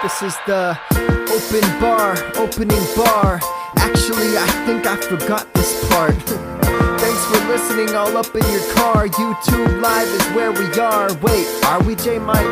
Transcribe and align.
This 0.00 0.22
is 0.22 0.36
the 0.46 0.78
open 1.26 1.80
bar, 1.80 2.14
opening 2.36 2.86
bar. 2.94 3.40
Actually, 3.78 4.38
I 4.38 4.46
think 4.64 4.86
I 4.86 4.96
forgot 4.96 5.52
this 5.54 5.74
part. 5.88 6.14
Thanks 7.02 7.24
for 7.26 7.48
listening 7.48 7.96
all 7.96 8.16
up 8.16 8.32
in 8.32 8.46
your 8.52 8.62
car. 8.74 9.08
YouTube 9.08 9.80
Live 9.82 10.06
is 10.06 10.22
where 10.36 10.52
we 10.52 10.70
are. 10.78 11.12
Wait, 11.14 11.48
are 11.64 11.82
we 11.82 11.96
J 11.96 12.20
Mike? 12.20 12.48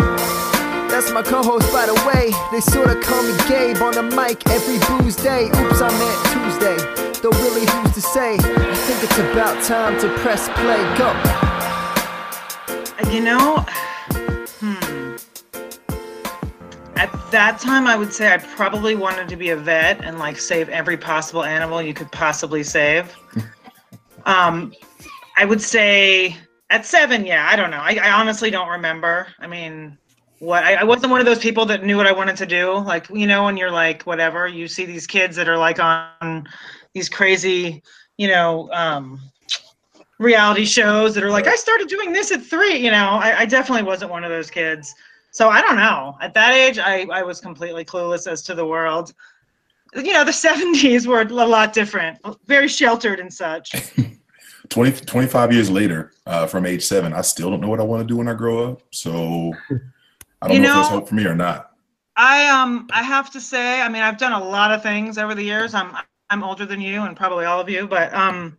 That's 0.90 1.12
my 1.12 1.22
co-host, 1.22 1.72
by 1.72 1.86
the 1.86 1.95
way. 2.02 2.32
They 2.50 2.60
sorta 2.60 3.00
call 3.00 3.22
me 3.22 3.32
Gabe 3.46 3.80
on 3.80 3.94
the 3.94 4.02
mic 4.02 4.42
every 4.50 4.78
booze 4.88 5.14
day. 5.14 5.46
Oops, 5.46 5.80
I 5.80 5.90
meant 6.02 6.18
Tuesday. 6.34 6.76
Though 7.22 7.30
really, 7.30 7.64
who's 7.64 7.94
to 7.94 8.00
say? 8.00 8.38
I 8.38 8.74
think 8.74 9.04
it's 9.04 9.18
about 9.18 9.62
time 9.62 10.00
to 10.00 10.08
press 10.18 10.48
play. 10.58 10.82
Go. 10.98 11.14
You 13.14 13.22
know, 13.22 13.64
At 16.96 17.30
that 17.30 17.60
time, 17.60 17.86
I 17.86 17.96
would 17.96 18.12
say 18.12 18.32
I 18.32 18.38
probably 18.38 18.95
wanted 18.95 19.28
to 19.28 19.36
be 19.36 19.50
a 19.50 19.56
vet 19.56 20.02
and 20.02 20.18
like 20.18 20.38
save 20.38 20.70
every 20.70 20.96
possible 20.96 21.45
animal 21.45 21.82
you 21.82 21.92
could 21.92 22.10
possibly 22.10 22.62
save. 22.62 23.14
um, 24.27 24.72
I 25.36 25.45
would 25.45 25.60
say 25.60 26.36
at 26.70 26.86
seven, 26.86 27.27
yeah, 27.27 27.48
I 27.50 27.56
don't 27.56 27.70
know. 27.70 27.80
I, 27.80 27.98
I 28.02 28.12
honestly 28.12 28.50
don't 28.50 28.69
remember. 28.69 29.27
I 29.38 29.46
mean, 29.46 29.98
what 30.38 30.64
I, 30.64 30.77
I 30.77 30.84
wasn't 30.84 31.10
one 31.10 31.20
of 31.20 31.27
those 31.27 31.38
people 31.38 31.66
that 31.66 31.84
knew 31.84 31.96
what 31.96 32.06
I 32.06 32.12
wanted 32.12 32.36
to 32.36 32.46
do. 32.46 32.78
Like, 32.78 33.08
you 33.10 33.27
know, 33.27 33.44
when 33.44 33.56
you're 33.56 33.70
like, 33.70 34.02
whatever, 34.05 34.48
you 34.48 34.66
see 34.66 34.84
these 34.84 35.06
kids 35.06 35.36
that 35.36 35.48
are 35.48 35.58
like 35.58 35.78
on 35.78 36.48
these 36.94 37.08
crazy, 37.08 37.83
you 38.16 38.28
know, 38.28 38.70
um, 38.72 39.20
reality 40.19 40.64
shows 40.64 41.14
that 41.14 41.24
are 41.24 41.30
like, 41.30 41.47
I 41.47 41.56
started 41.56 41.88
doing 41.88 42.12
this 42.12 42.33
at 42.33 42.42
three. 42.42 42.77
You 42.77 42.91
know, 42.91 43.19
I, 43.20 43.41
I 43.41 43.47
definitely 43.47 43.84
wasn't 43.84 44.10
one 44.10 44.24
of 44.24 44.30
those 44.30 44.50
kids. 44.50 44.94
So 45.36 45.50
I 45.50 45.60
don't 45.60 45.76
know. 45.76 46.16
At 46.22 46.32
that 46.32 46.54
age, 46.54 46.78
I, 46.78 47.06
I 47.12 47.22
was 47.22 47.42
completely 47.42 47.84
clueless 47.84 48.27
as 48.27 48.41
to 48.44 48.55
the 48.55 48.64
world. 48.64 49.12
You 49.94 50.14
know, 50.14 50.24
the 50.24 50.30
70s 50.47 51.06
were 51.06 51.20
a 51.20 51.27
lot 51.27 51.74
different, 51.74 52.19
very 52.47 52.69
sheltered 52.69 53.20
and 53.20 53.30
such. 53.30 53.74
20, 54.70 55.05
25 55.05 55.52
years 55.52 55.69
later, 55.69 56.12
uh, 56.24 56.46
from 56.46 56.64
age 56.64 56.83
seven, 56.83 57.12
I 57.12 57.20
still 57.20 57.50
don't 57.50 57.61
know 57.61 57.69
what 57.69 57.80
I 57.80 57.83
want 57.83 58.00
to 58.00 58.06
do 58.06 58.16
when 58.16 58.28
I 58.28 58.33
grow 58.33 58.72
up. 58.72 58.80
So 58.92 59.52
I 60.41 60.48
don't 60.48 60.56
You 60.56 60.62
know, 60.62 60.69
if 60.69 60.74
there's 60.74 60.88
hope 60.88 61.08
for 61.11 61.14
me 61.14 61.27
or 61.27 61.34
not. 61.34 61.72
I 62.16 62.48
um 62.48 62.89
I 62.91 63.02
have 63.02 63.30
to 63.33 63.41
say, 63.41 63.83
I 63.83 63.91
mean, 63.91 64.00
I've 64.00 64.16
done 64.16 64.33
a 64.33 64.42
lot 64.42 64.72
of 64.72 64.83
things 64.83 65.18
over 65.18 65.34
the 65.34 65.42
years. 65.42 65.74
I'm 65.74 65.94
I'm 66.30 66.42
older 66.44 66.64
than 66.64 66.80
you 66.80 67.02
and 67.02 67.14
probably 67.14 67.44
all 67.44 67.61
of 67.61 67.68
you, 67.68 67.86
but 67.86 68.11
um 68.14 68.56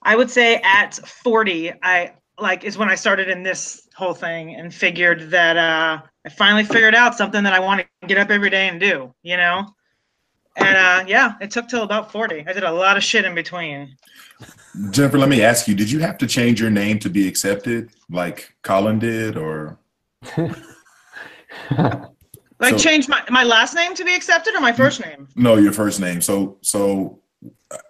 I 0.00 0.16
would 0.16 0.30
say 0.30 0.62
at 0.64 0.94
40, 0.94 1.74
I 1.82 2.14
like 2.40 2.64
is 2.64 2.78
when 2.78 2.88
I 2.88 2.94
started 2.94 3.28
in 3.28 3.42
this 3.42 3.90
whole 3.94 4.14
thing 4.14 4.54
and 4.54 4.74
figured 4.74 5.30
that 5.30 5.58
uh 5.58 6.00
I 6.26 6.30
finally 6.30 6.64
figured 6.64 6.94
out 6.94 7.14
something 7.14 7.42
that 7.44 7.52
I 7.52 7.60
want 7.60 7.80
to 8.00 8.06
get 8.06 8.16
up 8.18 8.30
every 8.30 8.48
day 8.50 8.68
and 8.68 8.80
do, 8.80 9.14
you 9.22 9.36
know? 9.36 9.66
And 10.56 10.76
uh 10.76 11.04
yeah, 11.08 11.34
it 11.40 11.50
took 11.50 11.68
till 11.68 11.82
about 11.82 12.12
40. 12.12 12.44
I 12.46 12.52
did 12.52 12.62
a 12.62 12.70
lot 12.72 12.96
of 12.96 13.02
shit 13.02 13.24
in 13.24 13.34
between. 13.34 13.96
Jennifer, 14.90 15.18
let 15.18 15.28
me 15.28 15.42
ask 15.42 15.66
you: 15.68 15.74
Did 15.74 15.90
you 15.90 15.98
have 16.00 16.16
to 16.18 16.26
change 16.26 16.60
your 16.60 16.70
name 16.70 16.98
to 17.00 17.10
be 17.10 17.26
accepted, 17.28 17.90
like 18.08 18.54
Colin 18.62 18.98
did, 18.98 19.36
or 19.36 19.78
Like 22.60 22.74
So- 22.74 22.78
change 22.78 23.08
my 23.08 23.22
my 23.30 23.42
last 23.44 23.74
name 23.74 23.94
to 23.94 24.04
be 24.04 24.14
accepted 24.14 24.54
or 24.54 24.60
my 24.60 24.72
first 24.72 25.00
name? 25.04 25.28
no, 25.36 25.56
your 25.56 25.72
first 25.72 26.00
name? 26.00 26.20
So, 26.20 26.56
so, 26.62 27.20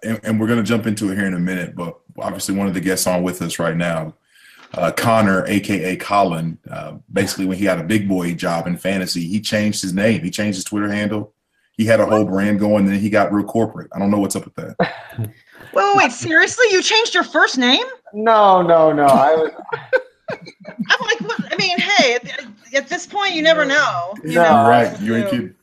and, 0.03 0.19
and 0.23 0.39
we're 0.39 0.47
gonna 0.47 0.63
jump 0.63 0.87
into 0.87 1.11
it 1.11 1.15
here 1.17 1.27
in 1.27 1.33
a 1.35 1.39
minute. 1.39 1.75
But 1.75 1.97
obviously, 2.17 2.55
one 2.55 2.67
of 2.67 2.73
the 2.73 2.81
guests 2.81 3.05
on 3.07 3.21
with 3.23 3.41
us 3.41 3.59
right 3.59 3.75
now, 3.77 4.15
uh, 4.75 4.91
Connor, 4.91 5.45
aka 5.47 5.95
Colin, 5.95 6.57
uh, 6.69 6.93
basically 7.11 7.45
when 7.45 7.57
he 7.57 7.65
had 7.65 7.79
a 7.79 7.83
big 7.83 8.07
boy 8.07 8.33
job 8.33 8.67
in 8.67 8.77
fantasy, 8.77 9.25
he 9.27 9.39
changed 9.39 9.81
his 9.81 9.93
name. 9.93 10.21
He 10.21 10.29
changed 10.29 10.57
his 10.57 10.63
Twitter 10.63 10.89
handle. 10.91 11.33
He 11.77 11.85
had 11.85 11.99
a 11.99 12.05
whole 12.05 12.23
brand 12.25 12.59
going, 12.59 12.85
then 12.85 12.99
he 12.99 13.09
got 13.09 13.33
real 13.33 13.45
corporate. 13.45 13.89
I 13.93 13.99
don't 13.99 14.09
know 14.09 14.19
what's 14.19 14.35
up 14.35 14.45
with 14.45 14.55
that. 14.55 14.75
Wait, 15.73 15.83
wait, 15.83 15.97
wait, 15.97 16.11
seriously? 16.13 16.65
You 16.71 16.81
changed 16.81 17.13
your 17.13 17.23
first 17.25 17.57
name? 17.57 17.83
No, 18.13 18.61
no, 18.61 18.93
no. 18.93 19.03
I 19.07 19.35
was 19.35 19.51
I'm 20.29 20.99
like, 21.01 21.19
what? 21.21 21.51
I 21.51 21.57
mean, 21.57 21.77
hey, 21.77 22.15
at, 22.15 22.45
at 22.73 22.87
this 22.87 23.05
point, 23.05 23.33
you 23.33 23.41
never 23.41 23.65
know. 23.65 24.13
You 24.23 24.35
No. 24.35 24.43
know? 24.43 24.69
Right. 24.69 24.97
You 25.01 25.15
ain't 25.17 25.29
kidding. 25.29 25.55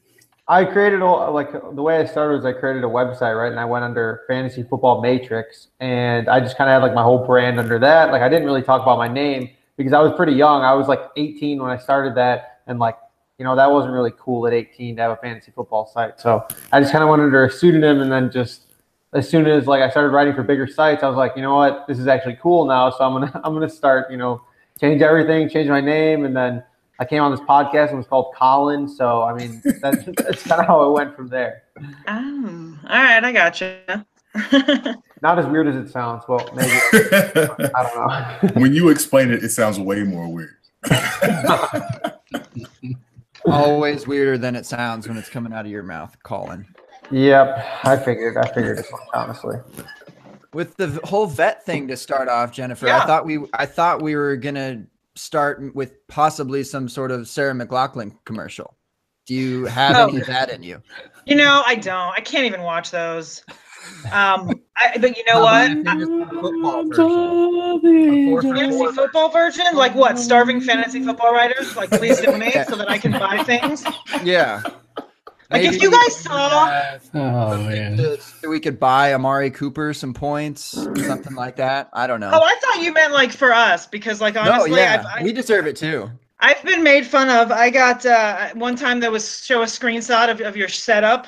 I 0.48 0.64
created 0.64 1.00
a 1.00 1.06
like 1.06 1.52
the 1.52 1.82
way 1.82 1.98
I 1.98 2.04
started 2.04 2.34
was 2.34 2.44
I 2.44 2.52
created 2.52 2.82
a 2.82 2.88
website, 2.88 3.38
right? 3.38 3.50
And 3.50 3.60
I 3.60 3.64
went 3.64 3.84
under 3.84 4.22
Fantasy 4.26 4.64
Football 4.64 5.00
Matrix, 5.00 5.68
and 5.78 6.28
I 6.28 6.40
just 6.40 6.58
kind 6.58 6.68
of 6.68 6.74
had 6.74 6.82
like 6.86 6.94
my 6.94 7.02
whole 7.02 7.24
brand 7.24 7.60
under 7.60 7.78
that. 7.78 8.10
Like 8.10 8.22
I 8.22 8.28
didn't 8.28 8.44
really 8.44 8.62
talk 8.62 8.82
about 8.82 8.98
my 8.98 9.06
name 9.06 9.50
because 9.76 9.92
I 9.92 10.00
was 10.00 10.12
pretty 10.16 10.32
young. 10.32 10.62
I 10.62 10.74
was 10.74 10.88
like 10.88 11.00
18 11.16 11.62
when 11.62 11.70
I 11.70 11.76
started 11.76 12.16
that, 12.16 12.60
and 12.66 12.80
like 12.80 12.98
you 13.38 13.44
know 13.44 13.54
that 13.54 13.70
wasn't 13.70 13.94
really 13.94 14.12
cool 14.18 14.46
at 14.48 14.52
18 14.52 14.96
to 14.96 15.02
have 15.02 15.12
a 15.12 15.16
fantasy 15.16 15.52
football 15.52 15.86
site. 15.86 16.20
So 16.20 16.44
I 16.72 16.80
just 16.80 16.92
kind 16.92 17.04
of 17.04 17.10
went 17.10 17.22
under 17.22 17.44
a 17.44 17.50
pseudonym, 17.50 18.00
and 18.00 18.10
then 18.10 18.30
just 18.30 18.66
as 19.12 19.28
soon 19.28 19.46
as 19.46 19.68
like 19.68 19.80
I 19.80 19.90
started 19.90 20.08
writing 20.08 20.34
for 20.34 20.42
bigger 20.42 20.66
sites, 20.66 21.04
I 21.04 21.08
was 21.08 21.16
like, 21.16 21.32
you 21.36 21.42
know 21.42 21.54
what, 21.54 21.86
this 21.86 22.00
is 22.00 22.08
actually 22.08 22.38
cool 22.42 22.64
now. 22.64 22.90
So 22.90 23.04
I'm 23.04 23.12
gonna 23.12 23.40
I'm 23.44 23.54
gonna 23.54 23.70
start, 23.70 24.10
you 24.10 24.16
know, 24.16 24.42
change 24.80 25.02
everything, 25.02 25.48
change 25.48 25.68
my 25.68 25.80
name, 25.80 26.24
and 26.24 26.36
then 26.36 26.64
I 27.02 27.04
came 27.04 27.20
on 27.20 27.32
this 27.32 27.40
podcast 27.40 27.88
and 27.88 27.94
it 27.94 27.96
was 27.96 28.06
called 28.06 28.32
Colin. 28.36 28.88
So 28.88 29.22
I 29.24 29.34
mean, 29.34 29.60
that's 29.80 30.04
that's 30.18 30.42
kind 30.44 30.60
of 30.60 30.66
how 30.68 30.88
it 30.88 30.92
went 30.92 31.16
from 31.16 31.26
there. 31.28 31.64
Oh, 32.06 32.78
all 32.88 33.02
right, 33.02 33.24
I 33.24 33.32
got 33.32 33.60
you. 33.60 33.74
Not 35.20 35.38
as 35.38 35.46
weird 35.46 35.66
as 35.66 35.74
it 35.76 35.90
sounds. 35.90 36.22
Well, 36.28 36.48
maybe 36.54 36.70
I 36.94 38.38
don't 38.40 38.54
know. 38.54 38.60
when 38.60 38.72
you 38.72 38.88
explain 38.88 39.30
it, 39.32 39.42
it 39.42 39.48
sounds 39.50 39.80
way 39.80 40.04
more 40.04 40.28
weird. 40.32 40.54
Always 43.44 44.06
weirder 44.06 44.38
than 44.38 44.54
it 44.54 44.64
sounds 44.64 45.08
when 45.08 45.16
it's 45.16 45.28
coming 45.28 45.52
out 45.52 45.64
of 45.64 45.70
your 45.70 45.82
mouth, 45.82 46.16
Colin. 46.22 46.64
yep, 47.10 47.66
I 47.82 47.96
figured. 47.96 48.36
I 48.36 48.46
figured 48.52 48.78
as 48.78 48.90
much, 48.92 49.00
honestly. 49.12 49.56
With 50.54 50.76
the 50.76 51.00
whole 51.04 51.26
vet 51.26 51.64
thing 51.66 51.88
to 51.88 51.96
start 51.96 52.28
off, 52.28 52.52
Jennifer, 52.52 52.86
Yeah. 52.86 52.98
I 52.98 53.06
thought 53.06 53.26
we 53.26 53.40
I 53.54 53.66
thought 53.66 54.00
we 54.02 54.14
were 54.14 54.36
gonna 54.36 54.84
start 55.14 55.74
with 55.74 56.06
possibly 56.08 56.64
some 56.64 56.88
sort 56.88 57.10
of 57.10 57.28
Sarah 57.28 57.54
McLachlan 57.54 58.16
commercial. 58.24 58.76
Do 59.26 59.34
you 59.34 59.66
have 59.66 59.92
No. 59.92 60.08
any 60.08 60.20
of 60.20 60.26
that 60.26 60.50
in 60.50 60.62
you? 60.62 60.82
you 61.26 61.36
know, 61.36 61.62
I 61.64 61.76
don't. 61.76 62.12
I 62.12 62.20
can't 62.20 62.44
even 62.44 62.62
watch 62.62 62.90
those. 62.90 63.42
Um, 64.12 64.60
I, 64.76 64.96
but 65.00 65.16
you 65.16 65.24
know 65.26 65.42
what? 65.42 65.70
Football 66.30 66.84
version. 66.88 68.30
Four 68.30 68.42
for 68.42 68.54
Fantasy 68.54 68.86
football 68.94 69.28
version, 69.28 69.66
like 69.74 69.94
what? 69.94 70.18
Starving 70.18 70.60
fantasy 70.60 71.04
football 71.04 71.32
writers, 71.32 71.76
like 71.76 71.90
please 71.90 72.20
donate 72.20 72.66
so 72.68 72.76
that 72.76 72.88
I 72.90 72.98
can 72.98 73.12
buy 73.12 73.42
things. 73.44 73.84
Yeah. 74.22 74.62
Like 75.52 75.64
if 75.64 75.82
you 75.82 75.90
guys 75.90 76.16
saw, 76.16 76.98
Oh 77.14 77.58
man. 77.62 77.98
so 78.20 78.48
we 78.48 78.58
could 78.58 78.80
buy 78.80 79.14
Amari 79.14 79.50
Cooper 79.50 79.92
some 79.92 80.14
points, 80.14 80.62
something 80.62 81.34
like 81.34 81.56
that. 81.56 81.90
I 81.92 82.06
don't 82.06 82.20
know. 82.20 82.30
oh, 82.32 82.42
I 82.42 82.56
thought 82.62 82.82
you 82.82 82.92
meant 82.92 83.12
like 83.12 83.32
for 83.32 83.52
us 83.52 83.86
because, 83.86 84.20
like, 84.20 84.34
no, 84.34 84.42
honestly, 84.42 84.80
yeah, 84.80 85.04
I've, 85.06 85.20
I, 85.20 85.24
we 85.24 85.32
deserve 85.32 85.66
it 85.66 85.76
too. 85.76 86.10
I've 86.40 86.62
been 86.64 86.82
made 86.82 87.06
fun 87.06 87.28
of. 87.28 87.52
I 87.52 87.70
got 87.70 88.04
uh, 88.04 88.50
one 88.54 88.74
time 88.76 88.98
there 88.98 89.10
was 89.12 89.44
show 89.44 89.62
a 89.62 89.66
screenshot 89.66 90.30
of, 90.30 90.40
of 90.40 90.56
your 90.56 90.68
setup. 90.68 91.26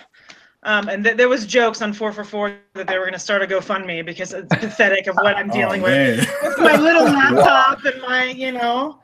Um, 0.65 0.89
and 0.89 1.05
th- 1.05 1.19
there 1.19 1.29
was 1.29 1.45
jokes 1.45 1.83
on 1.83 1.93
4 1.93 2.11
for 2.11 2.25
4 2.25 2.57
that 2.73 2.87
they 2.87 2.95
were 2.97 3.05
going 3.05 3.13
to 3.13 3.19
start 3.19 3.43
a 3.43 3.47
GoFundMe 3.47 4.05
because 4.05 4.33
it's 4.33 4.49
pathetic 4.57 5.07
of 5.07 5.15
what 5.17 5.37
I'm 5.37 5.49
dealing 5.51 5.83
oh, 5.83 5.85
with. 5.85 6.21
with 6.43 6.59
my 6.59 6.77
little 6.77 7.05
laptop 7.05 7.85
and 7.85 8.01
my, 8.01 8.31
you 8.31 8.53
know. 8.53 8.99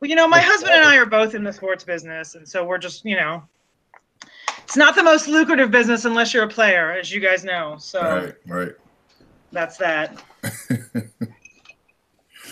Well, 0.00 0.08
you 0.08 0.16
know, 0.16 0.26
my 0.26 0.40
husband 0.40 0.72
and 0.74 0.84
I 0.84 0.96
are 0.96 1.06
both 1.06 1.34
in 1.34 1.44
the 1.44 1.52
sports 1.52 1.84
business, 1.84 2.34
and 2.34 2.48
so 2.48 2.64
we're 2.64 2.78
just, 2.78 3.04
you 3.04 3.16
know, 3.16 3.42
it's 4.64 4.76
not 4.76 4.94
the 4.94 5.02
most 5.02 5.28
lucrative 5.28 5.70
business 5.70 6.04
unless 6.04 6.32
you're 6.32 6.44
a 6.44 6.48
player, 6.48 6.92
as 6.92 7.12
you 7.12 7.20
guys 7.20 7.44
know. 7.44 7.76
So 7.78 8.00
Right, 8.00 8.34
right. 8.46 8.72
that's 9.52 9.76
that. 9.76 10.22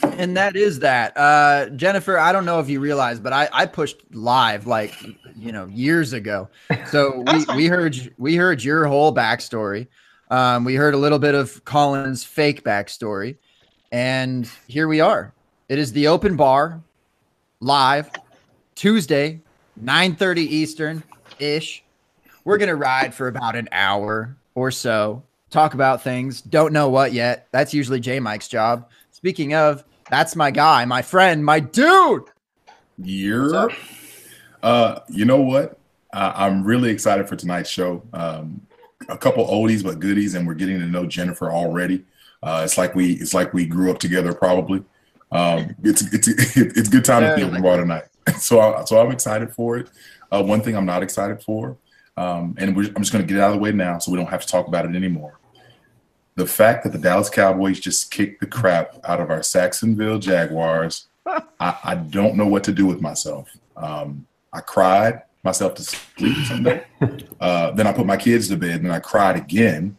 And 0.03 0.37
that 0.37 0.57
is 0.57 0.81
that. 0.81 1.17
Uh, 1.17 1.71
Jennifer, 1.71 2.19
I 2.19 2.33
don't 2.33 2.45
know 2.45 2.61
if 2.61 2.69
you 2.69 2.81
realize, 2.81 3.21
but 3.21 3.33
I, 3.33 3.49
I 3.53 3.67
pushed 3.67 4.03
live 4.13 4.67
like 4.67 4.95
you 5.37 5.53
know 5.53 5.67
years 5.67 6.13
ago. 6.13 6.49
So 6.91 7.25
we, 7.27 7.45
we 7.55 7.67
heard 7.67 8.15
we 8.17 8.35
heard 8.37 8.65
your 8.65 8.87
whole 8.87 9.15
backstory. 9.15 9.89
Um, 10.31 10.65
we 10.65 10.75
heard 10.75 10.95
a 10.95 10.97
little 10.97 11.19
bit 11.19 11.35
of 11.35 11.65
Colin's 11.65 12.25
fake 12.25 12.65
backstory, 12.65 13.37
and 13.93 14.49
here 14.67 14.89
we 14.89 15.01
are. 15.01 15.35
It 15.69 15.79
is 15.79 15.93
the 15.93 16.07
open 16.07 16.35
bar, 16.37 16.83
live, 17.61 18.11
Tuesday, 18.75 19.41
nine 19.77 20.15
thirty 20.15 20.43
Eastern 20.43 21.03
ish. 21.39 21.83
We're 22.45 22.59
gonna 22.59 22.77
ride 22.77 23.15
for 23.15 23.29
about 23.29 23.57
an 23.57 23.69
hour 23.73 24.37
or 24.55 24.71
so, 24.71 25.23
talk 25.51 25.75
about 25.75 26.03
things. 26.03 26.41
Don't 26.41 26.73
know 26.73 26.89
what 26.89 27.13
yet. 27.13 27.49
That's 27.53 27.75
usually 27.75 28.01
J 28.01 28.21
Mike's 28.21 28.49
job. 28.49 28.89
Speaking 29.11 29.55
of, 29.55 29.85
that's 30.11 30.37
my 30.37 30.51
guy, 30.51 30.85
my 30.85 31.03
friend, 31.03 31.45
my 31.45 31.61
dude. 31.61 32.25
Year. 32.99 33.55
up? 33.55 33.71
Uh, 34.63 35.01
you 35.09 35.25
know 35.25 35.41
what? 35.41 35.79
Uh, 36.13 36.33
I'm 36.35 36.65
really 36.65 36.91
excited 36.91 37.29
for 37.29 37.37
tonight's 37.37 37.71
show. 37.71 38.03
Um, 38.13 38.67
a 39.09 39.19
couple 39.19 39.47
oldies 39.47 39.85
but 39.85 40.01
goodies, 40.01 40.35
and 40.35 40.47
we're 40.47 40.55
getting 40.55 40.79
to 40.81 40.87
know 40.87 41.07
Jennifer 41.07 41.51
already. 41.51 42.05
Uh, 42.43 42.63
it's 42.65 42.79
like 42.79 42.95
we 42.95 43.13
it's 43.15 43.35
like 43.35 43.53
we 43.53 43.67
grew 43.67 43.91
up 43.91 43.99
together, 43.99 44.33
probably. 44.33 44.85
Um, 45.31 45.75
it's 45.83 46.03
it's 46.13 46.57
it's 46.57 46.89
good 46.89 47.05
time 47.05 47.23
to 47.23 47.37
be 47.37 47.43
open 47.43 47.63
bar 47.63 47.79
tonight. 47.79 48.05
So 48.39 48.61
I, 48.61 48.85
so 48.85 49.01
I'm 49.01 49.11
excited 49.11 49.55
for 49.55 49.79
it. 49.79 49.89
Uh, 50.31 50.43
one 50.43 50.61
thing 50.61 50.77
I'm 50.77 50.85
not 50.85 51.03
excited 51.03 51.43
for, 51.43 51.79
um, 52.19 52.55
and 52.59 52.77
we're, 52.77 52.89
I'm 52.89 53.03
just 53.03 53.11
going 53.11 53.27
to 53.27 53.27
get 53.27 53.39
it 53.39 53.43
out 53.43 53.53
of 53.53 53.55
the 53.55 53.59
way 53.59 53.73
now 53.73 53.97
so 53.99 54.13
we 54.13 54.19
don't 54.19 54.29
have 54.29 54.43
to 54.43 54.47
talk 54.47 54.69
about 54.69 54.85
it 54.85 54.95
anymore. 54.95 55.39
The 56.35 56.45
fact 56.45 56.85
that 56.85 56.93
the 56.93 56.99
Dallas 56.99 57.31
Cowboys 57.31 57.81
just 57.81 58.11
kicked 58.11 58.41
the 58.41 58.47
crap 58.47 58.99
out 59.05 59.19
of 59.19 59.31
our 59.31 59.41
Jacksonville 59.41 60.19
Jaguars, 60.19 61.07
I, 61.27 61.79
I 61.83 61.95
don't 61.95 62.37
know 62.37 62.47
what 62.47 62.65
to 62.65 62.73
do 62.73 62.85
with 62.85 63.01
myself. 63.01 63.49
Um, 63.79 64.27
I 64.53 64.61
cried 64.61 65.23
myself 65.43 65.75
to 65.77 65.83
sleep 65.83 66.37
Sunday. 66.47 66.85
Uh, 67.41 67.71
then 67.71 67.87
I 67.87 67.93
put 67.93 68.05
my 68.05 68.17
kids 68.17 68.49
to 68.49 68.57
bed, 68.57 68.83
and 68.83 68.93
I 68.93 68.99
cried 68.99 69.37
again. 69.37 69.97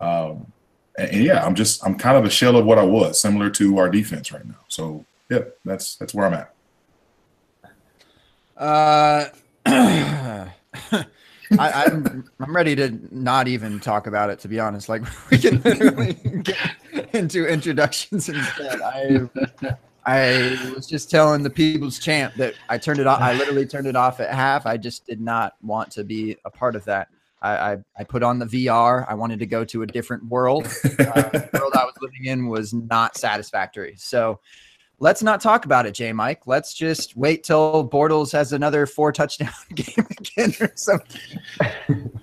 Um, 0.00 0.52
and, 0.98 1.24
yeah, 1.24 1.44
I'm 1.44 1.54
just 1.54 1.84
I'm 1.86 1.96
kind 1.96 2.16
of 2.16 2.24
a 2.24 2.30
shell 2.30 2.56
of 2.56 2.64
what 2.64 2.78
I 2.78 2.84
was, 2.84 3.20
similar 3.20 3.50
to 3.50 3.78
our 3.78 3.88
defense 3.88 4.32
right 4.32 4.46
now. 4.46 4.60
So 4.68 5.04
yeah, 5.30 5.40
that's 5.64 5.96
that's 5.96 6.14
where 6.14 6.26
I'm 6.26 6.34
at. 6.34 6.54
Uh, 8.56 9.28
I, 9.66 11.04
I'm 11.58 12.30
I'm 12.40 12.54
ready 12.54 12.76
to 12.76 12.98
not 13.10 13.48
even 13.48 13.80
talk 13.80 14.06
about 14.06 14.30
it. 14.30 14.38
To 14.40 14.48
be 14.48 14.60
honest, 14.60 14.88
like 14.88 15.02
we 15.30 15.38
can 15.38 15.60
literally 15.62 16.14
get 16.42 16.76
into 17.14 17.46
introductions 17.46 18.28
instead. 18.28 18.80
I 18.80 19.28
I 20.04 20.72
was 20.74 20.86
just 20.86 21.10
telling 21.10 21.42
the 21.42 21.50
people's 21.50 21.98
champ 21.98 22.34
that 22.34 22.54
I 22.68 22.78
turned 22.78 22.98
it 22.98 23.06
off. 23.06 23.20
I 23.20 23.34
literally 23.34 23.66
turned 23.66 23.86
it 23.86 23.96
off 23.96 24.20
at 24.20 24.30
half. 24.34 24.66
I 24.66 24.76
just 24.76 25.06
did 25.06 25.20
not 25.20 25.54
want 25.62 25.90
to 25.92 26.04
be 26.04 26.36
a 26.44 26.50
part 26.50 26.76
of 26.76 26.84
that. 26.86 27.08
I, 27.42 27.72
I, 27.72 27.76
I 27.98 28.04
put 28.04 28.22
on 28.22 28.38
the 28.38 28.46
VR. 28.46 29.04
I 29.08 29.14
wanted 29.14 29.40
to 29.40 29.46
go 29.46 29.64
to 29.64 29.82
a 29.82 29.86
different 29.86 30.24
world. 30.26 30.66
Uh, 30.66 30.68
the 30.70 31.48
world 31.60 31.72
I 31.74 31.84
was 31.84 31.94
living 32.00 32.24
in 32.26 32.46
was 32.48 32.72
not 32.72 33.16
satisfactory. 33.16 33.94
So 33.98 34.40
let's 35.00 35.22
not 35.22 35.40
talk 35.40 35.64
about 35.64 35.84
it, 35.84 35.92
J 35.94 36.12
Mike. 36.12 36.46
Let's 36.46 36.72
just 36.72 37.16
wait 37.16 37.42
till 37.42 37.88
Bortles 37.88 38.30
has 38.32 38.52
another 38.52 38.86
four 38.86 39.12
touchdown 39.12 39.52
game 39.74 40.06
again 40.18 40.54
or 40.60 40.72
something. 40.76 42.10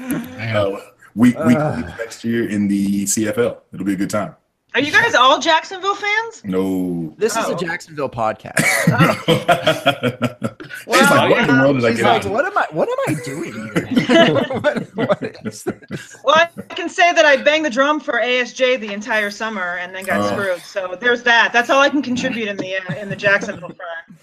Uh, 0.00 0.78
week 1.16 1.36
week 1.44 1.58
Uh. 1.58 1.80
next 1.98 2.22
year 2.22 2.48
in 2.48 2.68
the 2.68 3.02
CFL. 3.04 3.58
It'll 3.72 3.84
be 3.84 3.94
a 3.94 3.96
good 3.96 4.10
time. 4.10 4.36
Are 4.74 4.80
you 4.80 4.92
guys 4.92 5.14
all 5.14 5.38
Jacksonville 5.40 5.94
fans? 5.94 6.42
No. 6.44 7.14
This 7.16 7.34
is 7.36 7.44
Oh. 7.46 7.54
a 7.54 7.58
Jacksonville 7.58 8.10
podcast. 8.10 8.58
He's 10.86 11.10
like, 11.10 11.30
what 11.30 11.40
in 11.40 11.46
the 11.56 11.62
world 11.62 11.76
did 11.80 11.84
I 11.86 11.92
get 11.94 12.04
like, 12.04 12.24
what 12.32 12.44
am 12.44 12.56
I? 12.58 12.66
What 12.72 12.88
am 12.88 12.96
I 13.08 13.14
doing 13.24 13.52
here? 13.54 14.44
what, 14.60 14.86
what 14.94 15.22
is 15.46 15.62
this? 15.64 16.16
Well, 16.22 16.36
I 16.36 16.46
can 16.74 16.88
say 16.90 17.12
that 17.12 17.24
I 17.24 17.36
banged 17.38 17.64
the 17.64 17.70
drum 17.70 17.98
for 17.98 18.14
ASJ 18.14 18.78
the 18.80 18.92
entire 18.92 19.30
summer 19.30 19.78
and 19.78 19.94
then 19.94 20.04
got 20.04 20.20
Oh. 20.20 20.28
screwed. 20.36 20.60
So 20.60 20.96
there's 21.00 21.22
that. 21.22 21.52
That's 21.52 21.70
all 21.70 21.80
I 21.80 21.88
can 21.88 22.02
contribute 22.02 22.48
in 22.48 22.56
the 22.58 22.76
uh, 22.76 22.94
in 22.96 23.08
the 23.08 23.16
Jacksonville 23.16 23.70
front. 23.70 24.20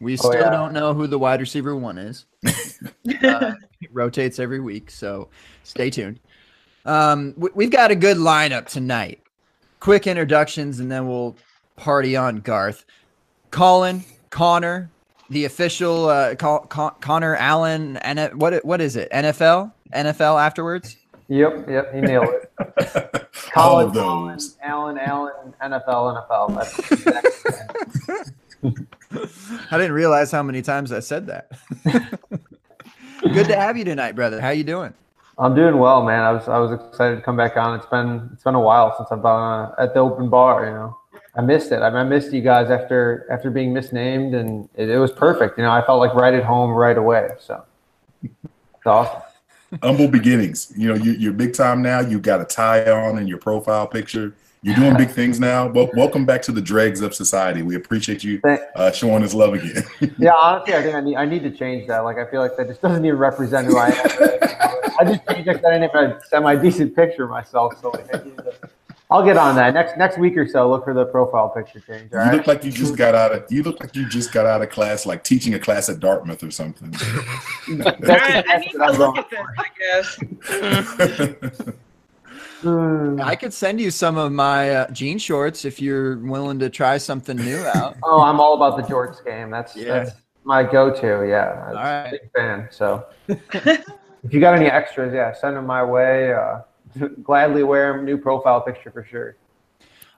We 0.00 0.14
Oh, 0.14 0.16
still 0.16 0.34
yeah. 0.34 0.50
don't 0.50 0.72
know 0.72 0.94
who 0.94 1.06
the 1.06 1.18
wide 1.18 1.40
receiver 1.40 1.76
one 1.76 1.98
is. 1.98 2.24
Uh, 2.46 3.54
it 3.80 3.90
rotates 3.92 4.38
every 4.38 4.60
week, 4.60 4.90
so 4.90 5.28
stay 5.62 5.90
tuned. 5.90 6.20
Um, 6.84 7.34
we, 7.36 7.50
we've 7.54 7.70
got 7.70 7.90
a 7.90 7.96
good 7.96 8.16
lineup 8.16 8.66
tonight. 8.66 9.20
Quick 9.80 10.06
introductions, 10.06 10.80
and 10.80 10.90
then 10.90 11.08
we'll 11.08 11.36
party 11.76 12.16
on 12.16 12.40
Garth, 12.40 12.84
Colin, 13.50 14.04
Connor, 14.30 14.90
the 15.30 15.44
official 15.44 16.08
uh, 16.08 16.34
Con- 16.34 16.66
Con- 16.68 16.94
Connor 17.00 17.36
Allen, 17.36 17.96
and 17.98 18.40
what 18.40 18.64
what 18.64 18.80
is 18.80 18.96
it? 18.96 19.10
NFL, 19.12 19.72
NFL 19.94 20.40
afterwards. 20.40 20.96
Yep, 21.28 21.68
yep, 21.68 21.94
he 21.94 22.00
nailed 22.00 22.26
it. 22.28 22.50
All 23.54 23.84
Colin, 23.84 23.86
of 23.88 23.92
Colin, 23.92 24.32
those. 24.32 24.56
Allen, 24.62 24.98
Allen, 24.98 25.54
NFL, 25.62 26.26
NFL. 26.28 26.54
That's 26.54 26.92
exactly 26.92 27.28
I 29.70 29.76
didn't 29.76 29.92
realize 29.92 30.30
how 30.30 30.42
many 30.42 30.62
times 30.62 30.90
I 30.90 31.00
said 31.00 31.26
that. 31.26 31.50
Good 33.22 33.46
to 33.48 33.56
have 33.56 33.76
you 33.76 33.84
tonight, 33.84 34.12
brother. 34.16 34.40
How 34.40 34.50
you 34.50 34.64
doing? 34.64 34.94
I'm 35.38 35.54
doing 35.54 35.78
well, 35.78 36.02
man. 36.04 36.22
I 36.22 36.32
was 36.32 36.48
I 36.48 36.58
was 36.58 36.72
excited 36.72 37.16
to 37.16 37.22
come 37.22 37.36
back 37.36 37.56
on. 37.56 37.78
It's 37.78 37.86
been 37.86 38.28
it's 38.32 38.42
been 38.42 38.56
a 38.56 38.60
while 38.60 38.96
since 38.96 39.08
I've 39.12 39.22
been 39.22 39.30
uh, 39.30 39.74
at 39.78 39.94
the 39.94 40.00
open 40.00 40.28
bar. 40.28 40.66
You 40.66 40.72
know, 40.72 40.98
I 41.36 41.42
missed 41.42 41.70
it. 41.70 41.80
I, 41.80 42.02
missed 42.02 42.32
you 42.32 42.42
guys 42.42 42.70
after 42.70 43.26
after 43.30 43.50
being 43.50 43.72
misnamed, 43.72 44.34
and 44.34 44.68
it, 44.74 44.88
it 44.88 44.98
was 44.98 45.12
perfect. 45.12 45.56
You 45.56 45.64
know, 45.64 45.70
I 45.70 45.84
felt 45.84 46.00
like 46.00 46.12
right 46.14 46.34
at 46.34 46.42
home 46.42 46.70
right 46.70 46.98
away. 46.98 47.30
So 47.38 47.64
it's 48.22 48.34
awesome. 48.84 49.22
Humble 49.82 50.08
beginnings. 50.08 50.72
You 50.76 50.88
know, 50.88 50.94
you, 50.94 51.12
you're 51.12 51.32
big 51.32 51.54
time 51.54 51.82
now. 51.82 52.00
You've 52.00 52.22
got 52.22 52.40
a 52.40 52.44
tie 52.44 52.90
on 52.90 53.18
in 53.18 53.28
your 53.28 53.38
profile 53.38 53.86
picture. 53.86 54.34
You're 54.62 54.74
doing 54.76 54.96
big 54.96 55.10
things 55.10 55.38
now. 55.38 55.68
Well, 55.68 55.88
welcome 55.94 56.26
back 56.26 56.42
to 56.42 56.52
the 56.52 56.60
dregs 56.60 57.00
of 57.00 57.14
society. 57.14 57.62
We 57.62 57.76
appreciate 57.76 58.24
you 58.24 58.40
uh, 58.74 58.90
showing 58.90 59.22
us 59.22 59.34
love 59.34 59.54
again. 59.54 59.84
Yeah, 60.18 60.32
honestly, 60.34 60.74
I 60.74 60.82
think 60.82 60.94
I 60.96 61.00
need 61.00 61.16
I 61.16 61.24
need 61.26 61.42
to 61.44 61.50
change 61.50 61.86
that. 61.88 62.00
Like, 62.00 62.18
I 62.18 62.28
feel 62.30 62.40
like 62.40 62.56
that 62.56 62.66
just 62.66 62.82
doesn't 62.82 63.04
even 63.04 63.18
represent 63.18 63.66
who 63.68 63.76
I 63.78 63.88
am. 63.88 63.94
I 65.00 65.04
just 65.04 65.26
changed 65.28 65.48
it 65.48 65.54
'cause 65.54 65.64
I 65.64 65.78
didn't 65.78 65.90
have 65.92 66.04
a 66.10 66.20
semi 66.28 66.56
decent 66.56 66.96
picture 66.96 67.24
of 67.24 67.30
myself. 67.30 67.80
So 67.80 67.90
like, 67.90 68.12
I 68.14 68.24
need 68.24 68.36
to, 68.38 68.52
I'll 69.10 69.24
get 69.24 69.36
on 69.36 69.54
that 69.56 69.72
next 69.74 69.96
next 69.96 70.18
week 70.18 70.36
or 70.36 70.46
so. 70.48 70.68
Look 70.68 70.84
for 70.84 70.92
the 70.92 71.06
profile 71.06 71.48
picture 71.50 71.78
change. 71.80 72.12
All 72.12 72.18
You 72.18 72.24
right. 72.26 72.34
look 72.36 72.46
like 72.48 72.64
you 72.64 72.72
just 72.72 72.96
got 72.96 73.14
out 73.14 73.32
of 73.32 73.44
you 73.48 73.62
look 73.62 73.78
like 73.80 73.94
you 73.94 74.08
just 74.08 74.32
got 74.32 74.44
out 74.44 74.60
of 74.60 74.70
class, 74.70 75.06
like 75.06 75.22
teaching 75.24 75.54
a 75.54 75.58
class 75.58 75.88
at 75.88 76.00
Dartmouth 76.00 76.42
or 76.42 76.50
something. 76.50 76.92
All 77.70 77.76
right, 77.76 78.44
I 78.48 78.56
need 78.58 78.72
to 78.72 78.92
look 78.98 79.16
at 79.18 79.30
this. 79.30 80.18
I 80.50 80.78
guess. 81.48 81.62
Hmm. 82.60 83.20
I 83.22 83.36
could 83.36 83.52
send 83.52 83.80
you 83.80 83.90
some 83.90 84.16
of 84.16 84.32
my 84.32 84.70
uh, 84.70 84.90
jean 84.90 85.18
shorts 85.18 85.64
if 85.64 85.80
you're 85.80 86.18
willing 86.18 86.58
to 86.58 86.68
try 86.68 86.98
something 86.98 87.36
new 87.36 87.58
out. 87.58 87.96
Oh, 88.02 88.20
I'm 88.22 88.40
all 88.40 88.54
about 88.54 88.76
the 88.76 88.82
Jorts 88.82 89.24
game. 89.24 89.50
That's 89.50 89.76
Yeah. 89.76 90.04
that's 90.04 90.12
my 90.44 90.62
go-to. 90.64 91.26
Yeah, 91.28 91.64
All 91.68 91.74
right. 91.74 92.10
big 92.10 92.30
fan. 92.34 92.68
So 92.70 93.04
if 93.28 93.84
you 94.30 94.40
got 94.40 94.54
any 94.56 94.66
extras, 94.66 95.12
yeah, 95.14 95.32
send 95.34 95.56
them 95.56 95.66
my 95.66 95.84
way. 95.84 96.32
Uh, 96.32 96.60
gladly 97.22 97.62
wear 97.62 97.92
them. 97.92 98.04
New 98.04 98.18
profile 98.18 98.60
picture 98.60 98.90
for 98.90 99.04
sure. 99.04 99.36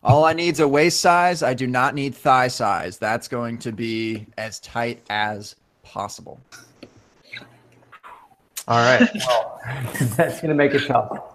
All 0.02 0.24
I 0.24 0.32
need 0.32 0.50
is 0.54 0.60
a 0.60 0.68
waist 0.68 1.00
size. 1.00 1.42
I 1.42 1.52
do 1.52 1.66
not 1.66 1.94
need 1.94 2.14
thigh 2.14 2.48
size. 2.48 2.96
That's 2.96 3.28
going 3.28 3.58
to 3.58 3.72
be 3.72 4.26
as 4.38 4.60
tight 4.60 5.02
as 5.10 5.56
possible. 5.82 6.40
All 8.66 8.78
right. 8.78 9.10
Well, 9.26 9.60
that's 10.16 10.40
gonna 10.40 10.54
make 10.54 10.72
it 10.74 10.86
tough. 10.86 11.29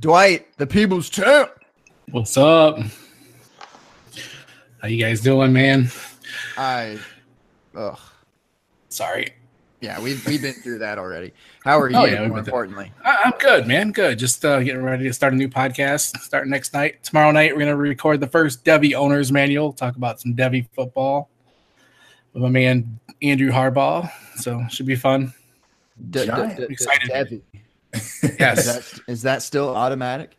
Dwight, 0.00 0.46
the 0.58 0.66
people's 0.66 1.08
champ. 1.08 1.50
What's 2.10 2.36
up? 2.36 2.78
How 4.80 4.88
you 4.88 5.02
guys 5.02 5.20
doing, 5.20 5.52
man? 5.52 5.88
I, 6.56 6.98
ugh, 7.76 7.98
Sorry. 8.88 9.28
yeah, 9.80 10.00
we've 10.00 10.24
we've 10.26 10.42
been 10.42 10.54
through 10.54 10.78
that 10.80 10.98
already. 10.98 11.32
How 11.64 11.78
are 11.78 11.88
you? 11.90 11.96
Oh, 11.96 12.04
yeah, 12.04 12.26
more 12.26 12.38
importantly, 12.38 12.92
I- 13.04 13.22
I'm 13.24 13.32
good, 13.38 13.66
man. 13.66 13.92
Good. 13.92 14.18
Just 14.18 14.44
uh, 14.44 14.60
getting 14.60 14.82
ready 14.82 15.04
to 15.04 15.12
start 15.12 15.32
a 15.32 15.36
new 15.36 15.48
podcast. 15.48 16.18
Starting 16.18 16.50
next 16.50 16.74
night. 16.74 17.02
Tomorrow 17.04 17.30
night, 17.30 17.52
we're 17.54 17.60
gonna 17.60 17.76
record 17.76 18.20
the 18.20 18.26
first 18.26 18.64
Devy 18.64 18.94
owners 18.94 19.30
manual. 19.30 19.72
Talk 19.72 19.96
about 19.96 20.20
some 20.20 20.34
Devy 20.34 20.66
football 20.74 21.30
with 22.32 22.42
my 22.42 22.48
man 22.48 22.98
Andrew 23.22 23.50
Harbaugh. 23.50 24.10
So 24.36 24.62
should 24.68 24.86
be 24.86 24.96
fun. 24.96 25.32
D- 26.10 26.26
Giant. 26.26 26.56
d- 26.56 26.66
d- 26.66 26.72
Excited. 26.72 27.08
Debbie. 27.08 27.42
Is 27.92 28.36
Yes, 28.38 28.64
that 28.66 29.00
is 29.08 29.22
that 29.22 29.42
still 29.42 29.68
automatic? 29.76 30.36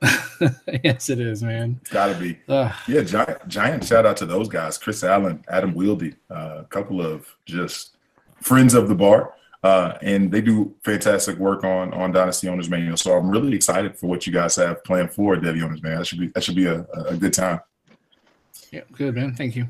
yes, 0.84 1.10
it 1.10 1.20
is, 1.20 1.42
man. 1.42 1.78
It's 1.82 1.90
gotta 1.90 2.18
be. 2.18 2.38
Ugh. 2.48 2.72
Yeah, 2.88 3.02
giant, 3.02 3.48
giant 3.48 3.84
shout 3.84 4.06
out 4.06 4.16
to 4.18 4.26
those 4.26 4.48
guys, 4.48 4.78
Chris 4.78 5.04
Allen, 5.04 5.44
Adam 5.48 5.74
Wieldy, 5.74 6.14
uh, 6.30 6.58
a 6.60 6.64
couple 6.70 7.04
of 7.04 7.26
just 7.44 7.96
friends 8.40 8.74
of 8.74 8.88
the 8.88 8.94
bar. 8.94 9.34
Uh, 9.62 9.98
and 10.00 10.32
they 10.32 10.40
do 10.40 10.74
fantastic 10.84 11.36
work 11.36 11.64
on 11.64 11.92
on 11.92 12.12
Dynasty 12.12 12.48
Owners 12.48 12.70
Manual. 12.70 12.96
So 12.96 13.12
I'm 13.12 13.28
really 13.28 13.54
excited 13.54 13.98
for 13.98 14.06
what 14.06 14.26
you 14.26 14.32
guys 14.32 14.56
have 14.56 14.82
planned 14.84 15.12
for 15.12 15.36
Debbie 15.36 15.62
Owners 15.62 15.82
Man. 15.82 15.98
That 15.98 16.06
should 16.06 16.18
be 16.20 16.28
that 16.28 16.42
should 16.42 16.54
be 16.56 16.64
a, 16.66 16.86
a 17.06 17.16
good 17.16 17.34
time. 17.34 17.60
Yeah, 18.70 18.82
good, 18.92 19.14
man. 19.16 19.34
Thank 19.34 19.56
you. 19.56 19.68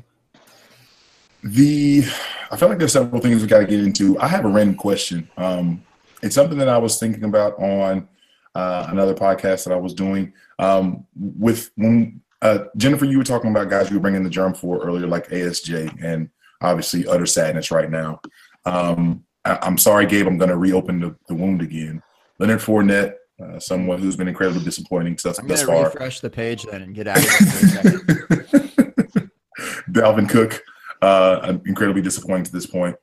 The 1.43 2.03
I 2.51 2.57
feel 2.57 2.69
like 2.69 2.77
there's 2.77 2.93
several 2.93 3.21
things 3.21 3.41
we 3.41 3.47
got 3.47 3.59
to 3.59 3.65
get 3.65 3.79
into. 3.79 4.19
I 4.19 4.27
have 4.27 4.45
a 4.45 4.49
random 4.49 4.75
question. 4.75 5.29
Um, 5.37 5.83
it's 6.21 6.35
something 6.35 6.57
that 6.57 6.69
I 6.69 6.77
was 6.77 6.99
thinking 6.99 7.23
about 7.23 7.57
on 7.59 8.07
uh, 8.53 8.87
another 8.89 9.15
podcast 9.15 9.63
that 9.63 9.73
I 9.73 9.77
was 9.77 9.93
doing 9.93 10.33
um, 10.59 11.05
with 11.15 11.71
when 11.77 12.21
uh, 12.41 12.65
Jennifer. 12.77 13.05
You 13.05 13.17
were 13.17 13.23
talking 13.23 13.49
about 13.49 13.69
guys 13.69 13.89
you 13.89 13.95
were 13.95 14.01
bringing 14.01 14.23
the 14.23 14.29
germ 14.29 14.53
for 14.53 14.79
earlier, 14.83 15.07
like 15.07 15.29
ASJ, 15.29 16.03
and 16.03 16.29
obviously 16.61 17.07
utter 17.07 17.25
sadness 17.25 17.71
right 17.71 17.89
now. 17.89 18.21
Um, 18.65 19.23
I, 19.45 19.57
I'm 19.61 19.77
sorry, 19.77 20.05
Gabe. 20.05 20.27
I'm 20.27 20.37
going 20.37 20.49
to 20.49 20.57
reopen 20.57 20.99
the, 20.99 21.15
the 21.27 21.33
wound 21.33 21.61
again. 21.61 22.03
Leonard 22.39 22.59
Fournette, 22.59 23.15
uh, 23.41 23.59
someone 23.59 23.99
who's 23.99 24.15
been 24.15 24.27
incredibly 24.27 24.63
disappointing 24.63 25.17
thus, 25.23 25.39
I'm 25.39 25.47
thus 25.47 25.63
far. 25.63 25.85
refresh 25.85 26.19
the 26.19 26.29
page 26.29 26.63
then 26.63 26.81
and 26.81 26.95
get 26.95 27.07
out 27.07 27.17
of 27.17 27.23
it 27.23 27.29
for 27.29 27.65
a 27.65 27.69
second. 27.69 29.31
Dalvin 29.91 30.29
Cook, 30.29 30.61
uh, 31.01 31.39
I'm 31.41 31.61
incredibly 31.65 32.01
disappointing 32.01 32.45
to 32.45 32.51
this 32.51 32.65
point. 32.65 32.95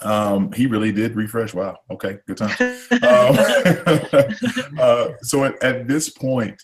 Um, 0.00 0.52
he 0.52 0.66
really 0.66 0.92
did 0.92 1.14
refresh. 1.14 1.54
Wow. 1.54 1.78
Okay. 1.90 2.18
Good 2.26 2.38
time. 2.38 2.56
Um, 2.90 3.36
uh, 4.78 5.08
so 5.22 5.44
at, 5.44 5.62
at 5.62 5.86
this 5.86 6.08
point, 6.08 6.62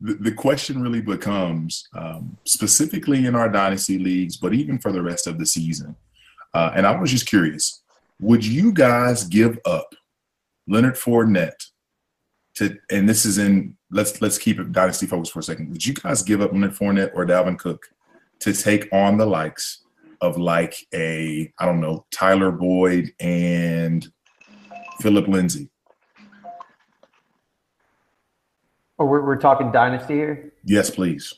the, 0.00 0.14
the 0.14 0.32
question 0.32 0.82
really 0.82 1.00
becomes 1.00 1.88
um, 1.94 2.36
specifically 2.44 3.26
in 3.26 3.34
our 3.34 3.48
dynasty 3.48 3.98
leagues, 3.98 4.36
but 4.36 4.52
even 4.52 4.78
for 4.78 4.92
the 4.92 5.02
rest 5.02 5.26
of 5.26 5.38
the 5.38 5.46
season. 5.46 5.96
Uh, 6.52 6.72
and 6.74 6.86
I 6.86 6.98
was 7.00 7.10
just 7.10 7.26
curious: 7.26 7.82
Would 8.20 8.44
you 8.44 8.72
guys 8.72 9.24
give 9.24 9.58
up 9.64 9.94
Leonard 10.68 10.94
Fournette 10.94 11.70
to? 12.56 12.76
And 12.90 13.08
this 13.08 13.24
is 13.24 13.38
in 13.38 13.76
let's 13.90 14.20
let's 14.20 14.38
keep 14.38 14.60
it 14.60 14.72
dynasty 14.72 15.06
focused 15.06 15.32
for 15.32 15.40
a 15.40 15.42
second. 15.42 15.70
Would 15.70 15.84
you 15.84 15.94
guys 15.94 16.22
give 16.22 16.40
up 16.40 16.52
Leonard 16.52 16.74
Fournette 16.74 17.12
or 17.14 17.24
Dalvin 17.24 17.58
Cook 17.58 17.86
to 18.40 18.52
take 18.52 18.88
on 18.92 19.16
the 19.16 19.26
likes 19.26 19.83
of 20.20 20.38
like 20.38 20.74
a 20.92 21.52
I 21.58 21.66
don't 21.66 21.80
know 21.80 22.06
Tyler 22.10 22.50
Boyd 22.50 23.12
and 23.20 24.06
Phillip 25.00 25.28
Lindsay? 25.28 25.70
Oh, 28.98 29.06
we're, 29.06 29.24
we're 29.24 29.36
talking 29.36 29.72
dynasty 29.72 30.14
here. 30.14 30.52
Yes, 30.64 30.88
please. 30.90 31.34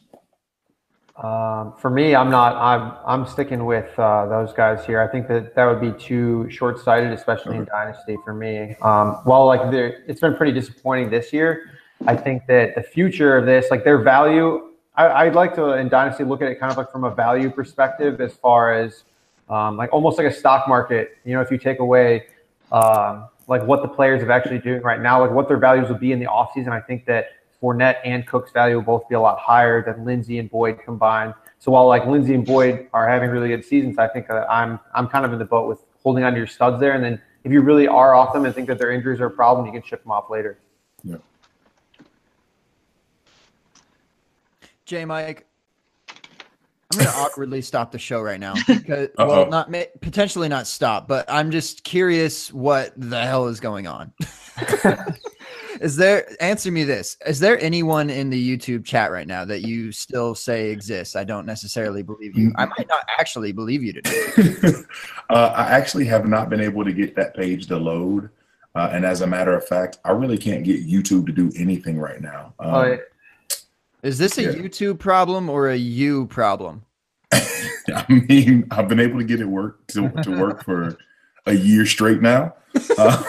Um, 1.23 1.73
for 1.79 1.89
me, 1.89 2.15
I'm 2.15 2.31
not. 2.31 2.55
I'm 2.57 2.93
I'm 3.07 3.27
sticking 3.27 3.65
with 3.65 3.99
uh, 3.99 4.27
those 4.27 4.53
guys 4.53 4.85
here. 4.85 5.01
I 5.01 5.09
think 5.09 5.27
that 5.29 5.55
that 5.55 5.65
would 5.65 5.81
be 5.81 5.93
too 5.99 6.47
short-sighted, 6.51 7.11
especially 7.11 7.57
in 7.57 7.65
dynasty 7.65 8.19
for 8.23 8.35
me. 8.35 8.77
Um, 8.83 9.21
while 9.25 9.47
like 9.47 9.71
there, 9.71 10.05
it's 10.07 10.21
been 10.21 10.37
pretty 10.37 10.53
disappointing 10.53 11.09
this 11.09 11.33
year. 11.33 11.71
I 12.07 12.15
think 12.15 12.47
that 12.49 12.75
the 12.75 12.83
future 12.83 13.39
of 13.39 13.47
this, 13.47 13.71
like 13.71 13.83
their 13.83 14.03
value, 14.03 14.73
I, 14.97 15.25
would 15.25 15.35
like 15.35 15.55
to 15.57 15.73
in 15.73 15.89
dynasty 15.89 16.25
look 16.25 16.41
at 16.43 16.49
it 16.49 16.59
kind 16.59 16.73
of 16.73 16.79
like 16.79 16.91
from 16.91 17.05
a 17.05 17.15
value 17.15 17.51
perspective, 17.51 18.21
as 18.21 18.35
far 18.35 18.73
as 18.73 19.05
um, 19.49 19.77
like 19.77 19.93
almost 19.93 20.19
like 20.19 20.27
a 20.27 20.33
stock 20.33 20.69
market. 20.69 21.19
You 21.25 21.35
know, 21.35 21.41
if 21.41 21.51
you 21.51 21.59
take 21.59 21.81
away 21.81 22.27
um, 22.73 23.29
like 23.47 23.63
what 23.65 23.83
the 23.83 23.89
players 23.89 24.23
are 24.23 24.33
actually 24.33 24.59
doing 24.59 24.83
right 24.83 25.01
now, 25.01 25.21
like 25.21 25.31
what 25.31 25.49
their 25.49 25.59
values 25.59 25.89
will 25.89 25.99
be 25.99 26.13
in 26.13 26.19
the 26.19 26.27
offseason, 26.27 26.69
I 26.69 26.81
think 26.81 27.05
that 27.07 27.31
Fournette 27.61 27.97
and 28.05 28.27
Cook's 28.27 28.53
value 28.53 28.77
will 28.77 28.83
both 28.83 29.09
be 29.09 29.15
a 29.15 29.21
lot 29.21 29.39
higher 29.39 29.85
than 29.85 30.05
Lindsay 30.05 30.39
and 30.39 30.51
Boyd 30.51 30.81
combined. 30.85 31.35
So 31.59 31.73
while 31.73 31.87
like 31.87 32.07
Lindsay 32.07 32.35
and 32.35 32.45
Boyd 32.45 32.89
are 32.93 33.09
having 33.09 33.31
really 33.31 33.49
good 33.49 33.65
seasons, 33.65 33.99
I 33.99 34.09
think 34.09 34.31
uh, 34.31 34.47
I'm 34.49 34.79
I'm 34.95 35.09
kind 35.09 35.25
of 35.25 35.33
in 35.33 35.39
the 35.39 35.45
boat 35.45 35.69
with 35.69 35.81
holding 36.03 36.25
on 36.25 36.33
to 36.33 36.39
your 36.39 36.47
studs 36.47 36.81
there. 36.81 36.93
And 36.93 37.05
then 37.05 37.21
if 37.45 37.53
you 37.53 37.61
really 37.61 37.87
are 37.87 38.15
off 38.15 38.33
them 38.33 38.45
and 38.45 38.55
think 38.55 38.69
that 38.69 38.79
their 38.79 38.93
injuries 38.93 39.21
are 39.21 39.27
a 39.27 39.31
problem, 39.31 39.67
you 39.67 39.73
can 39.73 39.83
ship 39.83 40.03
them 40.03 40.13
off 40.13 40.31
later. 40.31 40.59
Yeah. 41.05 41.17
J 44.87 45.05
Mike, 45.05 45.47
I'm 46.09 46.99
going 46.99 47.07
to 47.13 47.19
awkwardly 47.19 47.61
stop 47.61 47.91
the 47.91 47.99
show 47.99 48.23
right 48.23 48.41
now 48.41 48.55
because, 48.67 49.09
Uh-oh. 49.19 49.27
well, 49.27 49.51
not 49.51 49.71
potentially 50.01 50.49
not 50.49 50.67
stop, 50.67 51.09
but 51.09 51.27
I'm 51.29 51.51
just 51.51 51.85
curious 51.85 52.53
what 52.53 52.93
the 52.97 53.21
hell 53.21 53.49
is 53.49 53.59
going 53.61 53.89
on. 53.89 54.13
is 55.83 55.97
there 55.97 56.27
answer 56.41 56.73
me 56.73 56.83
this 56.83 57.19
is 57.27 57.39
there 57.39 57.61
anyone 57.61 58.09
in 58.09 58.31
the 58.31 58.57
youtube 58.57 58.87
chat 58.87 59.13
right 59.13 59.27
now 59.27 59.45
that 59.45 59.61
you 59.61 59.93
still 59.93 60.35
say 60.35 60.71
exists? 60.71 61.15
I 61.17 61.25
don't 61.25 61.45
necessarily 61.45 62.03
believe 62.03 62.39
you. 62.39 62.53
I 62.57 62.65
might 62.65 62.89
not 62.89 63.05
actually 63.19 63.53
believe 63.53 63.83
you 63.83 63.93
today. 63.93 64.73
Uh, 65.29 65.53
i 65.57 65.65
actually 65.65 66.07
have 66.07 66.27
not 66.27 66.49
been 66.49 66.61
able 66.61 66.85
to 66.85 66.93
get 66.93 67.17
that 67.17 67.35
page 67.35 67.67
to 67.67 67.77
load. 67.77 68.31
Uh, 68.75 68.91
and 68.93 69.05
as 69.05 69.21
a 69.23 69.27
matter 69.27 69.55
of 69.55 69.67
fact 69.67 69.99
i 70.05 70.11
really 70.11 70.39
can't 70.39 70.65
get 70.65 70.87
youtube 70.87 71.27
to 71.27 71.33
do 71.33 71.53
anything 71.57 71.99
right 71.99 72.23
now. 72.23 72.55
Um, 72.59 72.75
oh, 72.75 72.99
is 74.07 74.19
this 74.19 74.39
a 74.39 74.43
yeah. 74.43 74.53
youtube 74.53 74.99
problem 74.99 75.49
or 75.49 75.69
a 75.69 75.77
you 75.77 76.27
problem 76.27 76.83
i 77.33 78.05
mean 78.09 78.67
i've 78.71 78.89
been 78.89 79.01
able 79.01 79.19
to 79.19 79.25
get 79.25 79.41
it 79.41 79.47
work 79.47 79.87
to, 79.89 80.09
to 80.23 80.31
work 80.39 80.65
for 80.65 80.97
a 81.47 81.53
year 81.53 81.87
straight 81.87 82.23
now 82.23 82.55
uh, 82.99 83.23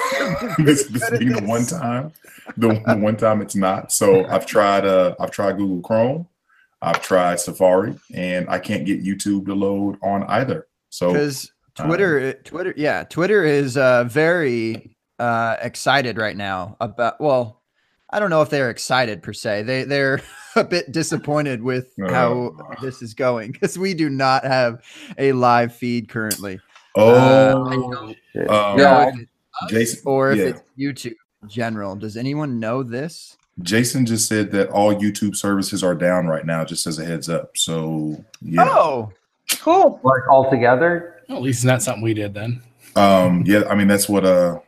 this, 0.57 0.86
this 0.88 1.10
being 1.12 1.34
the 1.34 1.43
one 1.43 1.65
time, 1.65 2.12
the, 2.57 2.81
the, 2.86 2.98
one 2.98 3.15
time 3.15 3.41
it's 3.41 3.55
not. 3.55 3.91
So 3.91 4.25
I've 4.25 4.46
tried. 4.46 4.86
Uh, 4.86 5.15
I've 5.19 5.31
tried 5.31 5.57
Google 5.57 5.81
Chrome. 5.81 6.27
I've 6.81 7.01
tried 7.01 7.39
Safari, 7.39 7.98
and 8.13 8.48
I 8.50 8.60
can't 8.60 8.86
get 8.86 9.03
YouTube 9.03 9.46
to 9.48 9.55
load 9.55 9.98
on 10.01 10.24
either. 10.24 10.67
So 10.89 11.13
because 11.13 11.51
Twitter, 11.75 12.29
um, 12.29 12.34
Twitter, 12.43 12.74
yeah, 12.77 13.03
Twitter 13.03 13.43
is 13.43 13.77
uh, 13.77 14.03
very 14.05 14.96
uh, 15.19 15.57
excited 15.62 16.17
right 16.17 16.38
now 16.38 16.77
about. 16.79 17.19
Well, 17.19 17.57
I 18.10 18.20
don't 18.20 18.30
know 18.30 18.42
if 18.42 18.50
they're 18.50 18.70
excited 18.70 19.22
per 19.22 19.34
se. 19.34 19.64
They 19.64 19.84
they're 19.84 20.22
a 20.56 20.64
bit 20.64 20.92
disappointed 20.92 21.62
with 21.62 21.94
uh, 22.02 22.10
how 22.14 22.56
this 22.82 23.02
is 23.02 23.14
going 23.14 23.52
because 23.52 23.78
we 23.78 23.94
do 23.94 24.10
not 24.10 24.46
have 24.46 24.84
a 25.18 25.32
live 25.34 25.74
feed 25.74 26.10
currently. 26.10 26.60
Oh, 26.96 27.14
uh, 27.14 28.14
um, 28.50 28.80
yeah. 28.80 29.12
Jason, 29.70 30.02
or 30.06 30.32
if 30.32 30.38
yeah. 30.38 30.46
it's 30.46 30.62
YouTube 30.78 31.16
in 31.44 31.50
general. 31.50 31.96
Does 31.96 32.18
anyone 32.18 32.60
know 32.60 32.84
this? 32.84 33.38
Jason 33.62 34.06
just 34.06 34.28
said 34.28 34.52
that 34.52 34.70
all 34.70 34.94
YouTube 34.94 35.36
services 35.36 35.84
are 35.84 35.96
down 35.96 36.28
right 36.28 36.46
now, 36.46 36.64
just 36.64 36.86
as 36.86 37.00
a 37.00 37.06
heads 37.06 37.28
up. 37.28 37.58
So 37.58 38.24
yeah. 38.42 38.68
Oh, 38.68 39.12
cool. 39.60 40.00
Like 40.04 40.28
all 40.30 40.50
together. 40.50 41.22
Well, 41.28 41.40
at 41.40 41.44
least 41.44 41.60
it's 41.60 41.66
not 41.66 41.82
something 41.82 42.04
we 42.04 42.14
did 42.14 42.34
then. 42.34 42.62
Um. 42.96 43.44
Yeah. 43.46 43.64
I 43.70 43.76
mean, 43.76 43.88
that's 43.88 44.08
what. 44.08 44.26
Uh. 44.26 44.60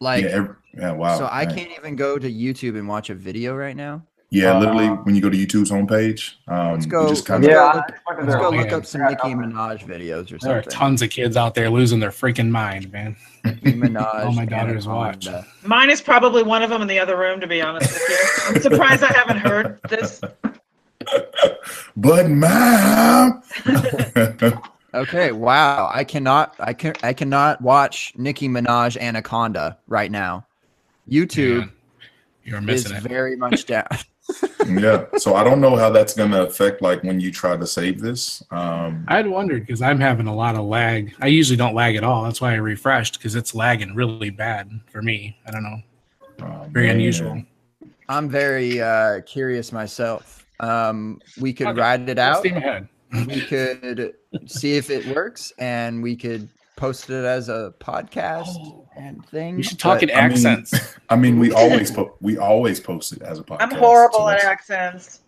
Like. 0.00 0.24
Yeah. 0.24 0.30
Every, 0.30 0.54
yeah 0.76 0.92
wow. 0.92 1.18
So 1.18 1.28
I 1.30 1.46
can't 1.46 1.70
even 1.78 1.96
go 1.96 2.18
to 2.18 2.30
YouTube 2.30 2.78
and 2.78 2.88
watch 2.88 3.10
a 3.10 3.14
video 3.14 3.54
right 3.54 3.76
now. 3.76 4.02
Yeah, 4.32 4.56
uh, 4.56 4.60
literally, 4.60 4.86
when 4.86 5.16
you 5.16 5.20
go 5.20 5.28
to 5.28 5.36
YouTube's 5.36 5.72
homepage, 5.72 6.34
um, 6.46 6.74
let's 6.74 6.86
go. 6.86 7.08
Just 7.08 7.26
kind 7.26 7.42
of, 7.42 7.50
yeah, 7.50 7.72
look, 7.72 8.20
let's 8.22 8.36
go 8.36 8.50
look 8.50 8.70
up 8.70 8.86
some 8.86 9.02
Nicki 9.02 9.34
Minaj 9.34 9.84
videos 9.84 10.26
or 10.26 10.38
something. 10.38 10.48
There 10.48 10.58
are 10.58 10.62
tons 10.62 11.02
of 11.02 11.10
kids 11.10 11.36
out 11.36 11.56
there 11.56 11.68
losing 11.68 11.98
their 11.98 12.12
freaking 12.12 12.48
mind, 12.48 12.92
man. 12.92 13.16
Nicki 13.44 13.72
Minaj. 13.72 14.26
All 14.26 14.32
my 14.32 14.44
daughters 14.44 14.86
watch. 14.86 15.26
Mine 15.64 15.90
is 15.90 16.00
probably 16.00 16.44
one 16.44 16.62
of 16.62 16.70
them 16.70 16.80
in 16.80 16.86
the 16.86 17.00
other 17.00 17.16
room. 17.16 17.40
To 17.40 17.48
be 17.48 17.60
honest 17.60 17.92
with 17.92 18.08
you, 18.08 18.54
I'm 18.54 18.62
surprised 18.62 19.02
I 19.02 19.12
haven't 19.12 19.38
heard 19.38 19.80
this. 19.88 20.20
But 21.96 22.30
mom. 22.30 23.42
okay, 24.94 25.32
wow. 25.32 25.90
I 25.92 26.04
cannot. 26.04 26.54
I 26.58 26.72
can. 26.72 26.94
I 27.02 27.12
cannot 27.12 27.60
watch 27.60 28.12
Nicki 28.16 28.48
Minaj 28.48 29.00
Anaconda 29.00 29.78
right 29.88 30.10
now. 30.10 30.46
YouTube. 31.10 31.58
Man, 31.58 31.72
you're 32.44 32.60
missing 32.60 32.96
is 32.96 33.04
it. 33.04 33.08
very 33.08 33.36
much 33.36 33.66
down 33.66 33.86
yeah. 34.66 35.06
So 35.16 35.34
I 35.34 35.44
don't 35.44 35.60
know 35.60 35.76
how 35.76 35.90
that's 35.90 36.14
going 36.14 36.30
to 36.32 36.46
affect 36.46 36.82
like 36.82 37.02
when 37.02 37.20
you 37.20 37.30
try 37.30 37.56
to 37.56 37.66
save 37.66 38.00
this. 38.00 38.42
Um, 38.50 39.04
I'd 39.08 39.26
wondered 39.26 39.66
because 39.66 39.82
I'm 39.82 40.00
having 40.00 40.26
a 40.26 40.34
lot 40.34 40.54
of 40.54 40.64
lag. 40.64 41.14
I 41.20 41.26
usually 41.26 41.56
don't 41.56 41.74
lag 41.74 41.96
at 41.96 42.04
all. 42.04 42.24
That's 42.24 42.40
why 42.40 42.52
I 42.52 42.56
refreshed 42.56 43.18
because 43.18 43.34
it's 43.34 43.54
lagging 43.54 43.94
really 43.94 44.30
bad 44.30 44.70
for 44.90 45.02
me. 45.02 45.36
I 45.46 45.50
don't 45.50 45.62
know. 45.62 45.82
Oh, 46.42 46.66
very 46.70 46.86
man. 46.86 46.96
unusual. 46.96 47.42
I'm 48.08 48.28
very 48.28 48.80
uh, 48.80 49.20
curious 49.22 49.72
myself. 49.72 50.46
Um, 50.60 51.20
we 51.40 51.52
could 51.52 51.68
okay. 51.68 51.80
ride 51.80 52.08
it 52.08 52.18
out. 52.18 52.40
Steam 52.40 52.56
ahead. 52.56 52.88
we 53.12 53.40
could 53.42 54.14
see 54.46 54.76
if 54.76 54.90
it 54.90 55.06
works, 55.14 55.52
and 55.58 56.02
we 56.02 56.16
could 56.16 56.48
post 56.80 57.10
it 57.10 57.24
as 57.24 57.50
a 57.50 57.74
podcast 57.78 58.56
oh, 58.58 58.88
and 58.96 59.24
thing. 59.26 59.58
You 59.58 59.62
should 59.62 59.78
talk 59.78 60.00
but, 60.00 60.04
in 60.04 60.10
accents. 60.10 60.72
I 61.10 61.14
mean, 61.14 61.34
I 61.34 61.38
mean, 61.38 61.38
we 61.38 61.52
always 61.62 61.90
po- 61.90 62.16
we 62.20 62.38
always 62.38 62.80
post 62.80 63.12
it 63.12 63.22
as 63.22 63.38
a 63.38 63.42
podcast. 63.42 63.58
I'm 63.60 63.70
horrible 63.72 64.20
so 64.20 64.28
at 64.30 64.42
accents. 64.42 65.20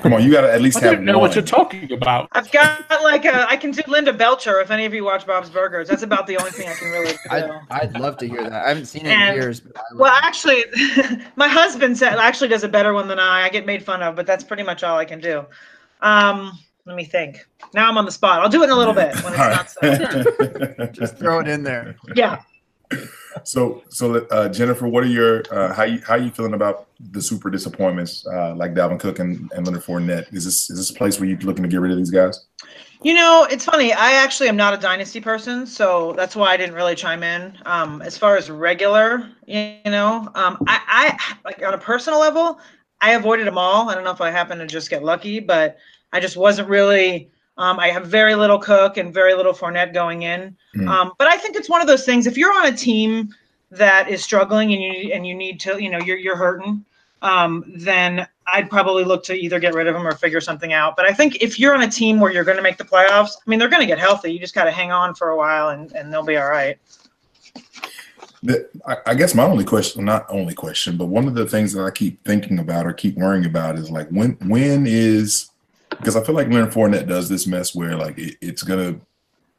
Come 0.00 0.12
on, 0.12 0.22
you 0.22 0.30
got 0.30 0.42
to 0.42 0.52
at 0.52 0.60
least 0.60 0.82
I 0.82 0.92
have. 0.92 1.00
know 1.00 1.18
one. 1.18 1.28
what 1.28 1.34
you're 1.34 1.44
talking 1.44 1.90
about. 1.92 2.28
I've 2.32 2.50
got 2.52 2.88
like 3.02 3.24
a, 3.24 3.48
I 3.48 3.56
can 3.56 3.72
do 3.72 3.82
Linda 3.88 4.12
Belcher. 4.12 4.60
If 4.60 4.70
any 4.70 4.84
of 4.84 4.94
you 4.94 5.04
watch 5.04 5.26
Bob's 5.26 5.50
Burgers, 5.50 5.88
that's 5.88 6.02
about 6.02 6.26
the 6.26 6.36
only 6.36 6.50
thing 6.50 6.68
I 6.68 6.74
can 6.74 6.90
really 6.90 7.12
do. 7.12 7.18
I'd, 7.30 7.50
I'd 7.70 7.98
love 7.98 8.16
to 8.18 8.28
hear 8.28 8.42
that. 8.44 8.64
I 8.64 8.68
haven't 8.68 8.86
seen 8.86 9.06
it 9.06 9.10
and, 9.10 9.36
in 9.36 9.42
years. 9.42 9.62
well, 9.94 10.16
actually, 10.22 10.64
my 11.36 11.48
husband 11.48 11.98
said 11.98 12.14
actually 12.14 12.48
does 12.48 12.62
a 12.64 12.68
better 12.68 12.92
one 12.92 13.08
than 13.08 13.18
I. 13.18 13.42
I 13.42 13.48
get 13.48 13.66
made 13.66 13.84
fun 13.84 14.02
of, 14.02 14.14
but 14.14 14.26
that's 14.26 14.44
pretty 14.44 14.62
much 14.62 14.82
all 14.84 14.98
I 14.98 15.04
can 15.04 15.20
do. 15.20 15.46
Um, 16.00 16.58
let 16.86 16.96
me 16.96 17.04
think. 17.04 17.46
Now 17.74 17.88
I'm 17.88 17.96
on 17.96 18.04
the 18.04 18.12
spot. 18.12 18.40
I'll 18.40 18.48
do 18.48 18.62
it 18.62 18.66
in 18.66 18.70
a 18.70 18.76
little 18.76 18.94
bit 18.94 19.14
when 19.22 19.34
it's 19.34 19.38
not 19.38 19.70
so. 19.70 20.86
Just 20.92 21.16
throw 21.16 21.40
it 21.40 21.48
in 21.48 21.62
there. 21.62 21.96
Yeah. 22.14 22.42
So, 23.44 23.82
so 23.88 24.26
uh, 24.26 24.48
Jennifer, 24.48 24.86
what 24.86 25.02
are 25.04 25.08
your 25.08 25.42
uh, 25.50 25.72
how 25.72 25.84
you 25.84 26.00
how 26.06 26.14
are 26.14 26.18
you 26.18 26.30
feeling 26.30 26.54
about 26.54 26.88
the 27.00 27.22
super 27.22 27.50
disappointments 27.50 28.26
uh, 28.26 28.54
like 28.54 28.74
Dalvin 28.74 29.00
Cook 29.00 29.18
and, 29.18 29.50
and 29.54 29.66
Leonard 29.66 29.82
Fournette? 29.82 30.32
Is 30.32 30.44
this 30.44 30.70
is 30.70 30.76
this 30.76 30.90
a 30.90 30.94
place 30.94 31.18
where 31.18 31.28
you're 31.28 31.38
looking 31.38 31.62
to 31.62 31.68
get 31.68 31.80
rid 31.80 31.92
of 31.92 31.98
these 31.98 32.10
guys? 32.10 32.46
You 33.02 33.14
know, 33.14 33.48
it's 33.50 33.64
funny. 33.64 33.92
I 33.92 34.12
actually 34.12 34.48
am 34.48 34.56
not 34.56 34.74
a 34.74 34.76
dynasty 34.76 35.20
person, 35.20 35.66
so 35.66 36.12
that's 36.16 36.36
why 36.36 36.52
I 36.52 36.56
didn't 36.56 36.76
really 36.76 36.94
chime 36.94 37.24
in. 37.24 37.58
Um, 37.64 38.00
as 38.02 38.16
far 38.16 38.36
as 38.36 38.48
regular, 38.48 39.28
you 39.46 39.76
know, 39.86 40.28
um, 40.36 40.62
I, 40.68 40.80
I 40.86 41.34
like 41.44 41.60
on 41.66 41.74
a 41.74 41.78
personal 41.78 42.20
level, 42.20 42.60
I 43.00 43.12
avoided 43.12 43.48
them 43.48 43.58
all. 43.58 43.90
I 43.90 43.94
don't 43.94 44.04
know 44.04 44.12
if 44.12 44.20
I 44.20 44.30
happened 44.30 44.60
to 44.60 44.66
just 44.68 44.88
get 44.88 45.02
lucky, 45.02 45.40
but 45.40 45.78
I 46.12 46.20
just 46.20 46.36
wasn't 46.36 46.68
really. 46.68 47.30
Um, 47.58 47.78
I 47.78 47.88
have 47.88 48.06
very 48.06 48.34
little 48.34 48.58
Cook 48.58 48.96
and 48.96 49.12
very 49.12 49.34
little 49.34 49.52
Fournette 49.52 49.92
going 49.92 50.22
in. 50.22 50.56
Mm. 50.74 50.88
Um, 50.88 51.12
but 51.18 51.28
I 51.28 51.36
think 51.36 51.54
it's 51.54 51.68
one 51.68 51.82
of 51.82 51.86
those 51.86 52.04
things. 52.04 52.26
If 52.26 52.38
you're 52.38 52.52
on 52.52 52.66
a 52.66 52.76
team 52.76 53.28
that 53.70 54.08
is 54.08 54.22
struggling 54.22 54.72
and 54.72 54.82
you 54.82 55.12
and 55.12 55.26
you 55.26 55.34
need 55.34 55.60
to, 55.60 55.82
you 55.82 55.90
know, 55.90 55.98
you're 55.98 56.16
you're 56.16 56.36
hurting, 56.36 56.84
um, 57.20 57.64
then 57.76 58.26
I'd 58.46 58.68
probably 58.68 59.04
look 59.04 59.22
to 59.24 59.34
either 59.34 59.58
get 59.58 59.74
rid 59.74 59.86
of 59.86 59.94
them 59.94 60.06
or 60.06 60.12
figure 60.12 60.40
something 60.40 60.72
out. 60.72 60.96
But 60.96 61.06
I 61.06 61.12
think 61.12 61.36
if 61.40 61.58
you're 61.58 61.74
on 61.74 61.82
a 61.82 61.90
team 61.90 62.20
where 62.20 62.32
you're 62.32 62.44
going 62.44 62.56
to 62.56 62.62
make 62.62 62.78
the 62.78 62.84
playoffs, 62.84 63.32
I 63.36 63.50
mean, 63.50 63.58
they're 63.58 63.68
going 63.68 63.82
to 63.82 63.86
get 63.86 63.98
healthy. 63.98 64.32
You 64.32 64.38
just 64.38 64.54
got 64.54 64.64
to 64.64 64.70
hang 64.70 64.90
on 64.90 65.14
for 65.14 65.30
a 65.30 65.36
while 65.36 65.70
and 65.70 65.92
and 65.92 66.12
they'll 66.12 66.24
be 66.24 66.36
all 66.36 66.48
right. 66.48 66.78
The, 68.44 68.68
I, 68.86 68.96
I 69.06 69.14
guess 69.14 69.36
my 69.36 69.44
only 69.44 69.64
question, 69.64 70.04
not 70.04 70.26
only 70.28 70.52
question, 70.52 70.96
but 70.96 71.06
one 71.06 71.28
of 71.28 71.34
the 71.34 71.46
things 71.46 71.72
that 71.74 71.84
I 71.84 71.90
keep 71.90 72.24
thinking 72.24 72.58
about 72.58 72.86
or 72.86 72.92
keep 72.92 73.16
worrying 73.16 73.46
about 73.46 73.78
is 73.78 73.90
like 73.90 74.08
when 74.08 74.32
when 74.48 74.84
is 74.86 75.51
because 75.98 76.16
I 76.16 76.22
feel 76.22 76.34
like 76.34 76.48
Leonard 76.48 76.72
Fournette 76.72 77.08
does 77.08 77.28
this 77.28 77.46
mess 77.46 77.74
where 77.74 77.96
like 77.96 78.18
it, 78.18 78.36
it's 78.40 78.62
gonna 78.62 79.00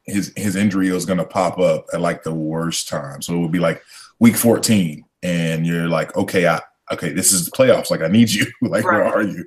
his 0.06 0.34
his 0.36 0.56
injury 0.56 0.90
is 0.90 1.06
gonna 1.06 1.26
pop 1.26 1.60
up 1.60 1.86
at 1.94 2.02
like 2.02 2.24
the 2.24 2.34
worst 2.34 2.90
time. 2.90 3.22
So 3.22 3.34
it 3.36 3.40
would 3.40 3.52
be 3.52 3.60
like 3.60 3.82
week 4.20 4.36
14, 4.36 5.04
and 5.24 5.66
you're 5.66 5.88
like, 5.88 6.16
okay, 6.16 6.48
I 6.48 6.62
okay, 6.92 7.12
this 7.12 7.32
is 7.32 7.46
the 7.46 7.52
playoffs. 7.52 7.90
Like 7.90 8.02
I 8.02 8.08
need 8.08 8.30
you. 8.32 8.46
like 8.62 8.86
where 8.86 9.04
are 9.04 9.24
you? 9.24 9.46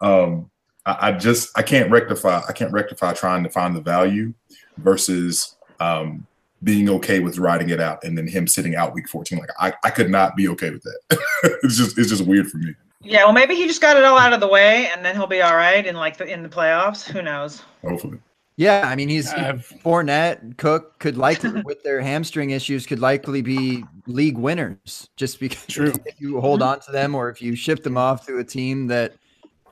Um, 0.00 0.50
I, 0.86 1.08
I 1.08 1.12
just 1.12 1.56
I 1.56 1.62
can't 1.62 1.90
rectify 1.90 2.42
I 2.48 2.52
can't 2.52 2.72
rectify 2.72 3.12
trying 3.12 3.42
to 3.44 3.50
find 3.50 3.76
the 3.76 3.80
value 3.80 4.34
versus 4.78 5.56
um 5.78 6.26
being 6.62 6.90
okay 6.90 7.20
with 7.20 7.38
riding 7.38 7.70
it 7.70 7.80
out 7.80 8.04
and 8.04 8.16
then 8.16 8.26
him 8.26 8.46
sitting 8.46 8.76
out 8.76 8.94
week 8.94 9.08
14 9.08 9.38
like 9.38 9.48
i, 9.58 9.72
I 9.82 9.90
could 9.90 10.10
not 10.10 10.36
be 10.36 10.46
okay 10.48 10.70
with 10.70 10.82
that 10.82 10.98
it's 11.62 11.76
just 11.76 11.98
it's 11.98 12.10
just 12.10 12.26
weird 12.26 12.50
for 12.50 12.58
me 12.58 12.74
Yeah, 13.02 13.24
well, 13.24 13.32
maybe 13.32 13.54
he 13.54 13.66
just 13.66 13.80
got 13.80 13.96
it 13.96 14.04
all 14.04 14.18
out 14.18 14.32
of 14.34 14.40
the 14.40 14.46
way, 14.48 14.88
and 14.94 15.02
then 15.04 15.14
he'll 15.16 15.26
be 15.26 15.40
all 15.40 15.56
right 15.56 15.86
in 15.86 15.94
like 15.96 16.18
the 16.18 16.26
in 16.26 16.42
the 16.42 16.48
playoffs. 16.48 17.08
Who 17.10 17.22
knows? 17.22 17.62
hopefully 17.82 18.18
Yeah, 18.56 18.82
I 18.86 18.94
mean 18.94 19.08
he's 19.08 19.32
I've- 19.32 19.62
Fournette, 19.82 20.58
Cook 20.58 20.98
could 20.98 21.16
likely 21.16 21.62
with 21.64 21.82
their 21.82 22.00
hamstring 22.02 22.50
issues 22.50 22.84
could 22.86 22.98
likely 23.00 23.40
be 23.40 23.84
league 24.06 24.36
winners 24.36 25.08
just 25.16 25.40
because 25.40 25.64
True. 25.66 25.92
if 26.04 26.20
you 26.20 26.40
hold 26.40 26.60
on 26.62 26.80
to 26.80 26.92
them 26.92 27.14
or 27.14 27.30
if 27.30 27.40
you 27.40 27.56
ship 27.56 27.82
them 27.82 27.96
off 27.96 28.26
to 28.26 28.38
a 28.38 28.44
team 28.44 28.86
that 28.88 29.14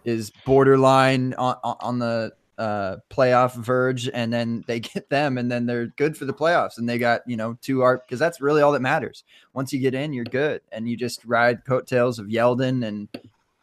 is 0.06 0.32
borderline 0.46 1.34
on, 1.34 1.56
on 1.62 1.76
on 1.80 1.98
the 1.98 2.32
uh, 2.58 2.96
playoff 3.08 3.54
verge 3.54 4.10
and 4.12 4.32
then 4.32 4.64
they 4.66 4.80
get 4.94 5.08
them 5.08 5.38
and 5.38 5.50
then 5.50 5.64
they're 5.64 5.86
good 5.96 6.16
for 6.16 6.24
the 6.24 6.34
playoffs 6.34 6.78
and 6.78 6.88
they 6.88 6.98
got 6.98 7.20
you 7.26 7.36
know 7.36 7.56
two 7.62 7.82
art 7.82 8.06
because 8.06 8.18
that's 8.18 8.40
really 8.40 8.62
all 8.62 8.72
that 8.72 8.82
matters 8.82 9.22
once 9.54 9.72
you 9.72 9.78
get 9.78 9.94
in 9.94 10.12
you're 10.12 10.24
good 10.24 10.60
and 10.72 10.88
you 10.88 10.96
just 10.96 11.24
ride 11.24 11.64
coattails 11.64 12.18
of 12.18 12.26
Yeldon 12.26 12.84
and 12.84 13.08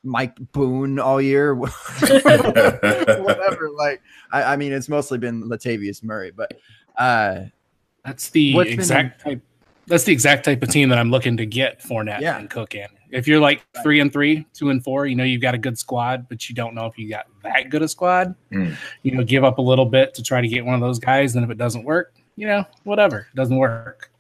Mike 0.03 0.37
Boone 0.53 0.97
all 0.97 1.21
year 1.21 1.53
whatever 1.55 2.79
like 3.77 4.01
I, 4.31 4.53
I 4.53 4.55
mean 4.55 4.71
it's 4.71 4.89
mostly 4.89 5.17
been 5.17 5.43
Latavius 5.43 6.03
Murray 6.03 6.31
but 6.31 6.53
uh 6.97 7.41
That's 8.05 8.29
the 8.29 8.53
been 8.53 8.67
exact 8.67 9.21
type. 9.21 9.41
That's 9.87 10.03
the 10.03 10.13
exact 10.13 10.45
type 10.45 10.63
of 10.63 10.69
team 10.69 10.89
that 10.89 10.97
I'm 10.97 11.11
looking 11.11 11.37
to 11.37 11.45
get 11.45 11.81
Fournette 11.81 12.21
Yeah. 12.21 12.39
and 12.39 12.49
Cook 12.49 12.73
in. 12.75 12.87
If 13.15 13.27
you're 13.29 13.39
like 13.39 13.65
three 13.81 14.01
and 14.01 14.11
three, 14.11 14.45
two 14.53 14.69
and 14.71 14.83
four, 14.83 15.05
you 15.05 15.15
know 15.15 15.23
you've 15.23 15.41
got 15.41 15.55
a 15.55 15.57
good 15.57 15.79
squad, 15.79 16.27
but 16.27 16.49
you 16.49 16.53
don't 16.55 16.75
know 16.75 16.85
if 16.85 16.97
you 16.97 17.09
got 17.09 17.27
that 17.43 17.69
good 17.69 17.81
a 17.81 17.87
squad. 17.87 18.35
Mm. 18.51 18.75
You 19.03 19.11
know, 19.15 19.23
give 19.23 19.45
up 19.45 19.57
a 19.57 19.61
little 19.61 19.85
bit 19.85 20.13
to 20.15 20.21
try 20.23 20.41
to 20.41 20.47
get 20.47 20.65
one 20.65 20.75
of 20.75 20.81
those 20.81 20.99
guys. 20.99 21.35
And 21.35 21.45
if 21.45 21.49
it 21.49 21.57
doesn't 21.57 21.83
work, 21.83 22.13
you 22.35 22.45
know, 22.45 22.65
whatever, 22.83 23.27
it 23.31 23.35
doesn't 23.35 23.55
work. 23.55 24.11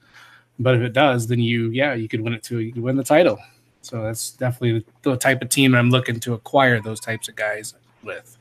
But 0.59 0.75
if 0.75 0.81
it 0.81 0.93
does, 0.93 1.27
then 1.27 1.39
you, 1.39 1.71
yeah, 1.71 1.93
you 1.93 2.07
could 2.07 2.21
win 2.21 2.33
it 2.33 2.41
too. 2.41 2.59
You 2.59 2.71
could 2.71 2.83
win 2.83 2.95
the 2.95 3.03
title. 3.03 3.37
So 3.81 4.01
that's 4.01 4.31
definitely 4.31 4.85
the, 5.03 5.11
the 5.11 5.17
type 5.17 5.41
of 5.41 5.49
team 5.49 5.75
I'm 5.75 5.89
looking 5.89 6.19
to 6.21 6.33
acquire 6.33 6.81
those 6.81 7.01
types 7.01 7.27
of 7.27 7.35
guys 7.35 7.73
with. 8.01 8.37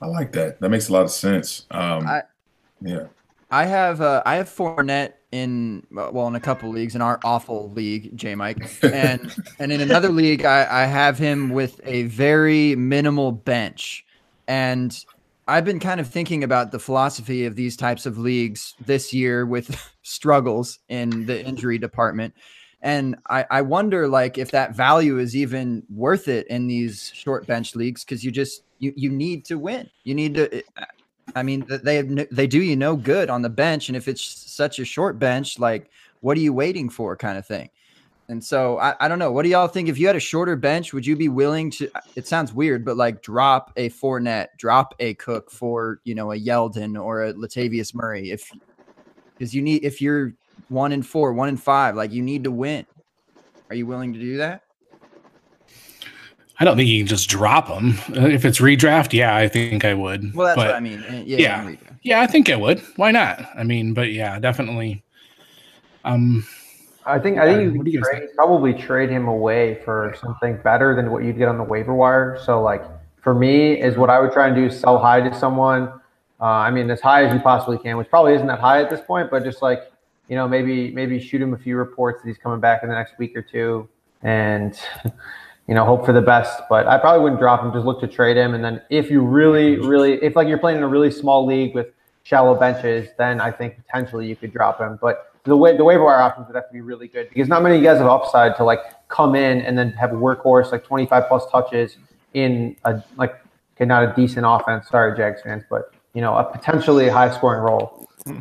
i 0.00 0.06
like 0.06 0.32
that 0.32 0.60
that 0.60 0.68
makes 0.68 0.88
a 0.88 0.92
lot 0.92 1.02
of 1.02 1.10
sense 1.10 1.66
um 1.70 2.06
I- 2.06 2.22
yeah 2.80 3.06
I 3.52 3.66
have 3.66 4.00
uh, 4.00 4.22
I 4.24 4.36
have 4.36 4.48
Fournette 4.48 5.12
in 5.30 5.86
well 5.90 6.26
in 6.26 6.34
a 6.34 6.40
couple 6.40 6.70
leagues 6.70 6.94
in 6.94 7.02
our 7.02 7.20
awful 7.22 7.70
league, 7.72 8.16
J 8.16 8.34
Mike, 8.34 8.82
and 8.82 9.30
and 9.58 9.70
in 9.70 9.82
another 9.82 10.08
league 10.08 10.46
I, 10.46 10.84
I 10.84 10.86
have 10.86 11.18
him 11.18 11.50
with 11.50 11.78
a 11.84 12.04
very 12.04 12.74
minimal 12.76 13.30
bench, 13.30 14.06
and 14.48 15.04
I've 15.46 15.66
been 15.66 15.80
kind 15.80 16.00
of 16.00 16.08
thinking 16.08 16.42
about 16.42 16.72
the 16.72 16.78
philosophy 16.78 17.44
of 17.44 17.54
these 17.54 17.76
types 17.76 18.06
of 18.06 18.16
leagues 18.16 18.74
this 18.86 19.12
year 19.12 19.44
with 19.44 19.78
struggles 20.02 20.78
in 20.88 21.26
the 21.26 21.44
injury 21.44 21.76
department. 21.76 22.32
And 22.80 23.16
I, 23.28 23.44
I 23.50 23.62
wonder 23.62 24.08
like 24.08 24.38
if 24.38 24.50
that 24.52 24.74
value 24.74 25.18
is 25.18 25.36
even 25.36 25.82
worth 25.90 26.26
it 26.26 26.46
in 26.48 26.68
these 26.68 27.12
short 27.14 27.46
bench 27.46 27.76
leagues 27.76 28.02
because 28.02 28.24
you 28.24 28.30
just 28.30 28.62
you, 28.78 28.94
you 28.96 29.10
need 29.10 29.44
to 29.44 29.58
win. 29.58 29.90
You 30.04 30.14
need 30.14 30.34
to 30.36 30.62
I 31.34 31.42
mean, 31.42 31.64
they 31.68 32.02
they 32.02 32.46
do 32.46 32.60
you 32.62 32.76
no 32.76 32.96
good 32.96 33.30
on 33.30 33.42
the 33.42 33.48
bench, 33.48 33.88
and 33.88 33.96
if 33.96 34.08
it's 34.08 34.22
such 34.22 34.78
a 34.78 34.84
short 34.84 35.18
bench, 35.18 35.58
like 35.58 35.90
what 36.20 36.36
are 36.36 36.40
you 36.40 36.52
waiting 36.52 36.88
for, 36.88 37.16
kind 37.16 37.38
of 37.38 37.46
thing. 37.46 37.68
And 38.28 38.42
so 38.42 38.78
I, 38.78 38.94
I 39.00 39.08
don't 39.08 39.18
know. 39.18 39.32
What 39.32 39.42
do 39.42 39.48
y'all 39.48 39.68
think? 39.68 39.88
If 39.88 39.98
you 39.98 40.06
had 40.06 40.16
a 40.16 40.20
shorter 40.20 40.56
bench, 40.56 40.92
would 40.92 41.04
you 41.04 41.16
be 41.16 41.28
willing 41.28 41.70
to? 41.72 41.90
It 42.16 42.26
sounds 42.26 42.52
weird, 42.52 42.84
but 42.84 42.96
like 42.96 43.22
drop 43.22 43.72
a 43.76 43.90
Fournette, 43.90 44.48
drop 44.56 44.94
a 45.00 45.14
Cook 45.14 45.50
for 45.50 46.00
you 46.04 46.14
know 46.14 46.32
a 46.32 46.38
Yeldon 46.38 47.02
or 47.02 47.24
a 47.24 47.34
Latavius 47.34 47.94
Murray, 47.94 48.30
if 48.30 48.50
because 49.34 49.54
you 49.54 49.62
need 49.62 49.84
if 49.84 50.00
you're 50.00 50.32
one 50.68 50.92
in 50.92 51.02
four, 51.02 51.32
one 51.32 51.48
in 51.48 51.56
five, 51.56 51.96
like 51.96 52.12
you 52.12 52.22
need 52.22 52.44
to 52.44 52.50
win. 52.50 52.86
Are 53.68 53.76
you 53.76 53.86
willing 53.86 54.12
to 54.12 54.18
do 54.18 54.38
that? 54.38 54.62
I 56.60 56.64
don't 56.64 56.76
think 56.76 56.88
you 56.88 57.00
can 57.00 57.06
just 57.08 57.28
drop 57.28 57.68
them. 57.68 57.94
If 58.30 58.44
it's 58.44 58.60
redraft, 58.60 59.12
yeah, 59.12 59.34
I 59.34 59.48
think 59.48 59.84
I 59.84 59.94
would. 59.94 60.34
Well, 60.34 60.46
that's 60.46 60.56
But- 60.56 60.66
what 60.68 60.74
I 60.76 60.80
mean. 60.80 61.02
Uh, 61.08 61.22
Yeah, 61.24 61.68
yeah. 61.68 61.74
Yeah, 62.02 62.20
I 62.20 62.26
think 62.26 62.50
I 62.50 62.56
would. 62.56 62.80
Why 62.96 63.10
not? 63.12 63.46
I 63.56 63.62
mean, 63.62 63.94
but 63.94 64.12
yeah, 64.12 64.38
definitely. 64.40 65.04
Um, 66.04 66.44
I 67.06 67.18
think 67.18 67.38
I 67.38 67.46
think 67.46 67.62
you 67.62 67.78
could 67.78 67.92
you 67.92 68.00
guys 68.00 68.10
trade, 68.10 68.28
probably 68.36 68.74
trade 68.74 69.08
him 69.10 69.28
away 69.28 69.76
for 69.84 70.14
something 70.20 70.56
better 70.64 70.94
than 70.96 71.10
what 71.10 71.22
you'd 71.24 71.38
get 71.38 71.48
on 71.48 71.58
the 71.58 71.64
waiver 71.64 71.94
wire. 71.94 72.38
So 72.44 72.60
like 72.62 72.82
for 73.20 73.34
me 73.34 73.80
is 73.80 73.96
what 73.96 74.10
I 74.10 74.20
would 74.20 74.32
try 74.32 74.46
and 74.48 74.56
do 74.56 74.66
is 74.66 74.78
sell 74.78 74.98
high 74.98 75.20
to 75.20 75.32
someone. 75.34 75.88
Uh, 76.40 76.44
I 76.44 76.70
mean, 76.72 76.90
as 76.90 77.00
high 77.00 77.24
as 77.24 77.32
you 77.32 77.38
possibly 77.38 77.78
can, 77.78 77.96
which 77.96 78.08
probably 78.08 78.34
isn't 78.34 78.48
that 78.48 78.58
high 78.58 78.80
at 78.82 78.90
this 78.90 79.00
point, 79.00 79.30
but 79.30 79.44
just 79.44 79.62
like 79.62 79.90
you 80.28 80.36
know, 80.36 80.48
maybe 80.48 80.90
maybe 80.92 81.20
shoot 81.20 81.40
him 81.40 81.54
a 81.54 81.58
few 81.58 81.76
reports 81.76 82.22
that 82.22 82.28
he's 82.28 82.38
coming 82.38 82.58
back 82.60 82.82
in 82.82 82.88
the 82.88 82.94
next 82.94 83.16
week 83.18 83.36
or 83.36 83.42
two, 83.42 83.88
and 84.22 84.78
you 85.68 85.74
know, 85.74 85.84
hope 85.84 86.04
for 86.04 86.12
the 86.12 86.20
best. 86.20 86.62
But 86.68 86.86
I 86.86 86.98
probably 86.98 87.22
wouldn't 87.22 87.40
drop 87.40 87.62
him. 87.62 87.72
Just 87.72 87.86
look 87.86 88.00
to 88.00 88.08
trade 88.08 88.36
him, 88.36 88.54
and 88.54 88.64
then 88.64 88.82
if 88.90 89.10
you 89.10 89.20
really, 89.22 89.76
really, 89.76 90.14
if 90.22 90.36
like 90.36 90.48
you're 90.48 90.58
playing 90.58 90.78
in 90.78 90.84
a 90.84 90.88
really 90.88 91.10
small 91.10 91.46
league 91.46 91.74
with 91.74 91.88
shallow 92.24 92.54
benches, 92.54 93.08
then 93.18 93.40
I 93.40 93.50
think 93.50 93.76
potentially 93.76 94.28
you 94.28 94.36
could 94.36 94.52
drop 94.52 94.80
him. 94.80 94.98
But 95.00 95.32
the 95.44 95.56
way 95.56 95.76
the 95.76 95.84
waiver 95.84 96.04
wire 96.04 96.20
options 96.20 96.46
would 96.46 96.56
have 96.56 96.68
to 96.68 96.72
be 96.72 96.80
really 96.80 97.08
good 97.08 97.28
because 97.28 97.48
not 97.48 97.62
many 97.62 97.80
guys 97.80 97.98
have 97.98 98.06
upside 98.06 98.56
to 98.56 98.64
like 98.64 98.78
come 99.08 99.34
in 99.34 99.60
and 99.62 99.76
then 99.76 99.90
have 99.92 100.12
a 100.12 100.16
workhorse 100.16 100.70
like 100.70 100.84
25 100.84 101.24
plus 101.28 101.50
touches 101.50 101.96
in 102.34 102.76
a 102.84 103.02
like 103.16 103.34
okay 103.76 103.84
not 103.84 104.04
a 104.04 104.14
decent 104.14 104.46
offense. 104.48 104.88
Sorry, 104.88 105.16
Jags 105.16 105.42
fans, 105.42 105.64
but 105.68 105.92
you 106.14 106.20
know 106.20 106.36
a 106.36 106.44
potentially 106.44 107.08
high 107.08 107.34
scoring 107.34 107.62
role. 107.62 108.08
Hmm. 108.24 108.38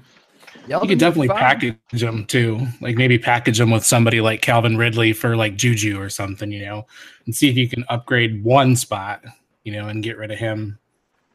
You 0.67 0.75
Yeldon's 0.75 0.89
could 0.89 0.99
definitely 0.99 1.27
fine. 1.27 1.37
package 1.37 1.77
them 1.91 2.25
too. 2.25 2.67
Like 2.81 2.95
maybe 2.95 3.17
package 3.17 3.57
them 3.57 3.71
with 3.71 3.85
somebody 3.85 4.21
like 4.21 4.41
Calvin 4.41 4.77
Ridley 4.77 5.13
for 5.13 5.35
like 5.35 5.55
Juju 5.55 5.99
or 5.99 6.09
something, 6.09 6.51
you 6.51 6.65
know, 6.65 6.85
and 7.25 7.35
see 7.35 7.49
if 7.49 7.57
you 7.57 7.67
can 7.67 7.83
upgrade 7.89 8.43
one 8.43 8.75
spot, 8.75 9.23
you 9.63 9.71
know, 9.73 9.87
and 9.87 10.03
get 10.03 10.17
rid 10.17 10.31
of 10.31 10.37
him. 10.37 10.77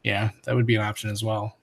Yeah, 0.03 0.31
that 0.45 0.55
would 0.55 0.67
be 0.67 0.77
an 0.77 0.83
option 0.83 1.11
as 1.11 1.25
well. 1.25 1.57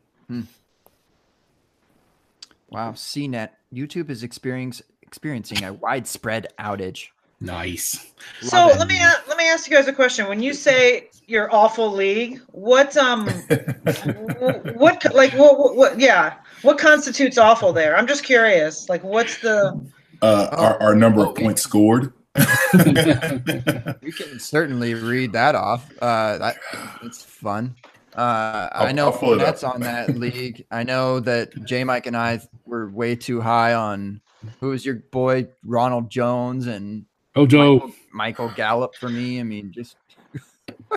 Wow, 2.70 2.94
CNET 2.94 3.50
YouTube 3.72 4.10
is 4.10 4.24
experiencing 4.24 4.88
experiencing 5.02 5.64
a 5.64 5.74
widespread 5.74 6.48
outage. 6.58 7.10
Nice. 7.40 8.12
So 8.42 8.70
it. 8.70 8.80
let 8.80 8.88
me 8.88 9.00
let 9.28 9.38
me 9.38 9.48
ask 9.48 9.70
you 9.70 9.76
guys 9.76 9.88
a 9.88 9.94
question. 9.94 10.28
When 10.28 10.42
you 10.42 10.54
say 10.54 11.10
your 11.28 11.54
awful 11.54 11.92
league, 11.92 12.42
what 12.48 12.98
um, 12.98 13.28
what 14.74 15.02
co- 15.02 15.14
like 15.14 15.34
what, 15.34 15.60
what 15.60 15.76
what 15.76 16.00
yeah, 16.00 16.36
what 16.64 16.78
constitutes 16.78 17.38
awful 17.38 17.72
there? 17.74 17.96
I'm 17.96 18.08
just 18.08 18.24
curious. 18.24 18.90
Like, 18.90 19.04
what's 19.04 19.40
the 19.40 19.80
uh 20.22 20.48
our, 20.52 20.82
our 20.82 20.96
number 20.96 21.26
of 21.26 21.36
points 21.36 21.62
scored 21.62 22.14
We 22.74 24.12
can 24.12 24.40
certainly 24.40 24.94
read 24.96 25.34
that 25.34 25.54
off. 25.56 25.90
Uh, 26.02 26.38
that 26.40 26.56
it's 27.04 27.24
fun. 27.24 27.76
Uh, 28.16 28.70
I 28.72 28.88
I'll- 28.88 28.94
know 28.94 29.06
I'll 29.08 29.12
pull 29.18 29.34
it 29.34 29.42
up. 29.42 29.56
Fournette's 29.56 29.64
on 29.64 29.82
that 29.82 30.18
league. 30.18 30.66
I 30.72 30.84
know 30.84 31.20
that 31.22 31.64
J 31.66 31.84
Mike 31.84 32.08
and 32.08 32.18
I 32.18 32.42
were 32.66 32.90
way 32.90 33.16
too 33.16 33.42
high 33.42 33.74
on 33.74 34.22
who's 34.60 34.86
your 34.86 34.96
boy 34.96 35.48
Ronald 35.66 36.10
Jones 36.10 36.68
and 36.68 37.06
Ojo. 37.36 37.74
Michael, 37.74 37.92
Michael 38.14 38.50
Gallup 38.56 38.96
for 38.96 39.10
me. 39.10 39.40
I 39.40 39.44
mean, 39.44 39.72
just 39.72 39.96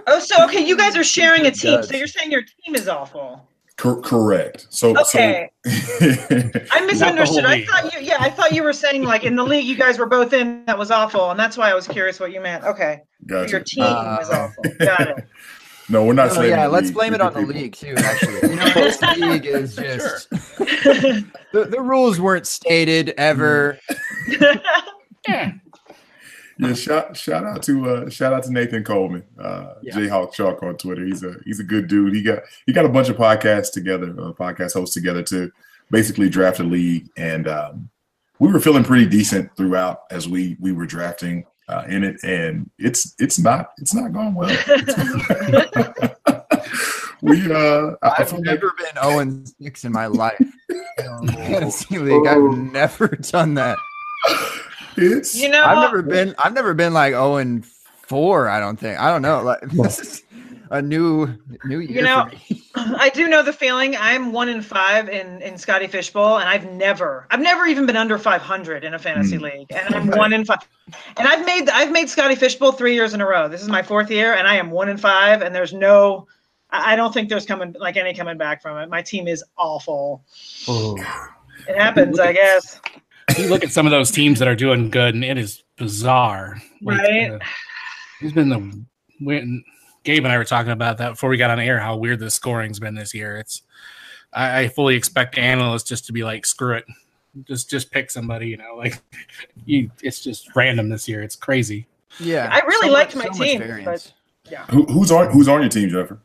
oh 0.07 0.19
so 0.21 0.45
okay, 0.45 0.65
you 0.67 0.77
guys 0.77 0.97
are 0.97 1.05
sharing 1.05 1.47
a 1.47 1.51
team. 1.51 1.83
So 1.83 1.97
you're 1.97 2.07
saying 2.07 2.31
your 2.31 2.43
team 2.43 2.75
is 2.75 2.89
awful. 2.89 3.47
Cor- 3.79 4.01
correct 4.01 4.67
so 4.71 4.97
Okay. 4.99 5.51
so 5.65 5.71
I 6.73 6.87
misunderstood. 6.87 7.45
I 7.45 7.63
thought 7.67 7.93
you 7.93 8.01
yeah, 8.01 8.17
I 8.21 8.31
thought 8.31 8.53
you 8.53 8.63
were 8.63 8.73
saying 8.73 9.03
like 9.03 9.25
in 9.25 9.37
the 9.37 9.43
league 9.45 9.67
you 9.67 9.77
guys 9.77 9.99
were 9.99 10.07
both 10.07 10.33
in 10.33 10.65
that 10.65 10.79
was 10.79 10.91
awful, 10.91 11.31
and 11.31 11.39
that's 11.39 11.59
why 11.59 11.71
I 11.71 11.75
was 11.75 11.87
curious 11.87 12.19
what 12.19 12.33
you 12.33 12.41
meant. 12.41 12.65
Okay. 12.65 13.03
Gotcha. 13.27 13.51
Your 13.51 13.61
team 13.61 13.85
Uh, 13.85 14.19
is 14.23 14.31
awful. 14.31 14.65
Got 14.79 15.01
it. 15.19 15.25
no 15.91 16.05
we're 16.07 16.15
not 16.15 16.31
Oh, 16.31 16.35
slating 16.37 16.53
yeah, 16.57 16.67
the 16.69 16.73
let's 16.73 16.91
blame 16.91 17.13
it 17.13 17.21
on 17.21 17.35
the 17.35 17.41
people. 17.41 17.55
league 17.55 17.75
too. 17.75 17.95
Actually, 17.99 18.49
you 18.51 18.57
know, 18.57 18.69
this 18.73 19.03
league 19.19 19.45
is 19.45 19.77
just 19.77 20.31
the, 20.31 21.67
the 21.71 21.81
rules 21.81 22.19
weren't 22.19 22.47
stated 22.47 23.13
ever. 23.19 23.79
Yeah. 25.29 25.53
Yeah, 26.59 26.75
shout 26.75 27.17
shout 27.17 27.45
out 27.45 27.63
to 27.65 27.91
uh 27.91 28.11
shout 28.11 28.33
out 28.33 28.45
to 28.45 28.53
Nathan 28.53 28.85
Coleman, 28.85 29.25
uh 29.39 29.75
Yeah. 29.83 29.97
Jayhawk 29.97 30.33
Chalk 30.33 30.63
on 30.63 30.77
Twitter. 30.77 31.05
He's 31.05 31.23
a 31.23 31.35
he's 31.45 31.61
a 31.61 31.65
good 31.65 31.89
dude. 31.89 32.15
He 32.15 32.23
got 32.23 32.41
he 32.67 32.73
got 32.73 32.87
a 32.87 32.89
bunch 32.89 33.09
of 33.09 33.17
podcasts 33.17 33.73
together, 33.73 34.11
uh, 34.19 34.33
podcast 34.33 34.75
hosts 34.75 34.95
together 34.95 35.23
to 35.25 35.51
basically 35.91 36.29
draft 36.29 36.59
a 36.61 36.65
league 36.65 37.09
and 37.17 37.47
um 37.47 37.89
we 38.39 38.53
were 38.53 38.61
feeling 38.61 38.85
pretty 38.85 39.07
decent 39.07 39.55
throughout 39.57 40.01
as 40.11 40.29
we 40.29 40.57
we 40.61 40.73
were 40.73 40.87
drafting 40.87 41.45
uh, 41.69 41.85
in 41.89 42.05
it, 42.05 42.23
and 42.23 42.71
it's 42.79 43.15
it's 43.19 43.39
not 43.39 43.71
it's 43.79 43.95
not 43.95 44.13
going 44.13 44.35
well. 44.35 44.49
we 47.23 47.51
uh, 47.53 47.93
I 48.03 48.15
I've 48.19 48.29
feel 48.29 48.39
like 48.39 48.45
never 48.45 48.73
been 48.79 49.03
0 49.03 49.19
and 49.21 49.49
6 49.61 49.85
in 49.85 49.93
my 49.93 50.07
life. 50.07 50.39
Fantasy 51.27 51.99
league. 51.99 52.27
I've 52.27 52.59
never 52.59 53.09
done 53.09 53.55
that. 53.55 53.79
It's 54.97 55.35
You 55.41 55.49
know, 55.49 55.63
I've 55.63 55.79
never 55.79 56.03
been 56.03 56.35
I've 56.39 56.55
never 56.55 56.75
been 56.75 56.93
like 56.93 57.13
0 57.13 57.37
and 57.37 57.65
4, 57.65 58.49
I 58.49 58.61
don't 58.61 58.79
think. 58.79 58.99
I 59.01 59.11
don't 59.11 59.23
know. 59.23 59.43
Like 59.43 59.61
this 59.71 59.99
is 59.99 60.23
a 60.71 60.81
new 60.83 61.29
new 61.65 61.79
year 61.81 61.99
You 61.99 62.03
know. 62.03 62.29
I 62.79 63.09
do 63.09 63.27
know 63.29 63.43
the 63.43 63.55
feeling. 63.55 63.97
I'm 63.97 64.33
one 64.33 64.51
in 64.51 64.61
five 64.61 65.09
in 65.09 65.41
in 65.41 65.57
Scotty 65.57 65.87
Fishbowl, 65.87 66.39
and 66.39 66.49
I've 66.49 66.71
never, 66.73 67.27
I've 67.31 67.41
never 67.41 67.65
even 67.67 67.87
been 67.87 67.97
under 67.97 68.19
500 68.19 68.85
in 68.85 68.93
a 68.93 68.99
fantasy 68.99 69.39
Mm. 69.39 69.43
league, 69.43 69.73
and 69.73 69.95
I'm 69.95 70.07
one 70.09 70.35
in 70.35 70.45
five. 70.45 70.59
And 71.17 71.27
I've 71.27 71.47
made, 71.47 71.71
I've 71.71 71.91
made 71.91 72.11
Scotty 72.11 72.35
Fishbowl 72.35 72.73
three 72.73 72.93
years 72.93 73.15
in 73.15 73.23
a 73.23 73.27
row. 73.27 73.49
This 73.49 73.63
is 73.63 73.69
my 73.69 73.83
fourth 73.83 74.11
year, 74.11 74.35
and 74.35 74.47
I 74.47 74.57
am 74.57 74.71
one 74.71 74.91
in 74.91 74.99
five, 74.99 75.41
and 75.41 75.55
there's 75.55 75.73
no, 75.73 76.27
I 76.71 76.93
I 76.93 76.97
don't 76.97 77.15
think 77.15 77.31
there's 77.31 77.47
coming 77.47 77.75
like 77.79 77.97
any 77.97 78.13
coming 78.13 78.37
back 78.37 78.61
from 78.61 78.77
it. 78.79 78.91
My 78.91 79.01
team 79.01 79.27
is 79.27 79.43
awful. 79.57 80.23
It 81.67 81.77
happens, 81.79 82.21
I 82.21 82.33
guess. 82.35 82.81
You 83.39 83.49
look 83.49 83.65
at 83.65 83.73
some 83.73 83.87
of 83.87 83.91
those 83.91 84.11
teams 84.11 84.39
that 84.39 84.49
are 84.49 84.55
doing 84.57 84.89
good, 84.91 85.15
and 85.15 85.25
it 85.25 85.37
is 85.39 85.63
bizarre. 85.77 86.61
Like, 86.81 86.99
Right. 87.01 87.31
uh, 87.33 87.39
Who's 88.21 88.33
been 88.33 88.49
the 88.49 88.85
when 89.21 89.65
Gabe 90.05 90.25
and 90.25 90.33
I 90.33 90.39
were 90.39 90.45
talking 90.45 90.73
about 90.73 90.99
that 90.99 91.11
before 91.11 91.29
we 91.29 91.37
got 91.37 91.51
on 91.51 91.59
air? 91.61 91.79
How 91.79 91.97
weird 91.97 92.21
the 92.21 92.31
scoring's 92.31 92.79
been 92.79 92.95
this 92.95 93.13
year. 93.13 93.37
It's 93.37 93.63
I, 94.33 94.61
I 94.61 94.69
fully 94.69 94.95
expect 94.97 95.37
analysts 95.39 95.85
just 95.89 96.07
to 96.07 96.13
be 96.13 96.23
like, 96.25 96.47
screw 96.47 96.77
it, 96.77 96.85
just 97.45 97.69
just 97.69 97.91
pick 97.91 98.11
somebody. 98.11 98.49
You 98.49 98.57
know, 98.59 98.75
like 98.77 99.03
you, 99.67 99.91
it's 100.03 100.21
just 100.23 100.55
random 100.57 100.89
this 100.89 101.09
year. 101.09 101.23
It's 101.23 101.37
crazy. 101.37 101.87
Yeah. 102.21 102.49
I 102.51 102.61
really 102.61 102.89
so 102.89 102.93
liked 102.95 103.17
much- 103.17 103.27
my 103.27 103.33
so 103.33 103.39
much 103.39 103.49
team, 103.49 103.59
variance. 103.59 104.13
who, 104.71 104.85
who's 104.85 105.11
on 105.11 105.31
who's 105.33 105.49
on 105.49 105.61
your 105.61 105.69
team, 105.71 105.91
Jennifer? 105.91 106.19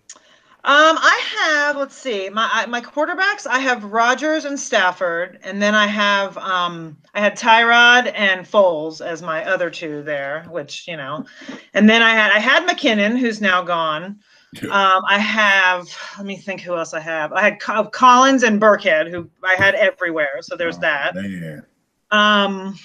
Um, 0.64 0.96
I 1.00 1.22
have 1.40 1.78
let's 1.78 1.98
see, 1.98 2.30
my 2.30 2.66
my 2.68 2.82
quarterbacks. 2.82 3.48
I 3.48 3.58
have 3.60 3.84
Rodgers 3.86 4.46
and 4.46 4.60
Stafford, 4.60 5.40
and 5.44 5.60
then 5.60 5.74
I 5.74 5.88
have 5.88 6.38
um, 6.38 6.96
I 7.16 7.20
had 7.20 7.36
Tyrod 7.36 8.12
and 8.16 8.46
Foles 8.46 9.04
as 9.04 9.24
my 9.24 9.44
other 9.44 9.72
two 9.72 10.04
there, 10.04 10.44
which 10.52 10.88
you 10.88 10.98
know, 10.98 11.26
and 11.74 11.90
then 11.90 12.04
I 12.04 12.12
had 12.12 12.32
I 12.32 12.38
had 12.38 12.68
McKinnon, 12.68 13.18
who's 13.18 13.42
now 13.42 13.64
gone. 13.64 14.20
Yeah. 14.54 14.70
Um, 14.70 15.04
I 15.08 15.18
have 15.18 15.88
let 16.18 16.28
me 16.28 16.38
think 16.38 16.62
who 16.62 16.76
else 16.76 16.94
I 16.94 17.00
have. 17.00 17.34
I 17.34 17.42
had 17.42 17.60
Co- 17.60 17.86
Collins 17.86 18.44
and 18.44 18.62
Burkhead, 18.62 19.10
who 19.10 19.28
I 19.44 19.56
had 19.56 19.74
everywhere. 19.74 20.42
So 20.42 20.56
there's 20.56 20.78
Oh, 20.78 20.82
that. 20.82 21.16
Man. 21.16 21.66
Um, 22.12 22.78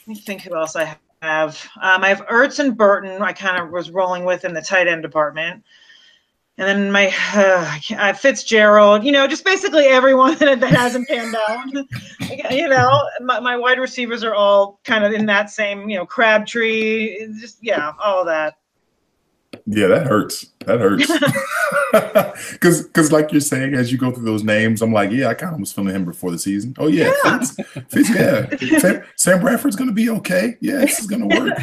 let 0.00 0.08
me 0.08 0.14
think 0.16 0.42
who 0.42 0.54
else 0.54 0.76
I 0.76 0.96
have. 1.22 1.66
Um, 1.80 2.04
I 2.04 2.08
have 2.08 2.26
Ertz 2.26 2.58
and 2.58 2.76
Burton. 2.76 3.22
I 3.22 3.32
kind 3.32 3.62
of 3.62 3.70
was 3.70 3.90
rolling 3.90 4.24
with 4.24 4.44
in 4.44 4.52
the 4.52 4.60
tight 4.62 4.88
end 4.88 5.02
department, 5.02 5.62
and 6.58 6.68
then 6.68 6.92
my 6.92 7.12
uh, 7.34 7.78
uh, 7.96 8.12
Fitzgerald. 8.12 9.04
You 9.04 9.12
know, 9.12 9.26
just 9.26 9.44
basically 9.44 9.86
everyone 9.86 10.36
that, 10.38 10.60
that 10.60 10.72
hasn't 10.72 11.08
panned 11.08 11.36
out. 11.48 11.72
you 12.50 12.68
know, 12.68 13.08
my, 13.22 13.40
my 13.40 13.56
wide 13.56 13.78
receivers 13.78 14.22
are 14.22 14.34
all 14.34 14.80
kind 14.84 15.04
of 15.04 15.12
in 15.12 15.26
that 15.26 15.50
same. 15.50 15.88
You 15.88 15.96
know, 15.96 16.06
Crabtree. 16.06 17.26
Just 17.40 17.58
yeah, 17.62 17.92
all 18.02 18.24
that. 18.24 18.56
Yeah, 19.66 19.88
that 19.88 20.06
hurts. 20.06 20.46
That 20.66 20.80
hurts. 20.80 21.10
Because, 22.52 22.82
because, 22.82 23.10
like 23.10 23.32
you're 23.32 23.40
saying, 23.40 23.74
as 23.74 23.90
you 23.90 23.98
go 23.98 24.12
through 24.12 24.24
those 24.24 24.44
names, 24.44 24.80
I'm 24.80 24.92
like, 24.92 25.10
yeah, 25.10 25.26
I 25.26 25.34
kind 25.34 25.54
of 25.54 25.60
was 25.60 25.72
feeling 25.72 25.94
him 25.94 26.04
before 26.04 26.30
the 26.30 26.38
season. 26.38 26.74
Oh 26.78 26.86
yeah, 26.86 27.12
Yeah. 27.24 27.38
Fitz, 27.38 27.56
Fitz, 27.88 28.10
yeah. 28.10 28.78
Sam, 28.78 29.02
Sam 29.16 29.40
Bradford's 29.40 29.76
gonna 29.76 29.92
be 29.92 30.08
okay. 30.10 30.56
Yeah, 30.60 30.78
this 30.78 31.00
is 31.00 31.06
gonna 31.06 31.26
work. 31.26 31.58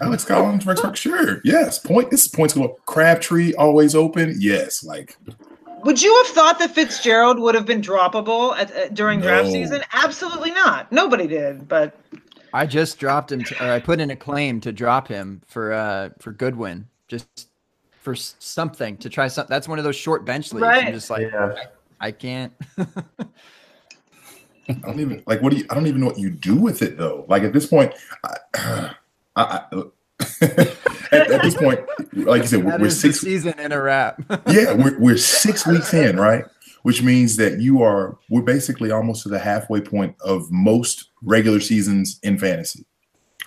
Alex 0.00 0.24
Collins, 0.24 0.66
Rex 0.66 0.80
Burke, 0.80 0.96
sure. 0.96 1.40
Yes, 1.44 1.78
point. 1.78 2.10
This 2.10 2.26
points 2.28 2.54
go. 2.54 2.78
Crabtree 2.86 3.54
always 3.54 3.94
open. 3.94 4.34
Yes, 4.38 4.84
like 4.84 5.16
Would 5.84 6.00
you 6.02 6.14
have 6.24 6.34
thought 6.34 6.58
that 6.58 6.74
Fitzgerald 6.74 7.38
would 7.38 7.54
have 7.54 7.66
been 7.66 7.82
droppable 7.82 8.56
at, 8.56 8.70
at, 8.72 8.94
during 8.94 9.20
draft 9.20 9.50
season? 9.50 9.82
Absolutely 9.92 10.50
not. 10.50 10.90
Nobody 10.92 11.26
did, 11.26 11.68
but 11.68 11.98
I 12.54 12.66
just 12.66 12.98
dropped 12.98 13.32
him 13.32 13.44
to, 13.44 13.64
or 13.64 13.72
I 13.72 13.80
put 13.80 14.00
in 14.00 14.10
a 14.10 14.16
claim 14.16 14.60
to 14.62 14.72
drop 14.72 15.08
him 15.08 15.42
for 15.46 15.72
uh 15.72 16.10
for 16.18 16.32
Goodwin. 16.32 16.86
Just 17.08 17.48
for 18.00 18.14
something 18.16 18.96
to 18.98 19.08
try 19.08 19.28
something. 19.28 19.52
That's 19.52 19.68
one 19.68 19.78
of 19.78 19.84
those 19.84 19.96
short 19.96 20.24
bench 20.24 20.52
leagues. 20.52 20.62
Right. 20.62 20.86
I'm 20.86 20.92
just 20.92 21.10
like 21.10 21.30
Yeah. 21.30 21.54
I 22.00 22.10
can't. 22.10 22.52
I 24.68 24.74
don't 24.82 25.00
even 25.00 25.22
like. 25.26 25.40
What 25.40 25.52
do 25.52 25.58
you? 25.58 25.66
I 25.70 25.74
don't 25.74 25.86
even 25.86 26.00
know 26.00 26.06
what 26.06 26.18
you 26.18 26.30
do 26.30 26.56
with 26.56 26.82
it 26.82 26.98
though. 26.98 27.24
Like 27.28 27.42
at 27.42 27.52
this 27.52 27.66
point, 27.66 27.92
I, 28.24 28.94
I, 29.36 29.62
I, 29.72 29.82
at, 31.12 31.30
at 31.30 31.42
this 31.42 31.54
point, 31.54 31.80
like 32.14 32.42
you 32.42 32.48
said, 32.48 32.64
we're, 32.64 32.72
That 32.72 32.80
we're 32.80 32.86
is 32.86 33.00
six. 33.00 33.20
season 33.20 33.58
in 33.58 33.72
a 33.72 33.80
wrap. 33.80 34.20
yeah, 34.48 34.72
we're, 34.74 34.98
we're 34.98 35.16
six 35.16 35.66
weeks 35.66 35.92
in, 35.94 36.18
right? 36.18 36.44
Which 36.82 37.02
means 37.02 37.36
that 37.36 37.60
you 37.60 37.82
are 37.82 38.18
we're 38.28 38.42
basically 38.42 38.90
almost 38.90 39.22
to 39.22 39.28
the 39.28 39.38
halfway 39.38 39.80
point 39.80 40.16
of 40.20 40.50
most 40.50 41.10
regular 41.22 41.60
seasons 41.60 42.18
in 42.22 42.38
fantasy. 42.38 42.84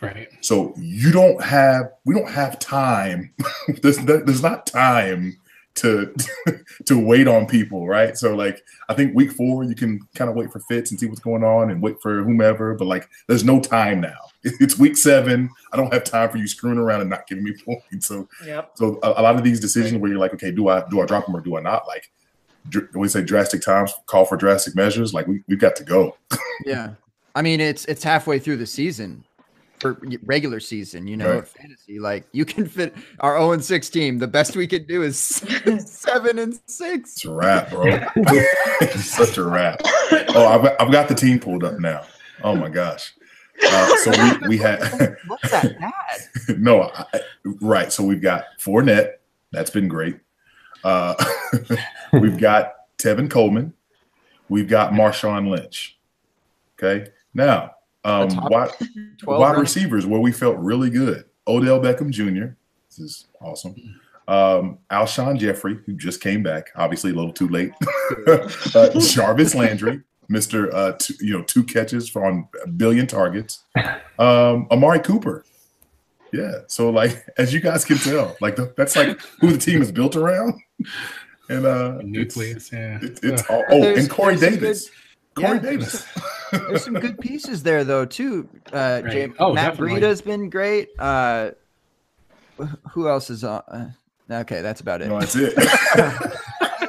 Right. 0.01 0.29
So 0.41 0.73
you 0.77 1.11
don't 1.11 1.41
have 1.43 1.91
we 2.05 2.15
don't 2.15 2.29
have 2.29 2.59
time. 2.59 3.33
there's 3.81 3.97
there's 3.97 4.41
not 4.43 4.65
time 4.67 5.37
to 5.75 6.13
to 6.85 6.99
wait 6.99 7.27
on 7.27 7.45
people, 7.45 7.87
right? 7.87 8.17
So 8.17 8.35
like 8.35 8.63
I 8.89 8.93
think 8.93 9.15
week 9.15 9.31
four 9.31 9.63
you 9.63 9.75
can 9.75 9.99
kind 10.15 10.29
of 10.29 10.35
wait 10.35 10.51
for 10.51 10.59
Fitz 10.61 10.91
and 10.91 10.99
see 10.99 11.05
what's 11.05 11.19
going 11.21 11.43
on 11.43 11.69
and 11.69 11.81
wait 11.81 12.01
for 12.01 12.23
whomever, 12.23 12.73
but 12.73 12.85
like 12.85 13.09
there's 13.27 13.43
no 13.43 13.59
time 13.59 14.01
now. 14.01 14.17
It's 14.59 14.77
week 14.77 14.95
seven. 14.95 15.49
I 15.73 15.77
don't 15.77 15.91
have 15.91 16.03
time 16.03 16.29
for 16.29 16.37
you 16.37 16.47
screwing 16.47 16.77
around 16.77 17.01
and 17.01 17.09
not 17.09 17.25
giving 17.25 17.43
me 17.43 17.53
points. 17.65 18.05
So 18.07 18.27
yep. 18.45 18.71
so 18.75 18.99
a, 19.01 19.15
a 19.17 19.23
lot 19.23 19.35
of 19.35 19.43
these 19.43 19.59
decisions 19.59 19.99
where 19.99 20.11
you're 20.11 20.19
like, 20.19 20.35
okay, 20.35 20.51
do 20.51 20.67
I 20.67 20.87
do 20.89 21.01
I 21.01 21.05
drop 21.05 21.25
them 21.25 21.35
or 21.35 21.41
do 21.41 21.57
I 21.57 21.61
not? 21.61 21.87
Like 21.87 22.11
dr- 22.69 22.89
we 22.93 23.07
say 23.07 23.23
drastic 23.23 23.61
times 23.61 23.91
call 24.05 24.25
for 24.25 24.37
drastic 24.37 24.75
measures. 24.75 25.13
Like 25.13 25.27
we 25.27 25.43
we've 25.47 25.59
got 25.59 25.75
to 25.77 25.83
go. 25.83 26.15
yeah. 26.65 26.91
I 27.33 27.41
mean, 27.41 27.59
it's 27.59 27.85
it's 27.85 28.03
halfway 28.03 28.39
through 28.39 28.57
the 28.57 28.67
season 28.67 29.23
for 29.79 29.97
regular 30.23 30.59
season, 30.59 31.05
you 31.07 31.17
know, 31.17 31.35
Right. 31.35 31.47
fantasy. 31.47 31.99
Like 31.99 32.25
you 32.31 32.45
can 32.45 32.65
fit 32.67 32.95
our 33.19 33.37
0 33.37 33.51
and 33.53 33.63
6 33.63 33.89
team. 33.89 34.17
The 34.19 34.27
best 34.27 34.55
we 34.55 34.67
could 34.67 34.87
do 34.87 35.03
is 35.03 35.17
seven 35.85 36.39
and 36.39 36.59
six. 36.65 37.13
It's 37.17 37.25
a 37.25 37.31
wrap, 37.31 37.69
bro. 37.69 37.99
such 38.95 39.37
a 39.37 39.43
wrap. 39.43 39.81
Oh, 40.29 40.47
I've, 40.47 40.75
I've 40.79 40.91
got 40.91 41.07
the 41.09 41.15
team 41.15 41.39
pulled 41.39 41.63
up 41.63 41.79
now. 41.79 42.05
Oh 42.43 42.55
my 42.55 42.69
gosh. 42.69 43.13
Uh, 43.65 43.95
so 43.97 44.11
we, 44.41 44.47
we 44.49 44.57
had 44.61 44.79
What's 45.27 45.49
that 45.51 45.79
bad? 45.79 46.59
no 46.59 46.83
I, 46.83 47.05
right. 47.61 47.91
So 47.91 48.03
we've 48.03 48.21
got 48.21 48.45
Fournette. 48.59 49.13
That's 49.51 49.69
been 49.69 49.87
great. 49.87 50.19
Uh, 50.83 51.15
we've 52.13 52.37
got 52.37 52.73
Tevin 52.97 53.29
Coleman. 53.29 53.73
We've 54.49 54.67
got 54.67 54.91
Marshawn 54.91 55.49
Lynch. 55.49 55.97
Okay. 56.77 57.09
Now, 57.33 57.74
um, 58.05 58.29
wide, 58.49 58.71
wide 59.25 59.57
receivers 59.57 60.05
where 60.05 60.21
we 60.21 60.31
felt 60.31 60.57
really 60.57 60.89
good. 60.89 61.25
Odell 61.47 61.79
Beckham 61.79 62.09
Jr. 62.11 62.53
This 62.89 62.99
is 62.99 63.25
awesome. 63.41 63.75
Um, 64.27 64.79
Alshon 64.91 65.37
Jeffery, 65.37 65.79
who 65.85 65.93
just 65.93 66.21
came 66.21 66.41
back, 66.41 66.71
obviously 66.75 67.11
a 67.11 67.13
little 67.13 67.33
too 67.33 67.47
late. 67.49 67.71
uh, 68.27 68.99
Jarvis 68.99 69.53
Landry, 69.53 70.01
Mister, 70.29 70.73
uh, 70.73 70.93
two, 70.97 71.13
you 71.19 71.37
know, 71.37 71.43
two 71.43 71.63
catches 71.63 72.09
for 72.09 72.25
on 72.25 72.47
a 72.63 72.67
billion 72.67 73.05
targets. 73.05 73.63
Um, 74.17 74.67
Amari 74.71 74.99
Cooper, 74.99 75.45
yeah. 76.33 76.59
So 76.67 76.89
like, 76.89 77.25
as 77.37 77.53
you 77.53 77.59
guys 77.59 77.85
can 77.85 77.97
tell, 77.97 78.35
like 78.41 78.55
the, 78.55 78.73
that's 78.77 78.95
like 78.95 79.19
who 79.39 79.51
the 79.51 79.57
team 79.57 79.81
is 79.81 79.91
built 79.91 80.15
around. 80.15 80.59
And 81.49 81.65
uh, 81.65 81.97
it's, 81.99 82.07
Nucleus. 82.07 82.71
Yeah. 82.71 82.99
it- 83.01 83.19
it's 83.21 83.43
all, 83.49 83.63
oh, 83.69 83.83
and 83.95 84.09
Corey 84.09 84.37
Davis, 84.37 84.89
good- 84.89 84.97
Corey 85.35 85.55
yeah, 85.55 85.59
Davis. 85.59 86.05
There's 86.51 86.83
some 86.85 86.93
good 86.95 87.19
pieces 87.19 87.63
there 87.63 87.83
though 87.83 88.05
too. 88.05 88.47
Uh, 88.71 89.01
Right. 89.03 89.11
Jay, 89.11 89.33
Oh, 89.39 89.53
Matt 89.53 89.71
definitely. 89.71 89.99
Breida's 90.01 90.21
been 90.21 90.49
great. 90.49 90.89
Uh, 90.97 91.51
who 92.91 93.09
else 93.09 93.29
is 93.29 93.43
on? 93.43 93.61
Uh, 93.67 93.89
okay, 94.31 94.61
that's 94.61 94.79
about 94.81 95.01
it. 95.01 95.09
no, 95.09 95.19
that's 95.19 95.35
it. 95.35 95.53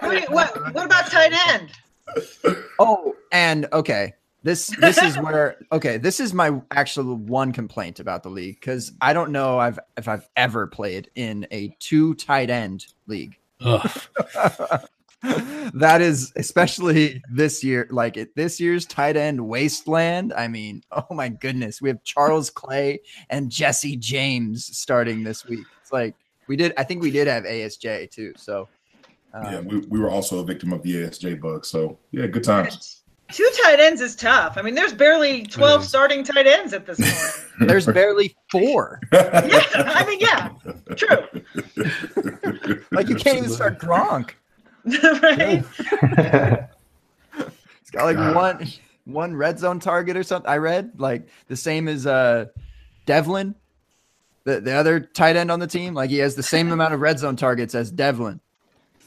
What, 0.07 0.31
what, 0.31 0.75
what 0.75 0.87
about 0.87 1.07
tight 1.11 1.33
end? 1.49 1.71
Oh, 2.79 3.17
and 3.33 3.67
okay. 3.73 4.15
This 4.45 4.69
this 4.79 5.03
is 5.03 5.19
where 5.19 5.57
okay, 5.73 5.99
this 5.99 6.21
is 6.21 6.33
my 6.33 6.61
actual 6.71 7.17
one 7.17 7.51
complaint 7.53 7.99
about 7.99 8.23
the 8.23 8.29
league 8.29 8.55
because 8.61 8.93
I 9.01 9.13
don't 9.13 9.33
know 9.33 9.59
I've 9.59 9.81
if 9.97 10.07
I've 10.07 10.29
ever 10.37 10.69
played 10.69 11.11
in 11.17 11.49
a 11.51 11.75
two 11.81 12.15
tight 12.15 12.51
end 12.51 12.87
league. 13.09 13.37
Ugh. 15.23 15.71
that 15.75 16.01
is 16.01 16.33
especially 16.37 17.23
this 17.31 17.65
year, 17.65 17.89
like 17.91 18.17
it, 18.17 18.35
this 18.37 18.61
year's 18.61 18.85
tight 18.87 19.17
end 19.17 19.41
wasteland. 19.41 20.33
I 20.35 20.49
mean, 20.49 20.83
oh 20.93 21.07
my 21.11 21.29
goodness, 21.29 21.81
we 21.81 21.89
have 21.89 22.03
Charles 22.05 22.51
Clay 22.51 23.01
and 23.31 23.51
Jesse 23.51 23.97
James 23.97 24.77
starting 24.77 25.25
this 25.25 25.45
week. 25.47 25.67
It's 25.83 25.93
like 25.93 26.15
we 26.49 26.57
did. 26.57 26.73
I 26.77 26.85
think 26.85 27.03
we 27.03 27.11
did 27.11 27.29
have 27.29 27.45
ASJ 27.45 28.11
too. 28.11 28.33
So 28.37 28.69
um, 29.35 29.53
yeah, 29.53 29.61
we, 29.61 29.79
we 29.81 29.99
were 29.99 30.11
also 30.11 30.41
a 30.41 30.45
victim 30.45 30.73
of 30.73 30.83
the 30.83 30.95
ASJ 30.95 31.41
bug. 31.41 31.65
So 31.65 31.99
yeah, 32.11 32.27
good 32.27 32.45
times. 32.45 33.03
Two 33.33 33.49
tight 33.63 33.81
ends 33.81 34.01
is 34.01 34.15
tough. 34.15 34.57
I 34.57 34.63
mean, 34.63 34.77
there's 34.77 34.93
barely 34.93 35.43
12 35.47 35.85
starting 35.85 36.23
tight 36.23 36.47
ends 36.47 36.73
at 36.73 36.87
this 36.87 37.01
point. 37.01 37.47
There's 37.69 37.87
barely 37.87 38.37
four. 38.53 39.01
yeah, 39.13 39.67
I 39.75 40.07
mean, 40.07 40.21
yeah, 40.21 40.51
true. 40.95 41.27
Like 42.93 43.09
you 43.09 43.17
can't 43.17 43.39
even 43.39 43.51
start 43.51 43.81
Gronk. 43.81 44.33
right? 45.23 45.65
He's 47.81 47.91
got 47.91 48.05
like 48.05 48.17
God. 48.17 48.37
one 48.37 48.69
one 49.05 49.35
red 49.35 49.59
zone 49.59 49.81
target 49.81 50.17
or 50.17 50.23
something. 50.23 50.49
I 50.49 50.59
read 50.59 50.93
like 50.99 51.29
the 51.49 51.57
same 51.57 51.89
as 51.89 52.07
uh 52.07 52.47
Develin, 53.05 53.55
the 54.45 54.61
the 54.61 54.73
other 54.73 55.01
tight 55.01 55.37
end 55.37 55.51
on 55.51 55.59
the 55.59 55.67
team. 55.67 55.95
Like 55.95 56.11
he 56.11 56.19
has 56.19 56.37
the 56.37 56.43
same 56.43 56.71
amount 56.71 56.95
of 56.95 57.01
red 57.01 57.19
zone 57.19 57.37
targets 57.37 57.75
as 57.75 57.91
Develin. 57.91 58.41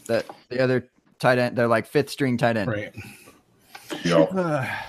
That 0.08 0.26
the 0.50 0.62
other 0.62 0.90
tight 1.20 1.38
end, 1.38 1.56
they're 1.56 1.68
like 1.68 1.86
fifth 1.86 2.10
string 2.10 2.38
tight 2.38 2.58
end. 2.58 2.72
Right. 2.72 2.94
Yo. 4.04 4.26
I, 4.36 4.84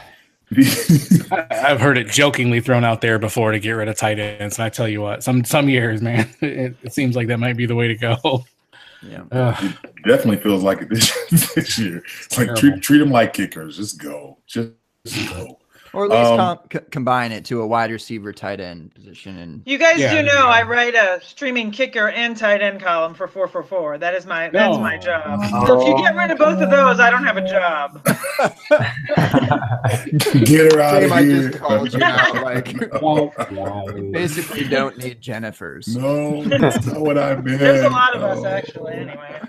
I've 1.50 1.80
heard 1.80 1.96
it 1.96 2.08
jokingly 2.08 2.60
thrown 2.60 2.82
out 2.82 3.00
there 3.00 3.20
before 3.20 3.52
to 3.52 3.60
get 3.60 3.70
rid 3.70 3.86
of 3.86 3.96
tight 3.96 4.18
ends, 4.18 4.58
and 4.58 4.64
I 4.64 4.68
tell 4.68 4.88
you 4.88 5.00
what, 5.00 5.22
some 5.22 5.44
some 5.44 5.68
years, 5.68 6.02
man, 6.02 6.28
it, 6.40 6.74
it 6.82 6.92
seems 6.92 7.14
like 7.14 7.28
that 7.28 7.38
might 7.38 7.56
be 7.56 7.66
the 7.66 7.76
way 7.76 7.86
to 7.86 7.94
go. 7.94 8.44
Yeah. 9.02 9.24
Ugh. 9.32 9.74
Definitely 10.06 10.38
feels 10.38 10.62
like 10.62 10.82
it 10.82 10.88
this, 10.90 11.12
this 11.54 11.78
year. 11.78 12.02
It's 12.24 12.36
like 12.36 12.48
Terrible. 12.48 12.60
treat, 12.60 12.82
treat 12.82 12.98
them 12.98 13.10
like 13.10 13.32
kickers. 13.32 13.76
Just 13.76 14.00
go. 14.02 14.38
Just, 14.46 14.70
just 15.06 15.30
go. 15.30 15.59
Or 15.92 16.04
at 16.04 16.10
least 16.10 16.30
Um, 16.30 16.38
com- 16.38 16.58
c- 16.72 16.78
combine 16.90 17.32
it 17.32 17.44
to 17.46 17.62
a 17.62 17.66
wide 17.66 17.90
receiver 17.90 18.32
tight 18.32 18.60
end 18.60 18.94
position 18.94 19.36
and 19.38 19.62
You 19.66 19.76
guys 19.76 19.98
Yeah, 19.98 20.14
do 20.14 20.22
know 20.22 20.32
go. 20.42 20.48
I 20.48 20.62
write 20.62 20.94
a 20.94 21.20
streaming 21.22 21.70
kicker 21.72 22.08
and 22.10 22.36
tight 22.36 22.62
end 22.62 22.80
column 22.80 23.12
for 23.14 23.26
4for4. 23.26 23.98
That 23.98 24.14
is 24.14 24.24
my 24.24 24.48
that's 24.50 24.78
my 24.78 24.96
job. 24.96 25.44
So 25.66 25.80
if 25.80 25.88
you 25.88 25.96
get 25.98 26.14
rid 26.14 26.30
of 26.30 26.38
both 26.38 26.60
of 26.60 26.70
those, 26.70 27.00
I 27.00 27.10
don't 27.10 27.24
have 27.24 27.36
a 27.36 27.48
job. 27.48 28.04
Get 30.44 30.72
her 30.72 30.80
out 30.80 30.94
Shame 31.02 31.04
of 31.04 31.12
I 31.12 31.22
here. 31.24 31.48
just 31.50 31.58
called 31.58 31.92
you 31.92 32.02
out. 32.02 32.34
Like 32.42 32.74
Wow, 33.02 33.32
wow. 33.50 33.84
basically 34.12 34.64
don't 34.68 34.96
need 34.98 35.20
Jennifers. 35.20 35.96
no, 35.96 36.44
that's 36.44 36.86
not 36.86 37.00
what 37.00 37.18
I 37.18 37.34
meant. 37.36 37.58
There's 37.60 37.84
a 37.84 37.88
lot 37.90 38.14
of 38.14 38.22
us 38.22 38.44
actually. 38.44 38.92
Anyway, 38.94 39.40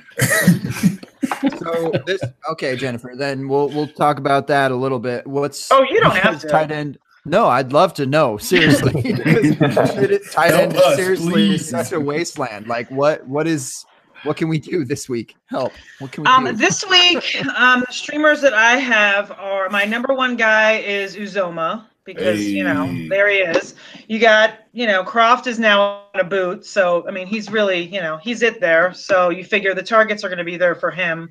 So 1.58 1.92
this 2.06 2.22
okay, 2.52 2.76
Jennifer. 2.76 3.14
Then 3.16 3.48
we'll 3.48 3.70
we'll 3.70 3.88
talk 3.88 4.18
about 4.18 4.48
that 4.48 4.72
a 4.72 4.76
little 4.76 5.00
bit. 5.00 5.26
What's 5.28 5.72
Oh, 5.72 5.84
you 5.90 6.00
don't 6.02 6.16
have 6.16 6.40
to. 6.42 6.48
tight 6.48 6.72
end? 6.72 6.98
No, 7.26 7.48
I'd 7.48 7.72
love 7.72 7.94
to 7.96 8.06
know 8.06 8.38
seriously. 8.38 8.94
Because 9.02 9.92
shit, 9.94 10.12
it- 10.12 10.32
tight 10.32 10.54
end 10.54 10.76
us, 10.76 10.96
seriously 10.96 11.32
please. 11.32 11.62
is 11.62 11.70
such 11.70 11.92
a 11.92 12.00
wasteland. 12.00 12.68
Like 12.68 12.90
what 12.90 13.26
what 13.28 13.48
is 13.48 13.86
what 14.24 14.38
can 14.38 14.50
we 14.50 14.60
do 14.60 14.86
this 14.86 15.10
week? 15.10 15.36
Help! 15.48 15.74
What 16.00 16.12
can 16.12 16.24
we 16.24 16.30
um, 16.30 16.46
do? 16.46 16.52
this 16.54 16.88
week, 16.88 17.44
um, 17.56 17.84
the 17.88 17.94
streamers 17.94 18.40
that 18.42 18.54
I 18.54 18.74
have 18.78 19.32
are 19.32 19.68
my 19.70 19.84
number 19.86 20.14
one 20.14 20.36
guy 20.36 20.74
is 20.78 21.16
Uzomah 21.16 21.86
because 22.06 22.44
you 22.48 22.64
know 22.64 22.86
there 23.10 23.30
he 23.30 23.38
is. 23.38 23.76
You 24.08 24.20
got 24.20 24.60
you 24.74 24.88
know 24.88 25.04
Kroft 25.04 25.48
is 25.48 25.60
now 25.60 26.04
on 26.14 26.20
a 26.20 26.24
boot, 26.24 26.66
so 26.66 27.08
I 27.08 27.12
mean 27.12 27.28
he's 27.28 27.52
really 27.52 27.82
you 27.84 28.02
know 28.02 28.18
he's 28.18 28.42
it 28.42 28.60
there. 28.60 28.94
So 28.94 29.30
you 29.30 29.44
figure 29.44 29.74
the 29.74 29.84
targets 29.84 30.24
are 30.24 30.30
going 30.30 30.38
to 30.40 30.44
be 30.44 30.58
there 30.58 30.76
for 30.76 30.92
him. 30.92 31.30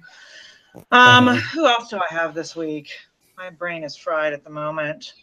Um, 0.93 1.29
Uh-huh. 1.29 1.35
who 1.53 1.67
else 1.67 1.89
do 1.91 1.97
I 1.99 2.15
have 2.15 2.35
this 2.35 2.55
week? 2.55 2.91
My 3.37 3.51
brain 3.51 3.85
is 3.85 3.97
fried 3.97 4.33
at 4.33 4.45
the 4.45 4.51
moment. 4.51 5.15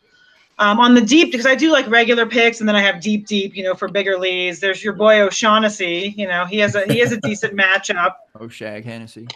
Um, 0.60 0.80
on 0.80 0.96
the 0.96 1.02
deep, 1.02 1.32
because 1.32 1.46
I 1.46 1.54
do 1.54 1.72
like 1.72 1.88
regular 1.88 2.26
picks, 2.26 2.62
and 2.62 2.68
then 2.68 2.76
I 2.76 2.82
have 2.82 3.00
deep, 3.00 3.28
deep, 3.28 3.56
you 3.56 3.64
know, 3.64 3.76
for 3.76 3.88
bigger 3.88 4.18
leads. 4.18 4.60
There's 4.60 4.84
your 4.84 4.94
boy 4.94 5.22
O'Shaughnessy. 5.22 6.16
You 6.18 6.28
know, 6.28 6.46
he 6.46 6.58
has 6.58 6.74
a 6.74 6.92
he 6.92 6.98
has 7.00 7.12
a 7.12 7.18
decent 7.22 7.54
matchup. 7.64 8.14
oh, 8.40 8.48
Shag 8.48 8.84
Hennessy. 8.84 9.28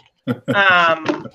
Um, 0.52 1.26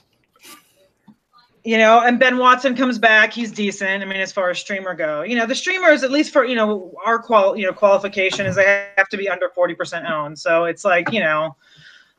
you 1.68 1.78
know, 1.78 2.00
and 2.00 2.18
Ben 2.18 2.38
Watson 2.38 2.78
comes 2.78 2.98
back. 2.98 3.34
He's 3.34 3.52
decent. 3.52 4.02
I 4.02 4.06
mean, 4.06 4.22
as 4.22 4.32
far 4.32 4.50
as 4.50 4.58
streamer 4.58 4.94
go, 4.94 5.24
you 5.24 5.36
know, 5.36 5.46
the 5.46 5.54
streamers, 5.54 6.02
at 6.02 6.12
least 6.12 6.32
for 6.32 6.46
you 6.46 6.56
know 6.56 6.94
our 7.06 7.20
qual, 7.20 7.58
you 7.58 7.66
know, 7.66 7.74
qualification 7.74 8.46
is 8.46 8.56
they 8.56 8.88
have 8.96 9.10
to 9.10 9.18
be 9.18 9.28
under 9.28 9.50
forty 9.50 9.76
percent 9.76 10.06
owned. 10.06 10.40
So 10.40 10.64
it's 10.64 10.86
like 10.86 11.12
you 11.12 11.20
know, 11.20 11.58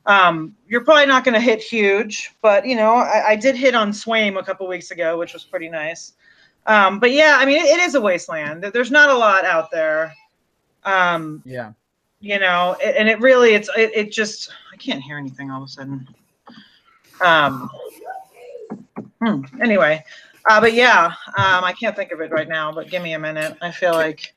um, 0.04 0.54
you're 0.68 0.84
probably 0.84 1.06
not 1.06 1.24
going 1.24 1.32
to 1.32 1.40
hit 1.40 1.62
huge, 1.62 2.34
but 2.42 2.66
you 2.66 2.76
know, 2.76 2.96
I, 2.96 3.28
I 3.28 3.37
did 3.37 3.56
hit 3.56 3.74
on 3.74 3.90
Swaim 3.90 4.38
a 4.38 4.42
couple 4.42 4.68
weeks 4.68 4.90
ago, 4.90 5.16
which 5.18 5.32
was 5.32 5.44
pretty 5.44 5.70
nice. 5.70 6.12
Um, 6.66 7.00
but 7.00 7.12
yeah, 7.12 7.37
I 7.38 7.46
mean, 7.46 7.56
it, 7.56 7.68
it 7.68 7.80
is 7.80 7.94
a 7.94 8.00
wasteland. 8.02 8.62
There's 8.64 8.90
not 8.90 9.08
a 9.08 9.16
lot 9.16 9.46
out 9.46 9.70
there. 9.70 10.12
Um, 10.84 11.42
Yeah. 11.46 11.72
you 12.20 12.38
know 12.38 12.76
it, 12.82 12.96
and 12.98 13.08
it 13.08 13.18
really 13.20 13.54
it's 13.54 13.70
it, 13.78 13.92
it 13.94 14.12
just 14.12 14.50
i 14.74 14.76
can't 14.76 15.00
hear 15.02 15.16
anything 15.16 15.50
all 15.50 15.62
of 15.62 15.68
a 15.68 15.70
sudden 15.70 16.06
um 17.24 17.70
hmm, 19.20 19.42
anyway 19.62 20.02
uh 20.48 20.61
but 20.61 20.72
yeah 20.72 21.07
um 21.37 21.64
i 21.64 21.72
can't 21.72 21.96
think 21.96 22.12
of 22.12 22.20
it 22.20 22.31
right 22.31 22.48
now 22.48 22.72
but 22.72 22.88
give 22.88 23.02
me 23.02 23.12
a 23.14 23.18
minute 23.18 23.57
i 23.62 23.70
feel 23.70 23.92
like 23.92 24.35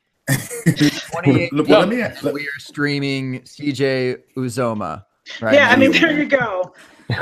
Well, 1.24 1.48
let 1.52 1.88
me 1.88 2.00
ask- 2.02 2.22
let- 2.22 2.32
We 2.34 2.42
are 2.42 2.58
streaming 2.58 3.40
CJ 3.42 4.18
Uzomah. 4.36 5.04
Right 5.40 5.54
yeah 5.54 5.68
i 5.70 5.76
mean 5.76 5.92
there 5.92 6.12
you 6.12 6.26
go 6.26 6.72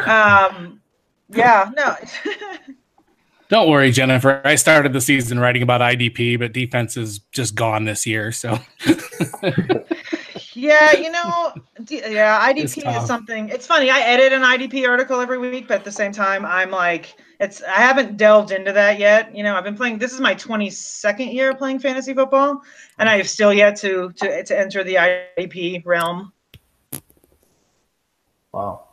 um 0.07 0.81
yeah 1.31 1.71
no 1.77 1.97
Don't 3.49 3.69
worry, 3.69 3.91
Jennifer. 3.91 4.41
I 4.45 4.55
started 4.55 4.93
the 4.93 5.01
season 5.01 5.41
writing 5.41 5.61
about 5.65 5.81
IDP, 5.81 6.39
but 6.39 6.53
defense 6.53 6.97
is 6.97 7.19
just 7.33 7.57
gone 7.57 7.85
this 7.85 8.07
year. 8.07 8.31
So 8.31 8.57
yeah 10.61 10.93
you 10.93 11.11
know 11.11 11.53
d- 11.85 12.03
yeah 12.09 12.49
idp 12.53 12.97
is 12.97 13.07
something 13.07 13.49
it's 13.49 13.67
funny 13.67 13.91
i 13.91 14.01
edit 14.01 14.33
an 14.33 14.43
idp 14.43 14.87
article 14.87 15.21
every 15.21 15.39
week 15.39 15.67
but 15.67 15.79
at 15.79 15.85
the 15.85 15.93
same 15.93 16.13
time 16.13 16.45
i'm 16.45 16.71
like 16.71 17.17
it's 17.41 17.63
i 17.63 17.81
haven't 17.81 18.17
delved 18.17 18.53
into 18.53 18.73
that 18.73 18.99
yet 18.99 19.35
you 19.35 19.43
know 19.43 19.55
i've 19.57 19.65
been 19.65 19.77
playing 19.77 19.99
this 19.99 20.13
is 20.13 20.21
my 20.21 20.35
22nd 20.35 21.33
year 21.33 21.55
playing 21.55 21.79
fantasy 21.79 22.13
football 22.13 22.61
and 22.99 23.09
i 23.09 23.17
have 23.17 23.29
still 23.29 23.53
yet 23.53 23.75
to 23.77 24.13
to, 24.17 24.45
to 24.45 24.59
enter 24.59 24.85
the 24.85 24.95
idp 24.95 25.83
realm 25.87 26.33
Wow. 28.53 28.85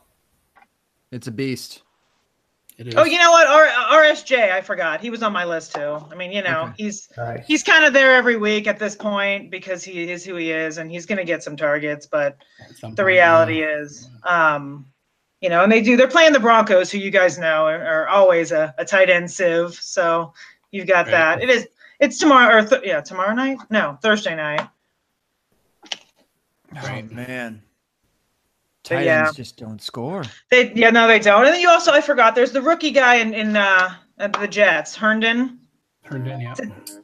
It's 1.11 1.27
a 1.27 1.31
beast. 1.31 1.81
It 2.77 2.87
is. 2.87 2.95
oh 2.95 3.03
you 3.03 3.17
know 3.17 3.31
what 3.31 3.47
R- 3.47 4.01
rsj 4.03 4.51
i 4.51 4.61
forgot 4.61 5.01
he 5.01 5.09
was 5.09 5.23
on 5.23 5.33
my 5.33 5.45
list 5.45 5.73
too 5.73 5.97
i 6.11 6.15
mean 6.15 6.31
you 6.31 6.41
know 6.43 6.63
Okay. 6.63 6.73
he's 6.83 7.09
Nice. 7.17 7.45
he's 7.47 7.63
kind 7.63 7.85
of 7.85 7.93
there 7.93 8.15
every 8.15 8.35
week 8.37 8.67
at 8.67 8.77
this 8.79 8.95
point 8.95 9.49
because 9.51 9.83
he 9.83 10.09
is 10.11 10.23
who 10.23 10.35
he 10.35 10.51
is 10.51 10.77
and 10.77 10.89
he's 10.91 11.05
going 11.05 11.17
to 11.17 11.23
get 11.25 11.43
some 11.43 11.57
targets 11.57 12.05
but 12.05 12.37
the 12.95 13.03
reality 13.03 13.61
is 13.61 14.09
um 14.23 14.85
you 15.41 15.49
know 15.49 15.63
and 15.63 15.71
they 15.71 15.81
do 15.81 15.97
they're 15.97 16.07
playing 16.07 16.33
the 16.33 16.39
broncos 16.39 16.91
who 16.91 16.97
you 16.99 17.09
guys 17.11 17.37
know 17.37 17.65
are, 17.65 17.83
are 17.83 18.07
always 18.07 18.51
a, 18.51 18.73
a 18.77 18.85
tight 18.85 19.09
end 19.09 19.29
sieve 19.29 19.73
so 19.73 20.33
you've 20.71 20.87
got 20.87 21.05
Right. 21.07 21.11
that 21.11 21.41
it 21.41 21.49
is 21.49 21.67
it's 21.99 22.17
tomorrow 22.19 22.57
or 22.57 22.65
th- 22.65 22.81
yeah 22.85 23.01
tomorrow 23.01 23.33
night 23.33 23.57
no 23.69 23.97
thursday 24.01 24.35
night 24.35 24.67
Oh 26.75 27.01
man. 27.11 27.63
But 28.89 28.95
Tight 28.95 29.05
yeah. 29.05 29.25
ends 29.25 29.35
just 29.37 29.57
don't 29.57 29.81
score. 29.81 30.23
they 30.49 30.71
yeah 30.73 30.89
no 30.89 31.07
they 31.07 31.19
don't 31.19 31.45
and 31.45 31.53
then 31.53 31.59
you 31.59 31.69
also 31.69 31.91
i 31.91 31.99
forgot 32.01 32.35
there's 32.35 32.51
the 32.51 32.61
rookie 32.61 32.91
guy 32.91 33.15
in 33.15 33.33
in 33.33 33.55
uh 33.55 33.89
at 34.19 34.33
the 34.33 34.47
jets 34.47 34.95
herndon 34.95 35.59
Turned 36.09 36.27
in, 36.27 36.39
yeah. 36.39 36.55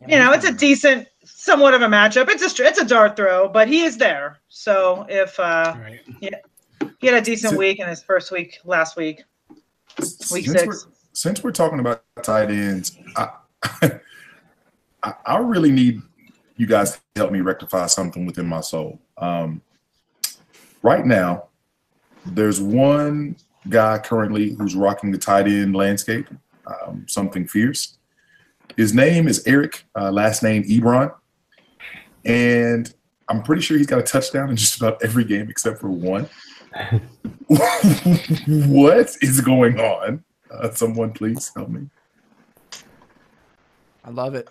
you 0.08 0.17
know 0.17 0.32
it's 0.32 0.46
a 0.46 0.54
decent 0.54 1.08
somewhat 1.26 1.74
of 1.74 1.82
a 1.82 1.88
matchup 1.88 2.30
it's 2.30 2.41
a 2.60 2.63
it's 2.65 2.80
a 2.80 2.86
dart 2.86 3.15
throw 3.17 3.50
but 3.50 3.67
he 3.67 3.84
is 3.84 3.98
there 3.98 4.39
so 4.48 5.06
if 5.10 5.38
uh 5.39 5.76
Right. 5.78 6.00
he 7.00 7.08
had 7.08 7.15
a 7.15 7.22
decent 7.22 7.52
So- 7.54 7.58
week 7.60 7.80
in 7.80 7.88
his 7.88 8.02
first 8.02 8.32
week 8.32 8.60
last 8.63 8.96
week 8.96 9.24
week 10.00 10.46
since 10.46 10.52
six 10.52 10.65
We're, 10.67 10.91
since 11.13 11.43
we're 11.43 11.52
talking 11.52 11.80
about 11.80 12.04
tight 12.24 12.50
ends, 12.50 12.98
I, 13.15 13.30
I, 15.04 15.13
I 15.26 15.38
really 15.38 15.72
need 15.72 16.02
you 16.58 16.65
guys 16.65 16.93
to 16.93 17.00
help 17.17 17.32
me 17.32 17.41
rectify 17.41 17.86
something 17.86 18.26
within 18.26 18.48
my 18.48 18.62
soul. 18.62 19.00
Um, 19.19 19.62
right 20.82 21.06
now, 21.06 21.50
there's 22.26 22.62
one 22.62 23.36
guy 23.70 23.98
currently 24.00 24.52
who's 24.52 24.76
rocking 24.76 25.12
the 25.12 25.18
tight 25.18 25.48
end 25.48 25.76
landscape, 25.76 26.28
um, 26.68 27.06
something 27.08 27.48
fierce. 27.48 27.98
His 28.78 28.94
name 28.94 29.28
is 29.28 29.44
Eric, 29.46 29.86
uh, 29.96 30.12
last 30.12 30.44
name 30.44 30.64
Ebron. 30.64 31.14
And 32.26 32.94
I'm 33.28 33.44
pretty 33.44 33.62
sure 33.62 33.78
he's 33.78 33.88
got 33.88 34.00
a 34.00 34.04
touchdown 34.04 34.50
in 34.50 34.56
just 34.56 34.78
about 34.78 35.02
every 35.04 35.24
game 35.24 35.50
except 35.50 35.80
for 35.80 35.90
one. 35.90 36.30
what 37.48 39.16
is 39.22 39.42
going 39.42 39.80
on? 39.80 40.24
Uh, 40.52 40.72
someone 40.72 41.12
please 41.12 41.52
help 41.56 41.70
me. 41.70 41.88
I 44.04 44.10
love 44.10 44.36
it. 44.36 44.50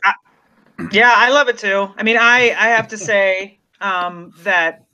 Yeah, 0.91 1.13
I 1.15 1.31
love 1.31 1.49
it 1.49 1.59
too. 1.59 1.89
I 1.97 2.03
mean, 2.03 2.17
I 2.17 2.55
I 2.59 2.69
have 2.69 2.89
to 2.89 2.99
say 2.99 3.59
um, 3.81 4.33
that 4.43 4.87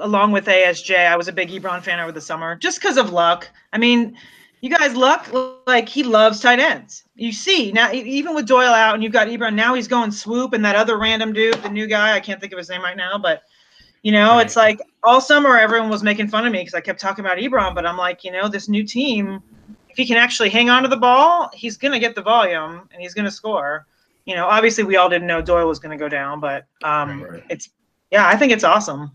along 0.00 0.32
with 0.32 0.46
ASJ, 0.46 1.06
I 1.06 1.16
was 1.16 1.28
a 1.28 1.32
big 1.32 1.50
Ebron 1.50 1.82
fan 1.82 2.00
over 2.00 2.12
the 2.12 2.20
summer 2.20 2.56
just 2.56 2.80
because 2.80 2.96
of 2.96 3.10
luck. 3.10 3.48
I 3.72 3.78
mean, 3.78 4.16
you 4.60 4.70
guys, 4.70 4.94
luck 4.94 5.28
like 5.66 5.88
he 5.88 6.02
loves 6.02 6.40
tight 6.40 6.58
ends. 6.58 7.04
You 7.14 7.32
see 7.32 7.72
now, 7.72 7.92
even 7.92 8.34
with 8.34 8.46
Doyle 8.46 8.72
out, 8.72 8.94
and 8.94 9.02
you've 9.02 9.12
got 9.12 9.28
Ebron 9.28 9.54
now. 9.54 9.74
He's 9.74 9.88
going 9.88 10.10
swoop, 10.10 10.52
and 10.52 10.64
that 10.64 10.76
other 10.76 10.98
random 10.98 11.32
dude, 11.32 11.54
the 11.62 11.68
new 11.68 11.86
guy, 11.86 12.14
I 12.14 12.20
can't 12.20 12.40
think 12.40 12.52
of 12.52 12.58
his 12.58 12.68
name 12.68 12.82
right 12.82 12.96
now, 12.96 13.18
but 13.18 13.42
you 14.02 14.12
know, 14.12 14.38
it's 14.38 14.54
like 14.54 14.80
all 15.02 15.20
summer 15.20 15.58
everyone 15.58 15.88
was 15.88 16.02
making 16.02 16.28
fun 16.28 16.46
of 16.46 16.52
me 16.52 16.60
because 16.60 16.74
I 16.74 16.80
kept 16.80 17.00
talking 17.00 17.24
about 17.24 17.38
Ebron, 17.38 17.74
but 17.74 17.84
I'm 17.84 17.96
like, 17.96 18.22
you 18.22 18.30
know, 18.30 18.48
this 18.48 18.68
new 18.68 18.84
team 18.84 19.42
if 19.96 20.00
he 20.00 20.06
can 20.06 20.18
actually 20.18 20.50
hang 20.50 20.68
on 20.68 20.82
to 20.82 20.90
the 20.90 20.96
ball, 20.96 21.48
he's 21.54 21.78
going 21.78 21.92
to 21.92 21.98
get 21.98 22.14
the 22.14 22.20
volume 22.20 22.86
and 22.92 23.00
he's 23.00 23.14
going 23.14 23.24
to 23.24 23.30
score. 23.30 23.86
You 24.26 24.34
know, 24.34 24.44
obviously 24.44 24.84
we 24.84 24.96
all 24.96 25.08
didn't 25.08 25.26
know 25.26 25.40
Doyle 25.40 25.66
was 25.66 25.78
going 25.78 25.96
to 25.96 26.02
go 26.02 26.06
down, 26.06 26.38
but 26.38 26.66
um, 26.84 27.22
Right, 27.22 27.32
right. 27.32 27.44
it's 27.48 27.70
yeah, 28.10 28.28
I 28.28 28.36
think 28.36 28.52
it's 28.52 28.62
awesome. 28.62 29.12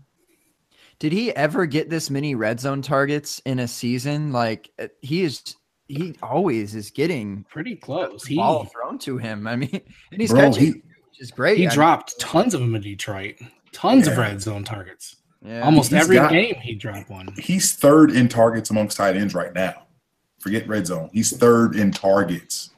Did 0.98 1.12
he 1.12 1.34
ever 1.34 1.66
get 1.66 1.90
this 1.90 2.10
many 2.10 2.34
red 2.34 2.60
zone 2.60 2.82
targets 2.82 3.40
in 3.44 3.58
a 3.58 3.68
season? 3.68 4.32
Like 4.32 4.70
uh, 4.78 4.88
he 5.00 5.22
is, 5.22 5.56
he 5.88 6.14
always 6.22 6.74
is 6.74 6.90
getting 6.90 7.44
Pretty 7.50 7.76
close. 7.76 8.22
the 8.22 8.28
He 8.30 8.36
ball 8.36 8.64
thrown 8.66 8.98
to 9.00 9.18
him. 9.18 9.46
I 9.46 9.56
mean, 9.56 9.70
and 10.12 10.20
he's 10.20 10.30
Bro, 10.30 10.40
catching, 10.52 10.64
he- 10.64 10.72
which 10.72 11.20
is 11.20 11.30
great. 11.30 11.58
he 11.58 11.66
I 11.66 11.68
mean, 11.68 11.74
dropped 11.74 12.18
tons 12.20 12.54
of 12.54 12.60
them 12.60 12.74
in 12.74 12.82
Detroit. 12.82 13.36
Tons 13.72 14.06
of 14.06 14.16
red 14.18 14.40
zone 14.40 14.64
targets. 14.64 15.16
yeah. 15.44 15.62
Almost 15.62 15.90
He's 15.90 16.02
every 16.02 16.16
got- 16.16 16.30
game 16.30 16.54
he 16.56 16.74
dropped 16.74 17.08
one. 17.10 17.28
He's 17.38 17.74
third 17.74 18.10
in 18.12 18.28
targets 18.28 18.70
amongst 18.70 18.96
tight 18.98 19.16
ends 19.16 19.34
right 19.34 19.52
now. 19.54 19.86
Forget 20.40 20.68
red 20.68 20.86
zone. 20.86 21.08
He's 21.12 21.36
third 21.36 21.74
in 21.76 21.90
targets. 21.90 22.70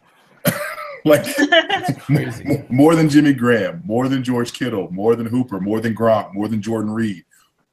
like 1.04 1.24
Crazy. 1.98 2.64
more 2.68 2.94
than 2.94 3.08
Jimmy 3.08 3.32
Graham, 3.34 3.82
more 3.84 4.08
than 4.08 4.22
George 4.22 4.52
Kittle, 4.52 4.90
more 4.92 5.16
than 5.16 5.26
Hooper, 5.26 5.60
more 5.60 5.80
than 5.80 5.94
Gronk, 5.94 6.32
more 6.34 6.46
than 6.48 6.62
Jordan 6.62 6.90
Reed. 6.90 7.24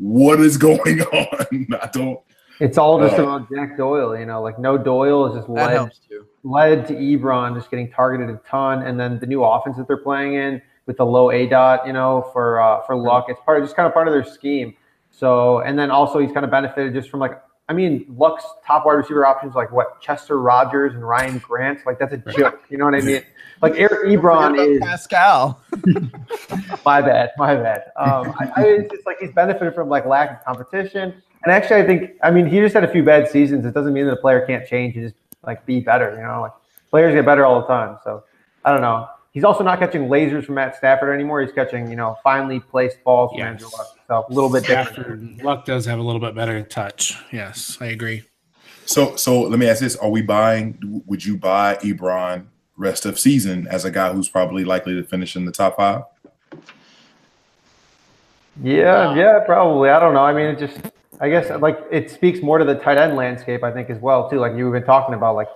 What 0.02 0.40
is 0.40 0.58
going 0.58 1.02
on? 1.14 1.68
I 1.80 1.90
don't. 1.94 2.20
It's 2.60 2.78
all 2.78 3.00
just 3.00 3.18
Uh, 3.20 3.24
about 3.24 3.50
Jack 3.54 3.78
Doyle, 3.78 4.18
you 4.18 4.26
know, 4.26 4.42
like 4.42 4.58
no 4.60 4.78
Doyle 4.78 5.28
is 5.28 5.36
just 5.36 5.48
led 5.50 5.72
helps 5.72 6.00
too. 6.10 6.26
led 6.44 6.88
to 6.88 6.94
Ebron 6.96 7.56
just 7.56 7.70
getting 7.70 7.90
targeted 7.92 8.30
a 8.30 8.40
ton, 8.48 8.82
and 8.84 9.00
then 9.00 9.20
the 9.20 9.28
new 9.28 9.44
offense 9.44 9.78
that 9.78 9.88
they're 9.88 9.98
playing 9.98 10.34
in 10.34 10.62
with 10.88 10.98
the 10.98 11.06
low 11.06 11.30
A 11.32 11.46
dot, 11.48 11.86
you 11.86 11.94
know, 11.94 12.30
for 12.34 12.60
uh, 12.60 12.82
for 12.82 12.96
Luck, 12.96 13.26
it's 13.30 13.40
part 13.46 13.60
of 13.60 13.64
just 13.64 13.76
kind 13.76 13.88
of 13.88 13.94
part 13.94 14.08
of 14.08 14.14
their 14.14 14.24
scheme. 14.24 14.74
So, 15.12 15.60
and 15.60 15.78
then 15.78 15.92
also 15.92 16.20
he's 16.20 16.32
kind 16.32 16.44
of 16.46 16.50
benefited 16.52 16.94
just 16.94 17.10
from 17.10 17.20
like, 17.20 17.40
I 17.72 17.74
mean, 17.74 18.06
Luck's 18.18 18.44
top 18.68 18.86
wide 18.86 18.96
receiver 18.96 19.26
options 19.26 19.56
like 19.56 19.72
what 19.72 20.02
Chester 20.02 20.42
Rogers 20.42 20.94
and 20.94 21.08
Ryan 21.08 21.38
Grant, 21.38 21.80
like 21.86 22.00
that's 22.00 22.12
a 22.12 22.18
joke. 22.18 22.60
You 22.70 22.78
know 22.78 22.84
what 22.84 22.96
I 22.96 23.02
mean? 23.02 23.24
Like 23.62 23.76
Eric 23.76 24.08
Ebron 24.08 24.50
Forget 24.50 24.70
is 24.70 24.80
Pascal. 24.82 25.62
my 26.84 27.00
bad, 27.00 27.30
my 27.38 27.54
bad. 27.54 27.92
Um, 27.96 28.34
I, 28.40 28.52
I, 28.56 28.64
it's 28.64 28.92
just 28.92 29.06
like 29.06 29.18
he's 29.20 29.32
benefited 29.34 29.76
from 29.76 29.88
like 29.88 30.08
lack 30.08 30.32
of 30.32 30.44
competition, 30.44 31.14
and 31.44 31.54
actually, 31.54 31.80
I 31.80 31.86
think 31.86 32.14
I 32.24 32.32
mean 32.32 32.48
he 32.48 32.58
just 32.58 32.74
had 32.74 32.84
a 32.84 32.92
few 32.92 33.04
bad 33.04 33.30
seasons. 33.30 33.64
It 33.68 33.76
doesn't 33.76 33.94
mean 33.94 34.08
that 34.08 34.14
a 34.14 34.16
player 34.16 34.44
can't 34.48 34.68
change 34.68 34.96
and 34.96 35.06
just 35.06 35.16
like 35.46 35.64
be 35.68 35.80
better. 35.80 36.16
You 36.16 36.24
know, 36.24 36.42
like 36.42 36.54
players 36.90 37.14
get 37.14 37.24
better 37.24 37.46
all 37.46 37.62
the 37.62 37.68
time. 37.68 38.00
So 38.04 38.24
I 38.66 38.72
don't 38.72 38.82
know. 38.82 39.08
He's 39.32 39.46
also 39.46 39.64
not 39.64 39.80
catching 39.80 40.10
lasers 40.10 40.46
from 40.46 40.56
Matt 40.56 40.76
Stafford 40.76 41.14
anymore. 41.14 41.42
He's 41.42 41.54
catching 41.54 41.90
you 41.90 41.96
know 41.96 42.18
finely 42.24 42.60
placed 42.60 43.04
balls 43.04 43.32
from 43.32 43.40
Yes. 43.40 43.48
Andrew 43.48 43.70
Luck. 43.78 43.88
So 44.08 44.26
a 44.30 44.34
little 44.34 44.50
bit 44.52 44.66
different. 44.66 45.44
Luck 45.44 45.66
does 45.66 45.86
have 45.86 46.00
a 46.00 46.02
little 46.02 46.20
bit 46.20 46.36
better 46.36 46.62
touch. 46.64 47.18
Yes, 47.32 47.78
I 47.80 47.88
agree. 47.88 48.24
So, 48.86 49.16
so 49.16 49.42
let 49.44 49.58
me 49.58 49.70
ask 49.70 49.80
this: 49.80 49.96
Are 49.96 50.10
we 50.10 50.22
buying? 50.22 51.04
Would 51.06 51.24
you 51.26 51.38
buy 51.38 51.76
Ebron 51.78 52.48
rest 52.76 53.06
of 53.06 53.18
season 53.20 53.68
as 53.68 53.86
a 53.86 53.92
guy 53.92 54.12
who's 54.12 54.28
probably 54.28 54.66
likely 54.66 54.96
to 54.96 55.04
finish 55.04 55.36
in 55.36 55.46
the 55.46 55.52
top 55.52 55.78
five? 55.78 56.04
Yeah, 58.62 59.16
yeah, 59.16 59.40
probably. 59.46 59.90
I 59.90 60.00
don't 60.00 60.14
know. 60.14 60.24
I 60.26 60.34
mean, 60.34 60.48
it 60.48 60.60
just, 60.60 60.92
I 61.22 61.30
guess, 61.30 61.50
like 61.62 61.80
it 61.90 62.12
speaks 62.12 62.42
more 62.42 62.58
to 62.58 62.66
the 62.66 62.76
tight 62.76 62.98
end 62.98 63.16
landscape, 63.16 63.64
I 63.64 63.72
think, 63.72 63.90
as 63.90 64.00
well, 64.00 64.30
too. 64.30 64.40
Like 64.40 64.56
you've 64.58 64.74
been 64.74 64.84
talking 64.84 65.16
about, 65.16 65.36
like 65.36 65.48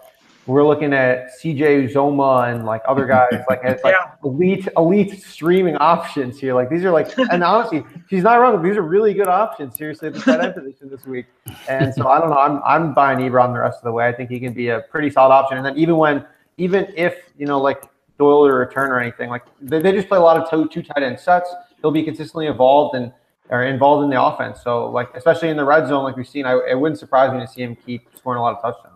we're 0.48 0.66
looking 0.66 0.94
at 0.94 1.30
CJ 1.40 1.90
Uzomah 1.92 2.54
and 2.54 2.66
like 2.66 2.82
other 2.88 3.06
guys, 3.16 3.42
like 3.50 3.62
it's 3.64 3.84
like 3.84 3.96
Yeah. 4.00 4.12
elite, 4.24 4.68
elite 4.78 5.24
streaming 5.24 5.76
options 5.78 6.40
here. 6.40 6.54
Like 6.54 6.70
these 6.70 6.84
are 6.86 6.92
like, 6.92 7.18
and 7.32 7.44
honestly, 7.44 7.84
she's 8.10 8.24
not 8.24 8.36
wrong. 8.36 8.62
These 8.62 8.78
are 8.78 8.82
really 8.84 9.14
good 9.14 9.28
options, 9.28 9.76
seriously, 9.78 10.10
the 10.10 10.20
tight 10.20 10.42
end 10.42 10.56
position 10.56 10.90
this 10.90 11.06
week. 11.06 11.26
And 11.68 11.94
so 11.94 12.08
I 12.08 12.20
don't 12.20 12.30
know. 12.30 12.38
I'm 12.38 12.62
I'm 12.64 12.94
buying 12.94 13.18
Ebron 13.20 13.54
the 13.54 13.60
rest 13.60 13.78
of 13.80 13.84
the 13.86 13.92
way. 13.92 14.08
I 14.08 14.12
think 14.12 14.30
he 14.30 14.40
can 14.40 14.54
be 14.54 14.68
a 14.70 14.82
pretty 14.82 15.10
solid 15.10 15.34
option. 15.34 15.58
And 15.58 15.66
then 15.66 15.78
even 15.78 15.98
when, 15.98 16.26
even 16.58 16.94
if 16.96 17.16
you 17.38 17.46
know, 17.48 17.60
like 17.60 17.84
Doyle 18.20 18.46
or 18.46 18.60
return 18.60 18.92
or 18.92 19.00
anything, 19.00 19.30
like 19.30 19.44
they, 19.62 19.82
they 19.82 19.92
just 19.92 20.08
play 20.08 20.18
a 20.18 20.22
lot 20.22 20.38
of 20.38 20.50
two, 20.50 20.68
two 20.70 20.84
tight 20.84 21.04
end 21.04 21.20
sets. 21.20 21.52
He'll 21.82 21.92
be 21.92 22.04
consistently 22.04 22.48
involved 22.48 22.96
and 22.96 23.12
or 23.50 23.64
involved 23.64 24.04
in 24.04 24.10
the 24.10 24.22
offense. 24.22 24.62
So 24.64 24.90
like 24.92 25.10
especially 25.16 25.50
in 25.50 25.58
the 25.58 25.66
red 25.66 25.88
zone, 25.88 26.04
like 26.04 26.16
we've 26.16 26.28
seen, 26.28 26.46
I, 26.46 26.60
it 26.70 26.80
wouldn't 26.80 27.00
surprise 27.00 27.34
me 27.34 27.40
to 27.40 27.48
see 27.48 27.62
him 27.64 27.76
keep 27.76 28.08
scoring 28.16 28.40
a 28.40 28.42
lot 28.42 28.56
of 28.56 28.62
touchdowns. 28.62 28.95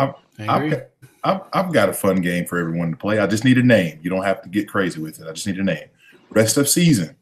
I 0.00 0.46
I've 0.48 0.70
got, 0.70 0.80
I've, 1.22 1.40
I've 1.52 1.72
got 1.72 1.88
a 1.88 1.92
fun 1.92 2.16
game 2.22 2.46
for 2.46 2.58
everyone 2.58 2.90
to 2.90 2.96
play. 2.96 3.18
I 3.18 3.26
just 3.26 3.44
need 3.44 3.58
a 3.58 3.62
name. 3.62 3.98
You 4.02 4.10
don't 4.10 4.24
have 4.24 4.40
to 4.42 4.48
get 4.48 4.68
crazy 4.68 5.00
with 5.00 5.20
it. 5.20 5.26
I 5.28 5.32
just 5.32 5.46
need 5.46 5.58
a 5.58 5.62
name. 5.64 5.84
Rest 6.30 6.56
of 6.56 6.68
season: 6.68 7.16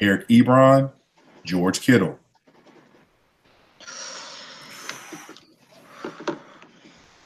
Eric 0.00 0.28
Ebron, 0.28 0.90
George 1.44 1.80
Kittle. 1.80 2.18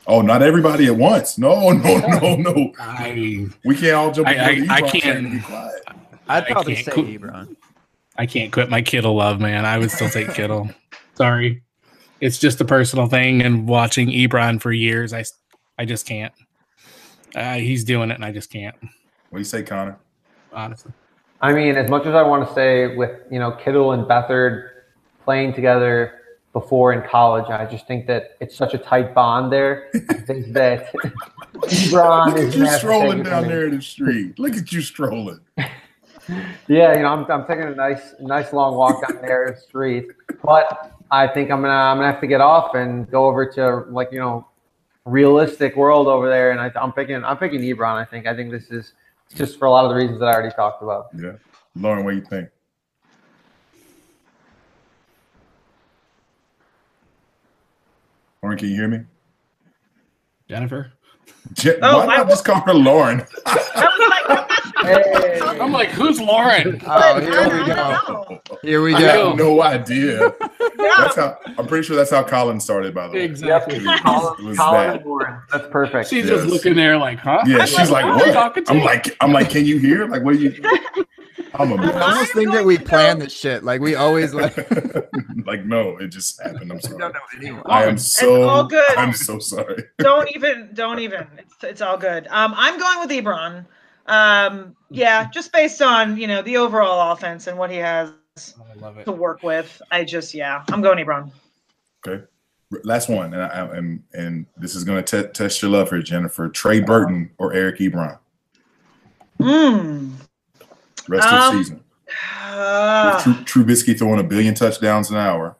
Oh, 0.07 0.21
not 0.21 0.43
everybody 0.43 0.87
at 0.87 0.97
once. 0.97 1.39
No, 1.39 1.71
no, 1.73 1.99
no, 1.99 2.37
no. 2.37 2.73
I 2.79 3.49
We 3.65 3.75
can't 3.77 3.95
all 3.95 4.13
jump. 4.13 4.29
I- 4.29 4.51
into 4.51 4.73
I- 4.73 4.77
I 4.77 4.81
can't- 4.83 5.03
train 5.03 5.17
and 5.17 5.33
be 5.33 5.41
quiet. 5.41 5.83
I'd 6.29 6.47
probably 6.47 6.75
can't 6.75 6.87
say 6.87 6.93
cook- 6.93 7.07
Ebron. 7.07 7.57
I 8.17 8.27
can't 8.27 8.53
quit 8.53 8.71
my 8.71 8.81
Kittle 8.81 9.17
love, 9.17 9.41
man. 9.41 9.65
I 9.67 9.77
would 9.79 9.91
still 9.91 10.09
take 10.09 10.33
Kittle. 10.35 10.71
Sorry, 11.15 11.63
it's 12.25 12.39
just 12.39 12.59
a 12.63 12.65
personal 12.65 13.07
thing. 13.07 13.43
And 13.43 13.69
watching 13.69 14.09
Ebron 14.09 14.61
for 14.61 14.73
years, 14.73 15.13
I 15.13 15.25
I 15.79 15.85
just 15.85 16.07
can't. 16.07 16.33
Uh, 17.35 17.55
he's 17.55 17.85
doing 17.85 18.11
it, 18.11 18.15
and 18.15 18.25
I 18.25 18.33
just 18.33 18.51
can't. 18.51 18.75
What 18.81 19.35
do 19.35 19.39
you 19.39 19.45
say, 19.45 19.63
Connor? 19.63 19.99
Honestly, 20.53 20.93
I 21.43 21.53
mean, 21.53 21.77
as 21.77 21.91
much 21.91 22.07
as 22.07 22.15
I 22.15 22.23
want 22.23 22.49
to 22.49 22.55
say 22.55 22.97
with 22.97 23.11
you 23.31 23.39
know 23.39 23.53
Kittle 23.53 23.93
and 23.93 24.05
Beathard 24.05 24.71
playing 25.25 25.53
together 25.53 26.21
before 26.55 26.95
in 26.95 27.07
college, 27.07 27.51
I 27.51 27.67
just 27.67 27.87
think 27.87 28.07
that 28.07 28.37
it's 28.41 28.57
such 28.57 28.73
a 28.73 28.79
tight 28.79 29.15
bond 29.15 29.53
there. 29.53 29.91
I 30.09 30.15
think 30.15 30.53
that 30.55 30.95
Ebron 31.55 32.27
Look 32.29 32.39
is 32.39 32.55
at 32.55 32.59
you 32.59 32.67
strolling 32.79 33.19
have 33.19 33.19
to 33.19 33.23
take 33.25 33.27
it 33.27 33.31
down 33.31 33.43
from 33.43 33.51
there 33.51 33.67
in 33.67 33.77
the 33.77 33.83
street. 33.83 34.39
Look 34.39 34.57
at 34.57 34.73
you 34.73 34.81
strolling. 34.81 35.41
Yeah, 36.69 36.97
you 36.97 37.03
know, 37.03 37.09
I'm, 37.09 37.31
I'm 37.31 37.47
taking 37.47 37.65
a 37.65 37.75
nice, 37.75 38.15
nice 38.19 38.55
long 38.55 38.77
walk 38.77 39.07
down 39.07 39.21
there 39.21 39.47
in 39.47 39.55
the 39.55 39.61
street, 39.61 40.07
but 40.43 40.94
I 41.15 41.29
think 41.29 41.51
I'm 41.51 41.63
gonna, 41.63 41.73
I'm 41.73 41.99
gonna 41.99 42.11
have 42.11 42.21
to 42.21 42.27
get 42.27 42.41
off 42.41 42.75
and 42.75 43.09
go 43.09 43.27
over 43.27 43.47
to 43.53 43.85
like, 43.91 44.11
you 44.11 44.19
know, 44.19 44.49
realistic 45.05 45.77
world 45.77 46.09
over 46.09 46.29
there. 46.29 46.51
And 46.51 46.61
I, 46.61 46.73
I'm 46.81 46.93
picking, 46.93 47.25
I'm 47.25 47.37
picking 47.37 47.61
Ebron. 47.61 47.95
I 47.95 48.05
think, 48.05 48.27
I 48.27 48.35
think 48.35 48.51
this 48.51 48.71
is 48.71 48.95
just 49.35 49.59
for 49.59 49.67
a 49.67 49.71
lot 49.71 49.85
of 49.85 49.91
the 49.91 49.97
reasons 49.97 50.19
that 50.19 50.27
I 50.27 50.33
already 50.35 50.55
talked 50.55 50.83
about. 50.83 51.07
Yeah, 51.17 51.33
Lauren, 51.77 52.05
what 52.05 52.11
do 52.11 52.17
you 52.17 52.25
think? 52.25 52.49
Lauren, 58.43 58.59
can 58.59 58.69
you 58.69 58.75
hear 58.75 58.89
me? 58.89 59.01
Jennifer. 60.49 60.93
Je- 61.53 61.77
Oh, 61.83 62.07
why 62.07 62.15
I- 62.15 62.17
not 62.19 62.29
just 62.29 62.45
call 62.45 62.61
her 62.63 62.75
Lauren? 62.75 63.25
Hey, 64.83 65.39
I'm 65.41 65.73
like, 65.73 65.89
who's 65.89 66.21
Lauren? 66.21 66.79
Oh, 66.87 67.21
here 67.21 67.31
we 67.61 67.67
go. 67.67 68.41
Here 68.61 68.83
we 68.83 68.95
I 68.95 69.01
go. 69.01 69.29
have 69.31 69.39
no 69.39 69.63
idea. 69.63 70.35
Yeah. 70.77 70.91
That's 70.99 71.17
how 71.17 71.39
I'm 71.57 71.67
pretty 71.67 71.87
sure 71.87 71.97
that's 71.97 72.11
how 72.11 72.23
Colin 72.25 72.61
started, 72.61 72.95
by 72.95 73.07
the 73.09 73.15
way. 73.15 73.25
Exactly. 73.25 73.77
It 73.77 73.83
was- 73.85 74.01
Colin, 74.01 74.35
it 74.39 74.45
was 74.49 74.59
Colin 74.59 74.87
that. 74.89 74.97
and 74.97 75.07
Lauren. 75.07 75.41
That's 75.51 75.67
perfect. 75.69 76.11
She's 76.11 76.27
Yes. 76.27 76.41
just 76.43 76.53
looking 76.53 76.75
there 76.75 76.99
like, 76.99 77.19
huh? 77.19 77.43
Yeah, 77.47 77.59
I'm 77.61 77.67
she's 77.67 77.91
like, 77.91 78.05
like, 78.05 78.17
what 78.17 78.35
what? 78.57 78.71
I'm 78.71 78.81
like, 78.81 79.17
I'm 79.23 79.33
like, 79.33 79.49
can 79.49 79.65
you 79.65 79.79
hear? 79.79 80.07
Like, 80.07 80.23
what 80.25 80.35
are 80.35 80.39
you? 80.39 80.53
I'm 81.55 81.73
a 81.73 81.77
I 81.77 81.87
mess. 81.87 82.03
almost 82.03 82.33
think 82.33 82.53
that 82.53 82.65
we 82.65 82.79
plan 82.79 83.19
this 83.19 83.33
shit. 83.33 83.65
Like 83.65 83.81
we 83.81 83.95
always 83.95 84.35
like. 84.35 84.57
like, 85.47 85.65
no, 85.65 85.97
it 85.99 86.09
just 86.09 86.41
happened. 86.43 86.73
I'm 86.73 86.81
sorry. 86.81 86.99
don't 86.99 87.13
know 87.15 87.21
anyone. 87.37 87.63
I 87.67 87.85
am 87.85 87.99
so. 87.99 88.37
it's 88.37 88.51
all 88.51 88.65
good. 88.65 88.97
I'm 88.97 89.13
so 89.13 89.39
sorry. 89.39 89.85
don't 89.99 90.35
even 90.35 90.71
don't 90.75 90.99
even 90.99 91.27
it's, 91.39 91.55
it's 91.63 91.81
all 91.81 91.97
good 91.97 92.27
um 92.31 92.53
i'm 92.57 92.79
going 92.79 93.01
with 93.01 93.11
ebron 93.11 93.65
um 94.07 94.75
yeah 94.91 95.29
just 95.31 95.53
based 95.53 95.81
on 95.81 96.17
you 96.17 96.27
know 96.27 96.43
the 96.43 96.57
overall 96.57 97.13
offense 97.13 97.47
and 97.47 97.57
what 97.57 97.71
he 97.71 97.77
has 97.77 98.13
I 98.39 98.75
love 98.81 98.99
it. 98.99 99.05
to 99.05 99.13
work 99.13 99.43
with 99.43 99.81
i 99.91 100.05
just 100.05 100.35
yeah 100.35 100.65
i'm 100.71 100.83
going 100.83 100.99
ebron 101.05 101.31
Okay. 102.07 102.25
Last 102.83 103.09
one, 103.09 103.33
and 103.33 103.43
I, 103.43 103.77
and 103.77 104.03
and 104.15 104.47
this 104.57 104.75
is 104.75 104.85
going 104.85 105.05
to 105.05 105.29
test 105.29 105.63
your 105.63 105.71
love 105.71 105.91
here, 105.91 106.03
Jennifer. 106.03 106.49
Trey 106.49 106.81
Burton 106.81 107.31
or 107.39 107.53
Eric 107.53 107.79
Ebron, 107.79 108.19
mm. 109.39 110.11
Rest 111.09 111.27
Um, 111.29 111.35
of 111.35 111.53
the 111.53 111.65
season. 111.65 111.85
Ah. 112.41 113.23
With 113.27 113.47
Tru- 113.47 113.65
Trubisky 113.65 113.99
throwing 113.99 114.21
a 114.21 114.25
billion 114.25 114.55
touchdowns 114.55 115.11
an 115.11 115.17
hour. 115.17 115.57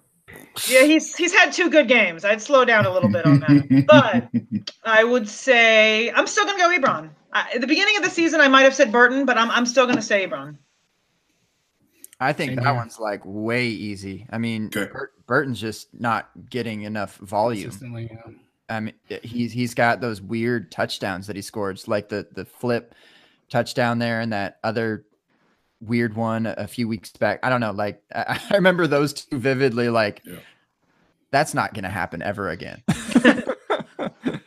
yeah 0.69 0.85
he's 0.85 1.17
he's 1.17 1.33
had 1.35 1.53
two 1.53 1.69
good 1.69 1.89
games 1.89 2.25
i'd 2.25 2.41
slow 2.41 2.65
down 2.65 2.87
a 2.87 2.91
little 2.93 3.09
bit 3.09 3.27
on 3.27 3.41
that 3.41 3.85
but 3.89 4.29
i 4.85 5.03
would 5.03 5.29
say 5.29 6.13
i'm 6.13 6.29
still 6.29 6.45
going 6.45 6.57
to 6.57 6.63
go 6.63 6.89
ebron 6.89 7.11
I, 7.33 7.51
at 7.57 7.61
the 7.61 7.67
beginning 7.67 7.97
of 7.97 8.05
the 8.05 8.11
season 8.11 8.41
i 8.41 8.47
might 8.47 8.63
have 8.63 8.73
said 8.75 8.93
burton 8.93 9.27
but 9.27 9.37
i'm, 9.37 9.51
I'm 9.51 9.67
still 9.67 9.85
going 9.87 9.97
to 9.97 10.03
say 10.03 10.25
ebron 10.29 10.59
I 12.21 12.33
think 12.33 12.51
Same 12.51 12.57
that 12.57 12.65
here. 12.67 12.75
one's 12.75 13.01
like 13.01 13.21
way 13.25 13.67
easy. 13.67 14.25
I 14.31 14.39
mean, 14.39 14.67
Okay. 14.75 14.91
Bur- 14.91 15.11
Burton's 15.27 15.61
just 15.61 15.89
not 15.93 16.31
getting 16.49 16.83
enough 16.83 17.17
volume. 17.17 17.73
Yeah. 17.83 18.17
I 18.69 18.81
mean, 18.81 18.95
he's 19.23 19.51
he's 19.53 19.75
got 19.75 20.01
those 20.01 20.23
weird 20.23 20.71
touchdowns 20.71 21.27
that 21.27 21.35
he 21.35 21.43
scores, 21.43 21.89
like 21.89 22.09
the 22.09 22.27
the 22.33 22.45
flip 22.45 22.95
touchdown 23.51 23.99
there 23.99 24.21
and 24.21 24.33
that 24.33 24.59
other 24.63 25.05
weird 25.81 26.17
one 26.17 26.47
a 26.47 26.67
few 26.67 26.89
weeks 26.89 27.11
back. 27.13 27.41
I 27.43 27.51
don't 27.51 27.61
know, 27.61 27.73
like 27.73 28.03
I, 28.15 28.41
I 28.51 28.55
remember 28.55 28.87
those 28.87 29.13
two 29.13 29.39
vividly. 29.39 29.89
Like 29.89 30.23
Yeah. 30.25 30.37
That's 31.35 31.53
not 31.53 31.75
going 31.75 31.83
to 31.83 31.91
happen 31.91 32.23
ever 32.23 32.51
again. 32.51 32.81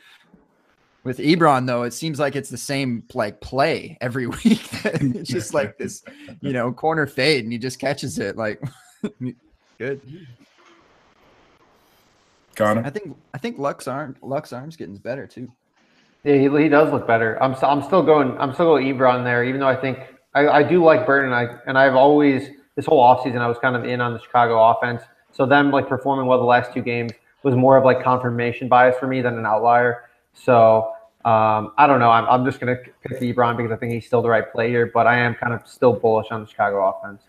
With 1.03 1.17
Ebron, 1.17 1.67
though, 1.67 1.83
it 1.83 1.91
seems 1.91 2.17
like 2.17 2.37
it's 2.37 2.49
the 2.49 2.57
same 2.57 3.03
like 3.13 3.41
play 3.41 3.97
every 3.99 4.27
week. 4.27 4.69
it's 4.85 5.29
just 5.29 5.53
like 5.53 5.77
this, 5.77 6.01
you 6.39 6.53
know, 6.53 6.71
corner 6.71 7.05
fade, 7.05 7.43
and 7.43 7.51
he 7.51 7.57
just 7.57 7.79
catches 7.79 8.19
it. 8.19 8.37
Like, 8.37 8.61
good. 9.77 10.01
Connor. 12.55 12.83
I 12.85 12.89
think 12.89 13.17
I 13.33 13.37
think 13.37 13.59
Luck's 13.59 13.87
arm 13.87 14.15
Luck's 14.21 14.53
arms 14.53 14.75
getting 14.75 14.95
better 14.95 15.27
too. 15.27 15.51
Yeah, 16.23 16.35
he, 16.35 16.63
he 16.63 16.69
does 16.69 16.91
look 16.91 17.05
better. 17.05 17.41
I'm 17.43 17.53
st- 17.53 17.71
I'm 17.71 17.83
still 17.83 18.03
going. 18.03 18.37
I'm 18.37 18.53
still 18.53 18.65
going 18.65 18.85
Ebron 18.85 19.23
there, 19.23 19.43
even 19.43 19.59
though 19.59 19.67
I 19.67 19.75
think 19.75 19.99
I, 20.37 20.59
I 20.59 20.63
do 20.63 20.83
like 20.83 21.05
Burton. 21.05 21.33
I 21.33 21.57
and 21.65 21.77
I've 21.77 21.95
always 21.95 22.49
this 22.75 22.85
whole 22.85 23.03
offseason 23.03 23.39
I 23.39 23.47
was 23.47 23.57
kind 23.57 23.75
of 23.75 23.85
in 23.85 24.01
on 24.01 24.13
the 24.13 24.19
Chicago 24.19 24.61
offense. 24.69 25.01
So 25.31 25.45
them 25.45 25.71
like 25.71 25.89
performing 25.89 26.27
well 26.27 26.37
the 26.37 26.45
last 26.45 26.73
two 26.73 26.81
games 26.81 27.11
was 27.43 27.55
more 27.55 27.75
of 27.75 27.83
like 27.83 28.03
confirmation 28.03 28.67
bias 28.67 28.95
for 28.99 29.07
me 29.07 29.21
than 29.21 29.37
an 29.37 29.45
outlier. 29.45 30.09
So 30.33 30.93
um, 31.25 31.73
I 31.77 31.87
don't 31.87 31.99
know. 31.99 32.11
I'm, 32.11 32.25
I'm 32.25 32.45
just 32.45 32.59
gonna 32.59 32.75
pick 32.75 33.19
Ebron 33.19 33.57
because 33.57 33.71
I 33.71 33.77
think 33.77 33.93
he's 33.93 34.05
still 34.05 34.21
the 34.21 34.29
right 34.29 34.51
player, 34.51 34.91
but 34.93 35.07
I 35.07 35.17
am 35.17 35.33
kind 35.33 35.53
of 35.53 35.67
still 35.67 35.93
bullish 35.93 36.27
on 36.29 36.41
the 36.41 36.47
Chicago 36.47 36.87
offense. 36.87 37.23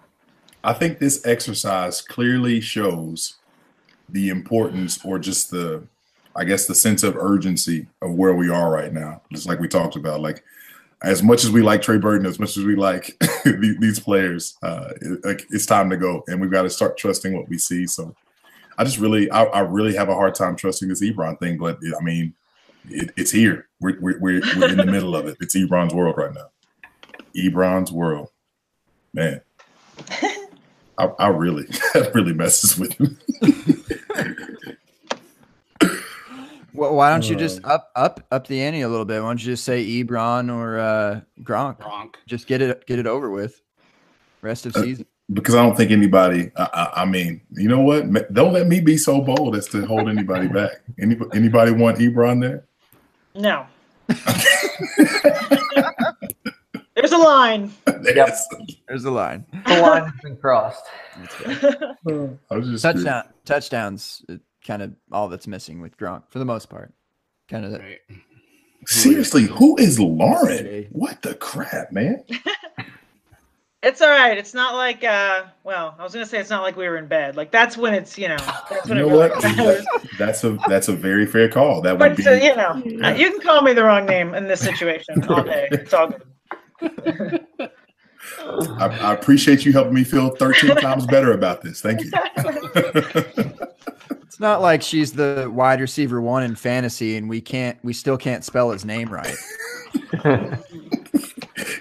I 0.62 0.74
think 0.74 0.98
this 0.98 1.24
exercise 1.26 2.02
clearly 2.02 2.60
shows 2.60 3.36
the 4.08 4.28
importance 4.28 5.02
or 5.04 5.18
just 5.18 5.50
the 5.50 5.84
I 6.36 6.44
guess 6.44 6.66
the 6.66 6.74
sense 6.74 7.02
of 7.02 7.16
urgency 7.16 7.86
of 8.02 8.12
where 8.12 8.34
we 8.34 8.50
are 8.50 8.70
right 8.70 8.92
now. 8.92 9.22
Just 9.32 9.48
like 9.48 9.60
we 9.60 9.66
talked 9.66 9.96
about, 9.96 10.20
like 10.20 10.44
as 11.02 11.22
much 11.22 11.44
as 11.44 11.50
we 11.50 11.62
like 11.62 11.82
Trey 11.82 11.98
Burton, 11.98 12.26
as 12.26 12.38
much 12.38 12.56
as 12.56 12.64
we 12.64 12.74
like 12.74 13.16
these 13.44 14.00
players, 14.00 14.56
uh, 14.62 14.90
it, 15.00 15.24
like 15.24 15.46
it's 15.50 15.66
time 15.66 15.90
to 15.90 15.96
go, 15.96 16.24
and 16.26 16.40
we've 16.40 16.50
got 16.50 16.62
to 16.62 16.70
start 16.70 16.96
trusting 16.96 17.36
what 17.36 17.48
we 17.48 17.58
see. 17.58 17.86
So, 17.86 18.14
I 18.76 18.84
just 18.84 18.98
really, 18.98 19.30
I, 19.30 19.44
I 19.44 19.60
really 19.60 19.94
have 19.94 20.08
a 20.08 20.14
hard 20.14 20.34
time 20.34 20.56
trusting 20.56 20.88
this 20.88 21.02
Ebron 21.02 21.38
thing. 21.38 21.58
But 21.58 21.78
I 21.98 22.02
mean, 22.02 22.34
it, 22.88 23.12
it's 23.16 23.30
here. 23.30 23.68
We're, 23.80 24.00
we're 24.00 24.18
we're 24.18 24.42
we're 24.56 24.70
in 24.70 24.76
the 24.76 24.86
middle 24.86 25.14
of 25.14 25.26
it. 25.26 25.36
It's 25.40 25.56
Ebron's 25.56 25.94
world 25.94 26.16
right 26.16 26.34
now. 26.34 26.50
Ebron's 27.36 27.92
world, 27.92 28.30
man. 29.12 29.40
I, 30.98 31.04
I 31.18 31.28
really, 31.28 31.62
that 31.94 32.12
really 32.14 32.32
messes 32.32 32.76
with 32.76 32.98
me. 32.98 33.16
Well, 36.78 36.94
why 36.94 37.10
don't 37.10 37.28
you 37.28 37.34
just 37.36 37.64
up 37.64 37.90
up 37.96 38.24
up 38.30 38.46
the 38.46 38.60
ante 38.62 38.82
a 38.82 38.88
little 38.88 39.04
bit? 39.04 39.20
Why 39.20 39.28
don't 39.28 39.40
you 39.40 39.46
just 39.52 39.64
say 39.64 39.84
Ebron 39.84 40.50
or 40.54 40.78
uh, 40.78 41.20
Gronk? 41.42 41.80
Gronk. 41.80 42.14
Just 42.26 42.46
get 42.46 42.62
it 42.62 42.86
get 42.86 42.98
it 42.98 43.06
over 43.06 43.30
with. 43.30 43.60
Rest 44.42 44.66
of 44.66 44.76
Uh, 44.76 44.82
season. 44.82 45.06
because 45.32 45.54
I 45.56 45.62
don't 45.62 45.76
think 45.76 45.90
anybody. 45.90 46.52
I, 46.56 46.68
I, 46.72 47.02
I 47.02 47.04
mean, 47.04 47.40
you 47.50 47.68
know 47.68 47.80
what? 47.80 48.32
Don't 48.32 48.52
let 48.52 48.68
me 48.68 48.78
be 48.80 48.96
so 48.96 49.20
bold 49.20 49.56
as 49.56 49.66
to 49.68 49.84
hold 49.86 50.08
anybody 50.08 50.46
back. 50.58 50.80
Any, 51.00 51.16
anybody 51.34 51.72
want 51.72 51.98
Ebron 51.98 52.40
there? 52.40 52.64
No. 53.34 53.66
There's 56.94 57.12
a 57.12 57.18
line. 57.18 57.72
Yes. 58.04 58.46
There's 58.88 59.04
a 59.04 59.10
line. 59.10 59.44
The 59.66 59.80
line 59.80 60.04
has 60.04 60.20
been 60.22 60.36
crossed. 60.36 60.84
I 62.50 62.54
was 62.56 62.68
just 62.70 62.82
Touchdown 62.82 63.24
touchdowns. 63.44 64.24
uh, 64.28 64.34
Kind 64.66 64.82
of 64.82 64.92
all 65.12 65.28
that's 65.28 65.46
missing 65.46 65.80
with 65.80 65.96
Gronk 65.96 66.24
for 66.30 66.38
the 66.38 66.44
most 66.44 66.68
part. 66.68 66.92
Kind 67.48 67.64
of. 67.64 67.72
Right. 67.72 68.00
Seriously, 68.86 69.44
who 69.44 69.76
is 69.76 69.98
Lauren? 69.98 70.86
What 70.92 71.22
the 71.22 71.34
crap, 71.34 71.92
man? 71.92 72.24
It's 73.80 74.02
all 74.02 74.08
right. 74.08 74.36
It's 74.36 74.54
not 74.54 74.74
like 74.74 75.04
uh 75.04 75.44
well, 75.62 75.94
I 76.00 76.02
was 76.02 76.12
gonna 76.12 76.26
say 76.26 76.40
it's 76.40 76.50
not 76.50 76.62
like 76.64 76.76
we 76.76 76.88
were 76.88 76.96
in 76.96 77.06
bed. 77.06 77.36
Like 77.36 77.52
that's 77.52 77.76
when 77.76 77.94
it's 77.94 78.18
you 78.18 78.26
know 78.26 78.36
that's 78.68 78.88
You 78.88 78.96
know 78.96 79.02
it 79.08 79.12
really 79.12 79.28
what? 79.30 79.42
matters. 79.44 79.86
That's 80.18 80.42
a 80.42 80.58
that's 80.68 80.88
a 80.88 80.92
very 80.92 81.26
fair 81.26 81.48
call. 81.48 81.80
That 81.82 81.92
would 81.92 82.00
But 82.00 82.16
be 82.16 82.26
uh, 82.26 82.32
you 82.32 82.56
know, 82.56 83.06
uh, 83.06 83.14
you 83.14 83.30
can 83.30 83.40
call 83.40 83.62
me 83.62 83.74
the 83.74 83.84
wrong 83.84 84.04
name 84.04 84.34
in 84.34 84.48
this 84.48 84.60
situation 84.60 85.22
all 85.28 85.44
day. 85.44 85.68
It's 85.70 85.94
all 85.94 86.08
good. 86.80 87.46
I, 88.40 88.86
I 89.00 89.14
appreciate 89.14 89.64
you 89.64 89.72
helping 89.72 89.94
me 89.94 90.02
feel 90.02 90.30
13 90.30 90.74
times 90.80 91.06
better 91.06 91.32
about 91.32 91.62
this. 91.62 91.80
Thank 91.80 92.00
you. 92.02 92.10
It's 94.38 94.40
not 94.40 94.62
like 94.62 94.82
she's 94.82 95.12
the 95.12 95.50
wide 95.52 95.80
receiver 95.80 96.20
one 96.20 96.44
in 96.44 96.54
fantasy, 96.54 97.16
and 97.16 97.28
we 97.28 97.40
can't 97.40 97.76
we 97.82 97.92
still 97.92 98.16
can't 98.16 98.44
spell 98.44 98.70
his 98.70 98.84
name 98.84 99.08
right. 99.12 99.34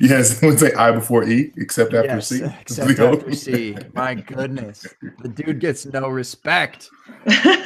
yes, 0.01 0.41
would 0.41 0.57
say 0.57 0.73
I 0.73 0.89
before 0.91 1.23
E, 1.25 1.51
except 1.55 1.93
after 1.93 2.07
Yes, 2.15 2.29
C. 2.29 2.41
except 2.61 2.99
after 2.99 3.31
C. 3.35 3.77
My 3.93 4.15
goodness, 4.15 4.87
the 5.21 5.27
dude 5.27 5.59
gets 5.59 5.85
no 5.85 6.07
respect. 6.09 6.89
it, 7.27 7.61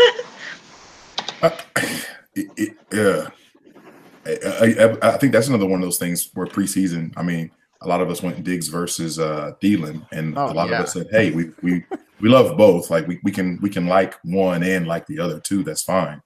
it, 2.36 2.78
yeah. 2.92 3.30
I, 4.26 4.76
I, 4.78 5.14
I 5.14 5.18
think 5.20 5.32
that's 5.32 5.48
another 5.48 5.68
one 5.68 5.80
of 5.80 5.86
those 5.86 6.00
things 6.00 6.32
where 6.34 6.48
preseason. 6.48 7.14
I 7.16 7.24
mean, 7.24 7.50
a 7.80 7.88
lot 7.88 8.02
of 8.02 8.10
us 8.10 8.22
went 8.22 8.44
Diggs 8.44 8.68
versus 8.68 9.20
uh 9.20 9.54
Thielen, 9.62 10.06
and 10.12 10.38
Oh, 10.38 10.52
a 10.52 10.54
lot 10.54 10.68
yeah. 10.70 10.80
of 10.80 10.84
us 10.84 10.92
said, 10.92 11.08
"Hey, 11.12 11.32
we 11.32 11.52
we 11.62 11.86
we 12.22 12.30
love 12.30 12.58
both. 12.58 12.90
Like 12.90 13.08
we, 13.08 13.20
we 13.24 13.32
can 13.32 13.60
we 13.62 13.70
can 13.70 13.88
like 13.88 14.16
one 14.24 14.64
and 14.64 14.88
like 14.88 15.06
the 15.08 15.20
other 15.20 15.40
too. 15.40 15.64
That's 15.64 15.84
fine." 15.84 16.22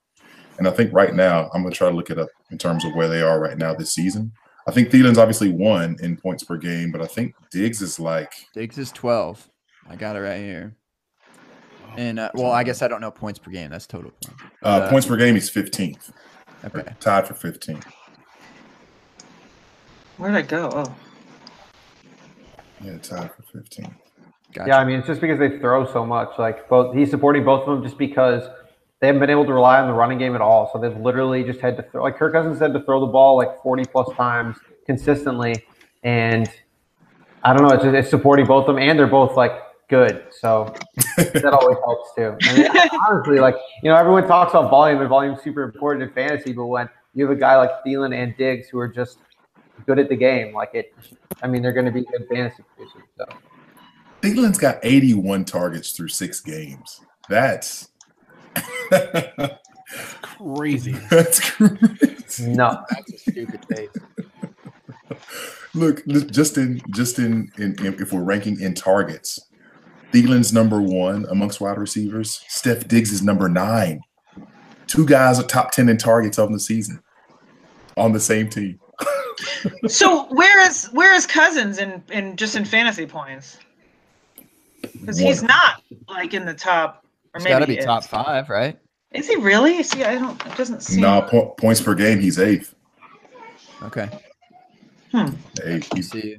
And 0.58 0.66
I 0.66 0.70
think 0.70 0.92
right 0.92 1.14
now, 1.14 1.50
I'm 1.52 1.62
gonna 1.62 1.74
try 1.74 1.88
to 1.90 1.94
look 1.96 2.10
it 2.10 2.18
up 2.18 2.28
in 2.50 2.58
terms 2.58 2.84
of 2.84 2.94
where 2.94 3.08
they 3.08 3.22
are 3.22 3.40
right 3.40 3.58
now 3.58 3.74
this 3.74 3.92
season. 3.92 4.32
I 4.68 4.72
think 4.72 4.90
Thielen's 4.90 5.18
obviously 5.18 5.50
one 5.50 5.96
in 6.00 6.16
points 6.16 6.42
per 6.42 6.56
game, 6.56 6.90
but 6.90 7.00
I 7.00 7.06
think 7.06 7.34
Diggs 7.52 7.82
is 7.82 8.00
like 8.00 8.32
Diggs 8.54 8.78
is 8.78 8.90
twelve. 8.92 9.48
I 9.88 9.96
got 9.96 10.16
it 10.16 10.20
right 10.20 10.38
here. 10.38 10.74
And 11.96 12.18
uh, 12.18 12.30
well, 12.34 12.50
I 12.52 12.62
guess 12.64 12.82
I 12.82 12.88
don't 12.88 13.00
know 13.00 13.10
points 13.10 13.38
per 13.38 13.50
game. 13.50 13.70
That's 13.70 13.86
total 13.86 14.10
points. 14.10 14.42
uh, 14.62 14.66
Uh, 14.66 14.90
points 14.90 15.06
per 15.06 15.16
game. 15.16 15.34
He's 15.34 15.48
15th, 15.48 16.10
Okay. 16.64 16.82
tied 17.00 17.26
for 17.26 17.32
15. 17.34 17.80
Where'd 20.18 20.34
I 20.34 20.42
go? 20.42 20.68
Oh. 20.74 20.94
Yeah, 22.82 22.98
tied 22.98 23.30
for 23.34 23.42
15. 23.52 23.94
Gotcha. 24.56 24.70
Yeah, 24.70 24.78
I 24.78 24.84
mean, 24.84 24.98
it's 24.98 25.06
just 25.06 25.20
because 25.20 25.38
they 25.38 25.58
throw 25.58 25.90
so 25.92 26.06
much. 26.06 26.30
Like 26.38 26.66
both, 26.68 26.96
he's 26.96 27.10
supporting 27.10 27.44
both 27.44 27.68
of 27.68 27.74
them 27.74 27.82
just 27.82 27.98
because 27.98 28.48
they 29.00 29.06
haven't 29.06 29.20
been 29.20 29.28
able 29.28 29.44
to 29.44 29.52
rely 29.52 29.78
on 29.78 29.86
the 29.86 29.92
running 29.92 30.16
game 30.16 30.34
at 30.34 30.40
all. 30.40 30.70
So 30.72 30.78
they've 30.78 30.96
literally 30.96 31.44
just 31.44 31.60
had 31.60 31.76
to 31.76 31.82
throw. 31.82 32.02
Like 32.02 32.16
Kirk 32.16 32.32
Cousins 32.32 32.58
had 32.58 32.72
to 32.72 32.82
throw 32.82 33.00
the 33.00 33.12
ball 33.12 33.36
like 33.36 33.62
forty 33.62 33.84
plus 33.84 34.08
times 34.16 34.56
consistently, 34.86 35.62
and 36.04 36.50
I 37.44 37.52
don't 37.52 37.68
know. 37.68 37.74
It's 37.74 37.84
just, 37.84 37.94
it's 37.94 38.08
supporting 38.08 38.46
both 38.46 38.66
of 38.66 38.76
them, 38.76 38.82
and 38.82 38.98
they're 38.98 39.06
both 39.06 39.36
like 39.36 39.52
good. 39.90 40.24
So 40.30 40.74
that 41.18 41.52
always 41.52 41.76
helps 41.84 42.14
too. 42.16 42.34
I 42.42 42.56
mean, 42.56 42.90
honestly, 43.06 43.38
like 43.38 43.56
you 43.82 43.90
know, 43.90 43.96
everyone 43.96 44.26
talks 44.26 44.52
about 44.52 44.70
volume, 44.70 45.00
and 45.00 45.08
volume's 45.10 45.42
super 45.42 45.64
important 45.64 46.02
in 46.02 46.14
fantasy. 46.14 46.54
But 46.54 46.64
when 46.64 46.88
you 47.12 47.28
have 47.28 47.36
a 47.36 47.38
guy 47.38 47.58
like 47.58 47.84
Thielen 47.84 48.14
and 48.14 48.34
Diggs 48.38 48.68
who 48.70 48.78
are 48.78 48.88
just 48.88 49.18
good 49.84 49.98
at 49.98 50.08
the 50.08 50.16
game, 50.16 50.54
like 50.54 50.70
it, 50.72 50.94
I 51.42 51.46
mean, 51.46 51.60
they're 51.60 51.74
going 51.74 51.84
to 51.84 51.92
be 51.92 52.04
good 52.04 52.26
fantasy 52.30 52.62
producers. 52.74 53.02
So. 53.18 53.26
Thielen's 54.26 54.58
got 54.58 54.78
81 54.82 55.44
targets 55.44 55.92
through 55.92 56.08
six 56.08 56.40
games. 56.40 57.00
That's 57.28 57.88
Crazy. 60.22 60.92
that's 61.10 61.50
crazy. 61.50 62.50
No. 62.50 62.84
That's 62.90 63.12
a 63.12 63.18
stupid 63.18 63.66
pace. 63.68 63.88
Look, 65.74 66.02
li- 66.06 66.26
just 66.26 66.58
in 66.58 66.80
just 66.90 67.18
in, 67.18 67.50
in, 67.58 67.76
in 67.84 68.00
if 68.00 68.12
we're 68.12 68.22
ranking 68.22 68.60
in 68.60 68.74
targets, 68.74 69.38
Thielen's 70.12 70.52
number 70.52 70.80
one 70.80 71.26
amongst 71.30 71.60
wide 71.60 71.78
receivers. 71.78 72.44
Steph 72.48 72.88
Diggs 72.88 73.12
is 73.12 73.22
number 73.22 73.48
nine. 73.48 74.00
Two 74.86 75.06
guys 75.06 75.38
are 75.38 75.44
top 75.44 75.72
10 75.72 75.88
in 75.88 75.96
targets 75.96 76.38
of 76.38 76.52
the 76.52 76.60
season 76.60 77.02
on 77.96 78.12
the 78.12 78.20
same 78.20 78.48
team. 78.48 78.80
So 79.86 80.24
where 80.34 80.66
is 80.66 80.86
where 80.92 81.14
is 81.14 81.26
Cousins 81.26 81.78
in 81.78 82.02
in 82.10 82.36
just 82.36 82.56
in 82.56 82.64
fantasy 82.64 83.04
points? 83.04 83.58
Because 84.92 85.18
he's 85.18 85.42
not 85.42 85.82
like 86.08 86.34
in 86.34 86.44
the 86.44 86.54
top, 86.54 87.04
or 87.34 87.38
It's 87.38 87.44
maybe 87.44 87.52
got 87.52 87.58
to 87.60 87.66
be 87.66 87.76
top 87.76 88.04
five, 88.04 88.48
right? 88.48 88.78
Is 89.12 89.28
he 89.28 89.36
really? 89.36 89.82
See, 89.82 90.04
I 90.04 90.14
don't. 90.14 90.44
It 90.46 90.56
doesn't 90.56 90.82
seem. 90.82 91.00
Nah, 91.00 91.22
po- 91.22 91.54
points 91.58 91.80
per 91.80 91.94
game, 91.94 92.20
he's 92.20 92.38
eighth. 92.38 92.74
Okay. 93.82 94.08
Hmm. 95.12 95.28
Eighth. 95.64 95.94
He's, 95.94 96.10
See. 96.10 96.38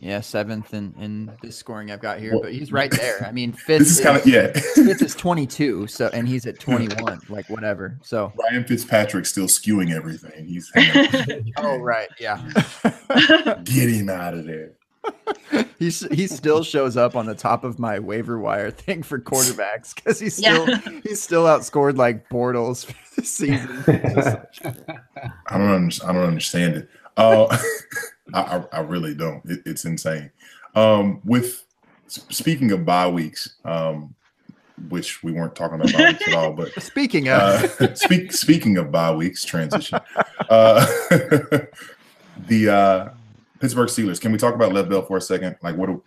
Yeah, 0.00 0.22
seventh 0.22 0.72
in, 0.72 0.94
in 0.98 1.30
this 1.42 1.56
scoring 1.56 1.90
I've 1.90 2.00
got 2.00 2.20
here, 2.20 2.32
but 2.40 2.54
he's 2.54 2.72
right 2.72 2.90
there. 2.90 3.22
I 3.22 3.32
mean, 3.32 3.52
fifth 3.66 3.80
this 3.80 3.90
is 3.90 4.00
kind 4.00 4.16
of 4.16 4.26
yeah. 4.26 4.50
fifth 4.74 5.02
is 5.02 5.14
22, 5.14 5.88
so 5.88 6.08
and 6.14 6.26
he's 6.26 6.46
at 6.46 6.58
21, 6.58 7.20
like 7.28 7.50
whatever. 7.50 7.98
So, 8.02 8.32
Ryan 8.34 8.64
Fitzpatrick's 8.64 9.28
still 9.28 9.46
skewing 9.46 9.94
everything. 9.94 10.46
He's 10.46 10.72
oh 11.58 11.76
right, 11.76 12.08
yeah. 12.18 12.42
get 13.64 13.90
him 13.90 14.08
out 14.08 14.32
of 14.32 14.46
there. 14.46 14.72
He's 15.78 16.00
he 16.12 16.26
still 16.26 16.62
shows 16.62 16.96
up 16.96 17.16
on 17.16 17.24
the 17.26 17.34
top 17.34 17.64
of 17.64 17.78
my 17.78 17.98
waiver 17.98 18.38
wire 18.38 18.70
thing 18.70 19.02
for 19.02 19.18
quarterbacks 19.18 19.94
because 19.94 20.20
he's 20.20 20.38
Yeah. 20.38 20.52
still 20.64 21.00
he's 21.02 21.22
still 21.22 21.44
outscored 21.44 21.96
like 21.96 22.28
Bortles 22.28 22.84
for 22.84 23.20
the 23.20 23.26
season. 23.26 23.82
I 25.48 25.58
don't 25.58 25.70
under- 25.70 26.04
I 26.06 26.12
don't 26.12 26.24
understand 26.24 26.76
it. 26.76 26.88
Uh, 27.16 27.46
I, 28.34 28.40
I 28.58 28.64
I 28.74 28.80
really 28.80 29.14
don't. 29.14 29.42
It, 29.46 29.62
it's 29.66 29.84
insane. 29.86 30.30
Um, 30.74 31.20
with 31.24 31.64
speaking 32.08 32.70
of 32.72 32.84
bye 32.84 33.08
weeks, 33.08 33.54
um, 33.64 34.14
which 34.90 35.22
we 35.22 35.32
weren't 35.32 35.54
talking 35.56 35.80
about 35.80 35.92
bye 35.94 36.08
weeks 36.10 36.28
at 36.28 36.34
all. 36.34 36.52
But 36.52 36.80
Speaking 36.82 37.28
of, 37.30 37.80
uh, 37.80 37.94
speak, 37.94 38.32
speaking 38.32 38.76
of 38.76 38.92
bye 38.92 39.12
weeks, 39.14 39.44
transition. 39.44 39.98
Uh, 40.48 40.86
the 42.46 42.68
uh, 42.68 43.08
Pittsburgh 43.60 43.88
Steelers. 43.88 44.20
Can 44.20 44.32
we 44.32 44.38
talk 44.38 44.54
about 44.54 44.72
Lev 44.72 44.88
Bell 44.88 45.02
for 45.02 45.18
a 45.18 45.20
second? 45.20 45.56
Like, 45.62 45.76
what? 45.76 45.86
Do, 45.86 46.02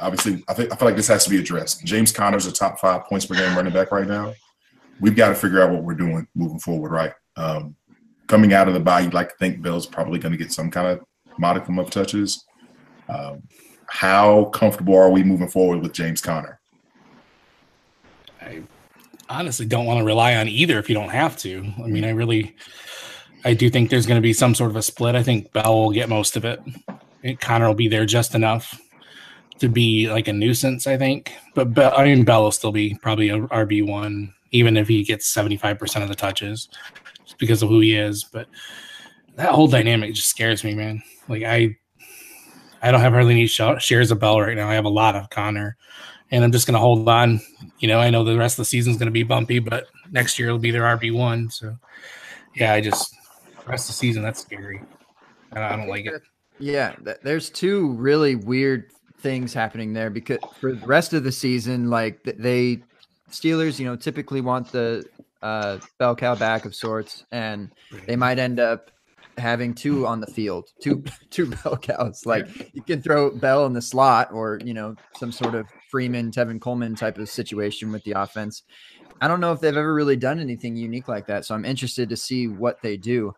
obviously, 0.00 0.42
I 0.48 0.54
think 0.54 0.72
I 0.72 0.76
feel 0.76 0.88
like 0.88 0.96
this 0.96 1.08
has 1.08 1.24
to 1.24 1.30
be 1.30 1.38
addressed. 1.38 1.84
James 1.84 2.10
Conner's 2.10 2.46
a 2.46 2.52
top 2.52 2.80
five 2.80 3.04
points 3.04 3.26
per 3.26 3.34
game 3.34 3.54
running 3.54 3.72
back 3.72 3.92
right 3.92 4.06
now. 4.06 4.32
We've 5.00 5.16
got 5.16 5.28
to 5.28 5.34
figure 5.34 5.62
out 5.62 5.70
what 5.70 5.82
we're 5.82 5.94
doing 5.94 6.26
moving 6.34 6.58
forward, 6.58 6.90
right? 6.90 7.12
Um, 7.36 7.76
coming 8.26 8.54
out 8.54 8.66
of 8.66 8.74
the 8.74 8.80
bye, 8.80 9.00
you'd 9.00 9.14
like 9.14 9.28
to 9.28 9.36
think 9.36 9.62
Bell's 9.62 9.86
probably 9.86 10.18
going 10.18 10.32
to 10.32 10.38
get 10.38 10.52
some 10.52 10.70
kind 10.70 10.86
of 10.86 11.04
modicum 11.38 11.78
of 11.78 11.90
touches. 11.90 12.44
Um, 13.08 13.42
how 13.88 14.46
comfortable 14.46 14.96
are 14.96 15.10
we 15.10 15.22
moving 15.22 15.48
forward 15.48 15.82
with 15.82 15.92
James 15.92 16.20
Conner? 16.20 16.60
I 18.40 18.62
honestly 19.28 19.66
don't 19.66 19.86
want 19.86 19.98
to 19.98 20.04
rely 20.04 20.36
on 20.36 20.48
either 20.48 20.78
if 20.78 20.88
you 20.88 20.94
don't 20.94 21.10
have 21.10 21.36
to. 21.38 21.72
I 21.78 21.88
mean, 21.88 22.04
I 22.04 22.10
really, 22.10 22.56
I 23.46 23.54
do 23.54 23.70
think 23.70 23.90
there's 23.90 24.06
going 24.06 24.20
to 24.20 24.22
be 24.22 24.32
some 24.32 24.56
sort 24.56 24.70
of 24.70 24.76
a 24.76 24.82
split. 24.82 25.14
I 25.14 25.22
think 25.22 25.52
Bell 25.52 25.72
will 25.72 25.92
get 25.92 26.08
most 26.08 26.36
of 26.36 26.44
it. 26.44 26.60
And 27.22 27.38
Conner 27.38 27.68
will 27.68 27.74
be 27.74 27.86
there 27.86 28.04
just 28.04 28.34
enough 28.34 28.80
to 29.60 29.68
be 29.68 30.10
like 30.10 30.26
a 30.26 30.32
nuisance, 30.32 30.88
I 30.88 30.96
think. 30.96 31.32
But 31.54 31.72
Bell, 31.72 31.94
I 31.96 32.06
mean, 32.06 32.24
Bell 32.24 32.42
will 32.42 32.50
still 32.50 32.72
be 32.72 32.98
probably 33.00 33.28
a 33.28 33.38
RB 33.38 33.86
one, 33.86 34.34
even 34.50 34.76
if 34.76 34.88
he 34.88 35.04
gets 35.04 35.32
75% 35.32 36.02
of 36.02 36.08
the 36.08 36.16
touches 36.16 36.68
just 37.24 37.38
because 37.38 37.62
of 37.62 37.68
who 37.68 37.78
he 37.78 37.94
is. 37.94 38.24
But 38.24 38.48
that 39.36 39.54
whole 39.54 39.68
dynamic 39.68 40.14
just 40.14 40.28
scares 40.28 40.64
me, 40.64 40.74
man. 40.74 41.00
Like, 41.28 41.44
I, 41.44 41.76
I 42.82 42.90
don't 42.90 43.00
have 43.00 43.12
hardly 43.12 43.34
any 43.34 43.46
sh- 43.46 43.60
shares 43.78 44.10
of 44.10 44.18
Bell 44.18 44.40
right 44.40 44.56
now. 44.56 44.68
I 44.68 44.74
have 44.74 44.86
a 44.86 44.88
lot 44.88 45.14
of 45.14 45.30
Conner, 45.30 45.76
and 46.32 46.42
I'm 46.42 46.50
just 46.50 46.66
going 46.66 46.74
to 46.74 46.80
hold 46.80 47.08
on. 47.08 47.40
You 47.78 47.86
know, 47.86 48.00
I 48.00 48.10
know 48.10 48.24
the 48.24 48.36
rest 48.36 48.54
of 48.54 48.62
the 48.62 48.70
season's 48.70 48.96
going 48.96 49.06
to 49.06 49.12
be 49.12 49.22
bumpy, 49.22 49.60
but 49.60 49.86
next 50.10 50.36
year 50.36 50.48
it'll 50.48 50.58
be 50.58 50.72
their 50.72 50.82
RB 50.82 51.14
one. 51.14 51.48
So, 51.48 51.78
yeah, 52.56 52.72
I 52.72 52.80
just 52.80 53.14
the 53.66 53.72
rest 53.72 53.90
of 53.90 53.94
the 53.94 53.98
season 53.98 54.22
that's 54.22 54.40
scary. 54.40 54.80
I 55.52 55.56
don't, 55.56 55.64
I 55.64 55.76
don't 55.76 55.88
like 55.88 56.06
it. 56.06 56.22
yeah, 56.58 56.94
th- 57.04 57.18
there's 57.22 57.50
two 57.50 57.92
really 57.92 58.36
weird 58.36 58.92
things 59.18 59.52
happening 59.52 59.92
there 59.92 60.08
because 60.08 60.38
for 60.60 60.72
the 60.72 60.86
rest 60.86 61.12
of 61.12 61.24
the 61.24 61.32
season, 61.32 61.90
like 61.90 62.22
they 62.22 62.82
Steelers, 63.30 63.78
you 63.78 63.86
know, 63.86 63.96
typically 63.96 64.40
want 64.40 64.70
the 64.70 65.04
uh, 65.42 65.78
bell 65.98 66.14
cow 66.14 66.34
back 66.34 66.64
of 66.64 66.74
sorts, 66.74 67.24
and 67.32 67.70
they 68.06 68.16
might 68.16 68.38
end 68.38 68.60
up 68.60 68.90
having 69.36 69.74
two 69.74 70.06
on 70.06 70.20
the 70.20 70.26
field, 70.28 70.70
two 70.80 71.02
two 71.30 71.50
bell 71.50 71.76
cows. 71.76 72.24
Like 72.24 72.46
you 72.72 72.82
can 72.82 73.02
throw 73.02 73.30
Bell 73.30 73.66
in 73.66 73.72
the 73.72 73.82
slot, 73.82 74.32
or 74.32 74.60
you 74.64 74.74
know, 74.74 74.94
some 75.16 75.32
sort 75.32 75.54
of 75.54 75.66
Freeman, 75.90 76.30
Tevin 76.30 76.60
Coleman 76.60 76.94
type 76.94 77.18
of 77.18 77.28
situation 77.28 77.90
with 77.90 78.04
the 78.04 78.12
offense. 78.12 78.62
I 79.20 79.28
don't 79.28 79.40
know 79.40 79.52
if 79.52 79.60
they've 79.60 79.76
ever 79.76 79.94
really 79.94 80.16
done 80.16 80.38
anything 80.38 80.76
unique 80.76 81.08
like 81.08 81.26
that, 81.26 81.44
so 81.44 81.54
I'm 81.54 81.64
interested 81.64 82.08
to 82.10 82.16
see 82.16 82.48
what 82.48 82.80
they 82.82 82.96
do 82.96 83.34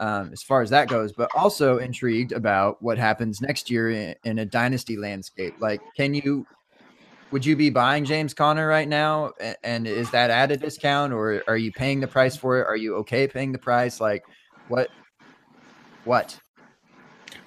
um, 0.00 0.30
as 0.32 0.42
far 0.42 0.62
as 0.62 0.70
that 0.70 0.88
goes. 0.88 1.12
But 1.12 1.30
also 1.34 1.78
intrigued 1.78 2.32
about 2.32 2.82
what 2.82 2.98
happens 2.98 3.40
next 3.40 3.70
year 3.70 3.90
in, 3.90 4.14
in 4.24 4.38
a 4.40 4.44
dynasty 4.44 4.96
landscape. 4.96 5.54
Like, 5.60 5.80
can 5.96 6.14
you? 6.14 6.46
Would 7.32 7.44
you 7.44 7.56
be 7.56 7.70
buying 7.70 8.04
James 8.04 8.32
Conner 8.34 8.68
right 8.68 8.88
now? 8.88 9.32
A- 9.40 9.56
And 9.66 9.86
is 9.86 10.10
that 10.12 10.30
at 10.30 10.52
a 10.52 10.56
discount, 10.56 11.12
or 11.12 11.42
are 11.48 11.56
you 11.56 11.72
paying 11.72 12.00
the 12.00 12.06
price 12.06 12.36
for 12.36 12.60
it? 12.60 12.66
Are 12.66 12.76
you 12.76 12.96
okay 12.96 13.26
paying 13.26 13.52
the 13.52 13.58
price? 13.58 14.00
Like, 14.00 14.22
what? 14.68 14.88
What? 16.04 16.38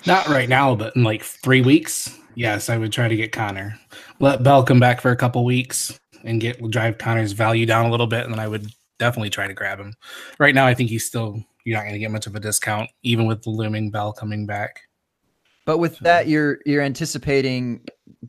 Not 0.06 0.28
right 0.28 0.50
now, 0.50 0.76
but 0.76 0.96
in 0.96 1.04
like 1.04 1.24
three 1.24 1.62
weeks, 1.62 2.18
yes, 2.36 2.70
I 2.70 2.78
would 2.78 2.92
try 2.92 3.08
to 3.08 3.16
get 3.16 3.32
Conner. 3.32 3.78
Let 4.20 4.44
Bell 4.44 4.64
come 4.64 4.80
back 4.80 5.02
for 5.02 5.12
a 5.12 5.16
couple 5.16 5.44
weeks 5.46 6.00
and 6.24 6.42
get 6.42 6.62
drive 6.70 6.98
Conner's 6.98 7.32
value 7.32 7.66
down 7.66 7.86
a 7.86 7.92
little 7.92 8.08
bit, 8.08 8.26
and 8.26 8.34
then 8.34 8.40
I 8.40 8.48
would 8.48 8.68
definitely 8.98 9.30
try 9.30 9.48
to 9.48 9.54
grab 9.54 9.80
him. 9.80 9.94
Right 10.40 10.56
now, 10.56 10.66
I 10.66 10.74
think 10.74 10.90
he's 10.90 11.06
still 11.06 11.44
you're 11.70 11.78
not 11.78 11.84
going 11.84 11.94
to 11.94 12.00
get 12.00 12.10
much 12.10 12.26
of 12.26 12.36
a 12.36 12.40
discount, 12.40 12.90
even 13.04 13.28
with 13.28 13.44
the 13.44 13.52
looming 13.52 13.92
Bell 13.92 14.12
coming 14.12 14.48
back. 14.48 14.82
But 15.66 15.78
with 15.78 16.00
that, 16.00 16.28
you're 16.28 16.58
you're 16.66 16.82
anticipating 16.82 17.86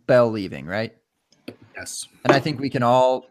Bell 0.07 0.31
leaving, 0.31 0.67
right? 0.67 0.95
Yes. 1.75 2.07
And 2.25 2.35
I 2.35 2.39
think 2.39 2.61
we 2.61 2.69
can 2.69 2.83
all 2.83 3.25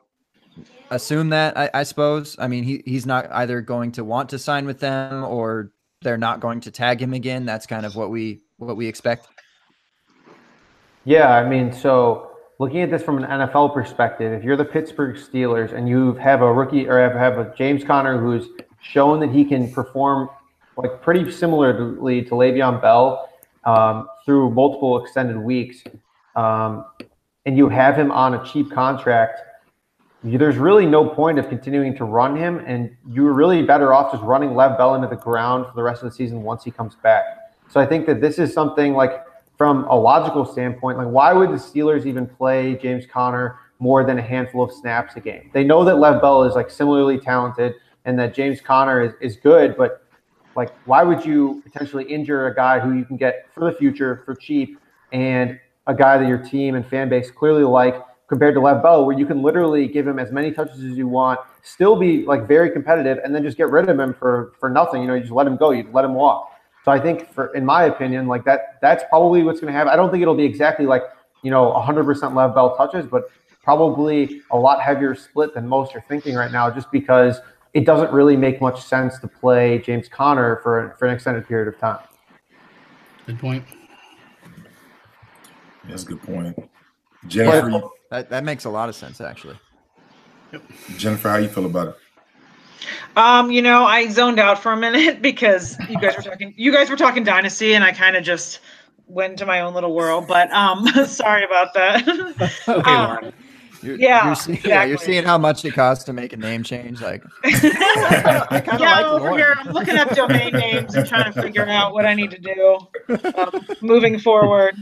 assume 0.89 1.30
that. 1.30 1.55
I, 1.55 1.70
I 1.76 1.84
suppose. 1.84 2.36
I 2.39 2.47
mean, 2.47 2.64
he 2.64 2.82
he's 2.88 3.05
not 3.05 3.32
either 3.32 3.62
going 3.62 3.91
to 3.93 4.03
want 4.03 4.30
to 4.30 4.39
sign 4.39 4.66
with 4.66 4.80
them 4.80 5.24
or 5.24 5.74
they're 6.01 6.18
not 6.18 6.39
going 6.39 6.62
to 6.62 6.72
tag 6.72 6.99
him 6.99 7.14
again. 7.14 7.45
That's 7.45 7.68
kind 7.68 7.86
of 7.86 7.95
what 7.95 8.10
we 8.10 8.41
what 8.57 8.76
we 8.78 8.88
expect. 8.88 9.28
Yeah, 11.05 11.30
I 11.30 11.47
mean, 11.47 11.72
so 11.72 12.32
looking 12.57 12.82
at 12.82 12.89
this 12.89 13.03
from 13.03 13.24
an 13.24 13.30
NFL 13.30 13.76
perspective, 13.76 14.34
if 14.34 14.43
you're 14.43 14.57
the 14.57 14.66
Pittsburgh 14.66 15.18
Steelers 15.18 15.72
and 15.72 15.88
you 15.88 16.14
have 16.16 16.41
a 16.41 16.51
rookie 16.51 16.88
or 16.88 16.99
have, 16.99 17.14
have 17.14 17.38
a 17.38 17.53
James 17.55 17.84
Conner 17.84 18.20
who's 18.20 18.47
shown 18.82 19.19
that 19.19 19.32
he 19.32 19.45
can 19.45 19.71
perform 19.71 20.30
like 20.77 21.01
pretty 21.01 21.30
similarly 21.32 22.23
to 22.23 22.32
Le'Veon 22.32 22.82
Bell 22.82 23.30
um, 23.65 24.07
through 24.25 24.49
multiple 24.51 25.03
extended 25.03 25.38
weeks, 25.38 25.84
um, 26.36 26.86
and 27.45 27.57
you 27.57 27.67
have 27.69 27.95
him 27.95 28.11
on 28.11 28.36
a 28.36 28.45
cheap 28.45 28.71
contract, 28.71 29.41
there's 30.23 30.57
really 30.57 30.86
no 30.86 31.07
point 31.07 31.39
of 31.39 31.47
continuing 31.49 31.95
to 31.97 32.03
run 32.03 32.36
him, 32.36 32.61
and 32.65 32.95
you're 33.07 33.34
really 33.34 33.61
better 33.61 33.93
off 33.93 34.11
just 34.11 34.23
running 34.23 34.55
Lev 34.55 34.77
Bell 34.77 34.95
into 34.95 35.07
the 35.07 35.15
ground 35.15 35.65
for 35.65 35.73
the 35.75 35.84
rest 35.84 36.03
of 36.03 36.09
the 36.09 36.15
season 36.15 36.43
once 36.43 36.63
he 36.63 36.71
comes 36.71 36.95
back. 36.95 37.23
So 37.69 37.80
I 37.80 37.86
think 37.86 38.05
that 38.07 38.19
this 38.19 38.39
is 38.39 38.53
something 38.53 38.93
like 38.93 39.23
from 39.57 39.86
a 39.86 39.95
logical 39.95 40.45
standpoint, 40.45 40.97
like 40.97 41.07
why 41.07 41.34
would 41.34 41.49
the 41.49 41.55
Steelers 41.55 42.05
even 42.05 42.25
play 42.25 42.75
James 42.75 43.05
Conner 43.05 43.59
more 43.80 44.03
than 44.03 44.17
a 44.17 44.21
handful 44.21 44.63
of 44.63 44.71
snaps 44.71 45.15
a 45.15 45.19
game? 45.19 45.51
They 45.53 45.63
know 45.63 45.84
that 45.86 45.95
Lev 45.95 46.21
Bell 46.21 46.43
is 46.43 46.55
like 46.55 46.69
similarly 46.69 47.17
talented 47.17 47.75
and 48.06 48.18
that 48.20 48.34
James 48.34 48.62
Conner 48.62 49.02
is, 49.02 49.14
is 49.22 49.38
good, 49.38 49.76
but 49.78 50.04
like 50.56 50.74
why 50.86 51.04
would 51.04 51.24
you 51.24 51.62
potentially 51.64 52.04
injure 52.06 52.47
a 52.47 52.56
guy 52.56 52.80
who 52.80 52.93
you 52.93 53.06
can 53.06 53.18
get 53.18 53.47
for 53.54 53.72
the 53.72 53.72
future 53.72 54.24
for 54.26 54.36
cheap 54.36 54.80
and 55.12 55.60
a 55.88 55.93
guy 55.93 56.18
that 56.18 56.28
your 56.28 56.38
team 56.38 56.76
and 56.76 56.86
fan 56.86 57.10
base 57.10 57.32
clearly 57.32 57.64
like 57.64 58.04
compared 58.30 58.54
to 58.54 58.62
Lev 58.62 58.82
Bell, 58.84 59.06
where 59.06 59.18
you 59.18 59.26
can 59.26 59.41
literally 59.41 59.88
give 59.88 60.08
him 60.08 60.20
as 60.20 60.32
many 60.32 60.52
touches 60.52 60.84
as 60.84 60.97
you 60.97 61.08
want, 61.08 61.39
still 61.64 61.95
be 61.95 62.24
like 62.26 62.47
very 62.47 62.70
competitive, 62.70 63.18
and 63.24 63.34
then 63.34 63.43
just 63.43 63.58
get 63.58 63.70
rid 63.70 63.89
of 63.89 64.00
him 64.00 64.14
for 64.14 64.54
for 64.60 64.70
nothing. 64.70 65.02
You 65.02 65.08
know, 65.08 65.16
you 65.16 65.22
just 65.22 65.34
let 65.34 65.47
him 65.47 65.58
go, 65.58 65.72
you 65.72 65.89
let 65.91 66.06
him 66.06 66.14
walk. 66.14 66.52
So 66.86 66.91
I 66.91 67.00
think, 67.00 67.34
for 67.34 67.54
in 67.56 67.66
my 67.66 67.86
opinion, 67.86 68.28
like 68.28 68.45
that, 68.45 68.78
that's 68.82 69.04
probably 69.10 69.43
what's 69.43 69.60
going 69.60 69.74
to 69.74 69.78
happen. 69.78 69.91
I 69.91 69.95
don't 69.95 70.12
think 70.12 70.22
it'll 70.22 70.36
be 70.36 70.45
exactly 70.45 70.86
like 70.86 71.04
you 71.41 71.52
know 71.52 71.74
100% 71.74 72.36
Lev 72.36 72.56
Bell 72.56 72.78
touches, 72.78 73.06
but 73.06 73.24
probably 73.64 74.41
a 74.52 74.58
lot 74.58 74.82
heavier 74.82 75.16
split 75.16 75.54
than 75.54 75.68
most 75.68 75.95
are 75.95 76.04
thinking 76.08 76.36
right 76.36 76.52
now, 76.52 76.70
just 76.70 76.91
because 76.91 77.41
it 77.74 77.86
doesn't 77.86 78.11
really 78.11 78.36
make 78.36 78.61
much 78.61 78.84
sense 78.84 79.20
to 79.20 79.28
play 79.28 79.80
James 79.80 80.07
Conner 80.07 80.59
for 80.63 80.95
for 80.97 81.07
an 81.07 81.13
extended 81.13 81.47
period 81.47 81.67
of 81.67 81.80
time. 81.80 81.99
Good 83.26 83.39
point. 83.39 83.63
That's 85.88 86.03
a 86.03 86.07
good 86.07 86.22
point. 86.24 86.57
Jennifer, 87.28 87.70
you- 87.70 87.91
That 88.11 88.30
that 88.30 88.43
makes 88.43 88.65
a 88.65 88.70
lot 88.70 88.89
of 88.89 88.95
sense, 88.95 89.22
actually. 89.22 89.57
Jennifer, 90.97 91.30
how 91.30 91.38
you 91.38 91.47
feel 91.47 91.65
about 91.67 91.89
it? 91.89 91.95
Um, 93.15 93.51
you 93.51 93.61
know, 93.61 93.84
I 93.86 94.07
zoned 94.07 94.39
out 94.39 94.57
for 94.61 94.72
a 94.72 94.78
minute 94.78 95.22
because 95.22 95.78
you 95.89 95.97
guys 95.99 96.15
were 96.17 96.24
talking 96.24 96.53
you 96.57 96.72
guys 96.72 96.89
were 96.89 96.95
talking 96.95 97.24
dynasty 97.24 97.74
and 97.74 97.84
I 97.84 97.91
kind 97.91 98.15
of 98.15 98.24
just 98.24 98.59
went 99.07 99.32
into 99.32 99.45
my 99.45 99.61
own 99.61 99.74
little 99.74 99.93
world, 99.93 100.28
but 100.28 100.51
um 100.51 100.88
sorry 101.05 101.43
about 101.43 101.74
that. 101.74 102.05
Okay, 102.67 102.91
Um, 102.91 103.05
Lauren. 103.09 103.34
You're, 103.82 103.95
Yeah, 103.97 104.25
you're 104.25 104.36
seeing, 104.36 104.59
yeah, 104.63 104.84
you're 104.84 104.97
seeing 104.97 105.23
how 105.23 105.38
much 105.38 105.63
it 105.65 105.73
costs 105.73 106.03
to 106.05 106.13
make 106.13 106.34
a 106.34 106.38
name 106.38 106.63
change. 106.63 107.01
Like, 107.01 107.23
yeah, 107.45 108.45
I 108.49 108.59
kind 108.59 108.75
of 108.75 108.80
like 108.82 109.05
over 109.05 109.38
here 109.38 109.55
I'm 109.57 109.71
looking 109.71 109.97
up 109.97 110.09
domain 110.15 110.53
names 110.53 110.95
and 110.95 111.07
trying 111.07 111.32
to 111.32 111.41
figure 111.41 111.67
out 111.67 111.93
what 111.93 112.05
I 112.05 112.13
need 112.13 112.32
to 112.32 112.39
do 112.39 112.80
um, 113.38 113.65
moving 113.82 114.19
forward. 114.19 114.75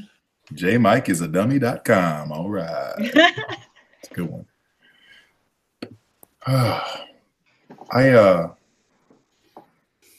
Jmike 0.54 1.10
is 1.10 1.22
a 1.22 1.28
dummy.com. 1.28 2.32
All 2.32 2.50
right. 2.50 2.94
It's 4.04 4.12
a 4.12 4.14
good 4.14 4.30
one. 4.30 4.46
I 7.92 8.10
uh 8.10 8.54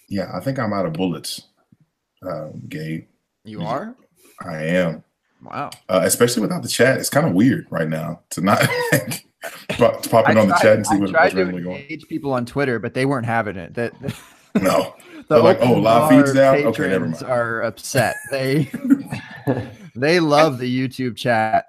yeah, 0.08 0.30
I 0.34 0.40
think 0.40 0.58
I'm 0.58 0.72
out 0.72 0.86
of 0.86 0.94
bullets. 0.94 1.42
Um, 2.22 2.62
Gabe. 2.68 3.06
you 3.44 3.62
are? 3.62 3.94
I 4.44 4.64
am. 4.64 5.04
Wow. 5.42 5.70
Uh, 5.88 6.00
especially 6.04 6.42
without 6.42 6.62
the 6.62 6.68
chat. 6.68 6.98
It's 6.98 7.10
kind 7.10 7.26
of 7.26 7.32
weird 7.32 7.66
right 7.70 7.88
now 7.88 8.20
to 8.30 8.40
not 8.40 8.58
pop, 9.70 10.02
to 10.02 10.08
pop 10.08 10.28
I 10.28 10.32
in 10.32 10.38
on 10.38 10.48
the 10.48 10.54
chat 10.60 10.76
and 10.76 10.86
see 10.86 10.96
I 10.96 10.98
what, 10.98 11.12
what's 11.12 11.32
to 11.32 11.44
really 11.44 11.62
going 11.62 11.82
engage 11.82 12.08
people 12.08 12.32
on 12.32 12.44
Twitter, 12.44 12.78
but 12.78 12.94
they 12.94 13.06
weren't 13.06 13.26
having 13.26 13.56
it. 13.56 13.74
That 13.74 13.92
No. 14.60 14.94
the 15.14 15.24
They're 15.28 15.38
like, 15.38 15.58
oh, 15.60 15.74
live 15.74 16.10
feeds 16.10 16.32
down? 16.34 16.56
Okay, 16.66 16.88
never 16.88 17.06
mind. 17.06 17.22
Are 17.24 17.62
upset. 17.62 18.16
They 18.30 18.70
they 19.94 20.20
love 20.20 20.58
the 20.58 20.88
YouTube 20.88 21.16
chat. 21.16 21.66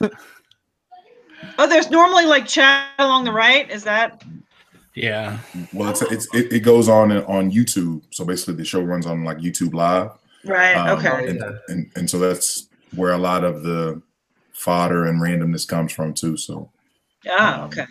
Oh, 1.60 1.68
there's 1.68 1.90
normally 1.90 2.24
like 2.24 2.46
chat 2.46 2.86
along 3.00 3.24
the 3.24 3.32
right. 3.32 3.68
Is 3.68 3.82
that 3.82 4.22
Yeah. 4.94 5.38
Well, 5.72 5.90
it's, 5.90 6.02
it's 6.02 6.28
it, 6.32 6.52
it 6.52 6.60
goes 6.60 6.88
on 6.88 7.10
on 7.24 7.50
YouTube. 7.50 8.02
So 8.10 8.24
basically, 8.24 8.54
the 8.54 8.64
show 8.64 8.80
runs 8.80 9.06
on 9.06 9.24
like 9.24 9.38
YouTube 9.38 9.74
Live. 9.74 10.12
right? 10.44 10.74
Um, 10.74 10.98
okay. 10.98 11.28
And, 11.28 11.42
and 11.68 11.90
and 11.96 12.08
so 12.10 12.18
that's 12.20 12.67
where 12.94 13.12
a 13.12 13.18
lot 13.18 13.44
of 13.44 13.62
the 13.62 14.02
fodder 14.52 15.06
and 15.06 15.20
randomness 15.20 15.66
comes 15.66 15.92
from 15.92 16.14
too. 16.14 16.36
So 16.36 16.70
Ah, 17.30 17.64
okay. 17.66 17.86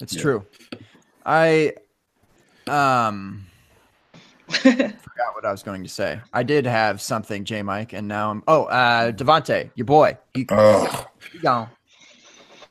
It's 0.00 0.14
Yeah. 0.14 0.22
true. 0.22 0.46
I 1.24 1.72
um 2.66 3.46
forgot 4.48 5.34
what 5.34 5.44
I 5.44 5.50
was 5.52 5.62
going 5.62 5.82
to 5.84 5.88
say. 5.88 6.20
I 6.32 6.42
did 6.42 6.66
have 6.66 7.00
something, 7.00 7.44
J 7.44 7.62
Mike, 7.62 7.92
and 7.92 8.08
now 8.08 8.30
I'm 8.30 8.42
oh 8.48 8.64
uh 8.64 9.12
Devonta, 9.12 9.70
your 9.74 9.86
boy. 9.86 10.18
You, 10.34 10.46
Oh, 10.50 11.06
you 11.32 11.40
gone. 11.40 11.70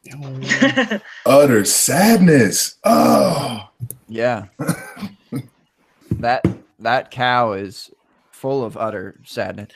utter 1.26 1.64
sadness. 1.66 2.76
Oh, 2.84 3.70
Yeah. 4.08 4.46
that 6.20 6.46
that 6.80 7.10
cow 7.12 7.54
is 7.54 7.90
full 8.44 8.66
of 8.66 8.76
utter 8.76 9.16
sadness. 9.24 9.70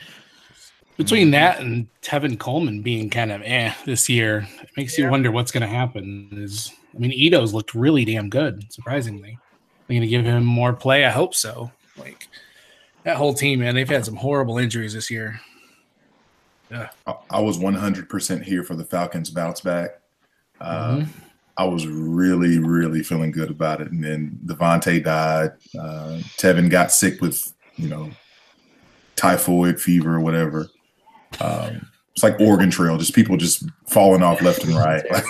Between 0.98 1.30
that 1.30 1.58
and 1.60 1.88
Tevin 2.02 2.38
Coleman 2.38 2.82
being 2.82 3.08
kind 3.08 3.32
of 3.32 3.40
eh 3.42 3.72
this 3.86 4.10
year, 4.10 4.46
it 4.60 4.68
makes 4.76 4.98
you 4.98 5.08
wonder 5.08 5.30
what's 5.32 5.50
going 5.50 5.62
to 5.62 5.66
happen. 5.66 6.28
Is 6.32 6.70
I 6.94 6.98
mean, 6.98 7.12
Ito's 7.12 7.54
looked 7.54 7.74
really 7.74 8.04
damn 8.04 8.28
good, 8.28 8.70
surprisingly. 8.70 9.38
They're 9.86 9.94
going 9.94 10.02
to 10.02 10.06
give 10.06 10.26
him 10.26 10.44
more 10.44 10.74
play. 10.74 11.06
I 11.06 11.10
hope 11.10 11.34
so. 11.34 11.72
Like 11.96 12.28
that 13.04 13.16
whole 13.16 13.32
team, 13.32 13.60
man, 13.60 13.74
they've 13.74 13.88
had 13.88 14.04
some 14.04 14.16
horrible 14.16 14.58
injuries 14.58 14.92
this 14.92 15.10
year. 15.10 15.40
Yeah, 16.70 16.90
I 17.30 17.40
was 17.40 17.56
100% 17.56 18.42
here 18.42 18.62
for 18.62 18.74
the 18.76 18.84
Falcons 18.84 19.30
bounce 19.30 19.62
back. 19.62 20.00
Uh, 20.60 20.96
Mhm. 20.96 21.08
I 21.56 21.64
was 21.64 21.86
really, 21.86 22.58
really 22.58 23.02
feeling 23.02 23.30
good 23.32 23.50
about 23.50 23.80
it. 23.80 23.90
And 23.90 24.04
then 24.04 24.38
Devonta 24.44 25.02
died. 25.02 25.52
Uh, 25.76 26.20
Tevin 26.36 26.68
got 26.70 26.92
sick 26.92 27.22
with, 27.22 27.52
you 27.76 27.88
know, 27.88 28.10
typhoid 29.18 29.80
fever 29.80 30.14
or 30.14 30.20
whatever. 30.20 30.68
Um, 31.40 31.90
it's 32.14 32.22
like 32.24 32.40
Oregon 32.40 32.68
Trail, 32.68 32.98
just 32.98 33.14
people 33.14 33.36
just 33.36 33.64
falling 33.86 34.22
off 34.24 34.42
left 34.42 34.64
and 34.64 34.74
right. 34.74 35.04
Like 35.08 35.24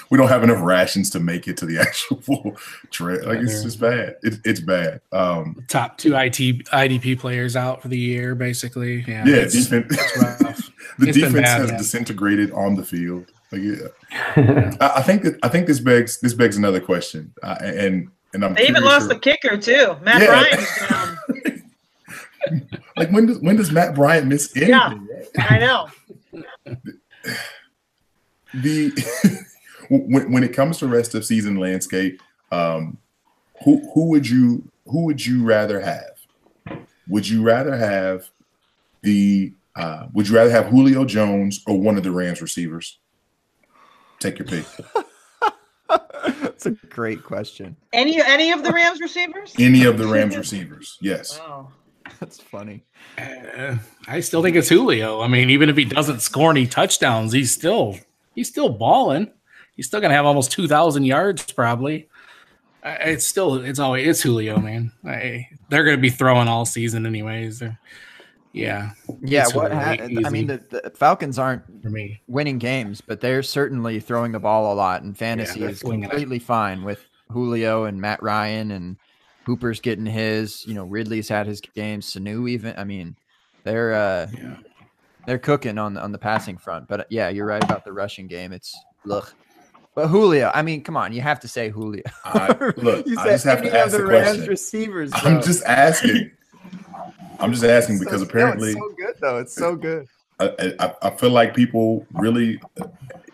we 0.10 0.16
don't 0.18 0.28
have 0.28 0.44
enough 0.44 0.62
rations 0.62 1.10
to 1.10 1.18
make 1.20 1.48
it 1.48 1.56
to 1.56 1.66
the 1.66 1.78
actual 1.80 2.56
trail. 2.92 3.26
Like 3.26 3.40
it's 3.40 3.62
just 3.64 3.80
bad. 3.80 4.16
It, 4.22 4.34
it's 4.44 4.60
bad. 4.60 5.00
Um, 5.10 5.64
Top 5.68 5.98
two 5.98 6.14
IT 6.14 6.34
IDP 6.34 7.18
players 7.18 7.56
out 7.56 7.82
for 7.82 7.88
the 7.88 7.98
year, 7.98 8.34
basically. 8.36 9.04
Yeah, 9.08 9.24
yeah, 9.26 9.36
it's- 9.36 9.54
defense, 9.54 9.86
it's 9.90 10.16
rough. 10.18 10.70
the 10.98 11.08
It's 11.08 11.16
defense 11.18 11.34
bad, 11.34 11.60
has 11.62 11.70
man. 11.70 11.78
disintegrated 11.78 12.52
on 12.52 12.76
the 12.76 12.84
field. 12.84 13.32
Like, 13.50 13.62
yeah. 13.62 14.76
I, 14.80 14.92
I 14.98 15.02
think 15.02 15.22
that 15.22 15.38
I 15.42 15.48
think 15.48 15.66
this 15.66 15.80
begs 15.80 16.20
this 16.20 16.34
begs 16.34 16.56
another 16.56 16.80
question, 16.80 17.32
uh, 17.42 17.56
and 17.60 18.08
and 18.32 18.44
I'm 18.44 18.54
They 18.54 18.68
even 18.68 18.84
lost 18.84 19.06
your- 19.08 19.14
the 19.14 19.18
kicker 19.20 19.56
too. 19.56 19.96
Matt 20.02 20.20
Yeah. 20.22 20.26
Bryant 20.28 20.60
is 20.60 20.88
down. 20.88 21.03
like 22.96 23.10
when 23.10 23.26
does 23.26 23.38
when 23.40 23.56
does 23.56 23.70
Matt 23.70 23.94
Bryant 23.94 24.26
miss 24.26 24.54
anything? 24.56 25.08
Yeah. 25.34 25.48
I 25.50 25.58
know. 25.58 25.88
The 28.54 28.92
when 29.88 30.30
when 30.30 30.44
it 30.44 30.52
comes 30.52 30.78
to 30.78 30.86
rest 30.86 31.14
of 31.14 31.24
season 31.24 31.56
landscape, 31.56 32.22
um, 32.52 32.98
who 33.64 33.90
who 33.92 34.10
would 34.10 34.28
you 34.28 34.70
who 34.86 35.04
would 35.06 35.24
you 35.24 35.44
rather 35.44 35.80
have? 35.80 36.78
Would 37.08 37.28
you 37.28 37.42
rather 37.42 37.76
have 37.76 38.30
the 39.02 39.52
uh, 39.74 40.06
would 40.12 40.28
you 40.28 40.36
rather 40.36 40.50
have 40.50 40.66
Julio 40.66 41.04
Jones 41.04 41.62
or 41.66 41.80
one 41.80 41.96
of 41.96 42.04
the 42.04 42.12
Rams 42.12 42.40
receivers? 42.40 42.98
Take 44.20 44.38
your 44.38 44.46
pick. 44.46 44.66
That's 46.42 46.66
a 46.66 46.70
great 46.70 47.24
question. 47.24 47.76
Any 47.92 48.22
any 48.22 48.52
of 48.52 48.62
the 48.62 48.70
Rams 48.70 49.00
receivers? 49.00 49.52
Any 49.58 49.84
of 49.84 49.98
the 49.98 50.06
Rams 50.06 50.36
receivers? 50.36 50.96
Yes. 51.00 51.40
Oh. 51.42 51.68
That's 52.20 52.40
funny. 52.40 52.84
Uh, 53.18 53.76
I 54.06 54.20
still 54.20 54.42
think 54.42 54.56
it's 54.56 54.68
Julio. 54.68 55.20
I 55.20 55.28
mean, 55.28 55.50
even 55.50 55.68
if 55.68 55.76
he 55.76 55.84
doesn't 55.84 56.20
score 56.20 56.50
any 56.50 56.66
touchdowns, 56.66 57.32
he's 57.32 57.52
still 57.52 57.96
he's 58.34 58.48
still 58.48 58.68
balling. 58.68 59.30
He's 59.76 59.86
still 59.86 60.00
gonna 60.00 60.14
have 60.14 60.26
almost 60.26 60.52
two 60.52 60.68
thousand 60.68 61.04
yards 61.04 61.50
probably. 61.52 62.08
I- 62.82 62.96
It's 62.96 63.26
still 63.26 63.56
it's 63.64 63.78
always 63.78 64.06
it's 64.06 64.22
Julio, 64.22 64.58
man. 64.58 64.92
I, 65.04 65.48
they're 65.70 65.84
gonna 65.84 65.96
be 65.96 66.10
throwing 66.10 66.48
all 66.48 66.64
season 66.66 67.06
anyways. 67.06 67.58
They're- 67.60 67.78
yeah, 68.52 68.90
Yeah, 69.20 69.46
what 69.52 69.72
really 69.72 70.14
ha- 70.22 70.26
I 70.28 70.30
mean 70.30 70.46
the, 70.46 70.62
the 70.70 70.92
Falcons 70.94 71.40
aren't 71.40 71.64
for 71.82 71.90
me. 71.90 72.20
winning 72.28 72.58
games, 72.58 73.00
but 73.00 73.20
they're 73.20 73.42
certainly 73.42 73.98
throwing 73.98 74.30
the 74.30 74.38
ball 74.38 74.72
a 74.72 74.76
lot, 74.76 75.02
and 75.02 75.18
fantasy 75.18 75.58
they're 75.58 75.70
is 75.70 75.80
swinging 75.80 76.04
it. 76.04 76.10
completely 76.10 76.38
fine 76.38 76.84
with 76.84 77.04
Julio 77.32 77.82
and 77.86 78.00
Matt 78.00 78.22
Ryan 78.22 78.70
and 78.70 78.96
Hooper's 79.44 79.80
getting 79.80 80.06
his. 80.06 80.64
You 80.66 80.74
know, 80.74 80.84
Ridley's 80.84 81.28
had 81.28 81.46
his 81.46 81.60
games. 81.60 82.12
Sanu 82.12 82.48
even. 82.48 82.74
I 82.76 82.84
mean, 82.84 83.16
they're 83.64 83.94
uh, 83.94 84.26
Yeah. 84.36 84.56
they're 85.26 85.38
cooking 85.38 85.78
on 85.78 85.94
the 85.94 86.02
on 86.02 86.12
the 86.12 86.18
passing 86.18 86.56
front. 86.56 86.88
But 86.88 87.00
uh, 87.00 87.04
yeah, 87.10 87.28
you're 87.28 87.46
right 87.46 87.62
about 87.62 87.84
the 87.84 87.92
rushing 87.92 88.26
game. 88.26 88.52
It's 88.52 88.76
look. 89.04 89.34
But 89.94 90.08
Julio, 90.08 90.50
I 90.52 90.62
mean, 90.62 90.82
come 90.82 90.96
on, 90.96 91.12
you 91.12 91.20
have 91.20 91.38
to 91.40 91.48
say 91.48 91.68
Julio. 91.70 92.02
I- 92.24 92.72
look, 92.78 93.06
you 93.06 93.16
I 93.18 93.26
just 93.28 93.44
have 93.44 93.62
to 93.62 93.76
ask 93.78 93.92
the 93.92 93.98
the 93.98 94.06
Rams 94.06 94.26
question. 94.30 94.46
receivers. 94.48 95.10
I'm 95.14 95.40
just 95.40 95.62
asking. 95.64 96.32
I'm 97.38 97.52
just 97.52 97.64
asking 97.64 97.98
because 98.00 98.20
So- 98.20 98.24
no, 98.24 98.30
apparently 98.30 98.70
it's 98.70 98.78
so 98.78 98.88
good 98.96 99.14
though. 99.20 99.38
It's 99.38 99.54
so 99.54 99.76
good. 99.76 100.06
I, 100.40 100.74
I, 100.80 100.94
I 101.02 101.10
feel 101.10 101.30
like 101.30 101.54
people 101.54 102.06
really. 102.12 102.60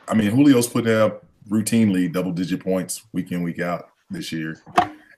I 0.07 0.15
mean, 0.15 0.31
Julio's 0.37 0.67
putting 0.69 0.93
up 0.95 1.25
routinely 1.49 2.13
double 2.13 2.33
digit 2.33 2.63
points 2.63 3.05
week 3.13 3.33
in 3.33 3.43
week 3.43 3.59
out 3.61 3.89
this 4.11 4.31
year, 4.31 4.61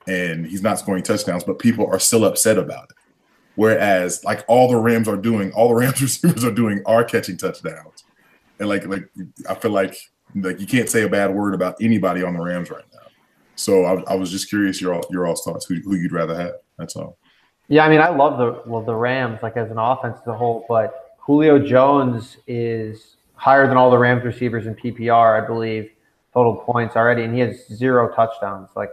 and 0.07 0.45
he's 0.45 0.61
not 0.61 0.79
scoring 0.79 1.03
touchdowns, 1.03 1.43
but 1.43 1.59
people 1.59 1.87
are 1.87 1.99
still 1.99 2.25
upset 2.25 2.57
about 2.57 2.85
it. 2.85 2.97
Whereas, 3.55 4.23
like 4.23 4.43
all 4.47 4.67
the 4.67 4.77
Rams 4.77 5.07
are 5.07 5.17
doing, 5.17 5.51
all 5.53 5.69
the 5.69 5.75
Rams 5.75 6.01
receivers 6.01 6.43
are 6.43 6.51
doing 6.51 6.81
are 6.85 7.03
catching 7.03 7.37
touchdowns, 7.37 8.03
and 8.59 8.67
like 8.69 8.85
like 8.87 9.09
I 9.49 9.55
feel 9.55 9.71
like 9.71 9.95
like 10.35 10.59
you 10.59 10.67
can't 10.67 10.89
say 10.89 11.03
a 11.03 11.09
bad 11.09 11.33
word 11.33 11.53
about 11.53 11.75
anybody 11.81 12.23
on 12.23 12.33
the 12.33 12.41
Rams 12.41 12.71
right 12.71 12.85
now. 12.93 12.99
So 13.55 13.85
I, 13.85 14.13
I 14.13 14.15
was 14.15 14.31
just 14.31 14.49
curious 14.49 14.81
your 14.81 14.95
all 14.95 15.05
your 15.11 15.27
all's 15.27 15.43
thoughts 15.43 15.65
who, 15.65 15.75
who 15.75 15.95
you'd 15.95 16.11
rather 16.11 16.35
have. 16.35 16.55
That's 16.77 16.95
all. 16.95 17.17
Yeah, 17.67 17.85
I 17.85 17.89
mean, 17.89 18.01
I 18.01 18.09
love 18.09 18.37
the 18.37 18.63
well 18.69 18.81
the 18.81 18.95
Rams 18.95 19.39
like 19.43 19.55
as 19.57 19.69
an 19.69 19.77
offense 19.77 20.17
as 20.21 20.27
a 20.27 20.33
whole, 20.33 20.65
but 20.67 21.15
Julio 21.19 21.59
Jones 21.59 22.37
is 22.47 23.15
higher 23.35 23.67
than 23.67 23.77
all 23.77 23.91
the 23.91 23.97
Rams 23.97 24.23
receivers 24.23 24.67
in 24.67 24.75
PPR, 24.75 25.41
I 25.41 25.45
believe, 25.45 25.91
total 26.33 26.55
points 26.55 26.95
already, 26.95 27.23
and 27.23 27.33
he 27.33 27.41
has 27.41 27.67
zero 27.67 28.13
touchdowns. 28.13 28.69
Like, 28.75 28.91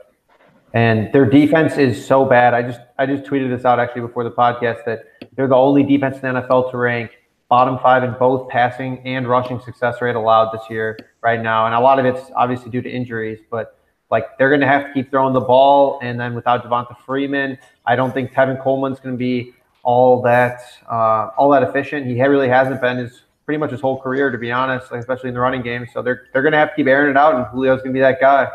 and 0.75 1.13
their 1.13 1.25
defense 1.25 1.77
is 1.77 2.05
so 2.05 2.25
bad. 2.25 2.55
I 2.55 2.63
just 2.63 2.81
I 2.99 3.07
just 3.07 3.25
tweeted 3.25 3.55
this 3.55 3.65
out 3.65 3.79
actually 3.79 4.03
before 4.03 4.25
the 4.25 4.31
podcast 4.31 4.85
that 4.87 5.05
they're 5.35 5.49
the 5.49 5.57
only 5.57 5.83
defense 5.83 6.17
in 6.17 6.35
the 6.35 6.41
NFL 6.41 6.71
to 6.71 6.77
rank 6.77 7.13
bottom 7.49 7.79
five 7.79 8.05
in 8.05 8.15
both 8.19 8.49
passing 8.49 9.01
and 9.05 9.29
rushing 9.29 9.61
success 9.61 10.01
rate 10.01 10.15
allowed 10.15 10.53
this 10.53 10.63
year 10.71 10.99
right 11.23 11.41
now, 11.41 11.67
and 11.67 11.75
a 11.75 11.81
lot 11.81 11.99
of 11.99 12.05
it's 12.07 12.31
obviously 12.37 12.71
due 12.71 12.83
to 12.83 12.91
injuries, 12.91 13.41
but. 13.51 13.77
Like 14.13 14.37
they're 14.39 14.49
going 14.49 14.61
to 14.61 14.67
have 14.67 14.89
to 14.89 14.93
keep 14.93 15.09
throwing 15.09 15.35
the 15.35 15.41
ball, 15.41 16.01
and 16.03 16.19
then 16.19 16.35
without 16.35 16.65
Devonta 16.65 16.97
Freeman, 17.07 17.57
I 17.87 17.95
don't 17.95 18.13
think 18.13 18.33
Tevin 18.33 18.61
Coleman's 18.61 18.99
going 18.99 19.15
to 19.15 19.17
be 19.17 19.55
all 19.83 20.21
that 20.23 20.61
uh, 20.91 21.31
all 21.37 21.51
that 21.51 21.63
efficient. 21.63 22.07
He 22.07 22.21
really 22.21 22.49
hasn't 22.49 22.81
been 22.81 22.99
his 22.99 23.23
pretty 23.45 23.59
much 23.59 23.71
his 23.73 23.81
whole 23.81 24.01
career, 24.01 24.31
to 24.31 24.39
be 24.39 24.53
honest, 24.53 24.93
like, 24.93 25.01
especially 25.01 25.29
in 25.29 25.35
the 25.35 25.41
running 25.41 25.63
game. 25.63 25.87
So 25.93 26.03
they're 26.03 26.27
they're 26.33 26.43
going 26.43 26.53
to 26.53 26.59
have 26.59 26.71
to 26.71 26.77
keep 26.77 26.87
airing 26.87 27.11
it 27.11 27.17
out, 27.17 27.35
and 27.35 27.47
Julio's 27.53 27.79
going 27.79 27.91
to 27.91 27.95
be 27.95 28.01
that 28.01 28.21
guy. 28.21 28.49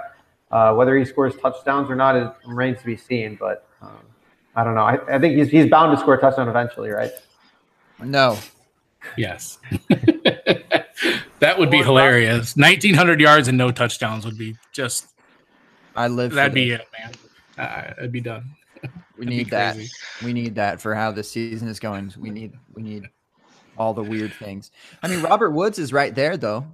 Uh, 0.56 0.74
whether 0.74 0.98
he 0.98 1.04
scores 1.04 1.36
touchdowns 1.36 1.90
or 1.90 1.96
not 1.96 2.16
is 2.16 2.30
remains 2.48 2.80
to 2.80 2.86
be 2.86 2.96
seen. 2.96 3.36
But 3.40 3.68
um, 3.82 3.98
I 4.56 4.64
don't 4.64 4.74
know. 4.76 4.84
I, 4.84 5.16
I 5.16 5.20
think 5.20 5.36
he's 5.38 5.50
he's 5.50 5.70
bound 5.70 5.96
to 5.96 6.02
score 6.02 6.14
a 6.14 6.22
touchdown 6.22 6.48
eventually, 6.48 6.90
right? 6.90 7.12
No, 8.00 8.38
Yes, 9.18 9.60
that 11.40 11.60
would 11.60 11.70
be 11.70 11.82
hilarious. 11.84 12.56
Nineteen 12.58 12.96
hundred 12.96 13.20
yards 13.20 13.48
and 13.48 13.58
no 13.58 13.72
touchdowns 13.72 14.26
would 14.26 14.38
be 14.38 14.56
just 14.72 15.08
I 15.96 16.08
live. 16.08 16.32
that'd 16.34 16.54
be 16.54 16.70
this. 16.72 16.82
it, 16.82 16.88
man. 17.58 17.68
Uh, 17.68 17.94
it'd 17.98 18.12
be 18.12 18.22
done. 18.22 18.46
We 19.18 19.26
need 19.26 19.50
that. 19.52 19.78
We 20.24 20.34
need 20.34 20.56
that 20.56 20.82
for 20.82 20.94
how 20.96 21.12
the 21.12 21.24
season 21.24 21.68
is 21.68 21.80
going. 21.80 22.14
We 22.18 22.30
need 22.30 22.54
we 22.74 22.82
need 22.82 23.10
all 23.78 23.94
the 23.94 24.04
weird 24.04 24.34
things. 24.34 24.72
I 25.04 25.08
mean, 25.08 25.22
Robert 25.22 25.52
Woods 25.52 25.80
is 25.80 25.92
right 25.94 26.14
there 26.14 26.38
though, 26.38 26.66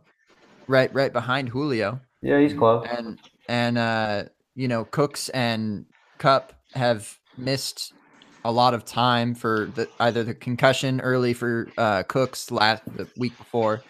right 0.68 0.94
right 0.94 1.12
behind 1.14 1.50
Julio, 1.50 2.00
Yeah, 2.22 2.40
he's 2.40 2.54
close. 2.54 2.86
and 2.98 3.20
and 3.52 3.78
uh, 3.78 4.24
you 4.56 4.68
know 4.70 4.86
Cooks 4.86 5.30
and 5.30 5.86
Kupp 6.18 6.54
have 6.74 7.20
missed 7.38 7.93
a 8.45 8.52
lot 8.52 8.74
of 8.74 8.86
time 8.86 9.36
for 9.36 9.70
the 9.76 9.88
either 9.99 10.24
the 10.24 10.34
concussion 10.34 11.02
early 11.02 11.34
for 11.34 11.68
uh, 11.78 12.04
Cooks 12.04 12.49
last 12.49 12.82
the 12.95 13.08
week 13.18 13.38
before, 13.38 13.84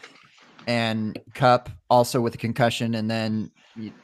and 0.68 1.18
Kupp 1.36 1.70
also 1.89 2.20
with 2.20 2.34
a 2.36 2.39
concussion, 2.39 2.95
and 2.95 3.09
then 3.09 3.51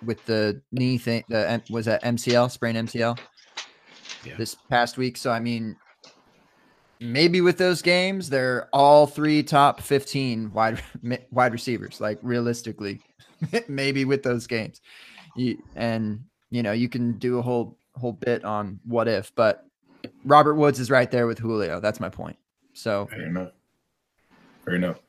with 0.05 0.23
the 0.25 0.61
knee 0.71 0.99
thing. 0.99 1.23
The 1.27 1.61
was 1.71 1.85
that 1.85 2.03
MCL 2.03 2.51
sprain 2.51 2.75
MCL 2.75 3.17
Yeah. 4.23 4.35
this 4.37 4.55
past 4.69 4.97
week. 4.97 5.17
So 5.17 5.31
I 5.31 5.39
mean, 5.39 5.75
maybe 6.99 7.41
with 7.41 7.57
those 7.57 7.81
games, 7.81 8.29
they're 8.29 8.69
all 8.73 9.07
three 9.07 9.41
top 9.41 9.81
fifteen 9.81 10.51
wide 10.53 10.83
wide 11.31 11.51
receivers. 11.51 11.99
Like 11.99 12.19
realistically, 12.21 13.01
maybe 13.67 14.05
with 14.05 14.21
those 14.21 14.45
games, 14.45 14.81
you, 15.37 15.61
and 15.75 16.23
you 16.49 16.63
know 16.63 16.71
you 16.71 16.89
can 16.89 17.13
do 17.13 17.39
a 17.39 17.41
whole 17.41 17.77
whole 17.95 18.13
bit 18.13 18.43
on 18.43 18.79
what 18.85 19.07
if, 19.07 19.33
but 19.35 19.65
Robert 20.25 20.55
Woods 20.55 20.79
is 20.79 20.91
right 20.91 21.09
there 21.09 21.27
with 21.27 21.39
Julio. 21.39 21.79
That's 21.79 21.99
my 21.99 22.09
point. 22.09 22.37
So 22.73 23.07
Fair 23.07 23.25
enough. 23.25 23.51
Fair 24.65 24.75
enough. 24.75 24.99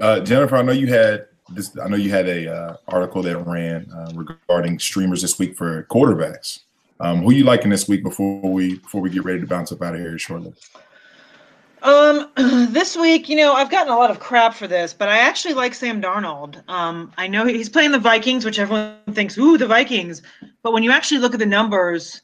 Uh, 0.00 0.20
Jennifer, 0.20 0.56
I 0.56 0.62
know 0.62 0.72
you 0.72 0.86
had 0.86 1.26
this 1.50 1.76
I 1.78 1.88
know 1.88 1.96
you 1.96 2.10
had 2.10 2.28
a 2.28 2.54
uh, 2.54 2.76
article 2.88 3.22
that 3.22 3.36
ran 3.38 3.90
uh, 3.90 4.12
regarding 4.14 4.78
streamers 4.78 5.22
this 5.22 5.38
week 5.38 5.56
for 5.56 5.84
quarterbacks. 5.84 6.60
Um, 7.00 7.22
who 7.22 7.32
you 7.32 7.44
liking 7.44 7.70
this 7.70 7.88
week 7.88 8.02
before 8.02 8.52
we 8.52 8.78
before 8.78 9.00
we 9.00 9.10
get 9.10 9.24
ready 9.24 9.40
to 9.40 9.46
bounce 9.46 9.72
up 9.72 9.82
out 9.82 9.94
of 9.94 10.00
here 10.00 10.18
shortly? 10.18 10.52
Um, 11.82 12.30
this 12.72 12.96
week, 12.96 13.28
you 13.28 13.36
know, 13.36 13.52
I've 13.52 13.70
gotten 13.70 13.92
a 13.92 13.96
lot 13.96 14.10
of 14.10 14.20
crap 14.20 14.54
for 14.54 14.66
this, 14.66 14.92
but 14.92 15.08
I 15.08 15.18
actually 15.18 15.54
like 15.54 15.74
Sam 15.74 16.00
Darnold. 16.00 16.62
Um, 16.68 17.12
I 17.16 17.26
know 17.26 17.46
he's 17.46 17.68
playing 17.68 17.92
the 17.92 17.98
Vikings, 17.98 18.44
which 18.44 18.58
everyone 18.58 18.96
thinks, 19.12 19.38
ooh, 19.38 19.58
the 19.58 19.66
Vikings. 19.66 20.22
But 20.62 20.72
when 20.72 20.82
you 20.82 20.90
actually 20.90 21.18
look 21.18 21.34
at 21.34 21.40
the 21.40 21.46
numbers, 21.46 22.22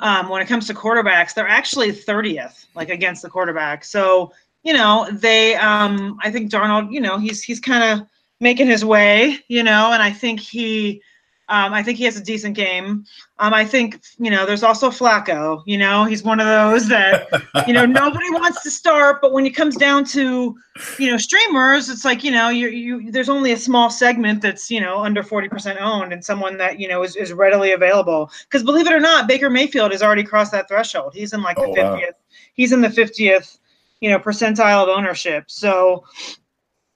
um, 0.00 0.28
when 0.28 0.42
it 0.42 0.46
comes 0.46 0.66
to 0.66 0.74
quarterbacks, 0.74 1.34
they're 1.34 1.48
actually 1.48 1.90
30th, 1.90 2.66
like 2.74 2.90
against 2.90 3.22
the 3.22 3.30
quarterback. 3.30 3.84
So, 3.84 4.32
you 4.62 4.72
know, 4.72 5.08
they, 5.10 5.54
um, 5.56 6.18
I 6.22 6.30
think 6.30 6.50
Darnold, 6.50 6.92
you 6.92 7.00
know, 7.00 7.18
he's 7.18 7.42
he's 7.42 7.60
kind 7.60 8.00
of 8.00 8.06
making 8.40 8.66
his 8.66 8.84
way, 8.84 9.38
you 9.48 9.62
know, 9.62 9.92
and 9.92 10.02
I 10.02 10.10
think 10.10 10.40
he 10.40 11.02
um, 11.48 11.74
I 11.74 11.82
think 11.82 11.98
he 11.98 12.04
has 12.04 12.16
a 12.16 12.22
decent 12.24 12.56
game. 12.56 13.04
Um, 13.38 13.52
I 13.52 13.64
think 13.64 14.00
you 14.18 14.30
know 14.30 14.46
there's 14.46 14.62
also 14.62 14.90
Flacco. 14.90 15.62
You 15.66 15.76
know 15.76 16.04
he's 16.04 16.22
one 16.22 16.40
of 16.40 16.46
those 16.46 16.88
that 16.88 17.28
you 17.66 17.72
know 17.74 17.84
nobody 18.02 18.30
wants 18.30 18.62
to 18.62 18.70
start, 18.70 19.20
but 19.20 19.32
when 19.32 19.44
it 19.44 19.50
comes 19.54 19.76
down 19.76 20.04
to 20.06 20.54
you 20.98 21.10
know 21.10 21.18
streamers, 21.18 21.90
it's 21.90 22.04
like 22.04 22.24
you 22.24 22.30
know 22.30 22.48
you 22.48 22.68
you 22.68 23.10
there's 23.12 23.28
only 23.28 23.52
a 23.52 23.56
small 23.56 23.90
segment 23.90 24.40
that's 24.40 24.70
you 24.70 24.80
know 24.80 24.98
under 24.98 25.22
40% 25.22 25.80
owned 25.80 26.12
and 26.12 26.24
someone 26.24 26.56
that 26.58 26.80
you 26.80 26.88
know 26.88 27.02
is, 27.02 27.14
is 27.16 27.32
readily 27.32 27.72
available. 27.72 28.30
Because 28.44 28.62
believe 28.62 28.86
it 28.86 28.92
or 28.92 29.00
not, 29.00 29.28
Baker 29.28 29.50
Mayfield 29.50 29.92
has 29.92 30.02
already 30.02 30.24
crossed 30.24 30.52
that 30.52 30.68
threshold. 30.68 31.12
He's 31.14 31.32
in 31.32 31.42
like 31.42 31.56
the 31.56 31.62
Oh, 31.64 31.74
50th. 31.74 32.00
wow. 32.00 32.08
He's 32.54 32.72
in 32.72 32.80
the 32.80 32.88
50th 32.88 33.58
you 34.00 34.10
know 34.10 34.18
percentile 34.18 34.82
of 34.82 34.88
ownership. 34.88 35.44
So 35.48 36.04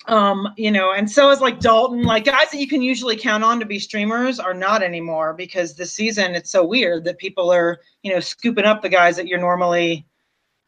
um, 0.08 0.52
you 0.56 0.70
know, 0.70 0.92
and 0.92 1.10
so 1.10 1.30
is 1.30 1.40
like 1.40 1.60
Dalton, 1.60 2.02
like 2.02 2.24
guys 2.24 2.50
that 2.50 2.58
you 2.58 2.66
can 2.66 2.82
usually 2.82 3.16
count 3.16 3.44
on 3.44 3.60
to 3.60 3.66
be 3.66 3.78
streamers 3.78 4.40
are 4.40 4.54
not 4.54 4.82
anymore 4.82 5.34
because 5.34 5.76
this 5.76 5.92
season 5.92 6.34
it's 6.34 6.50
so 6.50 6.64
weird 6.64 7.04
that 7.04 7.18
people 7.18 7.52
are, 7.52 7.78
you 8.02 8.12
know, 8.12 8.20
scooping 8.20 8.64
up 8.64 8.82
the 8.82 8.88
guys 8.88 9.16
that 9.16 9.26
you're 9.28 9.38
normally 9.38 10.06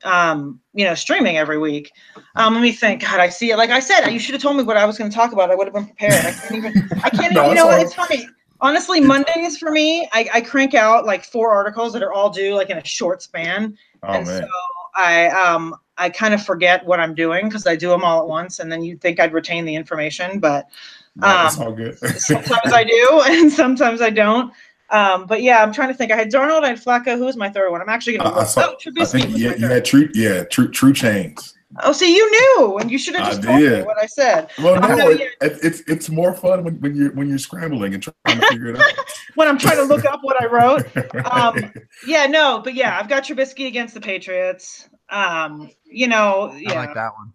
um, 0.04 0.60
you 0.72 0.84
know, 0.84 0.94
streaming 0.94 1.36
every 1.36 1.58
week. 1.58 1.92
Um, 2.36 2.54
let 2.54 2.62
me 2.62 2.72
think. 2.72 3.02
God, 3.02 3.20
I 3.20 3.28
see 3.28 3.50
it. 3.50 3.58
Like 3.58 3.70
I 3.70 3.80
said, 3.80 4.08
you 4.08 4.18
should 4.18 4.32
have 4.34 4.42
told 4.42 4.56
me 4.56 4.62
what 4.62 4.78
I 4.78 4.86
was 4.86 4.96
going 4.96 5.10
to 5.10 5.14
talk 5.14 5.32
about. 5.32 5.50
I 5.50 5.54
would 5.54 5.66
have 5.66 5.74
been 5.74 5.84
prepared. 5.86 6.24
I 6.24 6.32
can't 6.32 6.54
even. 6.54 6.90
I 7.02 7.10
can't 7.10 7.34
No, 7.34 7.40
even. 7.42 7.50
You 7.50 7.54
know, 7.56 7.66
what? 7.66 7.80
it's 7.82 7.94
funny. 7.94 8.26
Honestly, 8.62 9.00
Mondays 9.00 9.58
for 9.58 9.70
me, 9.70 10.08
I, 10.12 10.28
I 10.34 10.40
crank 10.40 10.74
out 10.74 11.06
like 11.06 11.24
four 11.24 11.50
articles 11.50 11.92
that 11.94 12.02
are 12.02 12.12
all 12.12 12.30
due 12.30 12.54
like 12.54 12.70
in 12.70 12.76
a 12.78 12.84
short 12.84 13.22
span 13.22 13.76
Oh 14.02 14.12
and 14.12 14.26
man, 14.26 14.42
so 14.42 14.48
I 14.94 15.28
um 15.28 15.74
I 16.00 16.10
kind 16.10 16.34
of 16.34 16.42
forget 16.42 16.84
what 16.86 16.98
I'm 16.98 17.14
doing 17.14 17.48
because 17.48 17.66
I 17.66 17.76
do 17.76 17.90
them 17.90 18.02
all 18.02 18.22
at 18.22 18.28
once, 18.28 18.58
and 18.58 18.72
then 18.72 18.82
you'd 18.82 19.00
think 19.00 19.20
I'd 19.20 19.32
retain 19.32 19.64
the 19.64 19.74
information, 19.74 20.40
but 20.40 20.68
no, 21.14 21.28
um, 21.28 21.50
all 21.60 21.72
good. 21.72 21.98
sometimes 22.18 22.72
I 22.72 22.84
do, 22.84 23.22
and 23.26 23.52
sometimes 23.52 24.00
I 24.00 24.10
don't. 24.10 24.52
Um, 24.88 25.26
but 25.26 25.42
yeah, 25.42 25.62
I'm 25.62 25.72
trying 25.72 25.88
to 25.88 25.94
think. 25.94 26.10
I 26.10 26.16
had 26.16 26.32
Darnold, 26.32 26.64
I 26.64 26.68
had 26.68 26.82
Flacco. 26.82 27.16
Who 27.16 27.26
was 27.26 27.36
my 27.36 27.50
third 27.50 27.70
one? 27.70 27.80
I'm 27.80 27.88
actually 27.88 28.16
gonna. 28.16 28.30
I 28.30 28.38
Look. 28.40 28.48
saw. 28.48 28.72
oh, 28.72 28.92
I 28.98 29.04
think 29.04 29.36
yeah, 29.36 29.54
you 29.56 29.66
had 29.66 29.84
true. 29.84 30.08
Yeah, 30.14 30.44
true. 30.44 30.68
True 30.68 30.92
chains. 30.92 31.54
Oh, 31.84 31.92
see, 31.92 32.16
you 32.16 32.30
knew, 32.30 32.78
and 32.78 32.90
you 32.90 32.98
should 32.98 33.14
have 33.14 33.26
I 33.26 33.30
just 33.30 33.42
told 33.44 33.62
me 33.62 33.82
what 33.82 33.96
I 33.96 34.06
said. 34.06 34.50
Well, 34.58 34.80
no, 34.80 34.88
no, 34.96 35.10
it, 35.10 35.20
it, 35.20 35.58
it's 35.62 35.80
it's 35.86 36.10
more 36.10 36.34
fun 36.34 36.64
when, 36.64 36.80
when 36.80 36.96
you're 36.96 37.12
when 37.12 37.28
you're 37.28 37.38
scrambling 37.38 37.94
and 37.94 38.02
trying 38.02 38.40
to 38.40 38.46
figure 38.48 38.68
it 38.68 38.80
out. 38.80 38.92
When 39.36 39.46
I'm 39.46 39.58
trying 39.58 39.76
to 39.76 39.84
look 39.84 40.04
up 40.04 40.20
what 40.22 40.42
I 40.42 40.46
wrote. 40.46 40.86
Um, 41.30 41.72
Yeah, 42.04 42.26
no, 42.26 42.60
but 42.64 42.74
yeah, 42.74 42.98
I've 42.98 43.08
got 43.08 43.24
Trubisky 43.24 43.68
against 43.68 43.94
the 43.94 44.00
Patriots. 44.00 44.88
Um, 45.10 45.70
you 45.84 46.08
know, 46.08 46.52
yeah. 46.54 46.72
I 46.72 46.86
like 46.86 46.94
that 46.94 47.12
one. 47.14 47.32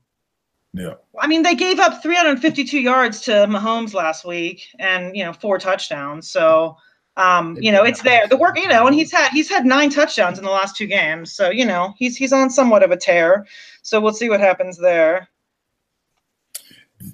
yeah. 0.74 0.94
I 1.20 1.28
mean, 1.28 1.44
they 1.44 1.56
gave 1.56 1.80
up 1.80 2.02
352 2.02 2.80
yards 2.80 3.22
to 3.22 3.32
Mahomes 3.32 3.94
last 3.94 4.26
week, 4.26 4.68
and 4.80 5.16
you 5.16 5.24
know, 5.24 5.34
four 5.34 5.58
touchdowns. 5.58 6.30
So, 6.30 6.78
um, 7.18 7.58
you 7.60 7.72
know, 7.72 7.84
it's 7.84 8.02
there. 8.02 8.28
The 8.28 8.38
work, 8.38 8.58
you 8.58 8.68
know, 8.68 8.88
and 8.88 8.96
he's 8.96 9.12
had 9.12 9.30
he's 9.30 9.50
had 9.50 9.66
nine 9.66 9.90
touchdowns 9.90 10.38
in 10.38 10.44
the 10.44 10.52
last 10.52 10.76
two 10.76 10.88
games. 10.88 11.34
So, 11.34 11.50
you 11.50 11.66
know, 11.66 11.94
he's 11.98 12.18
he's 12.18 12.34
on 12.34 12.50
somewhat 12.50 12.84
of 12.84 12.92
a 12.92 12.98
tear. 12.98 13.46
So 13.82 14.00
we'll 14.02 14.14
see 14.14 14.30
what 14.30 14.40
happens 14.40 14.78
there. 14.78 15.30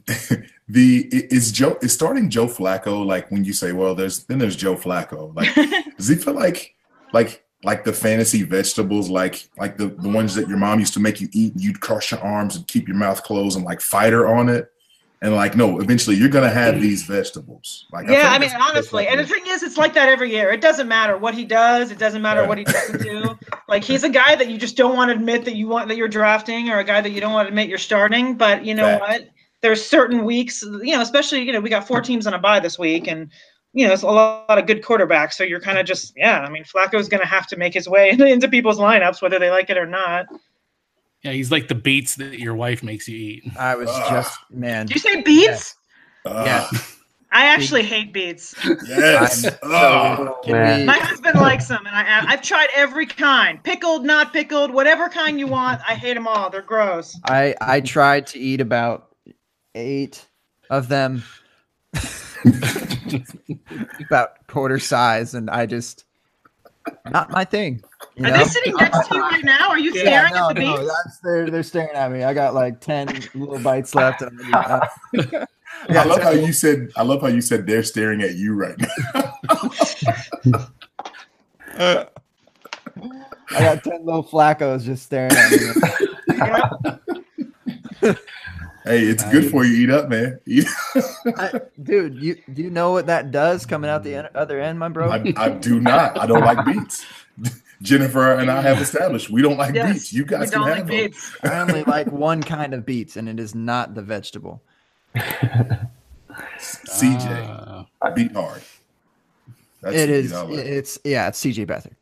The 0.72 1.10
is 1.12 1.52
Joe 1.52 1.78
is 1.82 1.92
starting 1.92 2.30
Joe 2.30 2.46
Flacco 2.46 3.06
like 3.06 3.30
when 3.30 3.44
you 3.44 3.52
say, 3.52 3.74
well, 3.74 3.94
there's 3.94 4.24
then 4.24 4.38
there's 4.40 4.56
Joe 4.56 4.78
Flacco. 4.78 5.36
Like, 5.36 5.54
does 5.98 6.08
he 6.08 6.16
feel 6.16 6.34
like 6.34 6.76
like 7.12 7.44
like 7.64 7.84
the 7.84 7.94
fantasy 7.94 8.44
vegetables, 8.44 9.10
like 9.10 9.50
like 9.58 9.78
the, 9.78 9.88
the 9.88 10.10
ones 10.10 10.36
that 10.36 10.48
your 10.48 10.58
mom 10.58 10.80
used 10.80 10.94
to 10.94 11.00
make 11.00 11.22
you 11.22 11.30
eat, 11.32 11.54
and 11.54 11.62
you'd 11.62 11.82
crush 11.82 12.12
your 12.12 12.20
arms 12.22 12.56
and 12.56 12.68
keep 12.68 12.88
your 12.88 12.98
mouth 12.98 13.24
closed 13.24 13.56
and 13.56 13.66
like 13.66 13.82
fighter 13.82 14.28
on 14.28 14.50
it? 14.50 14.72
And 15.24 15.36
like, 15.36 15.56
no, 15.56 15.80
eventually 15.80 16.16
you're 16.16 16.30
gonna 16.30 16.50
have 16.50 16.82
these 16.82 17.04
vegetables. 17.04 17.86
Like, 17.92 18.08
yeah, 18.08 18.24
like 18.24 18.26
I 18.26 18.40
mean, 18.40 18.50
honestly, 18.60 19.08
and 19.08 19.20
the 19.20 19.26
thing 19.28 19.44
is, 19.48 19.62
it's 19.62 19.78
like 19.78 19.94
that 19.94 20.10
every 20.10 20.32
year. 20.32 20.50
It 20.50 20.62
doesn't 20.62 20.88
matter 20.88 21.16
what 21.16 21.36
he 21.36 21.46
does. 21.46 21.92
It 21.92 22.00
doesn't 22.00 22.24
matter 22.24 22.48
what 22.48 22.58
he 22.58 22.64
doesn't 22.64 23.04
do. 23.04 23.38
Like 23.68 23.84
he's 23.84 24.04
a 24.04 24.10
guy 24.10 24.36
that 24.36 24.50
you 24.50 24.58
just 24.58 24.76
don't 24.76 24.96
want 24.96 25.10
to 25.12 25.16
admit 25.16 25.46
that 25.46 25.56
you 25.56 25.68
want 25.68 25.90
that 25.90 25.98
you're 25.98 26.08
drafting, 26.08 26.72
or 26.72 26.80
a 26.80 26.84
guy 26.84 27.02
that 27.02 27.12
you 27.12 27.22
don't 27.22 27.34
want 27.34 27.46
to 27.46 27.50
admit 27.50 27.70
you're 27.70 27.78
starting. 27.78 28.36
But 28.36 28.66
you 28.66 28.74
know 28.74 28.98
Fact. 28.98 29.02
what? 29.02 29.30
There's 29.62 29.86
certain 29.86 30.26
weeks, 30.26 30.64
you 30.64 30.96
know, 30.96 31.02
especially 31.02 31.44
you 31.44 31.54
know, 31.54 31.62
we 31.62 31.70
got 31.70 31.88
four 31.88 32.02
teams 32.02 32.26
on 32.26 32.34
a 32.34 32.40
bye 32.40 32.60
this 32.60 32.80
week, 32.80 33.08
and 33.08 33.30
you 33.74 33.88
know, 33.88 33.94
it's 33.94 34.04
a 34.04 34.08
lot, 34.08 34.48
lot 34.50 34.58
of 34.58 34.68
good 34.68 34.82
quarterbacks. 34.84 35.34
So 35.34 35.44
you're 35.44 35.62
kind 35.62 35.78
of 35.78 35.86
just, 35.86 36.14
yeah. 36.18 36.40
I 36.42 36.50
mean, 36.50 36.64
Flacco's 36.64 37.08
going 37.08 37.22
to 37.22 37.28
have 37.28 37.48
to 37.48 37.58
make 37.58 37.74
his 37.74 37.88
way 37.88 38.10
into 38.20 38.48
people's 38.48 38.78
lineups, 38.80 39.22
whether 39.22 39.40
they 39.40 39.50
like 39.50 39.70
it 39.70 39.78
or 39.78 39.86
not. 39.88 40.26
Yeah, 41.24 41.32
he's 41.34 41.52
like 41.52 41.68
the 41.68 41.76
beets 41.76 42.16
that 42.16 42.40
your 42.40 42.56
wife 42.56 42.82
makes 42.84 43.08
you 43.08 43.16
eat. 43.16 43.44
I 43.58 43.76
was 43.76 43.90
Ah. 43.92 44.10
just 44.10 44.40
man. 44.50 44.88
Do 44.88 44.94
you 44.96 45.00
say 45.00 45.22
beats? 45.22 45.76
Ah, 46.26 46.68
I 47.34 47.46
actually 47.46 47.84
hate 47.84 48.12
beets. 48.12 48.56
yes. 48.88 49.44
So- 49.44 50.40
can 50.44 50.86
My 50.86 50.98
husband 50.98 51.40
likes 51.40 51.68
them, 51.68 51.86
and 51.86 51.96
I, 51.96 52.26
I've 52.34 52.42
tried 52.42 52.68
every 52.76 53.06
kind, 53.06 53.64
pickled, 53.64 54.04
not 54.04 54.34
pickled, 54.34 54.74
whatever 54.74 55.08
kind 55.08 55.40
you 55.40 55.48
want. 55.48 55.80
I 55.88 55.94
hate 55.94 56.16
them 56.16 56.28
all. 56.28 56.50
They're 56.50 56.62
gross. 56.62 57.18
I 57.26 57.56
I 57.62 57.80
tried 57.82 58.28
to 58.28 58.40
eat 58.40 58.60
about 58.60 59.16
eight 59.76 60.28
of 60.70 60.88
them, 60.90 61.24
about 64.06 64.48
quarter 64.48 64.80
size, 64.80 65.34
and 65.34 65.50
I 65.50 65.66
just 65.66 66.06
not 67.10 67.30
my 67.32 67.46
thing. 67.46 67.82
You 68.16 68.26
Are 68.26 68.32
know? 68.32 68.38
they 68.38 68.44
sitting 68.46 68.74
next 68.76 69.08
to 69.08 69.16
you 69.16 69.22
right 69.22 69.44
now? 69.44 69.70
Are 69.70 69.80
you 69.80 69.94
Yeah, 69.94 70.02
staring 70.02 70.34
no, 70.34 70.50
at 70.50 70.56
the 70.56 70.62
no, 70.62 70.78
beats? 70.78 70.88
that's, 71.04 71.20
they're 71.20 71.50
they're 71.50 71.64
staring 71.64 71.96
at 71.96 72.12
me. 72.12 72.24
I 72.24 72.34
got 72.34 72.54
like 72.54 72.80
ten 72.82 73.08
little 73.36 73.60
bites 73.60 73.94
left. 73.96 74.22
And 74.22 74.32
I'm 74.32 74.38
gonna 74.52 74.90
be- 75.14 75.38
uh, 75.38 75.46
I 75.90 76.04
love 76.04 76.22
how 76.22 76.32
you 76.32 76.52
said. 76.54 76.92
I 76.96 77.04
love 77.04 77.22
how 77.22 77.28
you 77.28 77.42
said 77.42 77.66
they're 77.66 77.84
staring 77.84 78.22
at 78.22 78.36
you 78.36 78.54
right 78.54 78.76
now. 78.80 78.88
I 83.54 83.60
got 83.60 83.84
ten 83.84 84.06
little 84.06 84.24
flaccos 84.24 84.84
just 84.84 85.04
staring 85.04 85.32
at 85.32 85.52
me. 88.02 88.14
Yep. 88.86 88.94
Hey, 88.94 89.04
it's 89.06 89.24
good 89.32 89.50
for 89.52 89.64
you. 89.64 89.84
Eat 89.84 89.90
up, 89.90 90.10
man. 90.10 90.40
Eat. 90.46 90.68
I, 91.38 91.62
dude, 91.84 92.16
you 92.22 92.38
do 92.54 92.64
you 92.64 92.70
know 92.70 92.92
what 92.92 93.08
that 93.08 93.32
does 93.32 93.66
coming 93.66 93.90
out 93.90 94.04
the 94.04 94.16
en- 94.16 94.30
other 94.36 94.60
end, 94.60 94.80
my 94.80 94.90
bro? 94.90 95.10
I, 95.10 95.34
I 95.38 95.50
do 95.50 95.80
not. 95.80 96.18
I 96.20 96.26
don't 96.26 96.42
like 96.42 96.66
beets. 96.66 97.06
Jennifer 97.82 98.34
and 98.34 98.52
I 98.52 98.62
have 98.62 98.80
established 98.80 99.30
we 99.32 99.42
don't 99.42 99.58
like 99.58 99.74
Yes, 99.74 99.94
beets. 99.94 100.14
You 100.14 100.24
guys 100.26 100.52
can 100.52 100.62
don't 100.62 100.70
have 100.70 100.90
like 100.90 101.14
them. 101.42 101.52
I 101.52 101.60
only 101.60 101.84
like 101.84 102.08
one 102.12 102.42
kind 102.44 102.74
of 102.74 102.86
beets, 102.86 103.18
and 103.18 103.28
it 103.30 103.40
is 103.40 103.56
not 103.56 103.96
the 103.96 104.02
vegetable. 104.02 104.62
CJ, 106.60 107.86
Uh, 108.02 108.12
beet 108.12 108.32
hard. 108.34 108.62
That's 109.82 109.96
it 109.96 110.08
the 110.08 110.14
is. 110.14 110.32
beet 110.32 110.38
I, 110.38 110.42
like. 110.44 110.58
It's 110.60 111.00
yeah. 111.04 111.28
It's 111.28 111.40
CJ 111.44 111.66
Beathard. 111.68 111.94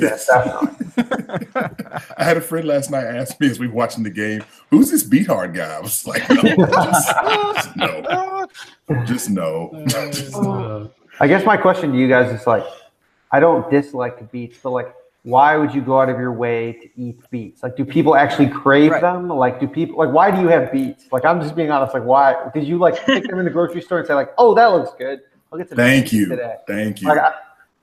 Yes, 0.00 0.26
definitely. 0.26 1.15
I 2.18 2.24
had 2.24 2.36
a 2.36 2.40
friend 2.40 2.66
last 2.66 2.90
night 2.90 3.04
ask 3.04 3.38
me 3.40 3.48
as 3.50 3.58
we 3.58 3.66
were 3.68 3.74
watching 3.74 4.02
the 4.02 4.10
game, 4.10 4.42
"Who's 4.70 4.90
this 4.90 5.02
beet 5.02 5.26
hard 5.26 5.54
guy?" 5.54 5.76
I 5.76 5.80
was 5.80 6.06
like, 6.06 6.28
"No, 6.30 6.42
just, 6.42 7.12
just 9.06 9.30
no, 9.30 9.84
just 9.86 10.42
no." 10.42 10.90
I 11.20 11.26
guess 11.26 11.44
my 11.46 11.56
question 11.56 11.92
to 11.92 11.98
you 11.98 12.08
guys 12.08 12.30
is 12.38 12.46
like, 12.46 12.64
I 13.32 13.40
don't 13.40 13.70
dislike 13.70 14.30
beets, 14.30 14.58
but 14.62 14.70
like, 14.70 14.94
why 15.22 15.56
would 15.56 15.74
you 15.74 15.80
go 15.80 15.98
out 16.00 16.08
of 16.10 16.18
your 16.18 16.32
way 16.32 16.72
to 16.74 17.00
eat 17.00 17.18
beets? 17.30 17.62
Like, 17.62 17.74
do 17.76 17.84
people 17.86 18.14
actually 18.14 18.48
crave 18.48 18.92
Right. 18.92 19.00
them? 19.00 19.28
Like, 19.28 19.58
do 19.58 19.66
people 19.66 19.96
like 19.98 20.12
why 20.12 20.30
do 20.30 20.40
you 20.42 20.48
have 20.48 20.70
beets? 20.70 21.06
Like, 21.10 21.24
I'm 21.24 21.40
just 21.40 21.56
being 21.56 21.70
honest. 21.70 21.94
Like, 21.94 22.04
why 22.04 22.50
did 22.54 22.64
you 22.64 22.78
like 22.78 23.04
pick 23.06 23.24
them 23.28 23.38
in 23.38 23.44
the 23.44 23.50
grocery 23.50 23.80
store 23.82 23.98
and 23.98 24.06
say 24.06 24.14
like, 24.14 24.32
oh, 24.38 24.54
that 24.54 24.66
looks 24.66 24.90
good? 24.98 25.20
I'll 25.52 25.58
get 25.58 25.68
some 25.68 25.76
Thank 25.76 26.04
beets 26.04 26.12
you, 26.12 26.26
today. 26.26 26.56
thank 26.66 27.00
you. 27.00 27.08
Like, 27.08 27.18
I, 27.18 27.32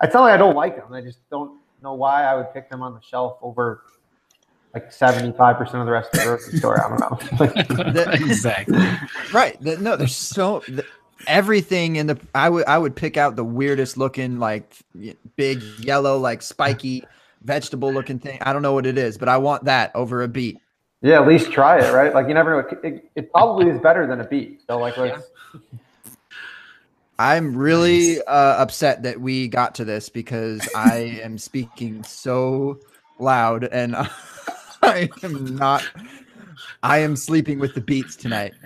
it's 0.04 0.14
not 0.14 0.22
like 0.22 0.34
I 0.34 0.38
don't 0.38 0.56
like 0.56 0.76
them. 0.76 0.94
I 0.94 1.02
just 1.02 1.28
don't 1.30 1.60
know 1.84 1.94
why 1.94 2.24
I 2.24 2.36
would 2.36 2.54
pick 2.54 2.70
them 2.70 2.82
on 2.82 2.94
the 2.94 3.02
shelf 3.02 3.38
over 3.42 3.84
like 4.74 4.90
75% 4.92 5.62
of 5.76 5.86
the 5.86 5.92
rest 5.92 6.14
of 6.14 6.20
the 6.20 6.26
grocery 6.26 6.58
store. 6.58 6.84
I 6.84 6.90
don't 6.90 7.00
know. 7.00 7.36
The- 7.92 8.12
exactly. 8.14 8.80
right. 9.32 9.62
The- 9.62 9.78
no, 9.78 9.96
there's 9.96 10.16
so 10.16 10.64
the, 10.68 10.84
everything 11.28 11.98
in 11.98 12.08
the. 12.08 12.20
I 12.34 12.50
would 12.50 12.66
I 12.66 12.78
would 12.78 12.96
pick 12.96 13.18
out 13.18 13.36
the 13.36 13.44
weirdest 13.44 13.98
looking 13.98 14.40
like 14.40 14.74
big 15.36 15.62
yellow 15.80 16.18
like 16.18 16.42
spiky 16.42 17.04
vegetable 17.44 17.94
looking 17.94 18.18
thing. 18.20 18.40
I 18.42 18.54
don't 18.54 18.62
know 18.64 18.74
what 18.74 18.86
it 18.86 18.98
is, 18.98 19.18
but 19.18 19.30
I 19.30 19.38
want 19.38 19.66
that 19.66 19.92
over 19.96 20.24
a 20.24 20.28
beet. 20.28 20.60
yeah, 21.02 21.20
at 21.22 21.28
least 21.28 21.52
try 21.52 21.78
it, 21.80 21.94
right? 21.94 22.14
Like, 22.14 22.28
you 22.30 22.34
never 22.34 22.52
know. 22.52 22.60
It, 22.70 22.80
it, 22.84 23.12
it 23.16 23.32
probably 23.32 23.70
is 23.70 23.80
better 23.82 24.08
than 24.08 24.22
a 24.22 24.24
beet. 24.24 24.62
So, 24.66 24.78
like, 24.80 24.96
let's. 24.98 25.30
I'm 27.24 27.56
really 27.56 28.22
uh, 28.24 28.62
upset 28.62 29.04
that 29.04 29.22
we 29.22 29.48
got 29.48 29.76
to 29.76 29.86
this 29.86 30.10
because 30.10 30.68
I 30.76 30.98
am 31.24 31.38
speaking 31.38 32.04
so 32.04 32.80
loud 33.18 33.64
and 33.64 33.96
I 34.84 35.10
am 35.24 35.56
not. 35.56 35.90
I 36.84 36.98
am 36.98 37.16
sleeping 37.16 37.60
with 37.60 37.76
the 37.76 37.82
beats 37.82 38.16
tonight. 38.18 38.54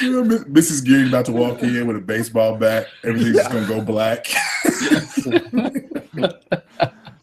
You 0.00 0.10
know, 0.10 0.38
Mrs. 0.46 0.84
Geary 0.84 1.06
about 1.06 1.24
to 1.26 1.32
walk 1.32 1.62
in 1.62 1.86
with 1.86 1.96
a 1.96 2.00
baseball 2.00 2.56
bat. 2.56 2.88
Everything's 3.04 3.36
just 3.36 3.52
gonna 3.52 3.64
go 3.64 3.80
black. 3.80 4.26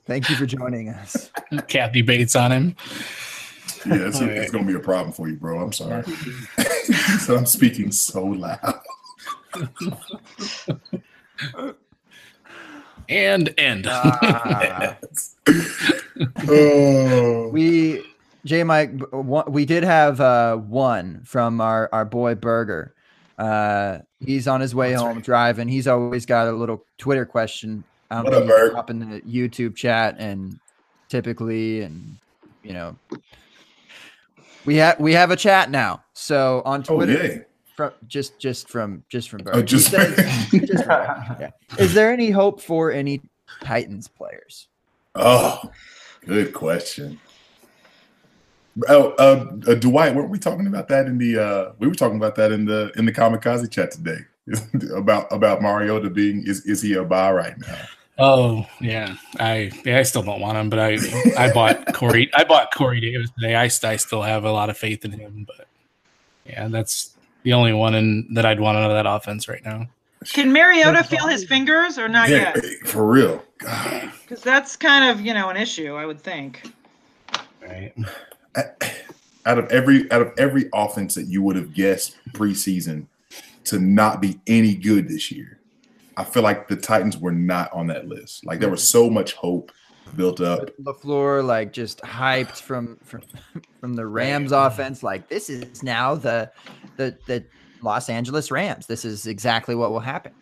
Thank 0.06 0.30
you 0.30 0.38
for 0.38 0.46
joining 0.46 0.88
us. 0.88 1.30
Kathy 1.68 2.02
Bates 2.02 2.34
on 2.34 2.54
him. 2.54 2.76
Yeah, 3.86 4.08
it's, 4.08 4.20
it's 4.22 4.52
gonna 4.52 4.66
be 4.66 4.76
a 4.76 4.80
problem 4.80 5.12
for 5.14 5.28
you, 5.28 5.36
bro. 5.36 5.60
I'm 5.60 5.72
sorry. 5.74 6.04
so 7.20 7.36
I'm 7.38 7.46
speaking 7.46 7.92
so 7.92 8.24
loud. 8.24 8.80
And 13.10 13.54
end. 13.58 13.86
Ah. 13.88 14.98
Oh, 16.48 17.48
we 17.50 18.04
J 18.46 18.64
Mike, 18.64 18.92
we 19.12 19.66
did 19.66 19.84
have 19.84 20.22
uh, 20.22 20.56
one 20.58 21.22
from 21.26 21.60
our 21.62 21.90
our 21.92 22.06
boy 22.06 22.36
Burger. 22.36 22.94
Uh, 23.40 24.00
he's 24.20 24.48
on 24.48 24.62
his 24.62 24.76
way 24.76 24.92
That's 24.92 25.02
home 25.02 25.16
right. 25.16 25.26
driving. 25.26 25.68
He's 25.68 25.88
always 25.88 26.28
got 26.28 26.48
a 26.48 26.52
little 26.52 26.86
Twitter 27.00 27.26
question. 27.26 27.84
Um, 28.12 28.26
What 28.26 28.34
up, 28.36 28.44
he's 28.44 28.74
Up 28.76 28.90
in 28.92 29.00
the 29.00 29.22
YouTube 29.22 29.76
chat, 29.76 30.16
and 30.20 30.60
typically, 31.10 31.82
and 31.82 32.18
you 32.62 32.74
know, 32.74 32.96
we 34.66 34.76
have 34.76 35.00
we 35.00 35.14
have 35.14 35.32
a 35.32 35.36
chat 35.36 35.70
now. 35.70 36.04
So 36.14 36.62
on 36.66 36.84
oh 36.90 36.96
Twitter, 36.96 37.26
yeah. 37.36 37.38
from 37.76 37.92
just 38.08 38.40
just 38.40 38.70
from 38.70 39.04
just 39.10 39.30
from 39.30 39.44
Burger. 39.44 39.58
Oh, 39.60 39.62
just 39.62 39.90
says- 39.92 40.16
just 40.52 40.84
from- 40.86 41.38
yeah. 41.40 41.50
Is 41.78 41.94
there 41.94 42.12
any 42.12 42.30
hope 42.30 42.62
for 42.62 42.92
any 42.92 43.22
Titans 43.62 44.08
players? 44.08 44.68
oh, 45.16 45.60
good 46.26 46.54
question. 46.54 47.20
Oh, 48.88 49.10
uh, 49.20 49.52
uh, 49.70 49.76
Dwight, 49.76 50.16
weren't 50.16 50.30
we 50.30 50.40
talking 50.40 50.66
about 50.66 50.88
that 50.88 51.06
in 51.06 51.18
the? 51.18 51.38
uh 51.38 51.72
We 51.80 51.88
were 51.88 51.96
talking 51.96 52.16
about 52.18 52.36
that 52.36 52.52
in 52.54 52.66
the 52.66 52.92
in 52.96 53.06
the 53.06 53.12
Kamikaze 53.12 53.70
chat 53.70 53.92
today 53.92 54.20
about 54.96 55.28
about 55.32 55.62
Mariota 55.62 56.10
being 56.10 56.44
is 56.46 56.66
is 56.66 56.82
he 56.82 56.94
a 56.94 57.04
buy 57.04 57.32
right 57.32 57.58
now? 57.60 57.78
Oh 58.18 58.68
yeah, 58.80 59.16
I 59.40 59.72
yeah, 59.86 60.00
I 60.00 60.04
still 60.04 60.22
don't 60.22 60.42
want 60.42 60.58
him, 60.58 60.70
but 60.70 60.80
I 60.80 60.98
I 61.38 61.52
bought 61.52 61.86
Corey. 61.94 62.30
I 62.34 62.44
bought 62.44 62.74
Corey 62.74 63.00
Davis 63.00 63.30
today. 63.40 63.56
I, 63.56 63.64
I 63.64 63.96
still 63.96 64.22
have 64.22 64.44
a 64.44 64.52
lot 64.52 64.70
of 64.70 64.78
faith 64.78 65.06
in 65.06 65.12
him, 65.12 65.46
but 65.48 65.68
yeah, 66.46 66.68
that's 66.68 67.16
the 67.44 67.54
only 67.54 67.74
one 67.74 67.96
in, 67.96 68.34
that 68.34 68.46
I'd 68.46 68.60
want 68.60 68.78
out 68.78 68.92
of 68.92 68.96
that 68.96 69.10
offense 69.10 69.48
right 69.48 69.64
now. 69.64 69.88
Can 70.34 70.52
Mariota 70.52 71.04
feel 71.04 71.28
his 71.28 71.46
fingers 71.46 71.98
or 71.98 72.08
not 72.08 72.30
yeah, 72.30 72.54
yet? 72.56 72.88
for 72.88 73.08
real. 73.08 73.44
God. 73.58 74.12
Because 74.22 74.44
that's 74.44 74.76
kind 74.76 75.10
of 75.10 75.26
you 75.26 75.34
know 75.34 75.50
an 75.50 75.58
issue, 75.58 75.96
I 75.96 76.06
would 76.06 76.22
think. 76.22 76.72
Right. 77.62 77.94
out 79.46 79.58
of 79.58 79.72
every 79.72 80.12
out 80.12 80.22
of 80.22 80.34
every 80.38 80.70
offense 80.74 81.16
that 81.16 81.26
you 81.28 81.42
would 81.44 81.56
have 81.56 81.74
guessed 81.74 82.18
preseason 82.34 83.08
to 83.64 83.80
not 83.80 84.22
be 84.22 84.40
any 84.48 84.76
good 84.76 85.08
this 85.08 85.32
year, 85.32 85.60
I 86.18 86.24
feel 86.24 86.44
like 86.44 86.68
the 86.68 86.76
Titans 86.76 87.18
were 87.18 87.32
not 87.32 87.72
on 87.74 87.88
that 87.88 88.08
list. 88.08 88.46
Like 88.46 88.60
there 88.60 88.70
was 88.70 88.88
so 88.88 89.10
much 89.10 89.34
hope 89.34 89.72
built 90.16 90.42
up. 90.42 90.70
LaFleur 90.82 91.46
like 91.46 91.74
just 91.74 92.02
hyped 92.02 92.62
from 92.62 92.98
from 93.04 93.22
from 93.80 93.94
the 93.94 94.06
Rams 94.06 94.52
offense. 94.52 95.04
Like 95.04 95.30
this 95.30 95.50
is 95.50 95.84
now 95.84 96.16
the 96.16 96.52
the 96.98 97.18
the 97.28 97.44
Los 97.82 98.10
Angeles 98.10 98.52
Rams. 98.52 98.88
This 98.88 99.06
is 99.06 99.28
exactly 99.28 99.76
what 99.76 99.92
will 99.92 100.00
happen. 100.00 100.34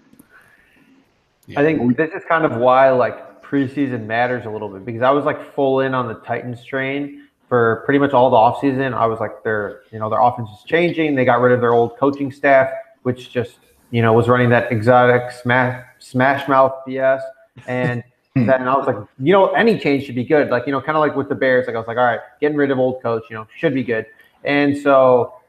I 1.57 1.63
think 1.63 1.97
this 1.97 2.11
is 2.13 2.21
kind 2.27 2.45
of 2.45 2.57
why 2.57 2.91
like 2.91 3.41
preseason 3.41 4.05
matters 4.05 4.45
a 4.45 4.49
little 4.49 4.69
bit 4.69 4.85
because 4.85 5.01
I 5.01 5.09
was 5.09 5.25
like 5.25 5.53
full 5.55 5.79
in 5.81 5.95
on 5.95 6.07
the 6.07 6.13
Titans 6.15 6.63
train 6.63 7.27
for 7.47 7.81
pretty 7.85 7.97
much 7.97 8.11
all 8.13 8.29
the 8.29 8.37
offseason. 8.37 8.93
I 8.93 9.07
was 9.07 9.19
like 9.19 9.43
their 9.43 9.81
you 9.91 9.99
know 9.99 10.09
their 10.09 10.21
offense 10.21 10.49
is 10.49 10.63
changing. 10.65 11.15
They 11.15 11.25
got 11.25 11.41
rid 11.41 11.51
of 11.51 11.61
their 11.61 11.73
old 11.73 11.97
coaching 11.97 12.31
staff, 12.31 12.71
which 13.03 13.31
just 13.31 13.57
you 13.91 14.01
know 14.01 14.13
was 14.13 14.27
running 14.27 14.49
that 14.49 14.71
exotic 14.71 15.31
smash 15.31 15.85
smash 15.99 16.47
mouth 16.47 16.73
BS. 16.87 17.21
And 17.67 18.03
hmm. 18.35 18.45
then 18.45 18.67
I 18.67 18.75
was 18.77 18.87
like, 18.87 18.97
you 19.19 19.33
know, 19.33 19.47
any 19.53 19.77
change 19.77 20.05
should 20.05 20.15
be 20.15 20.23
good. 20.23 20.49
Like 20.49 20.65
you 20.65 20.71
know, 20.71 20.81
kind 20.81 20.97
of 20.97 21.01
like 21.01 21.15
with 21.15 21.29
the 21.29 21.35
Bears. 21.35 21.67
Like 21.67 21.75
I 21.75 21.79
was 21.79 21.87
like, 21.87 21.97
all 21.97 22.05
right, 22.05 22.21
getting 22.39 22.57
rid 22.57 22.71
of 22.71 22.79
old 22.79 23.01
coach, 23.01 23.23
you 23.29 23.35
know, 23.35 23.47
should 23.57 23.73
be 23.73 23.83
good. 23.83 24.05
And 24.43 24.77
so 24.77 25.39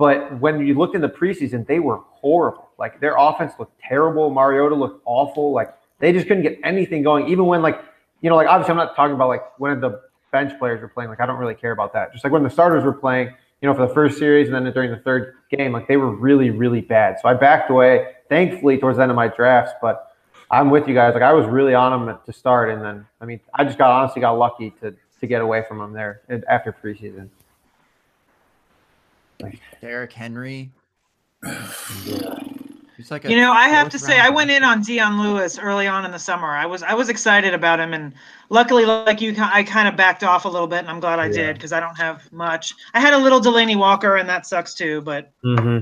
but 0.00 0.40
when 0.40 0.66
you 0.66 0.72
looked 0.72 0.94
in 0.94 1.02
the 1.02 1.10
preseason, 1.10 1.66
they 1.66 1.78
were 1.78 1.98
horrible. 1.98 2.70
Like 2.78 3.00
their 3.00 3.16
offense 3.18 3.52
looked 3.58 3.78
terrible. 3.82 4.30
Mariota 4.30 4.74
looked 4.74 5.02
awful. 5.04 5.52
Like 5.52 5.74
they 5.98 6.10
just 6.10 6.26
couldn't 6.26 6.42
get 6.42 6.58
anything 6.64 7.02
going. 7.02 7.28
Even 7.28 7.44
when 7.44 7.60
like, 7.60 7.84
you 8.22 8.30
know, 8.30 8.36
like 8.36 8.48
obviously 8.48 8.70
I'm 8.70 8.78
not 8.78 8.96
talking 8.96 9.14
about 9.14 9.28
like 9.28 9.42
when 9.60 9.78
the 9.78 10.00
bench 10.32 10.58
players 10.58 10.80
were 10.80 10.88
playing. 10.88 11.10
Like 11.10 11.20
I 11.20 11.26
don't 11.26 11.36
really 11.36 11.54
care 11.54 11.72
about 11.72 11.92
that. 11.92 12.12
Just 12.12 12.24
like 12.24 12.32
when 12.32 12.42
the 12.42 12.48
starters 12.48 12.82
were 12.82 12.94
playing, 12.94 13.34
you 13.60 13.68
know, 13.68 13.74
for 13.74 13.86
the 13.86 13.92
first 13.92 14.18
series 14.18 14.48
and 14.48 14.54
then 14.54 14.72
during 14.72 14.90
the 14.90 14.98
third 14.98 15.34
game, 15.50 15.72
like 15.72 15.86
they 15.86 15.96
were 15.96 16.14
really, 16.14 16.50
really 16.50 16.80
bad. 16.80 17.18
So 17.20 17.28
I 17.28 17.34
backed 17.34 17.70
away, 17.70 18.14
thankfully, 18.28 18.78
towards 18.78 18.96
the 18.96 19.02
end 19.02 19.10
of 19.10 19.16
my 19.16 19.28
drafts. 19.28 19.72
But 19.82 20.14
I'm 20.50 20.70
with 20.70 20.88
you 20.88 20.94
guys. 20.94 21.14
Like 21.14 21.22
I 21.22 21.32
was 21.32 21.46
really 21.46 21.74
on 21.74 22.06
them 22.06 22.18
to 22.24 22.32
start, 22.32 22.70
and 22.70 22.82
then 22.82 23.06
I 23.20 23.24
mean, 23.24 23.40
I 23.54 23.64
just 23.64 23.78
got 23.78 23.90
honestly 23.90 24.20
got 24.20 24.32
lucky 24.32 24.70
to 24.80 24.94
to 25.20 25.26
get 25.26 25.42
away 25.42 25.64
from 25.68 25.78
them 25.78 25.92
there 25.92 26.22
after 26.48 26.72
preseason. 26.72 27.28
Derrick 29.80 30.12
Henry. 30.12 30.70
He's 33.00 33.10
like 33.10 33.24
a 33.24 33.30
You 33.30 33.36
know, 33.36 33.50
I 33.50 33.68
have 33.68 33.88
to 33.88 33.98
fourth 33.98 34.10
say, 34.10 34.20
I 34.20 34.28
went 34.28 34.50
in 34.50 34.62
on 34.62 34.82
Dion 34.82 35.22
Lewis 35.22 35.58
early 35.58 35.86
on 35.86 36.04
in 36.04 36.10
the 36.10 36.18
summer. 36.18 36.48
I 36.48 36.66
was 36.66 36.82
I 36.82 36.92
was 36.92 37.08
excited 37.08 37.54
about 37.54 37.80
him, 37.80 37.94
and 37.94 38.12
luckily, 38.50 38.84
like 38.84 39.22
you, 39.22 39.34
I 39.38 39.62
kind 39.62 39.88
of 39.88 39.96
backed 39.96 40.22
off 40.22 40.44
a 40.44 40.48
little 40.50 40.66
bit, 40.66 40.80
and 40.80 40.90
I'm 40.90 41.00
glad 41.00 41.18
I 41.18 41.28
Yeah. 41.28 41.32
did 41.32 41.54
because 41.54 41.72
I 41.72 41.80
don't 41.80 41.96
have 41.96 42.30
much. 42.30 42.74
I 42.92 43.00
had 43.00 43.14
a 43.14 43.16
little 43.16 43.40
Delanie 43.40 43.78
Walker, 43.78 44.16
and 44.16 44.28
that 44.28 44.44
sucks 44.44 44.74
too. 44.74 45.00
But 45.00 45.32
Mm-hmm. 45.42 45.78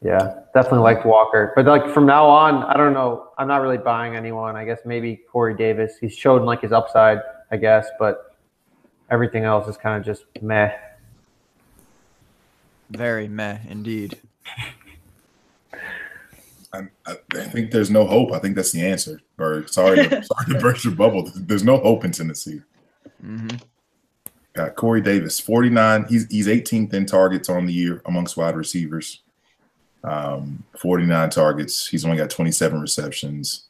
Yeah, 0.00 0.34
definitely 0.54 0.78
liked 0.78 1.04
Walker. 1.04 1.52
But 1.54 1.66
like 1.66 1.92
from 1.92 2.06
now 2.06 2.24
on, 2.24 2.64
I 2.64 2.78
don't 2.78 2.94
know. 2.94 3.28
I'm 3.36 3.48
not 3.48 3.60
really 3.60 3.76
buying 3.76 4.16
anyone. 4.16 4.56
I 4.56 4.64
guess 4.64 4.78
maybe 4.86 5.20
Corey 5.30 5.54
Davis. 5.54 5.98
He's 6.00 6.14
showed 6.14 6.40
like 6.40 6.62
his 6.62 6.72
upside, 6.72 7.18
I 7.50 7.58
guess, 7.58 7.86
but 7.98 8.34
everything 9.10 9.44
else 9.44 9.68
is 9.68 9.76
kind 9.76 10.00
of 10.00 10.06
just 10.06 10.24
meh. 10.40 10.72
Very 12.88 13.28
meh 13.28 13.58
indeed. 13.68 14.16
I, 16.72 16.80
I 17.06 17.16
I 17.32 17.44
think 17.44 17.70
there's 17.70 17.90
no 17.90 18.06
hope. 18.06 18.32
I 18.32 18.38
think 18.38 18.56
that's 18.56 18.72
the 18.72 18.84
answer, 18.84 19.20
Berg. 19.36 19.68
Sorry, 19.68 19.96
to, 20.08 20.22
sorry 20.24 20.52
to 20.52 20.58
burst 20.60 20.84
your 20.84 20.94
bubble. 20.94 21.30
There's 21.34 21.64
no 21.64 21.78
hope 21.78 22.04
in 22.04 22.12
Tennessee. 22.12 22.60
hmm 23.20 23.48
Got 24.54 24.74
Corey 24.74 25.00
Davis, 25.00 25.38
49. 25.38 26.06
He's 26.08 26.26
he's 26.30 26.46
18th 26.46 26.92
in 26.92 27.06
targets 27.06 27.48
on 27.48 27.66
the 27.66 27.72
year 27.72 28.02
amongst 28.06 28.36
wide 28.36 28.56
receivers. 28.56 29.22
Um, 30.04 30.64
49 30.78 31.30
targets. 31.30 31.86
He's 31.86 32.04
only 32.04 32.16
got 32.16 32.30
27 32.30 32.80
receptions. 32.80 33.64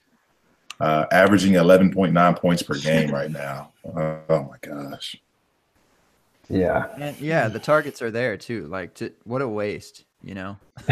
Uh, 0.81 1.07
averaging 1.11 1.55
11.9 1.55 2.37
points 2.39 2.63
per 2.63 2.75
game 2.75 3.11
right 3.11 3.31
now. 3.31 3.73
Uh, 3.85 4.19
oh 4.29 4.45
my 4.45 4.57
gosh. 4.61 5.17
Yeah. 6.49 6.87
And 6.97 7.19
yeah, 7.21 7.49
the 7.49 7.59
targets 7.59 8.01
are 8.01 8.11
there 8.11 8.37
too. 8.37 8.67
Like, 8.67 8.95
to, 8.95 9.13
what 9.25 9.43
a 9.43 9.49
waste, 9.49 10.05
you 10.23 10.35
know, 10.35 10.57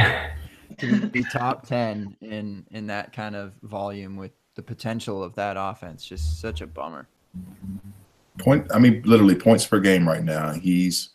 to 0.78 1.06
be 1.06 1.22
top 1.24 1.66
ten 1.66 2.16
in 2.20 2.64
in 2.70 2.86
that 2.88 3.12
kind 3.12 3.36
of 3.36 3.52
volume 3.62 4.16
with 4.16 4.32
the 4.54 4.62
potential 4.62 5.22
of 5.22 5.34
that 5.34 5.56
offense. 5.58 6.04
Just 6.04 6.40
such 6.40 6.60
a 6.60 6.66
bummer. 6.66 7.08
Point. 8.38 8.70
I 8.74 8.78
mean, 8.78 9.02
literally 9.04 9.34
points 9.34 9.66
per 9.66 9.80
game 9.80 10.08
right 10.08 10.24
now. 10.24 10.52
He's 10.52 11.10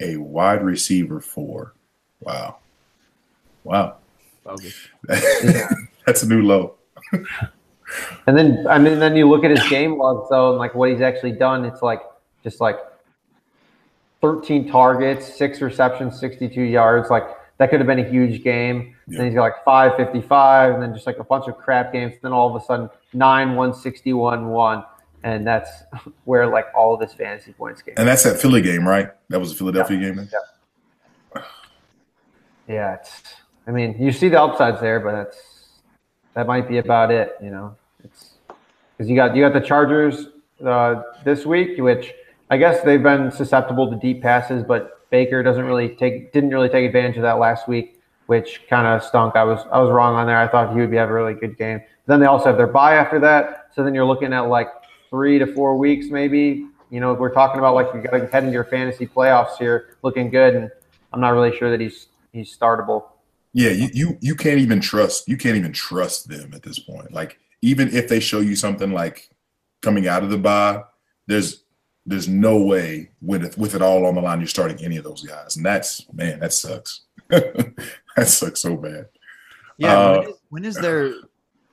a 0.00 0.16
wide 0.16 0.62
receiver 0.62 1.20
for. 1.20 1.74
Wow. 2.20 2.58
Wow. 3.64 3.96
Bogus. 4.44 4.88
That's 6.06 6.22
a 6.22 6.28
new 6.28 6.42
low. 6.42 6.74
And 8.26 8.36
then 8.36 8.66
I 8.68 8.78
mean, 8.78 8.98
then 8.98 9.16
you 9.16 9.28
look 9.28 9.44
at 9.44 9.50
his 9.50 9.68
game 9.68 9.98
logs 9.98 10.28
though, 10.30 10.50
and 10.50 10.58
like 10.58 10.74
what 10.74 10.90
he's 10.90 11.00
actually 11.00 11.32
done. 11.32 11.64
It's 11.64 11.82
like 11.82 12.00
just 12.42 12.60
like 12.60 12.78
13 14.20 14.70
targets, 14.70 15.36
six 15.36 15.60
receptions, 15.60 16.18
62 16.18 16.62
yards. 16.62 17.10
Like 17.10 17.24
that 17.62 17.70
could 17.70 17.78
have 17.78 17.86
been 17.86 18.00
a 18.00 18.08
huge 18.08 18.42
game. 18.42 18.92
Yeah. 19.06 19.18
Then 19.18 19.26
he's 19.26 19.36
got 19.36 19.42
like 19.42 19.64
555, 19.64 20.74
and 20.74 20.82
then 20.82 20.92
just 20.94 21.06
like 21.06 21.18
a 21.18 21.24
bunch 21.24 21.46
of 21.46 21.56
crap 21.56 21.92
games. 21.92 22.14
Then 22.20 22.32
all 22.32 22.52
of 22.52 22.60
a 22.60 22.64
sudden, 22.64 22.90
nine, 23.12 23.50
161, 23.54 24.48
one, 24.48 24.84
and 25.22 25.46
that's 25.46 25.70
where 26.24 26.48
like 26.48 26.66
all 26.74 26.92
of 26.92 27.00
his 27.00 27.12
fantasy 27.12 27.52
points 27.52 27.80
came. 27.80 27.94
And 27.96 28.08
that's 28.08 28.24
that 28.24 28.40
Philly 28.40 28.62
game, 28.62 28.86
right? 28.86 29.10
That 29.28 29.38
was 29.38 29.52
a 29.52 29.54
Philadelphia 29.54 29.96
game. 29.96 30.16
then? 30.16 30.28
Yeah, 32.66 32.94
it's. 32.94 33.22
I 33.68 33.70
mean, 33.70 33.94
you 33.96 34.10
see 34.10 34.28
the 34.28 34.42
upsides 34.42 34.80
there, 34.80 34.98
but 34.98 35.12
that's 35.12 35.68
that 36.34 36.48
might 36.48 36.68
be 36.68 36.78
about 36.78 37.12
it. 37.12 37.36
You 37.40 37.50
know, 37.50 37.76
it's 38.02 38.32
because 38.96 39.08
you 39.08 39.14
got 39.14 39.36
you 39.36 39.42
got 39.42 39.52
the 39.52 39.64
Chargers 39.64 40.26
uh, 40.66 41.02
this 41.24 41.46
week, 41.46 41.78
which 41.78 42.12
I 42.50 42.56
guess 42.56 42.82
they've 42.82 43.02
been 43.02 43.30
susceptible 43.30 43.88
to 43.88 43.96
deep 43.96 44.20
passes, 44.20 44.64
but 44.64 45.01
Baker 45.12 45.44
doesn't 45.44 45.64
really 45.64 45.90
take 45.90 46.32
didn't 46.32 46.50
really 46.50 46.68
take 46.68 46.84
advantage 46.84 47.16
of 47.16 47.22
that 47.22 47.38
last 47.38 47.68
week. 47.68 48.00
which 48.26 48.62
kind 48.68 48.86
of 48.86 49.04
stunk. 49.04 49.36
I 49.36 49.44
was 49.44 49.60
I 49.70 49.78
was 49.80 49.90
wrong 49.90 50.14
on 50.14 50.26
there. 50.26 50.38
I 50.38 50.48
thought 50.48 50.72
he 50.72 50.80
would 50.80 50.90
be 50.90 50.96
have 50.96 51.10
a 51.10 51.12
really 51.12 51.34
good 51.34 51.58
game. 51.58 51.78
But 51.78 52.14
Then 52.14 52.20
they 52.20 52.26
also 52.26 52.46
have 52.46 52.56
their 52.56 52.66
bye 52.66 52.94
after 52.96 53.18
that, 53.20 53.68
so 53.74 53.84
then 53.84 53.94
you're 53.94 54.06
looking 54.06 54.32
at 54.32 54.40
like 54.48 54.68
three 55.10 55.38
to 55.38 55.46
four 55.46 55.76
weeks 55.76 56.06
maybe. 56.06 56.66
You 56.90 57.00
know, 57.00 57.14
we're 57.14 57.32
talking 57.34 57.58
about 57.58 57.74
like 57.74 57.88
you 57.94 58.00
got 58.00 58.12
to 58.16 58.26
head 58.26 58.44
into 58.44 58.54
your 58.54 58.64
fantasy 58.64 59.06
playoffs 59.06 59.58
here, 59.58 59.96
looking 60.02 60.30
good, 60.30 60.54
and 60.54 60.70
I'm 61.12 61.20
not 61.20 61.30
really 61.30 61.54
sure 61.56 61.70
that 61.70 61.80
he's 61.80 62.06
he's 62.32 62.56
startable. 62.56 63.04
Yeah, 63.52 63.70
you, 63.70 63.88
you 63.92 64.18
you 64.20 64.34
can't 64.34 64.60
even 64.60 64.80
trust 64.80 65.28
you 65.28 65.36
can't 65.36 65.56
even 65.56 65.72
trust 65.72 66.28
them 66.28 66.54
at 66.54 66.62
this 66.62 66.78
point. 66.78 67.12
Like 67.12 67.38
even 67.60 67.94
if 67.94 68.08
they 68.08 68.20
show 68.20 68.40
you 68.40 68.56
something 68.56 68.92
like 68.92 69.28
coming 69.82 70.08
out 70.08 70.22
of 70.22 70.30
the 70.30 70.38
bye, 70.38 70.84
there's 71.26 71.61
there's 72.04 72.28
no 72.28 72.58
way 72.58 73.10
with 73.20 73.44
it 73.44 73.56
with 73.56 73.74
it 73.74 73.82
all 73.82 74.06
on 74.06 74.14
the 74.14 74.20
line 74.20 74.40
you're 74.40 74.48
starting 74.48 74.82
any 74.84 74.96
of 74.96 75.04
those 75.04 75.22
guys, 75.22 75.56
and 75.56 75.64
that's 75.64 76.06
man, 76.12 76.40
that 76.40 76.52
sucks. 76.52 77.02
that 77.28 78.26
sucks 78.26 78.60
so 78.60 78.76
bad. 78.76 79.06
Yeah, 79.78 79.98
Uh, 79.98 80.16
when, 80.18 80.28
is, 80.28 80.36
when 80.50 80.64
is 80.64 80.76
there 80.76 81.14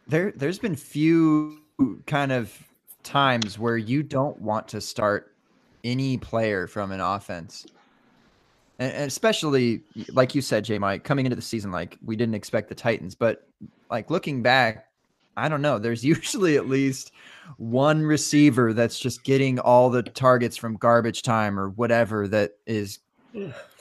there 0.07 0.31
there's 0.31 0.59
been 0.59 0.75
few 0.75 1.59
kind 2.05 2.31
of 2.31 2.53
times 3.03 3.57
where 3.57 3.77
you 3.77 4.03
don't 4.03 4.39
want 4.41 4.67
to 4.69 4.81
start 4.81 5.33
any 5.83 6.17
player 6.17 6.67
from 6.67 6.91
an 6.91 6.99
offense. 6.99 7.65
And, 8.77 8.91
and 8.91 9.03
especially 9.05 9.81
like 10.11 10.35
you 10.35 10.41
said, 10.41 10.63
Jay 10.65 10.77
Mike, 10.77 11.03
coming 11.03 11.25
into 11.25 11.35
the 11.35 11.41
season, 11.41 11.71
like 11.71 11.97
we 12.03 12.15
didn't 12.15 12.35
expect 12.35 12.69
the 12.69 12.75
Titans, 12.75 13.15
but 13.15 13.47
like 13.89 14.09
looking 14.09 14.41
back, 14.41 14.88
I 15.37 15.49
don't 15.49 15.61
know, 15.61 15.79
there's 15.79 16.03
usually 16.15 16.57
at 16.57 16.67
least 16.67 17.11
one 17.57 18.03
receiver 18.03 18.73
that's 18.73 18.99
just 18.99 19.23
getting 19.23 19.59
all 19.59 19.89
the 19.89 20.03
targets 20.03 20.55
from 20.57 20.75
garbage 20.75 21.21
time 21.23 21.59
or 21.59 21.69
whatever 21.69 22.27
that 22.27 22.51
is 22.65 22.99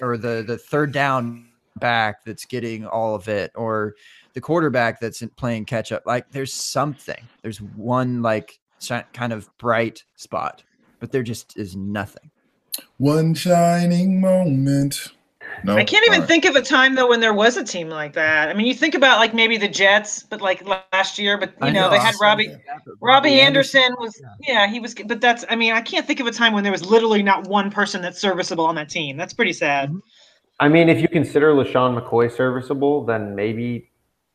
or 0.01 0.17
the 0.17 0.43
the 0.47 0.59
third 0.59 0.93
down 0.93 1.49
back 1.77 2.25
that's 2.25 2.45
getting 2.45 2.87
all 2.87 3.15
of 3.15 3.29
it 3.29 3.51
or 3.55 3.95
the 4.35 4.41
quarterback 4.41 5.01
that's 5.01 5.23
in- 5.23 5.29
playing 5.31 5.65
catch 5.65 5.93
up 5.93 6.03
like 6.07 6.31
there's 6.31 6.53
something. 6.53 7.23
There's 7.43 7.61
one 7.61 8.23
like 8.23 8.59
shi- 8.81 9.03
kind 9.13 9.33
of 9.33 9.49
bright 9.59 10.05
spot 10.17 10.63
but 11.01 11.13
there 11.13 11.23
just 11.23 11.57
is 11.57 11.77
nothing. 11.77 12.31
One 12.99 13.35
shining 13.35 14.21
moment. 14.21 15.13
No, 15.65 15.77
I 15.77 15.85
can't 15.85 16.05
even 16.07 16.17
All 16.17 16.21
right. 16.21 16.29
think 16.29 16.45
of 16.45 16.55
a 16.57 16.63
time 16.63 16.95
though 16.95 17.09
when 17.09 17.21
there 17.21 17.35
was 17.35 17.57
a 17.57 17.65
team 17.65 17.89
like 17.89 18.13
that. 18.15 18.49
I 18.49 18.55
mean, 18.55 18.67
you 18.67 18.75
think 18.75 18.95
about 18.95 19.19
like 19.19 19.35
maybe 19.35 19.57
the 19.57 19.69
Jets, 19.69 20.23
but 20.23 20.41
like 20.41 20.67
last 20.93 21.19
year, 21.19 21.39
but 21.39 21.53
you 21.63 21.73
know, 21.73 21.83
know, 21.83 21.91
they 21.91 21.99
had 21.99 22.15
awesome. 22.15 22.21
Robbie 22.23 22.57
Robbie 23.01 23.41
Anderson 23.41 23.95
was 23.99 24.21
yeah, 24.47 24.69
he 24.69 24.81
was 24.81 24.95
but 24.95 25.21
that's 25.21 25.45
I 25.51 25.57
mean, 25.57 25.73
I 25.73 25.81
can't 25.81 26.07
think 26.07 26.21
of 26.21 26.27
a 26.27 26.33
time 26.33 26.53
when 26.53 26.63
there 26.63 26.73
was 26.73 26.85
literally 26.85 27.23
not 27.23 27.47
one 27.47 27.71
person 27.71 28.03
that's 28.03 28.21
serviceable 28.21 28.65
on 28.65 28.75
that 28.77 28.89
team. 28.89 29.17
That's 29.17 29.33
pretty 29.33 29.53
sad. 29.53 29.95
I 30.61 30.69
mean, 30.69 30.89
if 30.89 31.01
you 31.01 31.09
consider 31.09 31.53
LeSean 31.53 32.01
McCoy 32.01 32.35
serviceable, 32.35 33.05
then 33.05 33.35
maybe 33.35 33.91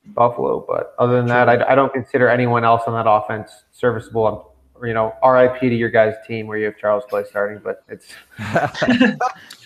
Buffalo. 0.05 0.65
But 0.67 0.93
other 0.99 1.17
than 1.17 1.28
that, 1.28 1.49
I, 1.49 1.71
I 1.71 1.76
don't 1.76 1.91
consider 1.91 2.30
anyone 2.30 2.63
else 2.63 2.84
on 2.88 2.93
that 2.93 3.09
offense 3.09 3.51
serviceable. 3.71 4.28
I'm, 4.28 4.88
you 4.88 4.93
know, 4.93 5.13
RIP 5.26 5.59
to 5.61 5.76
your 5.76 5.89
guys' 5.89 6.15
team 6.26 6.47
where 6.47 6.57
you 6.57 6.65
have 6.65 6.78
Charles 6.78 7.03
Clay 7.09 7.24
starting, 7.30 7.61
but 7.63 7.84
it's. 7.89 8.13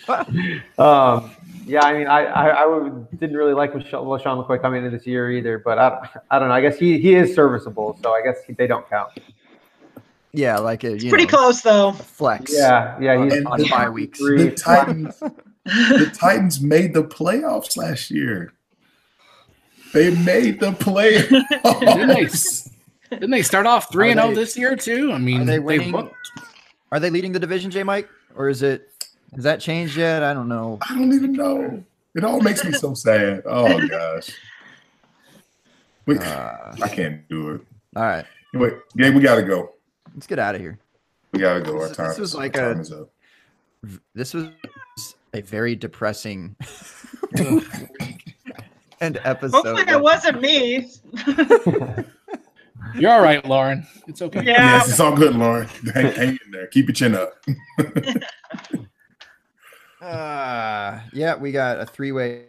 um, 0.78 1.30
yeah, 1.68 1.84
I 1.84 1.92
mean, 1.96 2.06
I 2.06 2.24
I, 2.24 2.64
I 2.64 2.90
didn't 3.18 3.36
really 3.36 3.52
like 3.54 3.72
LeSean, 3.72 3.90
LeSean 4.04 4.44
McCoy 4.46 4.60
coming 4.60 4.84
into 4.84 4.96
this 4.96 5.06
year 5.06 5.30
either, 5.30 5.58
but 5.58 5.78
I, 5.78 5.88
don't- 5.90 6.04
I 6.30 6.38
don't 6.38 6.48
know. 6.48 6.54
I 6.54 6.60
guess 6.60 6.78
he, 6.78 6.98
he 6.98 7.14
is 7.14 7.34
serviceable, 7.34 7.98
so 8.02 8.12
I 8.12 8.22
guess 8.22 8.36
they 8.56 8.66
don't 8.66 8.88
count. 8.88 9.10
yeah 10.32 10.58
like 10.58 10.84
a 10.84 10.98
you 10.98 11.08
Pretty 11.10 11.24
know, 11.24 11.30
close 11.30 11.60
though. 11.62 11.92
flex 11.92 12.52
Yeah, 12.54 12.98
yeah, 13.00 13.22
he's 13.24 13.32
And 13.34 13.46
on 13.46 13.62
bye 13.68 13.88
weeks 13.90 14.18
The 14.18 14.50
Titans, 14.56 15.18
the 15.64 16.10
Titans 16.18 16.60
made 16.60 16.94
the 16.94 17.04
playoffs 17.04 17.76
last 17.76 18.10
year. 18.10 18.52
They 19.94 20.14
made 20.16 20.60
the 20.60 20.70
Didn't 20.72 20.94
they, 22.08 22.24
playoffs. 22.26 22.70
didn't 23.10 23.30
they 23.30 23.42
start 23.42 23.66
off 23.66 23.90
three 23.90 24.10
and 24.10 24.20
oh 24.20 24.24
zero 24.24 24.34
this 24.34 24.56
year, 24.56 24.76
too? 24.76 25.12
I 25.12 25.18
mean, 25.18 25.42
are 25.42 25.44
they 25.44 25.52
they 25.52 25.58
winning 25.60 25.92
looked. 25.92 26.14
are 26.92 27.00
they 27.00 27.08
leading 27.10 27.32
the 27.32 27.38
division 27.38 27.70
j 27.70 27.82
mike 27.82 28.08
or 28.34 28.48
is 28.50 28.62
it 28.62 28.90
has 29.34 29.44
that 29.44 29.60
changed 29.60 29.96
yet 29.96 30.22
i 30.22 30.32
don't 30.34 30.48
know 30.48 30.78
I 30.88 30.94
don't 30.94 31.12
even 31.12 31.32
know. 31.32 31.84
It 32.14 32.24
all 32.24 32.40
makes 32.40 32.64
me 32.64 32.72
so 32.72 32.94
sad. 32.94 33.42
Oh 33.46 33.86
gosh. 33.88 34.30
Wait, 36.06 36.20
uh, 36.20 36.72
I 36.82 36.88
can't 36.88 37.28
do 37.28 37.50
it. 37.50 37.60
all 37.94 38.02
right 38.02 38.24
Wait, 38.54 38.72
yeah, 38.96 39.10
we 39.10 39.20
gotta 39.20 39.42
go. 39.42 39.74
let's 40.14 40.26
get 40.26 40.38
out 40.38 40.54
of 40.54 40.60
here 40.60 40.78
We 41.32 41.40
gotta 41.40 41.60
go. 41.60 41.80
Our 41.80 41.88
time, 41.92 42.08
this 42.08 42.18
was 42.18 42.34
our 42.34 42.40
like 42.42 42.54
time 42.54 42.78
a- 42.78 42.80
is 42.80 42.92
up. 42.92 43.10
this 44.14 44.32
was 44.34 44.48
a 45.34 45.42
very 45.42 45.76
depressing 45.76 46.56
and 49.00 49.20
episode 49.24 49.64
Hopefully 49.64 49.84
it 49.86 50.00
wasn't 50.00 50.40
me. 50.40 50.90
You're 52.94 53.12
all 53.12 53.22
right, 53.22 53.44
Lauren. 53.44 53.86
It's 54.08 54.22
okay. 54.22 54.42
Yeah. 54.44 54.76
Yes, 54.78 54.88
it's 54.88 54.98
all 54.98 55.14
good, 55.14 55.36
Lauren. 55.36 55.68
Hang, 55.94 56.12
hang 56.12 56.28
in 56.44 56.50
there. 56.50 56.66
Keep 56.68 56.86
your 56.88 56.94
chin 56.94 57.14
up. 57.14 57.34
Uh, 60.00 61.00
yeah, 61.12 61.34
we 61.34 61.52
got 61.52 61.80
a 61.80 61.86
three 61.86 62.12
way. 62.12 62.46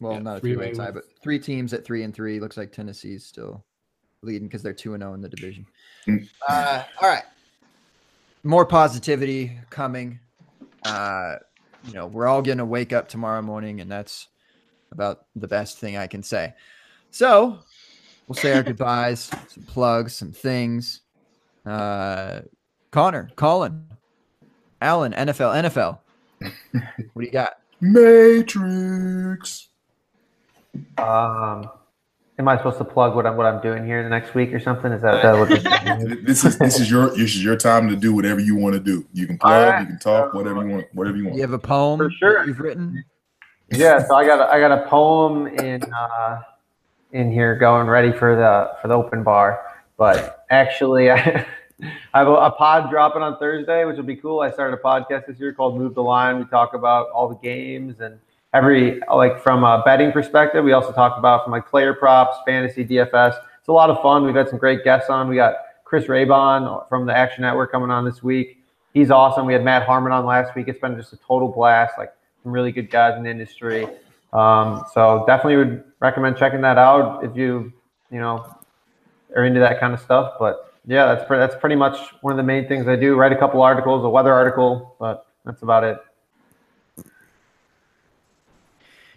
Well, 0.00 0.14
Yeah, 0.14 0.18
not 0.20 0.36
a 0.38 0.40
three 0.40 0.56
way 0.56 0.72
tie, 0.72 0.90
but 0.90 1.04
three 1.22 1.38
teams 1.38 1.74
at 1.74 1.84
three 1.84 2.02
and 2.04 2.14
three. 2.14 2.40
Looks 2.40 2.56
like 2.56 2.72
Tennessee's 2.72 3.26
still 3.26 3.64
leading 4.22 4.48
because 4.48 4.62
they're 4.62 4.72
two 4.72 4.94
and 4.94 5.02
zero 5.02 5.14
in 5.14 5.20
the 5.20 5.28
division. 5.28 5.66
Mm. 6.08 6.28
Uh, 6.48 6.84
all 7.02 7.08
right, 7.08 7.24
more 8.42 8.64
positivity 8.64 9.58
coming. 9.68 10.18
Uh, 10.84 11.36
you 11.84 11.92
know, 11.92 12.06
we're 12.06 12.26
all 12.26 12.40
gonna 12.40 12.64
wake 12.64 12.92
up 12.92 13.08
tomorrow 13.08 13.42
morning, 13.42 13.80
and 13.80 13.90
that's 13.90 14.28
about 14.90 15.26
the 15.36 15.48
best 15.48 15.78
thing 15.78 15.96
I 15.96 16.06
can 16.06 16.22
say. 16.22 16.54
So 17.10 17.58
we'll 18.26 18.36
say 18.36 18.54
our 18.54 18.62
goodbyes, 18.64 19.30
some 19.48 19.64
plugs, 19.64 20.14
some 20.14 20.32
things. 20.32 21.02
Uh, 21.66 22.40
Connor, 22.90 23.30
Colin, 23.36 23.84
Allen, 24.80 25.12
NFL, 25.12 25.62
NFL. 25.64 25.98
What 27.12 27.22
do 27.22 27.26
you 27.26 27.30
got? 27.30 27.58
Matrix. 27.80 29.68
Um, 30.98 31.70
am 32.38 32.48
I 32.48 32.56
supposed 32.56 32.78
to 32.78 32.84
plug 32.84 33.14
what 33.14 33.26
I'm 33.26 33.36
what 33.36 33.46
I'm 33.46 33.60
doing 33.60 33.84
here 33.84 34.02
the 34.02 34.08
next 34.08 34.34
week 34.34 34.52
or 34.52 34.60
something? 34.60 34.92
Is 34.92 35.02
that, 35.02 35.22
that 35.22 35.38
what 35.38 35.48
this 35.48 35.62
This 36.24 36.44
is 36.44 36.58
this 36.58 36.80
is 36.80 36.90
your 36.90 37.10
this 37.10 37.34
is 37.34 37.44
your 37.44 37.56
time 37.56 37.88
to 37.88 37.96
do 37.96 38.14
whatever 38.14 38.40
you 38.40 38.56
want 38.56 38.74
to 38.74 38.80
do. 38.80 39.06
You 39.12 39.26
can 39.26 39.38
plug, 39.38 39.52
Alright. 39.52 39.80
you 39.82 39.86
can 39.86 39.98
talk, 39.98 40.34
whatever 40.34 40.64
you 40.64 40.70
want, 40.70 40.86
whatever 40.94 41.16
you 41.16 41.24
want. 41.24 41.36
You 41.36 41.42
have 41.42 41.52
a 41.52 41.58
poem 41.58 41.98
For 41.98 42.10
sure. 42.10 42.38
that 42.38 42.46
you've 42.46 42.60
written? 42.60 43.04
Yeah, 43.70 44.04
so 44.06 44.14
I 44.16 44.24
got 44.26 44.40
a, 44.40 44.52
I 44.52 44.58
got 44.58 44.72
a 44.72 44.88
poem 44.88 45.46
in 45.46 45.82
uh, 45.92 46.42
in 47.12 47.30
here 47.30 47.56
going 47.56 47.86
ready 47.86 48.12
for 48.12 48.36
the 48.36 48.72
for 48.80 48.88
the 48.88 48.94
open 48.94 49.22
bar, 49.22 49.60
but 49.96 50.44
actually 50.50 51.10
I, 51.12 51.46
I 52.14 52.18
have 52.18 52.28
a, 52.28 52.32
a 52.32 52.50
pod 52.50 52.90
dropping 52.90 53.22
on 53.22 53.38
Thursday, 53.38 53.84
which 53.84 53.96
will 53.96 54.04
be 54.04 54.16
cool. 54.16 54.40
I 54.40 54.50
started 54.50 54.78
a 54.78 54.82
podcast 54.82 55.26
this 55.26 55.38
year 55.38 55.52
called 55.52 55.78
Move 55.78 55.94
the 55.94 56.02
Line. 56.02 56.38
We 56.38 56.44
talk 56.44 56.74
about 56.74 57.08
all 57.10 57.28
the 57.28 57.36
games 57.36 58.00
and 58.00 58.18
every 58.52 59.00
like 59.12 59.42
from 59.42 59.64
a 59.64 59.82
betting 59.84 60.12
perspective. 60.12 60.64
We 60.64 60.72
also 60.72 60.92
talk 60.92 61.18
about 61.18 61.44
from 61.44 61.52
like 61.52 61.68
player 61.68 61.94
props, 61.94 62.36
fantasy, 62.46 62.84
DFS. 62.84 63.38
It's 63.58 63.68
a 63.68 63.72
lot 63.72 63.90
of 63.90 64.00
fun. 64.02 64.24
We've 64.24 64.34
had 64.34 64.48
some 64.48 64.58
great 64.58 64.84
guests 64.84 65.10
on. 65.10 65.28
We 65.28 65.36
got 65.36 65.54
Chris 65.84 66.06
Raybon 66.06 66.88
from 66.88 67.06
the 67.06 67.16
Action 67.16 67.42
Network 67.42 67.72
coming 67.72 67.90
on 67.90 68.04
this 68.04 68.22
week. 68.22 68.58
He's 68.94 69.10
awesome. 69.10 69.46
We 69.46 69.52
had 69.52 69.64
Matt 69.64 69.84
Harmon 69.84 70.12
on 70.12 70.24
last 70.24 70.54
week. 70.54 70.68
It's 70.68 70.80
been 70.80 70.96
just 70.96 71.12
a 71.12 71.16
total 71.16 71.48
blast. 71.48 71.94
Like 71.96 72.12
some 72.42 72.52
really 72.52 72.72
good 72.72 72.90
guys 72.90 73.16
in 73.16 73.24
the 73.24 73.30
industry. 73.30 73.86
Um, 74.32 74.84
so 74.92 75.24
definitely 75.26 75.56
would 75.56 75.84
recommend 76.00 76.36
checking 76.36 76.60
that 76.62 76.78
out 76.78 77.24
if 77.24 77.36
you, 77.36 77.72
you 78.10 78.18
know, 78.18 78.56
are 79.36 79.44
into 79.44 79.60
that 79.60 79.80
kind 79.80 79.92
of 79.92 80.00
stuff. 80.00 80.34
But 80.38 80.69
yeah, 80.90 81.14
that's 81.14 81.24
pre- 81.28 81.38
that's 81.38 81.54
pretty 81.54 81.76
much 81.76 81.96
one 82.20 82.32
of 82.32 82.36
the 82.36 82.42
main 82.42 82.66
things 82.66 82.88
I 82.88 82.96
do. 82.96 83.14
Write 83.14 83.30
a 83.30 83.36
couple 83.38 83.62
articles, 83.62 84.04
a 84.04 84.08
weather 84.08 84.32
article, 84.32 84.96
but 84.98 85.24
that's 85.44 85.62
about 85.62 85.84
it. 85.84 85.98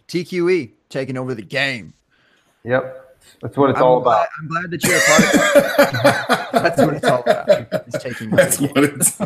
TQE 0.08 0.70
taking 0.90 1.18
over 1.18 1.34
the 1.34 1.42
game. 1.42 1.96
Yep, 2.64 3.18
that's 3.42 3.58
what 3.58 3.72
it's 3.72 3.80
I'm 3.80 3.86
all 3.86 4.02
glad, 4.02 4.14
about. 4.14 4.30
I'm 4.40 4.48
glad 4.48 4.70
that 4.70 4.84
you're 4.84 4.98
a 4.98 5.02
part 5.02 5.24
of 5.24 5.34
it. 5.34 6.52
That's 6.64 6.80
what 6.80 6.94
it's 6.94 7.06
all 7.06 7.22
about. 7.22 7.50
It's 7.88 8.04
taking 8.04 8.28
over 8.28 8.36
That's 8.36 8.58
the 8.58 8.68
what 8.68 8.84
it's. 8.84 9.18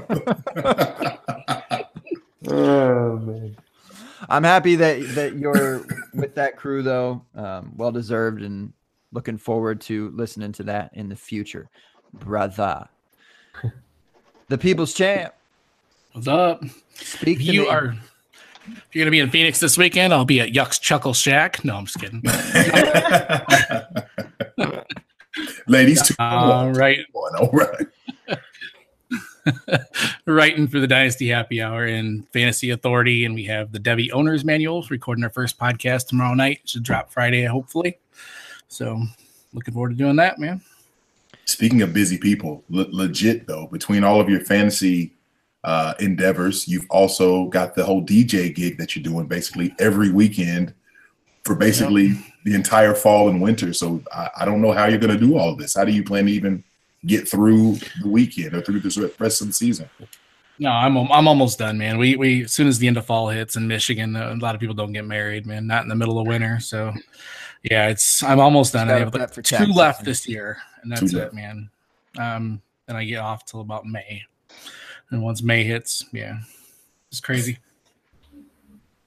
Oh 2.49 3.17
man. 3.17 3.57
I'm 4.29 4.43
happy 4.43 4.77
that 4.77 5.01
that 5.15 5.35
you're 5.35 5.85
with 6.13 6.35
that 6.35 6.55
crew 6.55 6.81
though. 6.81 7.25
Um, 7.35 7.73
well 7.75 7.91
deserved 7.91 8.41
and 8.41 8.71
looking 9.11 9.37
forward 9.37 9.81
to 9.81 10.11
listening 10.11 10.53
to 10.53 10.63
that 10.63 10.91
in 10.93 11.09
the 11.09 11.15
future, 11.17 11.69
brother. 12.19 12.87
The 14.49 14.57
people's 14.57 14.93
champ. 14.93 15.33
What's 16.13 16.27
up? 16.27 16.63
Speak 16.93 17.39
to 17.39 17.43
you 17.43 17.63
me. 17.63 17.67
are 17.67 17.97
if 18.67 18.95
you're 18.95 19.03
gonna 19.03 19.11
be 19.11 19.19
in 19.19 19.29
Phoenix 19.29 19.59
this 19.59 19.77
weekend, 19.77 20.13
I'll 20.13 20.25
be 20.25 20.39
at 20.41 20.49
Yuck's 20.49 20.79
Chuckle 20.79 21.13
Shack. 21.13 21.63
No, 21.63 21.75
I'm 21.75 21.85
just 21.85 21.99
kidding. 21.99 22.21
Ladies, 25.67 26.01
two 26.01 26.15
All 26.19 26.71
right. 26.71 26.99
one. 27.11 27.35
All 27.35 27.51
right. 27.51 27.87
writing 30.25 30.67
for 30.67 30.79
the 30.79 30.87
Dynasty 30.87 31.27
Happy 31.29 31.61
Hour 31.61 31.85
and 31.85 32.27
Fantasy 32.29 32.71
Authority, 32.71 33.25
and 33.25 33.35
we 33.35 33.45
have 33.45 33.71
the 33.71 33.79
Devy 33.79 34.11
Owners 34.11 34.43
Manual 34.43 34.85
recording 34.89 35.23
our 35.23 35.29
first 35.29 35.57
podcast 35.57 36.07
tomorrow 36.07 36.33
night. 36.33 36.61
Should 36.65 36.83
drop 36.83 37.11
Friday, 37.11 37.45
hopefully. 37.45 37.97
So, 38.67 39.01
looking 39.53 39.73
forward 39.73 39.89
to 39.89 39.95
doing 39.95 40.17
that, 40.17 40.39
man. 40.39 40.61
Speaking 41.47 41.81
of 41.81 41.93
busy 41.93 42.17
people, 42.17 42.63
le- 42.69 42.87
legit 42.91 43.47
though, 43.47 43.67
between 43.67 44.03
all 44.03 44.19
of 44.19 44.29
your 44.29 44.41
fantasy 44.41 45.13
uh, 45.63 45.93
endeavors, 45.99 46.67
you've 46.67 46.85
also 46.89 47.45
got 47.45 47.73
the 47.73 47.83
whole 47.83 48.03
DJ 48.03 48.53
gig 48.53 48.77
that 48.77 48.95
you're 48.95 49.03
doing 49.03 49.27
basically 49.27 49.73
every 49.79 50.11
weekend 50.11 50.73
for 51.45 51.55
basically 51.55 52.07
yep. 52.07 52.23
the 52.43 52.53
entire 52.53 52.93
fall 52.93 53.29
and 53.29 53.41
winter. 53.41 53.71
So 53.71 54.03
I, 54.13 54.29
I 54.39 54.45
don't 54.45 54.61
know 54.61 54.73
how 54.73 54.85
you're 54.85 54.99
going 54.99 55.17
to 55.17 55.25
do 55.25 55.37
all 55.37 55.55
this. 55.55 55.75
How 55.75 55.85
do 55.85 55.93
you 55.93 56.03
plan 56.03 56.25
to 56.25 56.31
even 56.31 56.63
get 57.05 57.29
through 57.29 57.77
the 58.01 58.09
weekend 58.09 58.53
or 58.53 58.61
through 58.61 58.81
the 58.81 59.13
rest 59.17 59.39
of 59.39 59.47
the 59.47 59.53
season? 59.53 59.89
No, 60.59 60.71
I'm 60.71 60.97
I'm 60.97 61.27
almost 61.27 61.59
done, 61.59 61.77
man. 61.77 61.97
We 61.97 62.15
we 62.17 62.43
as 62.43 62.53
soon 62.53 62.67
as 62.67 62.79
the 62.79 62.87
end 62.87 62.97
of 62.97 63.05
fall 63.05 63.29
hits 63.29 63.55
in 63.55 63.67
Michigan, 63.67 64.15
a 64.15 64.33
lot 64.35 64.55
of 64.55 64.59
people 64.59 64.75
don't 64.75 64.91
get 64.91 65.05
married, 65.05 65.45
man. 65.45 65.67
Not 65.67 65.83
in 65.83 65.87
the 65.87 65.95
middle 65.95 66.19
of 66.19 66.25
winter, 66.25 66.59
so 66.59 66.93
yeah, 67.63 67.89
it's 67.89 68.23
I'm 68.23 68.39
almost 68.39 68.73
done. 68.73 68.89
I 68.89 68.99
have 68.99 69.13
like 69.13 69.31
two 69.31 69.65
left 69.65 70.03
this 70.03 70.27
year, 70.27 70.57
and 70.81 70.91
that's 70.91 71.13
it, 71.13 71.33
man. 71.33 71.69
Um, 72.17 72.61
and 72.87 72.97
I 72.97 73.03
get 73.03 73.19
off 73.19 73.45
till 73.45 73.61
about 73.61 73.85
May, 73.85 74.23
and 75.11 75.21
once 75.21 75.41
May 75.43 75.63
hits, 75.63 76.05
yeah, 76.11 76.39
it's 77.11 77.19
crazy. 77.19 77.57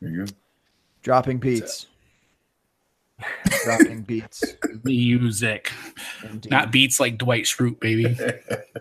There 0.01 0.11
you 0.11 0.27
go. 0.27 0.33
Dropping 1.03 1.39
beats. 1.39 1.87
Dropping 3.65 4.03
beats. 4.03 4.43
Music. 4.85 5.71
Indeed. 6.25 6.51
Not 6.51 6.73
beats 6.73 7.01
like 7.01 7.19
Dwight 7.19 7.45
Schrute, 7.45 7.79
baby. 7.81 8.17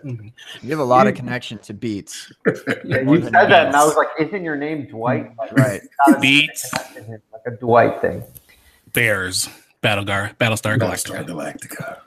you 0.62 0.70
have 0.70 0.78
a 0.78 0.84
lot 0.84 1.06
of 1.06 1.14
connection 1.14 1.58
to 1.58 1.74
beats. 1.74 2.32
Yeah, 2.84 3.02
you 3.02 3.22
said 3.22 3.32
that, 3.32 3.48
beats. 3.48 3.66
and 3.66 3.76
I 3.76 3.84
was 3.84 3.96
like, 3.96 4.08
"Isn't 4.18 4.42
your 4.42 4.56
name 4.56 4.86
Dwight?" 4.86 5.30
right. 5.52 5.82
Beats. 6.20 6.72
Like 6.72 7.42
a 7.46 7.50
Dwight 7.52 8.00
thing. 8.00 8.22
Bears. 8.92 9.48
Battlegar, 9.82 10.36
Battlestar 10.36 10.78
Galactica. 10.78 11.98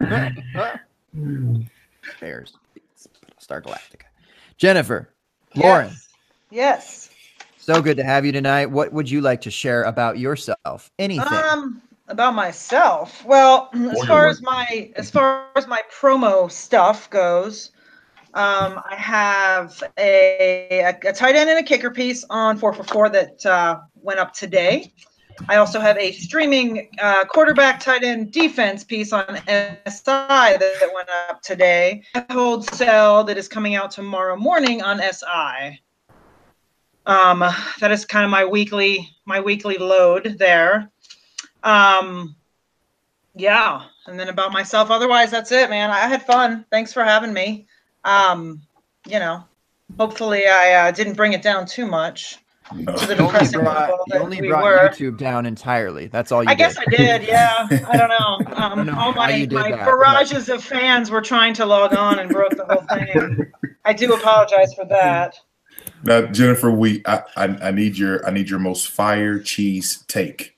Galactica. 0.00 0.80
Bears. 2.20 2.54
Star 3.38 3.60
Galactica. 3.60 4.04
Jennifer, 4.56 5.10
Lauren. 5.56 5.88
Yes. 6.50 7.10
yes. 7.10 7.10
So 7.56 7.82
good 7.82 7.96
to 7.96 8.04
have 8.04 8.24
you 8.24 8.32
tonight. 8.32 8.66
What 8.66 8.92
would 8.92 9.10
you 9.10 9.20
like 9.20 9.40
to 9.42 9.50
share 9.50 9.82
about 9.84 10.18
yourself? 10.18 10.90
Anything? 10.98 11.26
Um, 11.32 11.82
about 12.08 12.34
myself. 12.34 13.24
Well, 13.24 13.70
as 13.74 14.04
far 14.04 14.28
as 14.28 14.40
my 14.40 14.92
as 14.96 15.10
far 15.10 15.46
as 15.56 15.66
my 15.66 15.82
promo 15.92 16.50
stuff 16.50 17.10
goes, 17.10 17.72
um, 18.34 18.80
I 18.88 18.94
have 18.96 19.82
a, 19.98 20.80
a, 20.80 21.08
a 21.08 21.12
tight 21.12 21.34
end 21.34 21.50
and 21.50 21.58
a 21.58 21.62
kicker 21.62 21.90
piece 21.90 22.24
on 22.30 22.58
4for4 22.58 23.12
that 23.12 23.46
uh, 23.46 23.80
went 23.96 24.20
up 24.20 24.32
today. 24.32 24.92
I 25.48 25.56
also 25.56 25.80
have 25.80 25.96
a 25.98 26.12
streaming 26.12 26.88
uh, 27.00 27.24
quarterback 27.24 27.80
tight 27.80 28.02
end 28.02 28.32
defense 28.32 28.84
piece 28.84 29.12
on 29.12 29.36
SI 29.46 30.04
that, 30.04 30.90
went 30.94 31.08
up 31.28 31.42
today. 31.42 32.02
Hold 32.30 32.64
cell 32.74 33.24
that 33.24 33.38
is 33.38 33.48
coming 33.48 33.74
out 33.74 33.90
tomorrow 33.90 34.36
morning 34.36 34.82
on 34.82 35.00
SI. 35.00 35.80
Um, 37.06 37.40
that 37.80 37.90
is 37.90 38.04
kind 38.04 38.24
of 38.24 38.30
my 38.30 38.44
weekly 38.44 39.08
my 39.24 39.40
weekly 39.40 39.78
load 39.78 40.36
there. 40.38 40.90
Um, 41.62 42.36
yeah, 43.34 43.82
and 44.06 44.18
then 44.18 44.28
about 44.28 44.52
myself. 44.52 44.90
Otherwise, 44.90 45.30
that's 45.30 45.52
it, 45.52 45.70
man. 45.70 45.90
I 45.90 46.00
had 46.00 46.24
fun. 46.24 46.64
Thanks 46.70 46.92
for 46.92 47.04
having 47.04 47.32
me. 47.32 47.66
Um, 48.04 48.62
you 49.06 49.18
know, 49.18 49.44
hopefully 49.98 50.46
I 50.46 50.88
uh, 50.88 50.90
didn't 50.90 51.14
bring 51.14 51.32
it 51.32 51.42
down 51.42 51.66
too 51.66 51.86
much. 51.86 52.38
No. 52.74 52.96
To 52.96 53.06
the 53.06 53.14
depressing 53.14 53.60
brought, 53.60 53.90
you 54.08 54.14
only 54.14 54.40
we 54.40 54.48
brought 54.48 54.64
were. 54.64 54.88
YouTube 54.88 55.18
down 55.18 55.44
entirely. 55.46 56.06
That's 56.06 56.30
all 56.30 56.42
you 56.42 56.48
I 56.48 56.54
did. 56.54 56.58
guess 56.58 56.78
I 56.78 56.84
did, 56.84 57.22
yeah. 57.24 57.66
I 57.88 57.96
don't 57.96 58.08
know. 58.08 58.54
Um, 58.54 58.76
don't 58.76 58.86
know 58.86 58.98
all 58.98 59.12
my, 59.12 59.46
my 59.50 59.70
that, 59.70 59.84
barrages 59.84 60.46
but... 60.46 60.56
of 60.56 60.64
fans 60.64 61.10
were 61.10 61.20
trying 61.20 61.54
to 61.54 61.66
log 61.66 61.94
on 61.94 62.18
and 62.18 62.30
broke 62.30 62.56
the 62.56 62.64
whole 62.64 62.82
thing. 62.82 63.52
I 63.84 63.92
do 63.92 64.12
apologize 64.12 64.74
for 64.74 64.84
that. 64.86 65.34
Now, 66.04 66.22
Jennifer, 66.26 66.70
we 66.70 67.02
I, 67.06 67.22
I, 67.36 67.44
I 67.44 67.70
need 67.70 67.98
your 67.98 68.26
I 68.26 68.30
need 68.30 68.48
your 68.48 68.58
most 68.58 68.88
fire 68.88 69.38
cheese 69.38 70.04
take. 70.08 70.56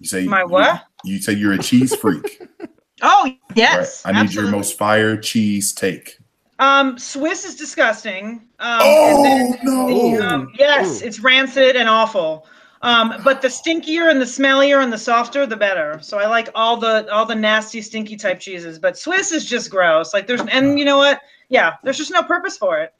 You 0.00 0.06
say 0.06 0.24
my 0.26 0.44
what? 0.44 0.84
You, 1.04 1.14
you 1.14 1.22
say 1.22 1.32
you're 1.32 1.52
a 1.52 1.58
cheese 1.58 1.94
freak. 1.94 2.42
oh 3.02 3.30
yes. 3.54 4.04
Right. 4.04 4.14
I 4.14 4.18
need 4.18 4.24
absolutely. 4.26 4.50
your 4.50 4.58
most 4.58 4.78
fire 4.78 5.16
cheese 5.16 5.72
take. 5.72 6.18
Um, 6.58 6.98
Swiss 6.98 7.44
is 7.44 7.54
disgusting. 7.54 8.42
Um, 8.58 8.80
oh 8.82 9.22
then, 9.22 9.58
no! 9.62 10.26
Um, 10.26 10.52
yes, 10.58 11.02
Ooh. 11.02 11.06
it's 11.06 11.20
rancid 11.20 11.76
and 11.76 11.88
awful. 11.88 12.46
Um, 12.82 13.14
but 13.24 13.42
the 13.42 13.48
stinkier 13.48 14.10
and 14.10 14.20
the 14.20 14.26
smellier 14.26 14.82
and 14.82 14.92
the 14.92 14.98
softer, 14.98 15.46
the 15.46 15.56
better. 15.56 15.98
So 16.02 16.18
I 16.18 16.26
like 16.26 16.48
all 16.54 16.76
the 16.76 17.12
all 17.12 17.26
the 17.26 17.34
nasty, 17.34 17.82
stinky 17.82 18.16
type 18.16 18.40
cheeses. 18.40 18.78
But 18.78 18.98
Swiss 18.98 19.32
is 19.32 19.44
just 19.44 19.70
gross. 19.70 20.14
Like 20.14 20.26
there's 20.26 20.40
and 20.40 20.78
you 20.78 20.84
know 20.84 20.98
what? 20.98 21.20
Yeah, 21.48 21.74
there's 21.82 21.98
just 21.98 22.10
no 22.10 22.22
purpose 22.22 22.56
for 22.56 22.78
it. 22.78 22.94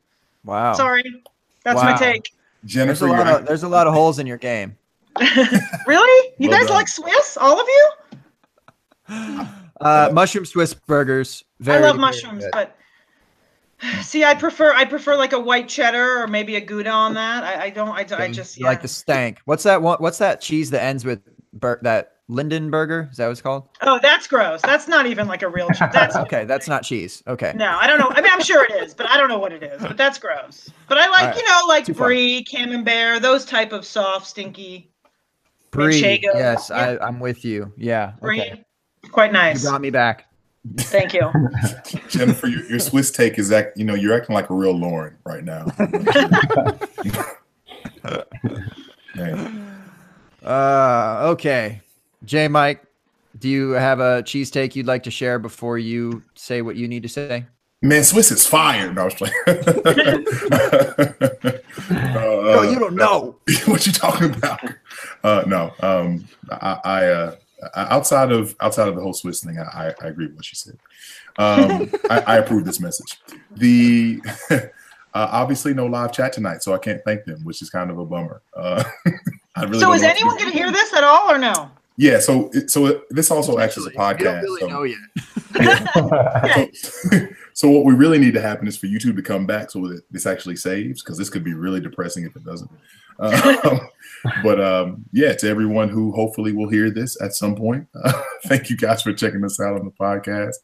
Wow. 0.44 0.74
Sorry, 0.74 1.02
that's 1.64 1.76
wow. 1.76 1.92
my 1.92 1.96
take. 1.96 2.32
Jennifer, 2.64 3.06
there's 3.06 3.20
a, 3.20 3.24
lot 3.24 3.40
of, 3.40 3.46
there's 3.46 3.62
a 3.62 3.68
lot 3.68 3.86
of 3.86 3.94
holes 3.94 4.18
in 4.18 4.26
your 4.26 4.38
game. 4.38 4.76
really? 5.86 6.32
You 6.38 6.48
well 6.50 6.58
guys 6.58 6.66
done. 6.66 6.76
like 6.76 6.88
Swiss? 6.88 7.36
All 7.40 7.60
of 7.60 7.66
you? 7.68 9.46
Uh, 9.80 10.10
mushroom 10.12 10.44
Swiss 10.44 10.74
burgers. 10.74 11.44
Very, 11.60 11.78
I 11.78 11.88
love 11.88 11.98
mushrooms, 11.98 12.44
but 12.52 12.75
See, 14.02 14.24
I 14.24 14.34
prefer 14.34 14.72
I 14.72 14.84
prefer 14.84 15.16
like 15.16 15.32
a 15.32 15.40
white 15.40 15.68
cheddar 15.68 16.22
or 16.22 16.26
maybe 16.26 16.56
a 16.56 16.60
Gouda 16.60 16.90
on 16.90 17.14
that. 17.14 17.44
I, 17.44 17.64
I 17.64 17.70
don't. 17.70 17.90
I, 17.90 18.06
I 18.16 18.32
just 18.32 18.58
yeah. 18.58 18.66
like 18.66 18.82
the 18.82 18.88
stank. 18.88 19.40
What's 19.44 19.64
that 19.64 19.82
one? 19.82 19.98
What's 19.98 20.18
that 20.18 20.40
cheese 20.40 20.70
that 20.70 20.82
ends 20.82 21.04
with 21.04 21.20
bur- 21.52 21.80
that 21.82 22.14
Lindenberger? 22.30 23.10
Is 23.10 23.18
that 23.18 23.26
what 23.26 23.32
it's 23.32 23.42
called? 23.42 23.68
Oh, 23.82 23.98
that's 24.00 24.26
gross. 24.26 24.62
That's 24.62 24.88
not 24.88 25.06
even 25.06 25.28
like 25.28 25.42
a 25.42 25.48
real 25.48 25.68
cheese. 25.68 25.88
That's 25.92 26.16
okay. 26.24 26.44
That's 26.44 26.68
not 26.68 26.84
cheese. 26.84 27.22
Okay. 27.26 27.52
No, 27.54 27.76
I 27.78 27.86
don't 27.86 27.98
know. 27.98 28.08
I 28.10 28.22
mean, 28.22 28.32
I'm 28.32 28.42
sure 28.42 28.64
it 28.64 28.72
is, 28.82 28.94
but 28.94 29.08
I 29.10 29.18
don't 29.18 29.28
know 29.28 29.38
what 29.38 29.52
it 29.52 29.62
is. 29.62 29.82
But 29.82 29.98
that's 29.98 30.18
gross. 30.18 30.70
But 30.88 30.96
I 30.96 31.08
like 31.08 31.26
right. 31.26 31.36
you 31.36 31.44
know 31.44 31.60
like 31.68 31.84
Too 31.84 31.94
brie, 31.94 32.44
far. 32.44 32.60
camembert, 32.60 33.20
those 33.20 33.44
type 33.44 33.72
of 33.72 33.84
soft, 33.84 34.26
stinky. 34.26 34.90
Brie. 35.70 36.20
Yes, 36.22 36.70
yeah. 36.70 36.76
I, 36.76 37.06
I'm 37.06 37.20
with 37.20 37.44
you. 37.44 37.72
Yeah. 37.76 38.12
Brie. 38.22 38.40
Okay. 38.40 38.64
Quite 39.10 39.32
nice. 39.32 39.62
You 39.62 39.68
brought 39.68 39.82
me 39.82 39.90
back. 39.90 40.26
Thank 40.74 41.12
you. 41.12 41.30
Jennifer, 42.08 42.46
your, 42.46 42.64
your, 42.66 42.78
Swiss 42.78 43.10
take 43.10 43.38
is 43.38 43.48
that 43.48 43.72
you 43.76 43.84
know 43.84 43.94
you're 43.94 44.14
acting 44.14 44.34
like 44.34 44.50
a 44.50 44.54
real 44.54 44.76
Lauren 44.76 45.16
right 45.24 45.44
now. 45.44 45.66
uh, 50.44 51.28
okay. 51.30 51.80
J 52.24 52.48
Mike, 52.48 52.84
do 53.38 53.48
you 53.48 53.72
have 53.72 54.00
a 54.00 54.22
cheese 54.22 54.50
take 54.50 54.74
you'd 54.74 54.86
like 54.86 55.02
to 55.04 55.10
share 55.10 55.38
before 55.38 55.78
you 55.78 56.22
say 56.34 56.62
what 56.62 56.76
you 56.76 56.88
need 56.88 57.02
to 57.02 57.08
say? 57.08 57.44
Man, 57.82 58.04
Swiss 58.04 58.30
is 58.30 58.46
fire. 58.46 58.92
No, 58.92 59.02
I 59.02 59.04
was 59.04 59.14
playing. 59.14 59.34
uh, 61.88 61.90
no, 61.90 62.62
you 62.62 62.78
don't 62.78 62.94
know 62.94 63.36
what 63.66 63.86
you 63.86 63.92
talking 63.92 64.34
about. 64.34 64.60
Uh, 65.22 65.44
no, 65.46 65.72
um, 65.80 66.26
I, 66.50 66.80
I 66.84 67.06
uh, 67.06 67.36
outside 67.74 68.32
of 68.32 68.54
outside 68.60 68.88
of 68.88 68.96
the 68.96 69.02
whole 69.02 69.12
Swiss 69.12 69.42
thing, 69.42 69.58
I, 69.58 69.92
I 70.00 70.08
agree 70.08 70.26
with 70.26 70.36
what 70.36 70.44
she 70.44 70.56
said. 70.56 70.78
Um, 71.38 71.90
I, 72.10 72.20
I, 72.26 72.36
approve 72.38 72.64
this 72.64 72.80
message. 72.80 73.18
The 73.56 74.20
uh, 74.50 74.68
obviously 75.14 75.74
no 75.74 75.86
live 75.86 76.12
chat 76.12 76.32
tonight, 76.32 76.62
so 76.62 76.74
I 76.74 76.78
can't 76.78 77.02
thank 77.04 77.24
them, 77.24 77.44
which 77.44 77.62
is 77.62 77.70
kind 77.70 77.90
of 77.90 77.98
a 77.98 78.04
bummer. 78.04 78.42
Uh, 78.54 78.84
really 79.62 79.80
so 79.80 79.92
is 79.92 80.02
anyone 80.02 80.36
going 80.36 80.50
to 80.50 80.56
hear 80.56 80.72
this 80.72 80.92
at 80.94 81.04
all 81.04 81.30
or 81.30 81.38
no? 81.38 81.70
Yeah, 81.98 82.20
so 82.20 82.50
so 82.66 83.02
this 83.10 83.30
also 83.30 83.58
acts 83.58 83.78
as 83.78 83.86
a 83.86 83.90
podcast. 83.90 84.18
We 84.18 84.24
don't 84.24 84.42
really 84.42 84.60
so. 84.60 84.68
know 84.68 84.82
yet. 84.82 86.74
so, 86.76 87.28
so, 87.54 87.70
what 87.70 87.86
we 87.86 87.94
really 87.94 88.18
need 88.18 88.34
to 88.34 88.40
happen 88.40 88.68
is 88.68 88.76
for 88.76 88.86
YouTube 88.86 89.16
to 89.16 89.22
come 89.22 89.46
back 89.46 89.70
so 89.70 89.80
that 89.88 90.02
this 90.10 90.26
actually 90.26 90.56
saves 90.56 91.02
because 91.02 91.16
this 91.16 91.30
could 91.30 91.42
be 91.42 91.54
really 91.54 91.80
depressing 91.80 92.26
if 92.26 92.36
it 92.36 92.44
doesn't. 92.44 92.70
Um, 93.18 93.80
but 94.42 94.60
um, 94.60 95.04
yeah, 95.12 95.32
to 95.34 95.48
everyone 95.48 95.88
who 95.88 96.12
hopefully 96.12 96.52
will 96.52 96.68
hear 96.68 96.90
this 96.90 97.20
at 97.20 97.34
some 97.34 97.54
point, 97.54 97.86
uh, 97.94 98.22
thank 98.46 98.70
you 98.70 98.76
guys 98.76 99.02
for 99.02 99.12
checking 99.12 99.44
us 99.44 99.60
out 99.60 99.78
on 99.78 99.84
the 99.84 99.90
podcast. 99.92 100.54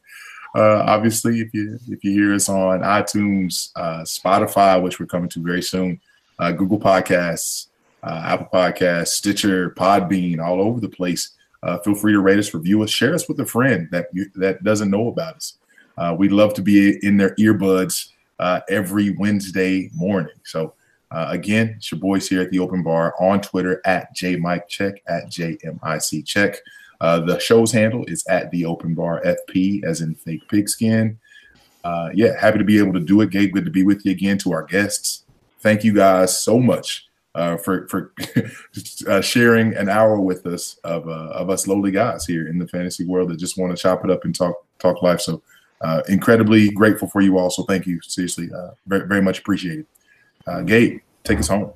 Uh, 0.54 0.84
obviously, 0.86 1.40
if 1.40 1.54
you 1.54 1.78
if 1.88 2.04
you 2.04 2.12
hear 2.12 2.34
us 2.34 2.48
on 2.48 2.80
iTunes, 2.80 3.70
uh, 3.76 4.02
Spotify, 4.02 4.82
which 4.82 5.00
we're 5.00 5.06
coming 5.06 5.28
to 5.30 5.42
very 5.42 5.62
soon, 5.62 6.00
uh, 6.38 6.52
Google 6.52 6.78
Podcasts, 6.78 7.68
uh, 8.02 8.22
Apple 8.24 8.48
Podcasts, 8.52 9.08
Stitcher, 9.08 9.70
Podbean, 9.70 10.40
all 10.40 10.60
over 10.60 10.80
the 10.80 10.88
place. 10.88 11.30
Uh, 11.62 11.78
feel 11.78 11.94
free 11.94 12.12
to 12.12 12.20
rate 12.20 12.38
us, 12.38 12.52
review 12.52 12.82
us, 12.82 12.90
share 12.90 13.14
us 13.14 13.28
with 13.28 13.38
a 13.38 13.46
friend 13.46 13.88
that 13.92 14.08
you, 14.12 14.26
that 14.34 14.62
doesn't 14.64 14.90
know 14.90 15.08
about 15.08 15.36
us. 15.36 15.58
we'd 16.18 16.32
love 16.32 16.52
to 16.54 16.62
be 16.62 16.98
in 17.06 17.16
their 17.16 17.34
earbuds 17.36 18.08
every 18.68 19.10
Wednesday 19.10 19.88
morning. 19.94 20.34
So 20.44 20.74
uh, 21.12 21.26
again, 21.28 21.74
it's 21.76 21.92
your 21.92 22.00
boys 22.00 22.28
here 22.28 22.40
at 22.40 22.50
the 22.50 22.58
Open 22.58 22.82
Bar 22.82 23.14
on 23.20 23.40
Twitter 23.40 23.82
at 23.84 24.14
JMicCheck 24.16 24.98
at 25.06 25.26
JMIC 25.26 26.24
Check. 26.24 26.56
Uh, 27.00 27.20
the 27.20 27.38
show's 27.38 27.72
handle 27.72 28.04
is 28.06 28.24
at 28.28 28.50
the 28.50 28.64
Open 28.64 28.94
Bar 28.94 29.22
FP, 29.24 29.84
as 29.84 30.00
in 30.00 30.14
fake 30.14 30.48
pigskin. 30.48 31.18
uh, 31.84 32.10
yeah, 32.14 32.38
happy 32.40 32.58
to 32.58 32.64
be 32.64 32.78
able 32.78 32.92
to 32.92 33.00
do 33.00 33.20
it. 33.20 33.30
Gabe, 33.30 33.52
good 33.52 33.64
to 33.64 33.70
be 33.70 33.82
with 33.82 34.06
you 34.06 34.12
again. 34.12 34.38
To 34.38 34.52
our 34.52 34.62
guests, 34.62 35.24
thank 35.60 35.84
you 35.84 35.92
guys 35.92 36.36
so 36.40 36.58
much 36.58 37.08
uh, 37.34 37.56
for 37.56 37.88
for 37.88 38.12
uh, 39.08 39.20
sharing 39.20 39.74
an 39.74 39.88
hour 39.88 40.20
with 40.20 40.46
us 40.46 40.78
of 40.84 41.08
uh, 41.08 41.30
of 41.32 41.50
us 41.50 41.66
lowly 41.66 41.90
guys 41.90 42.24
here 42.24 42.48
in 42.48 42.58
the 42.58 42.68
fantasy 42.68 43.04
world 43.04 43.30
that 43.30 43.38
just 43.38 43.58
want 43.58 43.76
to 43.76 43.82
chop 43.82 44.04
it 44.04 44.10
up 44.10 44.24
and 44.24 44.34
talk 44.34 44.54
talk 44.78 45.02
life. 45.02 45.20
So 45.20 45.42
uh, 45.80 46.02
incredibly 46.08 46.70
grateful 46.70 47.08
for 47.08 47.20
you 47.20 47.36
all. 47.36 47.50
So 47.50 47.64
thank 47.64 47.86
you, 47.86 48.00
seriously, 48.02 48.48
uh, 48.56 48.70
very 48.86 49.06
very 49.08 49.22
much 49.22 49.40
appreciated. 49.40 49.86
Uh, 50.46 50.62
Gabe, 50.62 51.00
take 51.24 51.38
us 51.38 51.48
home. 51.48 51.72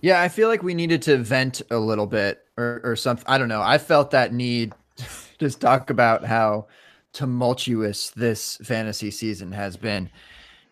Yeah, 0.00 0.20
I 0.20 0.28
feel 0.28 0.48
like 0.48 0.62
we 0.62 0.74
needed 0.74 1.02
to 1.02 1.18
vent 1.18 1.62
a 1.70 1.78
little 1.78 2.06
bit 2.06 2.44
or, 2.56 2.80
or 2.84 2.96
something. 2.96 3.24
I 3.26 3.38
don't 3.38 3.48
know. 3.48 3.62
I 3.62 3.78
felt 3.78 4.10
that 4.12 4.32
need 4.32 4.72
to 4.96 5.04
just 5.38 5.60
talk 5.60 5.90
about 5.90 6.24
how 6.24 6.66
tumultuous 7.12 8.10
this 8.10 8.58
fantasy 8.62 9.10
season 9.10 9.50
has 9.52 9.76
been. 9.76 10.10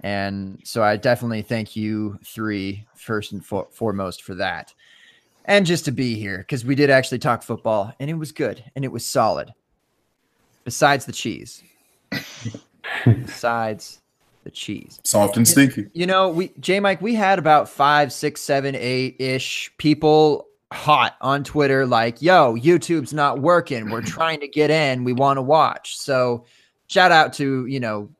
And 0.01 0.60
so 0.62 0.82
I 0.82 0.97
definitely 0.97 1.43
thank 1.43 1.74
you 1.74 2.18
three 2.24 2.86
first 2.94 3.32
and 3.32 3.44
for- 3.44 3.68
foremost 3.72 4.22
for 4.22 4.35
that. 4.35 4.74
And 5.47 5.66
just 5.66 5.86
to 5.86 5.90
be 5.90 6.14
here 6.14 6.39
because 6.39 6.64
we 6.64 6.74
did 6.74 6.90
actually 6.90 7.18
talk 7.18 7.43
football 7.43 7.94
and 7.98 8.10
it 8.10 8.14
was 8.14 8.32
good 8.32 8.62
and 8.76 8.85
it 8.85 8.93
was 8.93 9.05
solid. 9.05 9.52
Besides 10.64 11.06
the 11.06 11.12
cheese. 11.12 11.62
Besides 13.05 14.01
the 14.44 14.50
cheese. 14.50 15.00
Soft 15.02 15.36
and 15.36 15.46
stinky. 15.48 15.88
You 15.92 16.06
know, 16.06 16.28
we 16.28 16.52
J 16.60 16.80
Mike, 16.80 17.02
we 17.02 17.14
had 17.14 17.38
about 17.38 17.68
five, 17.68 18.12
six, 18.12 18.40
seven, 18.40 18.74
eight 18.74 19.16
ish 19.18 19.72
people 19.78 20.46
hot 20.74 21.16
on 21.20 21.44
Twitter, 21.44 21.86
like, 21.86 22.20
yo, 22.20 22.54
YouTube's 22.54 23.14
not 23.14 23.40
working. 23.40 23.90
We're 23.90 24.02
trying 24.06 24.40
to 24.40 24.48
get 24.48 24.70
in. 24.70 25.04
We 25.04 25.12
want 25.12 25.38
to 25.38 25.42
watch. 25.42 25.96
So 25.96 26.44
shout 26.88 27.12
out 27.12 27.32
to, 27.34 27.66
you 27.66 27.80
know, 27.80 28.10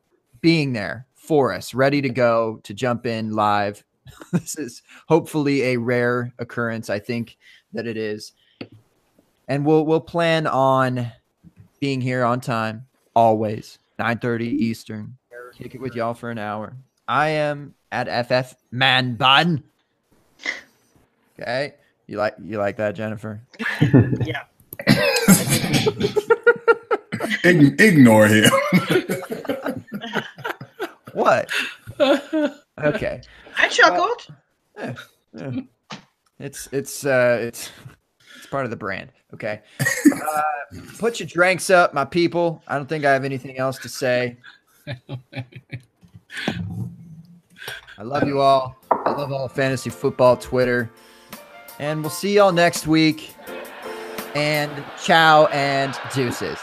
being 0.41 0.73
there 0.73 1.05
for 1.15 1.53
us, 1.53 1.73
ready 1.73 2.01
to 2.01 2.09
go 2.09 2.59
to 2.63 2.73
jump 2.73 3.05
in 3.05 3.33
live. 3.33 3.83
this 4.31 4.57
is 4.57 4.81
hopefully 5.07 5.63
a 5.63 5.77
rare 5.77 6.33
occurrence. 6.39 6.89
I 6.89 6.99
think 6.99 7.37
that 7.73 7.87
it 7.87 7.97
is. 7.97 8.31
And 9.47 9.65
we'll 9.65 9.85
we'll 9.85 10.01
plan 10.01 10.47
on 10.47 11.11
being 11.79 12.01
here 12.01 12.23
on 12.23 12.41
time, 12.41 12.87
always. 13.15 13.77
9:30 13.99 14.41
Eastern. 14.41 15.17
Kick 15.57 15.75
it 15.75 15.81
with 15.81 15.95
y'all 15.95 16.13
for 16.13 16.29
an 16.29 16.37
hour. 16.37 16.73
I 17.07 17.29
am 17.29 17.73
at 17.91 18.07
FF 18.27 18.55
Man 18.71 19.15
Bun. 19.15 19.63
Okay. 21.39 21.75
You 22.07 22.17
like 22.17 22.35
you 22.43 22.57
like 22.57 22.77
that, 22.77 22.95
Jennifer? 22.95 23.41
Yeah. 24.23 24.43
Ign- 27.43 27.79
ignore 27.79 28.27
him. 28.27 28.51
What? 31.13 31.49
Okay. 31.97 33.21
I 33.57 33.69
chuckled. 33.69 34.27
Yeah. 34.77 34.93
It's 36.39 36.67
it's 36.73 37.05
uh 37.05 37.37
it's 37.39 37.71
it's 38.35 38.45
part 38.47 38.65
of 38.65 38.69
the 38.69 38.75
brand. 38.75 39.13
Okay. 39.33 39.61
Uh, 39.79 40.41
put 40.99 41.21
your 41.21 41.27
drinks 41.27 41.69
up, 41.69 41.93
my 41.93 42.03
people. 42.03 42.61
I 42.67 42.75
don't 42.75 42.89
think 42.89 43.05
I 43.05 43.13
have 43.13 43.23
anything 43.23 43.57
else 43.57 43.77
to 43.79 43.87
say. 43.89 44.35
I 47.97 48.03
love 48.03 48.27
you 48.27 48.41
all. 48.41 48.75
I 48.91 49.11
love 49.11 49.31
all 49.31 49.47
fantasy 49.47 49.89
football 49.89 50.37
Twitter. 50.37 50.91
And 51.79 52.01
we'll 52.01 52.09
see 52.09 52.35
y'all 52.35 52.51
next 52.51 52.87
week. 52.87 53.33
And 54.35 54.71
ciao 55.01 55.45
and 55.47 55.97
deuces. 56.13 56.59